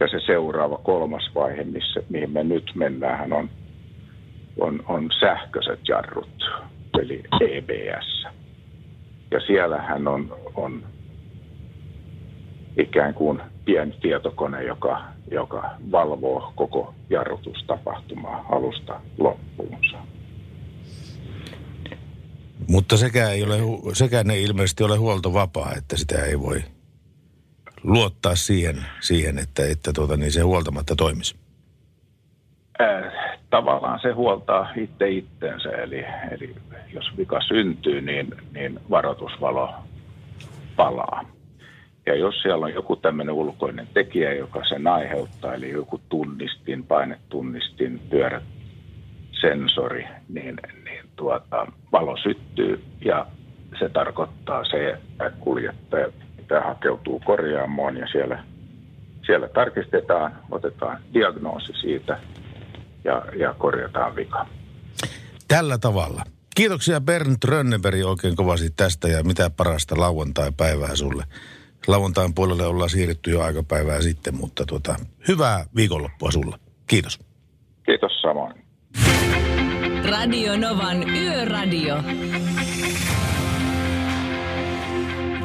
Ja 0.00 0.08
se 0.08 0.20
seuraava 0.26 0.78
kolmas 0.78 1.30
vaihe, 1.34 1.64
missä, 1.64 2.00
mihin 2.08 2.30
me 2.30 2.44
nyt 2.44 2.70
mennään, 2.74 3.32
on, 3.32 3.50
on, 4.60 4.82
on 4.88 5.08
sähköiset 5.20 5.80
jarrut, 5.88 6.50
eli 7.00 7.22
EBS. 7.40 8.26
Ja 9.30 9.40
siellähän 9.40 10.08
on, 10.08 10.36
on 10.54 10.82
ikään 12.76 13.14
kuin 13.14 13.40
pieni 13.64 13.94
tietokone, 14.00 14.64
joka, 14.64 15.02
joka 15.30 15.70
valvoo 15.92 16.52
koko 16.56 16.94
jarrutustapahtumaa 17.10 18.46
alusta 18.48 19.00
loppuunsa. 19.18 19.98
Mutta 22.66 22.96
sekään, 22.96 23.32
ei 23.32 23.44
ole, 23.44 23.58
sekään 23.94 24.30
ei 24.30 24.42
ilmeisesti 24.42 24.84
ole 24.84 24.96
huoltovapaa, 24.96 25.72
että 25.76 25.96
sitä 25.96 26.24
ei 26.24 26.40
voi 26.40 26.62
luottaa 27.82 28.36
siihen, 28.36 28.76
siihen 29.00 29.38
että, 29.38 29.66
että 29.66 29.92
tuota, 29.92 30.16
niin 30.16 30.32
se 30.32 30.40
huoltamatta 30.40 30.96
toimisi. 30.96 31.36
Ää, 32.78 33.12
tavallaan 33.50 34.00
se 34.02 34.12
huoltaa 34.12 34.72
itse 34.76 35.08
itteensä, 35.08 35.70
eli, 35.70 36.04
eli 36.30 36.54
jos 36.94 37.16
vika 37.16 37.40
syntyy, 37.40 38.00
niin, 38.00 38.34
niin 38.54 38.80
varoitusvalo 38.90 39.74
palaa. 40.76 41.24
Ja 42.06 42.14
jos 42.14 42.42
siellä 42.42 42.66
on 42.66 42.74
joku 42.74 42.96
tämmöinen 42.96 43.34
ulkoinen 43.34 43.88
tekijä, 43.94 44.34
joka 44.34 44.64
sen 44.68 44.86
aiheuttaa, 44.86 45.54
eli 45.54 45.70
joku 45.70 46.00
tunnistin, 46.08 46.84
painetunnistin, 46.84 48.00
pyörät, 48.10 48.42
sensori, 49.40 50.06
niin 50.28 50.56
tuota, 51.18 51.66
valo 51.92 52.16
syttyy 52.16 52.84
ja 53.04 53.26
se 53.78 53.88
tarkoittaa 53.88 54.64
se, 54.64 54.90
että 54.90 55.30
kuljettaja 55.40 56.12
pitää 56.36 56.60
hakeutuu 56.60 57.20
korjaamoon 57.24 57.96
ja 57.96 58.06
siellä, 58.12 58.44
siellä 59.26 59.48
tarkistetaan, 59.48 60.38
otetaan 60.50 60.98
diagnoosi 61.14 61.72
siitä 61.80 62.18
ja, 63.04 63.22
ja 63.38 63.54
korjataan 63.58 64.16
vika. 64.16 64.46
Tällä 65.48 65.78
tavalla. 65.78 66.22
Kiitoksia 66.56 67.00
Bernd 67.00 67.36
Rönnenberg 67.44 68.04
oikein 68.04 68.36
kovasti 68.36 68.70
tästä 68.76 69.08
ja 69.08 69.24
mitä 69.24 69.50
parasta 69.50 70.00
lauantai-päivää 70.00 70.96
sulle. 70.96 71.24
Lauantain 71.86 72.34
puolelle 72.34 72.66
ollaan 72.66 72.90
siirretty 72.90 73.30
jo 73.30 73.42
aika 73.42 73.62
päivää 73.62 74.00
sitten, 74.00 74.34
mutta 74.36 74.66
tuota, 74.66 74.96
hyvää 75.28 75.64
viikonloppua 75.76 76.30
sulle. 76.30 76.56
Kiitos. 76.86 77.18
Kiitos 77.86 78.20
samoin. 78.22 78.67
Radio 80.10 80.56
Novan 80.56 81.10
Yöradio. 81.10 82.02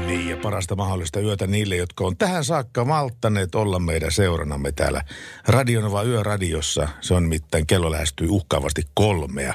Niin 0.06 0.30
ja 0.30 0.38
parasta 0.38 0.76
mahdollista 0.76 1.19
yötä 1.19 1.48
niille, 1.48 1.76
jotka 1.76 2.03
on 2.03 2.18
tähän 2.18 2.44
saakka 2.44 2.85
malttaneet 2.85 3.56
olla 3.56 3.80
meidän 3.80 4.11
seuranamme 4.11 4.72
täällä 4.72 5.02
Radionova 5.48 6.03
Yöradiossa. 6.03 6.88
Se 7.02 7.14
on 7.14 7.23
nimittäin 7.23 7.68
kello 7.68 7.91
lähestyy 7.91 8.27
uhkaavasti 8.30 8.84
kolmea. 8.94 9.53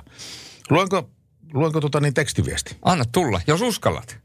Luenko, 0.70 1.10
luenko 1.52 1.80
tota 1.80 2.00
niin 2.00 2.14
tekstiviesti? 2.14 2.76
Anna 2.82 3.04
tulla, 3.12 3.40
jos 3.46 3.62
uskallat. 3.62 4.18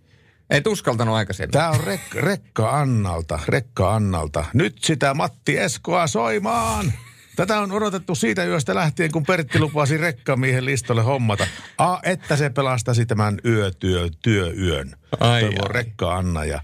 Et 0.49 0.67
uskaltanut 0.67 1.15
aikaisemmin. 1.15 1.51
Tämä 1.51 1.69
on 1.69 1.79
Rek- 1.79 2.15
Rekka 2.19 2.79
Annalta, 2.79 3.39
Rekka 3.47 3.95
Annalta. 3.95 4.45
Nyt 4.53 4.77
sitä 4.81 5.13
Matti 5.13 5.57
Eskoa 5.57 6.07
soimaan! 6.07 6.93
Tätä 7.35 7.59
on 7.59 7.71
odotettu 7.71 8.15
siitä 8.15 8.45
yöstä 8.45 8.75
lähtien, 8.75 9.11
kun 9.11 9.23
Pertti 9.23 9.59
lupasi 9.59 9.97
rekkamiehen 9.97 10.65
listalle 10.65 11.01
hommata. 11.01 11.47
A, 11.77 11.97
että 12.03 12.35
se 12.35 12.49
pelastaisi 12.49 13.05
tämän 13.05 13.39
yötyö, 13.45 14.09
työyön. 14.21 14.95
Ai, 15.19 15.41
Toivoo 15.41 15.65
ai. 15.65 15.73
Rekka 15.73 16.15
Anna 16.15 16.45
ja 16.45 16.61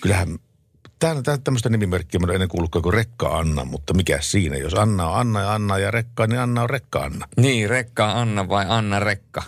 kyllähän 0.00 0.38
Tämä, 0.98 1.22
tämä, 1.22 1.38
tämmöistä 1.38 1.68
nimimerkkiä 1.68 2.20
mä 2.20 2.26
en 2.26 2.34
ennen 2.34 2.48
kuullutkaan 2.48 2.82
kuin 2.82 2.94
Rekka 2.94 3.38
Anna, 3.38 3.64
mutta 3.64 3.94
mikä 3.94 4.18
siinä? 4.20 4.56
Jos 4.56 4.74
Anna 4.74 5.08
on 5.08 5.20
Anna 5.20 5.40
ja 5.40 5.54
Anna 5.54 5.78
ja 5.78 5.90
Rekka, 5.90 6.26
niin 6.26 6.40
Anna 6.40 6.62
on 6.62 6.70
Rekka 6.70 6.98
Anna. 6.98 7.28
Niin, 7.36 7.70
Rekka 7.70 8.12
Anna 8.12 8.48
vai 8.48 8.66
Anna 8.68 9.00
Rekka? 9.00 9.42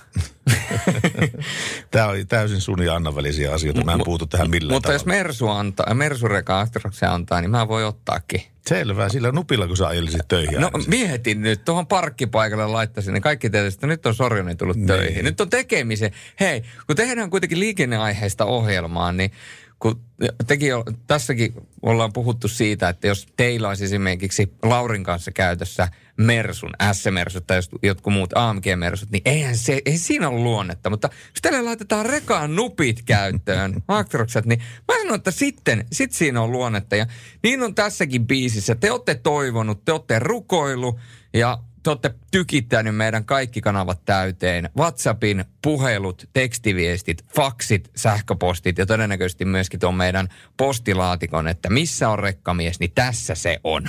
Tämä 1.90 2.06
on 2.06 2.26
täysin 2.28 2.60
sun 2.60 2.82
ja 2.84 2.94
Annan 2.94 3.16
välisiä 3.16 3.54
asioita. 3.54 3.84
Mä 3.84 3.92
en 3.92 4.00
puutu 4.04 4.26
tähän 4.26 4.50
millään 4.50 4.74
Mutta 4.74 4.92
jos 4.92 5.02
tavalla. 5.02 5.22
Mersu 5.22 5.48
antaa, 5.48 5.94
Mersu 5.94 6.28
Reka 6.28 6.60
Astroksen 6.60 7.10
antaa, 7.10 7.40
niin 7.40 7.50
mä 7.50 7.68
voin 7.68 7.86
ottaakin. 7.86 8.42
Selvä, 8.68 9.08
sillä 9.08 9.32
nupilla 9.32 9.66
kun 9.66 9.76
sä 9.76 9.86
ajelisit 9.86 10.28
töihin. 10.28 10.60
No 10.60 10.70
mietin 10.86 11.42
nyt, 11.42 11.64
tuohon 11.64 11.86
parkkipaikalle 11.86 12.66
laittaisin, 12.66 13.14
niin 13.14 13.22
kaikki 13.22 13.50
tietysti, 13.50 13.76
että 13.76 13.86
nyt 13.86 14.06
on 14.06 14.14
Sorjonen 14.14 14.56
tullut 14.56 14.76
Niin. 14.76 14.86
töihin. 14.86 15.24
Nyt 15.24 15.40
on 15.40 15.50
tekemisen. 15.50 16.10
Hei, 16.40 16.62
kun 16.86 16.96
tehdään 16.96 17.30
kuitenkin 17.30 17.60
liikenneaiheista 17.60 18.44
ohjelmaa, 18.44 19.12
niin 19.12 19.32
kun 19.80 20.00
tekin 20.46 20.68
jo, 20.68 20.84
tässäkin 21.06 21.54
ollaan 21.82 22.12
puhuttu 22.12 22.48
siitä, 22.48 22.88
että 22.88 23.06
jos 23.06 23.26
teillä 23.36 23.68
olisi 23.68 23.84
esimerkiksi 23.84 24.52
Laurin 24.62 25.04
kanssa 25.04 25.30
käytössä 25.30 25.88
Mersun, 26.16 26.70
S-Mersut 26.92 27.46
tai 27.46 27.60
jotkut 27.82 28.12
muut 28.12 28.32
AMG-Mersut, 28.34 29.10
niin 29.10 29.22
eihän 29.24 29.56
se, 29.56 29.82
ei 29.86 29.98
siinä 29.98 30.28
ole 30.28 30.40
luonnetta. 30.40 30.90
Mutta 30.90 31.08
jos 31.12 31.42
teille 31.42 31.62
laitetaan 31.62 32.06
rekaan 32.06 32.56
nupit 32.56 33.02
käyttöön, 33.02 33.82
Actrokset, 33.88 34.46
niin 34.46 34.62
mä 34.88 34.98
sanon, 34.98 35.14
että 35.14 35.30
sitten, 35.30 35.86
sit 35.92 36.12
siinä 36.12 36.42
on 36.42 36.52
luonnetta. 36.52 36.96
Ja 36.96 37.06
niin 37.42 37.62
on 37.62 37.74
tässäkin 37.74 38.26
biisissä. 38.26 38.74
Te 38.74 38.92
olette 38.92 39.14
toivonut, 39.14 39.84
te 39.84 39.92
olette 39.92 40.18
rukoillut 40.18 40.98
ja 41.34 41.58
te 41.82 41.90
olette 41.90 42.14
tykittänyt 42.30 42.96
meidän 42.96 43.24
kaikki 43.24 43.60
kanavat 43.60 44.04
täyteen. 44.04 44.70
WhatsAppin 44.76 45.44
puhelut, 45.62 46.28
tekstiviestit, 46.32 47.24
faksit, 47.34 47.90
sähköpostit 47.96 48.78
ja 48.78 48.86
todennäköisesti 48.86 49.44
myöskin 49.44 49.80
tuon 49.80 49.94
meidän 49.94 50.28
postilaatikon, 50.56 51.48
että 51.48 51.70
missä 51.70 52.08
on 52.08 52.18
rekkamies, 52.18 52.80
niin 52.80 52.92
tässä 52.94 53.34
se 53.34 53.60
on. 53.64 53.88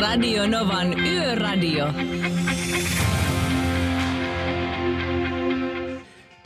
Radio 0.00 0.46
Novan 0.46 1.00
Yöradio. 1.00 1.86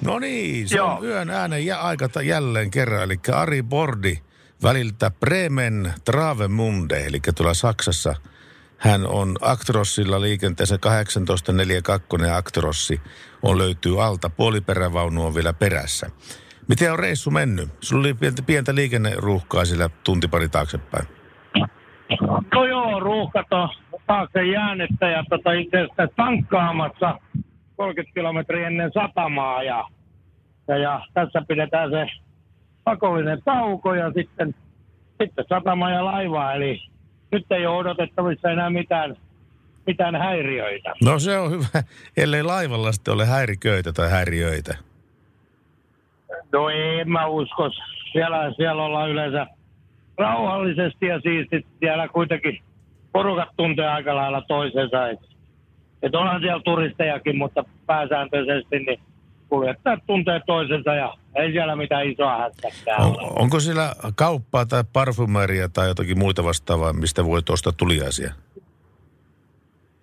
No 0.05 0.19
niin, 0.19 0.69
se 0.69 0.81
on 0.81 1.05
yön 1.05 1.31
äänen 1.31 1.67
ja 1.67 1.81
aika 1.81 2.09
ta- 2.09 2.23
jälleen 2.23 2.71
kerran. 2.71 3.03
Eli 3.03 3.21
Ari 3.33 3.63
Bordi 3.63 4.19
väliltä 4.63 5.11
Bremen 5.11 5.95
Travemünde, 6.11 7.07
eli 7.07 7.21
tuolla 7.35 7.55
Saksassa. 7.55 8.15
Hän 8.81 9.07
on 9.07 9.37
Actrossilla 9.41 10.21
liikenteessä 10.21 10.79
1842 10.79 12.27
ja 12.27 12.37
Actrossi 12.37 13.01
on 13.43 13.59
löytyy 13.59 14.05
alta. 14.05 14.31
Puoliperävaunu 14.31 15.27
on 15.27 15.35
vielä 15.35 15.53
perässä. 15.53 16.07
Miten 16.69 16.93
on 16.93 16.99
reissu 16.99 17.31
mennyt? 17.31 17.69
Sulla 17.81 18.01
oli 18.01 18.15
pientä, 18.15 18.43
pientä 18.43 18.75
liikenneruuhkaa 18.75 19.65
sillä 19.65 19.91
tunti 20.05 20.29
pari 20.29 20.49
taaksepäin. 20.49 21.07
No 22.55 22.65
joo, 22.65 23.01
ruuhkat 23.01 23.47
on 23.51 23.69
taakse 24.07 24.47
jäänyttä 24.47 25.09
ja 25.09 25.25
tota, 25.31 25.53
itse 25.53 25.77
asiassa 25.77 26.09
tankkaamassa 26.17 27.19
30 27.77 28.15
kilometriä 28.15 28.67
ennen 28.67 28.91
satamaa 28.95 29.63
ja, 29.63 29.85
ja, 30.69 30.77
ja 30.77 31.01
tässä 31.15 31.43
pidetään 31.49 31.91
se 31.91 32.07
pakollinen 32.85 33.43
tauko 33.45 33.95
ja 33.95 34.13
sitten, 34.13 34.55
sitten 35.23 35.45
satama 35.49 35.91
ja 35.91 36.05
laiva. 36.05 36.53
Eli 36.53 36.91
nyt 37.33 37.47
ei 37.51 37.67
ole 37.67 37.77
odotettavissa 37.77 38.51
enää 38.51 38.71
mitään, 38.71 39.17
mitään 39.87 40.17
häiriöitä. 40.17 40.93
No 41.05 41.19
se 41.19 41.39
on 41.39 41.51
hyvä, 41.51 41.83
ellei 42.17 42.43
laivalla 42.43 42.93
sitten 42.93 43.15
ole 43.15 43.27
häiriköitä 43.27 43.93
tai 43.93 44.11
häiriöitä. 44.11 44.79
No 46.53 46.69
en 46.69 47.11
mä 47.11 47.27
usko. 47.27 47.71
Siellä, 48.13 48.53
siellä 48.57 48.83
ollaan 48.83 49.11
yleensä 49.11 49.47
rauhallisesti 50.19 51.07
ja 51.07 51.21
siisti. 51.21 51.67
Siellä 51.79 52.09
kuitenkin 52.09 52.63
porukat 53.13 53.49
tuntee 53.57 53.89
aika 53.89 54.17
lailla 54.17 54.43
toisensa. 54.49 55.09
Et, 55.09 55.19
et 56.03 56.15
onhan 56.15 56.41
siellä 56.41 56.63
turistejakin, 56.65 57.39
mutta 57.39 57.65
pääsääntöisesti 57.87 58.79
niin 58.79 59.01
kuljettajat 59.51 60.01
tuntee 60.07 60.41
toisensa 60.47 60.95
ja 60.95 61.15
ei 61.35 61.53
siellä 61.53 61.77
mitään 61.77 62.07
isoa 62.07 62.39
hässäkkää 62.39 62.97
On, 62.97 63.17
onko 63.39 63.61
siellä 63.61 63.95
kauppaa 64.17 64.67
tai 64.67 64.85
parfumeria 64.93 65.69
tai 65.69 65.89
jotakin 65.89 66.19
muita 66.19 66.45
vastaavaa, 66.45 66.93
mistä 66.93 67.25
voit 67.25 67.51
ostaa 67.51 67.73
tuliaisia? 67.77 68.33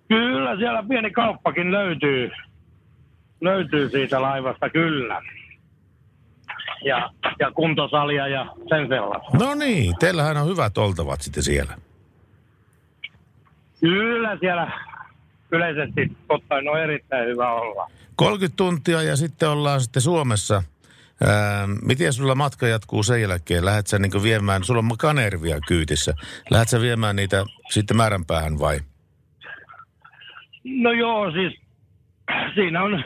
Kyllä 0.08 0.56
siellä 0.56 0.82
pieni 0.88 1.10
kauppakin 1.10 1.72
löytyy. 1.72 2.30
Löytyy 3.40 3.90
siitä 3.90 4.22
laivasta, 4.22 4.70
kyllä. 4.70 5.22
Ja, 6.84 7.10
ja 7.38 7.50
kuntosalia 7.50 8.28
ja 8.28 8.46
sen 8.68 8.88
sellaista. 8.88 9.38
No 9.38 9.54
niin, 9.54 9.94
teillähän 9.98 10.36
on 10.36 10.48
hyvät 10.48 10.78
oltavat 10.78 11.20
sitten 11.20 11.42
siellä. 11.42 11.74
Kyllä 13.80 14.36
siellä 14.40 14.70
yleisesti 15.52 16.12
ottaen 16.28 16.68
on 16.68 16.80
erittäin 16.80 17.28
hyvä 17.28 17.52
olla. 17.52 17.90
30 18.16 18.56
tuntia 18.56 19.02
ja 19.02 19.16
sitten 19.16 19.48
ollaan 19.48 19.80
sitten 19.80 20.02
Suomessa. 20.02 20.62
Ää, 21.26 21.68
miten 21.84 22.12
sulla 22.12 22.34
matka 22.34 22.66
jatkuu 22.66 23.02
sen 23.02 23.22
jälkeen? 23.22 23.64
Lähdet 23.64 23.86
sä 23.86 23.98
niin 23.98 24.22
viemään, 24.22 24.64
sulla 24.64 24.78
on 24.78 24.98
kanervia 24.98 25.58
kyytissä. 25.68 26.14
Lähdet 26.50 26.68
sä 26.68 26.80
viemään 26.80 27.16
niitä 27.16 27.44
sitten 27.70 27.96
määränpäähän 27.96 28.58
vai? 28.58 28.78
No 30.64 30.92
joo, 30.92 31.30
siis 31.30 31.60
siinä 32.54 32.82
on, 32.82 33.04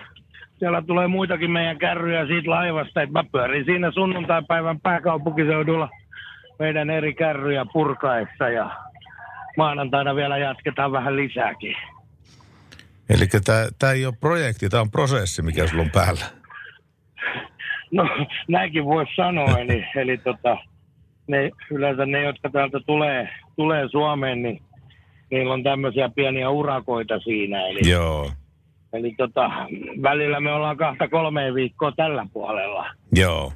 siellä 0.58 0.82
tulee 0.82 1.06
muitakin 1.08 1.50
meidän 1.50 1.78
kärryjä 1.78 2.26
siitä 2.26 2.50
laivasta, 2.50 3.02
että 3.02 3.12
mä 3.12 3.24
pyörin 3.32 3.64
siinä 3.64 3.90
sunnuntaipäivän 3.90 4.80
pääkaupunkiseudulla 4.80 5.88
meidän 6.58 6.90
eri 6.90 7.14
kärryjä 7.14 7.66
purkaessa 7.72 8.48
ja 8.48 8.70
maanantaina 9.56 10.14
vielä 10.14 10.38
jatketaan 10.38 10.92
vähän 10.92 11.16
lisääkin. 11.16 11.74
Eli 13.14 13.26
tämä 13.78 13.92
ei 13.92 14.06
ole 14.06 14.14
projekti, 14.20 14.68
tämä 14.68 14.80
on 14.80 14.90
prosessi, 14.90 15.42
mikä 15.42 15.66
sulla 15.66 15.82
on 15.82 15.90
päällä. 15.90 16.24
No 17.90 18.04
näinkin 18.48 18.84
voisi 18.84 19.12
sanoa, 19.16 19.58
eli, 19.62 19.84
eli 19.96 20.18
tota, 20.18 20.56
ne, 21.26 21.50
yleensä 21.70 22.06
ne, 22.06 22.22
jotka 22.22 22.50
täältä 22.50 22.80
tulee, 22.86 23.28
tulee 23.56 23.88
Suomeen, 23.88 24.42
niin 24.42 24.62
niillä 25.30 25.54
on 25.54 25.62
tämmöisiä 25.62 26.10
pieniä 26.14 26.50
urakoita 26.50 27.18
siinä. 27.18 27.66
Eli, 27.66 27.90
Joo, 27.90 28.30
eli 28.92 29.14
tota, 29.18 29.50
välillä 30.02 30.40
me 30.40 30.52
ollaan 30.52 30.76
kahta 30.76 31.08
kolmeen 31.08 31.54
viikkoa 31.54 31.92
tällä 31.96 32.26
puolella. 32.32 32.86
joo. 33.16 33.52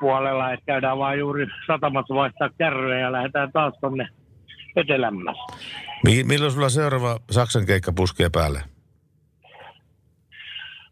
puolella, 0.00 0.52
että 0.52 0.66
käydään 0.66 0.98
vaan 0.98 1.18
juuri 1.18 1.46
satamassa 1.66 2.14
vaihtaa 2.14 2.50
kärryjä 2.58 2.98
ja 2.98 3.12
lähdetään 3.12 3.52
taas 3.52 3.74
tonne 3.80 4.08
etelämmässä. 4.76 5.42
Mi- 6.04 6.24
milloin 6.24 6.52
sulla 6.52 6.68
seuraava 6.68 7.18
Saksan 7.30 7.66
keikka 7.66 7.92
puskee 7.92 8.30
päälle? 8.32 8.60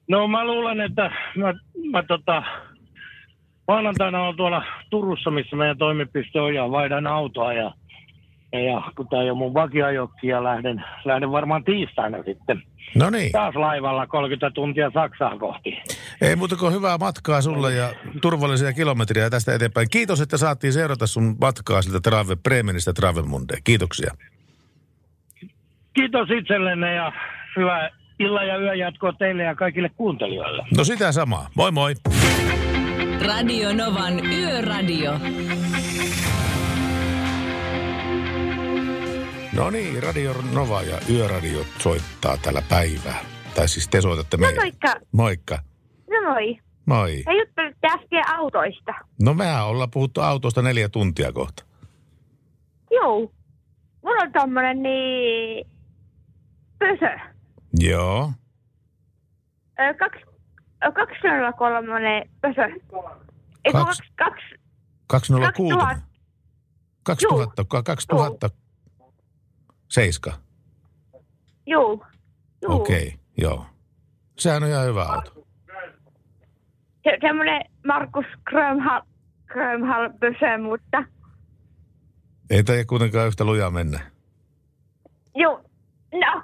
No 0.09 0.29
mä 0.29 0.45
luulen, 0.47 0.81
että 0.81 1.11
mä, 1.37 1.55
mä 1.91 2.03
tota, 2.03 2.43
maanantaina 3.69 4.23
on 4.23 4.37
tuolla 4.37 4.63
Turussa, 4.91 5.31
missä 5.31 5.57
meidän 5.57 5.79
toimipiste 5.79 6.41
on 6.41 6.55
ja 6.55 6.71
vaihdan 6.71 7.07
autoa 7.07 7.53
ja, 7.53 7.75
ja 8.53 8.83
kun 8.97 9.07
ei 9.23 9.31
ole 9.31 9.39
mun 9.39 9.55
vakiajokki 9.55 10.27
ja 10.27 10.45
lähden, 10.45 10.85
lähden 11.05 11.33
varmaan 11.33 11.65
tiistaina 11.65 12.23
sitten 12.23 12.63
No 12.95 13.11
niin. 13.11 13.33
taas 13.33 13.55
laivalla 13.55 14.07
30 14.07 14.51
tuntia 14.51 14.91
Saksaa 14.95 15.39
kohti. 15.39 15.79
Ei 16.21 16.37
muuta 16.37 16.57
kuin 16.57 16.75
hyvää 16.75 16.99
matkaa 16.99 17.43
sulle 17.43 17.75
ja 17.75 17.93
turvallisia 18.23 18.73
kilometriä 18.73 19.31
tästä 19.31 19.55
eteenpäin. 19.55 19.87
Kiitos, 19.91 20.21
että 20.21 20.37
saatiin 20.37 20.73
seurata 20.73 21.07
sun 21.07 21.37
matkaa 21.41 21.83
siltä 21.83 22.01
Trave, 22.01 22.37
Bremenistä 22.37 22.93
Travelmunde. 22.93 23.59
Kiitoksia. 23.65 24.15
Kiitos 25.95 26.29
itsellenne 26.31 26.95
ja 26.95 27.13
hyvää 27.57 27.91
illan 28.19 28.49
ja 28.49 28.59
yön 28.59 28.79
jatkoa 28.79 29.13
teille 29.13 29.43
ja 29.43 29.55
kaikille 29.55 29.89
kuuntelijoille. 29.97 30.65
No 30.77 30.85
sitä 30.85 31.13
samaa. 31.13 31.49
Moi 31.55 31.73
moi. 31.73 31.95
Radio 33.27 33.73
Novan 33.73 34.27
Yöradio. 34.27 35.13
No 39.61 39.71
niin, 39.71 40.03
Radio 40.03 40.35
Nova 40.53 40.83
ja 40.83 40.99
Yöradio 41.11 41.65
soittaa 41.79 42.37
tällä 42.37 42.63
päivää. 42.69 43.25
Tai 43.55 43.69
siis 43.69 43.89
te 43.89 44.01
soitatte 44.01 44.37
No 44.37 44.41
meille. 44.41 44.61
moikka. 44.61 44.95
Moikka. 45.13 45.59
No 46.11 46.31
moi. 46.31 46.59
Moi. 46.87 47.23
Sä 47.25 47.33
juttelit 47.33 47.77
äsken 47.85 48.29
autoista. 48.39 48.93
No 49.23 49.35
mehän 49.35 49.67
ollaan 49.67 49.91
puhuttu 49.91 50.21
autosta 50.21 50.63
neljä 50.63 50.89
tuntia 50.89 51.33
kohta. 51.33 51.65
Joo. 52.91 53.33
Mulla 54.05 54.23
on 54.23 54.33
tommonen 54.33 54.83
niin... 54.83 55.67
Pösö. 56.79 57.19
Joo. 57.79 58.33
Ö, 59.81 59.95
Kaksi... 59.95 60.21
ö, 60.87 60.93
203 60.93 62.27
pösö. 62.41 62.63
Eikö 63.65 63.79
Kaksi- 63.79 64.03
kaksi... 64.17 64.55
kaksi 65.07 65.33
206. 65.33 65.77
2000. 67.03 67.65
2000, 67.65 67.65
2000. 67.83 68.51
Seiska. 69.91 70.33
Juu. 71.67 72.05
Juu. 72.63 72.73
Okei, 72.81 73.07
okay, 73.09 73.19
joo. 73.39 73.67
Sehän 74.39 74.63
on 74.63 74.69
ihan 74.69 74.87
hyvä 74.87 75.03
auto. 75.05 75.47
Se, 77.05 77.19
semmonen 77.21 77.63
Markus 77.87 78.25
Grönhall, 78.51 79.01
Grönhall 79.47 80.09
pösö, 80.21 80.59
mutta... 80.63 81.05
Ei 82.51 82.65
tämä 82.65 82.85
kuitenkaan 82.85 83.27
yhtä 83.27 83.45
lujaa 83.45 83.71
mennä. 83.71 84.01
Juu. 85.37 85.59
No. 86.13 86.43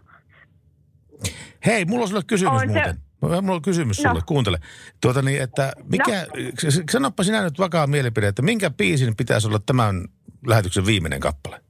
Hei, 1.66 1.84
mulla 1.84 2.02
on 2.02 2.08
sulle 2.08 2.22
kysymys 2.26 2.52
On 2.52 2.60
se- 2.60 2.66
muuten. 2.66 2.96
Mulla 3.42 3.54
on 3.56 3.62
kysymys 3.62 4.04
No. 4.04 4.10
sulle, 4.10 4.22
kuuntele. 4.26 4.58
Tuota 5.00 5.22
niin, 5.22 5.42
että 5.42 5.72
mikä, 5.84 6.26
no. 6.26 6.70
sanoppa 6.90 7.24
sinä 7.24 7.42
nyt 7.42 7.58
vakaa 7.58 7.86
mielipide, 7.86 8.28
että 8.28 8.42
minkä 8.42 8.70
biisin 8.70 9.16
pitäisi 9.16 9.48
olla 9.48 9.58
tämän 9.58 10.04
lähetyksen 10.46 10.86
viimeinen 10.86 11.20
kappale? 11.20 11.60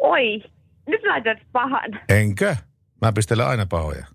Oi. 0.00 0.42
Nyt 0.86 1.00
laitat 1.02 1.38
pahan. 1.52 2.00
Enkö? 2.08 2.56
Mä 3.00 3.12
pistelen 3.12 3.46
aina 3.46 3.66
pahoja. 3.66 4.06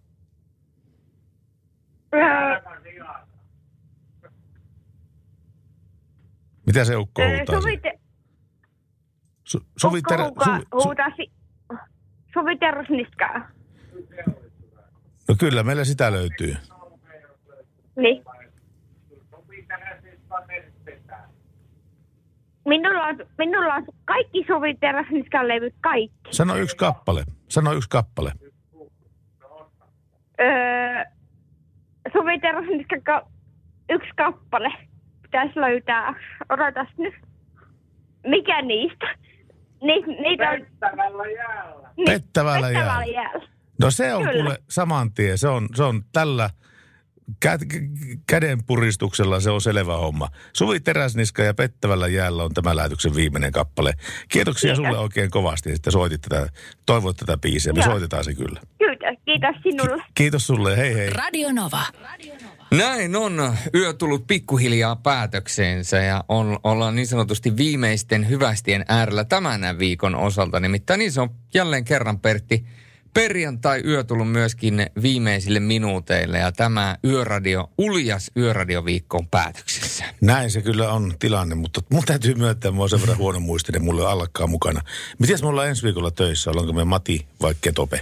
Öö, 2.15 2.21
Mitä 6.65 6.85
se 6.85 6.95
ukko 6.95 7.21
huutaa? 7.21 7.45
siellä? 7.45 7.61
Suvi, 7.61 7.77
te, 7.77 7.99
Su, 9.43 9.59
suvi, 9.77 9.97
Ukko 10.27 10.43
su, 10.45 10.51
huutaa 10.87 11.07
si- 11.15 11.31
Suvi 12.33 12.57
Terrasniskaa. 12.57 13.49
no 15.29 15.35
kyllä, 15.39 15.63
meillä 15.63 15.83
sitä 15.83 16.11
löytyy. 16.11 16.55
Niin. 17.95 18.23
Minulla 22.65 23.03
on, 23.03 23.17
minulla 23.37 23.73
on 23.73 23.85
kaikki 24.05 24.45
Suvi 24.47 24.75
Terrasniskan 24.75 25.47
levyt, 25.47 25.75
kaikki. 25.81 26.29
Sano 26.31 26.55
yksi 26.55 26.77
kappale. 26.77 27.23
Sano 27.49 27.73
yksi 27.73 27.89
kappale. 27.89 28.31
Öö, 30.41 31.03
Suvi 32.13 32.39
Terrasniskan 32.39 33.01
ka- 33.03 33.27
yksi 33.89 34.09
kappale. 34.17 34.69
Pitäisi 35.21 35.59
löytää. 35.59 36.13
Odotas 36.49 36.87
nyt. 36.97 37.13
Mikä 38.27 38.61
niistä? 38.61 39.15
Ni, 39.81 40.01
niitä 40.21 40.49
on... 40.49 40.59
Pettävällä 40.59 41.27
jäällä. 41.31 41.89
Niin, 41.97 42.05
Pettävällä 42.05 42.71
jäällä. 42.71 42.93
Pettävällä 42.93 43.05
jäällä. 43.05 43.47
No 43.81 43.91
se 43.91 44.13
on 44.13 44.21
Kyllä. 44.23 44.33
kuule 44.33 44.57
saman 44.69 45.11
tien. 45.13 45.37
Se 45.37 45.47
on, 45.47 45.67
se 45.75 45.83
on 45.83 46.01
tällä 46.13 46.49
kä- 47.45 47.65
kä- 47.73 48.19
käden 48.27 48.63
puristuksella 48.63 49.39
se 49.39 49.49
on 49.49 49.61
selvä 49.61 49.97
homma. 49.97 50.29
Suvi 50.53 50.79
Teräsniska 50.79 51.43
ja 51.43 51.53
Pettävällä 51.53 52.07
jäällä 52.07 52.43
on 52.43 52.53
tämä 52.53 52.75
lähetyksen 52.75 53.15
viimeinen 53.15 53.51
kappale. 53.51 53.93
Kiitoksia 54.29 54.67
Kiitos. 54.67 54.85
sulle 54.85 54.99
oikein 54.99 55.31
kovasti, 55.31 55.71
että 55.71 55.91
soitit 55.91 56.21
tätä, 56.21 56.49
toivot 56.85 57.17
tätä 57.17 57.37
biisiä. 57.37 57.73
Me 57.73 57.79
Joo. 57.79 57.89
soitetaan 57.91 58.23
se 58.23 58.33
kyllä. 58.33 58.61
Kiitos, 58.77 59.19
kiitos 59.25 59.55
sinulle. 59.63 60.03
Kiitos 60.15 60.47
sulle, 60.47 60.77
hei 60.77 60.95
hei. 60.95 61.09
Radio 61.09 61.51
Nova. 61.51 61.83
Näin 62.71 63.15
on 63.15 63.55
yö 63.75 63.93
tullut 63.93 64.27
pikkuhiljaa 64.27 64.95
päätökseensä 64.95 65.97
ja 65.97 66.23
on, 66.29 66.59
ollaan 66.63 66.95
niin 66.95 67.07
sanotusti 67.07 67.57
viimeisten 67.57 68.29
hyvästien 68.29 68.85
äärellä 68.87 69.23
tämän 69.23 69.79
viikon 69.79 70.15
osalta. 70.15 70.59
Nimittäin 70.59 70.97
niin 70.97 71.11
se 71.11 71.21
on 71.21 71.29
jälleen 71.53 71.85
kerran 71.85 72.19
Pertti 72.19 72.65
perjantai-yö 73.15 74.03
tullut 74.03 74.31
myöskin 74.31 74.85
viimeisille 75.01 75.59
minuuteille 75.59 76.37
ja 76.37 76.51
tämä 76.51 76.97
yöradio, 77.03 77.69
uljas 77.77 78.31
yöradioviikko 78.37 79.17
on 79.17 79.27
päätöksessä. 79.27 80.05
Näin 80.21 80.51
se 80.51 80.61
kyllä 80.61 80.91
on 80.91 81.13
tilanne, 81.19 81.55
mutta 81.55 81.81
mun 81.91 82.03
täytyy 82.05 82.33
myöntää, 82.33 82.69
että 82.69 82.71
mä 82.71 82.79
oon 82.79 82.89
sen 82.89 83.01
verran 83.01 83.17
huono 83.17 83.39
muistinen, 83.39 83.83
mulla 83.83 84.03
on 84.03 84.09
allakkaan 84.09 84.49
mukana. 84.49 84.81
Miten 85.19 85.37
me 85.41 85.47
ollaan 85.47 85.67
ensi 85.67 85.83
viikolla 85.83 86.11
töissä? 86.11 86.51
Ollaanko 86.51 86.73
me 86.73 86.83
Mati 86.83 87.27
vai 87.41 87.55
Ketope? 87.61 88.01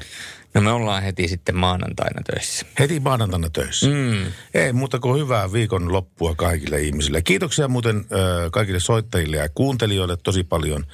No 0.54 0.62
me 0.62 0.72
ollaan 0.72 1.04
heti 1.04 1.28
sitten 1.28 1.56
maanantaina 1.56 2.22
töissä. 2.22 2.66
Heti 2.80 3.00
maanantaina 3.00 3.50
töissä? 3.50 3.88
Mm. 3.88 4.32
Ei 4.54 4.74
muuta 4.74 5.00
kuin 5.00 5.22
hyvää 5.22 5.54
viikon 5.54 5.94
loppua 5.94 6.36
kaikille 6.36 6.82
ihmisille. 6.82 7.22
Kiitoksia 7.22 7.68
muuten 7.68 7.98
äh, 7.98 8.52
kaikille 8.52 8.80
soittajille 8.80 9.38
ja 9.38 9.50
kuuntelijoille 9.50 10.18
tosi 10.18 10.44
paljon. 10.44 10.86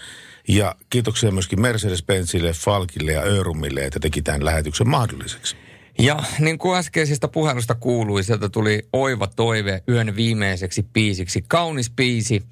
Ja 0.50 0.76
kiitoksia 0.90 1.32
myöskin 1.32 1.60
Mercedes-Benzille, 1.60 2.54
Falkille 2.54 3.12
ja 3.12 3.22
Örumille, 3.22 3.86
että 3.86 4.00
teki 4.00 4.22
tämän 4.22 4.46
lähetyksen 4.46 4.90
mahdolliseksi. 4.90 5.56
Ja 6.00 6.24
niin 6.40 6.58
kuin 6.58 6.78
äskeisestä 6.78 7.28
puhelusta 7.28 7.76
kuului, 7.76 8.24
sieltä 8.24 8.50
tuli 8.50 8.88
oiva 8.94 9.28
toive 9.28 9.84
yön 9.90 10.16
viimeiseksi 10.16 10.84
biisiksi. 10.94 11.44
Kaunis 11.48 11.90
biisi, 11.90 12.44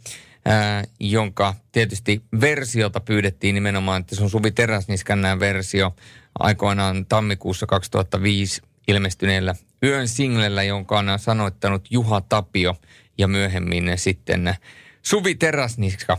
ää, 0.46 0.84
jonka 1.00 1.56
tietysti 1.72 2.22
versiota 2.42 3.00
pyydettiin 3.00 3.56
nimenomaan, 3.56 4.02
että 4.02 4.16
se 4.16 4.24
on 4.24 4.30
Suvi 4.30 4.52
Teräsniskän 4.52 5.22
nämä 5.22 5.40
versio 5.40 5.96
aikoinaan 6.40 7.06
tammikuussa 7.06 7.66
2005 7.66 8.62
ilmestyneellä 8.88 9.56
yön 9.84 10.08
singlellä, 10.08 10.64
jonka 10.64 11.00
on 11.00 11.08
sanoittanut 11.18 11.92
Juha 11.92 12.22
Tapio 12.22 12.76
ja 13.18 13.28
myöhemmin 13.28 13.92
sitten 13.96 14.56
Suvi 15.02 15.36
Teräsniska 15.36 16.18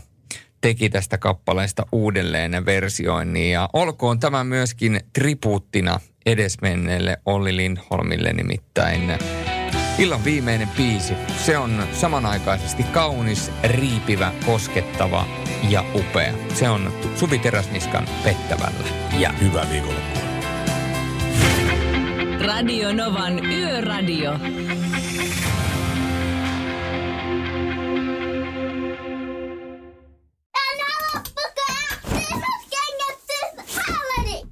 teki 0.61 0.89
tästä 0.89 1.17
kappaleesta 1.17 1.85
uudelleen 1.91 2.65
versioinnin. 2.65 3.51
Ja 3.51 3.69
olkoon 3.73 4.19
tämä 4.19 4.43
myöskin 4.43 4.99
tribuuttina 5.13 5.99
edesmenneelle 6.25 7.17
Olli 7.25 7.55
Lindholmille 7.55 8.33
nimittäin. 8.33 9.11
Illan 9.97 10.23
viimeinen 10.23 10.67
biisi. 10.77 11.13
Se 11.37 11.57
on 11.57 11.83
samanaikaisesti 11.93 12.83
kaunis, 12.83 13.51
riipivä, 13.63 14.31
koskettava 14.45 15.25
ja 15.69 15.85
upea. 15.95 16.33
Se 16.53 16.69
on 16.69 16.93
Suvi 17.15 17.39
Teräsniskan 17.39 18.07
pettävällä. 18.23 18.89
Ja 19.17 19.31
hyvää 19.31 19.69
viikonloppua. 19.71 20.19
Radio 22.45 22.93
Novan 22.93 23.45
Yöradio. 23.45 24.39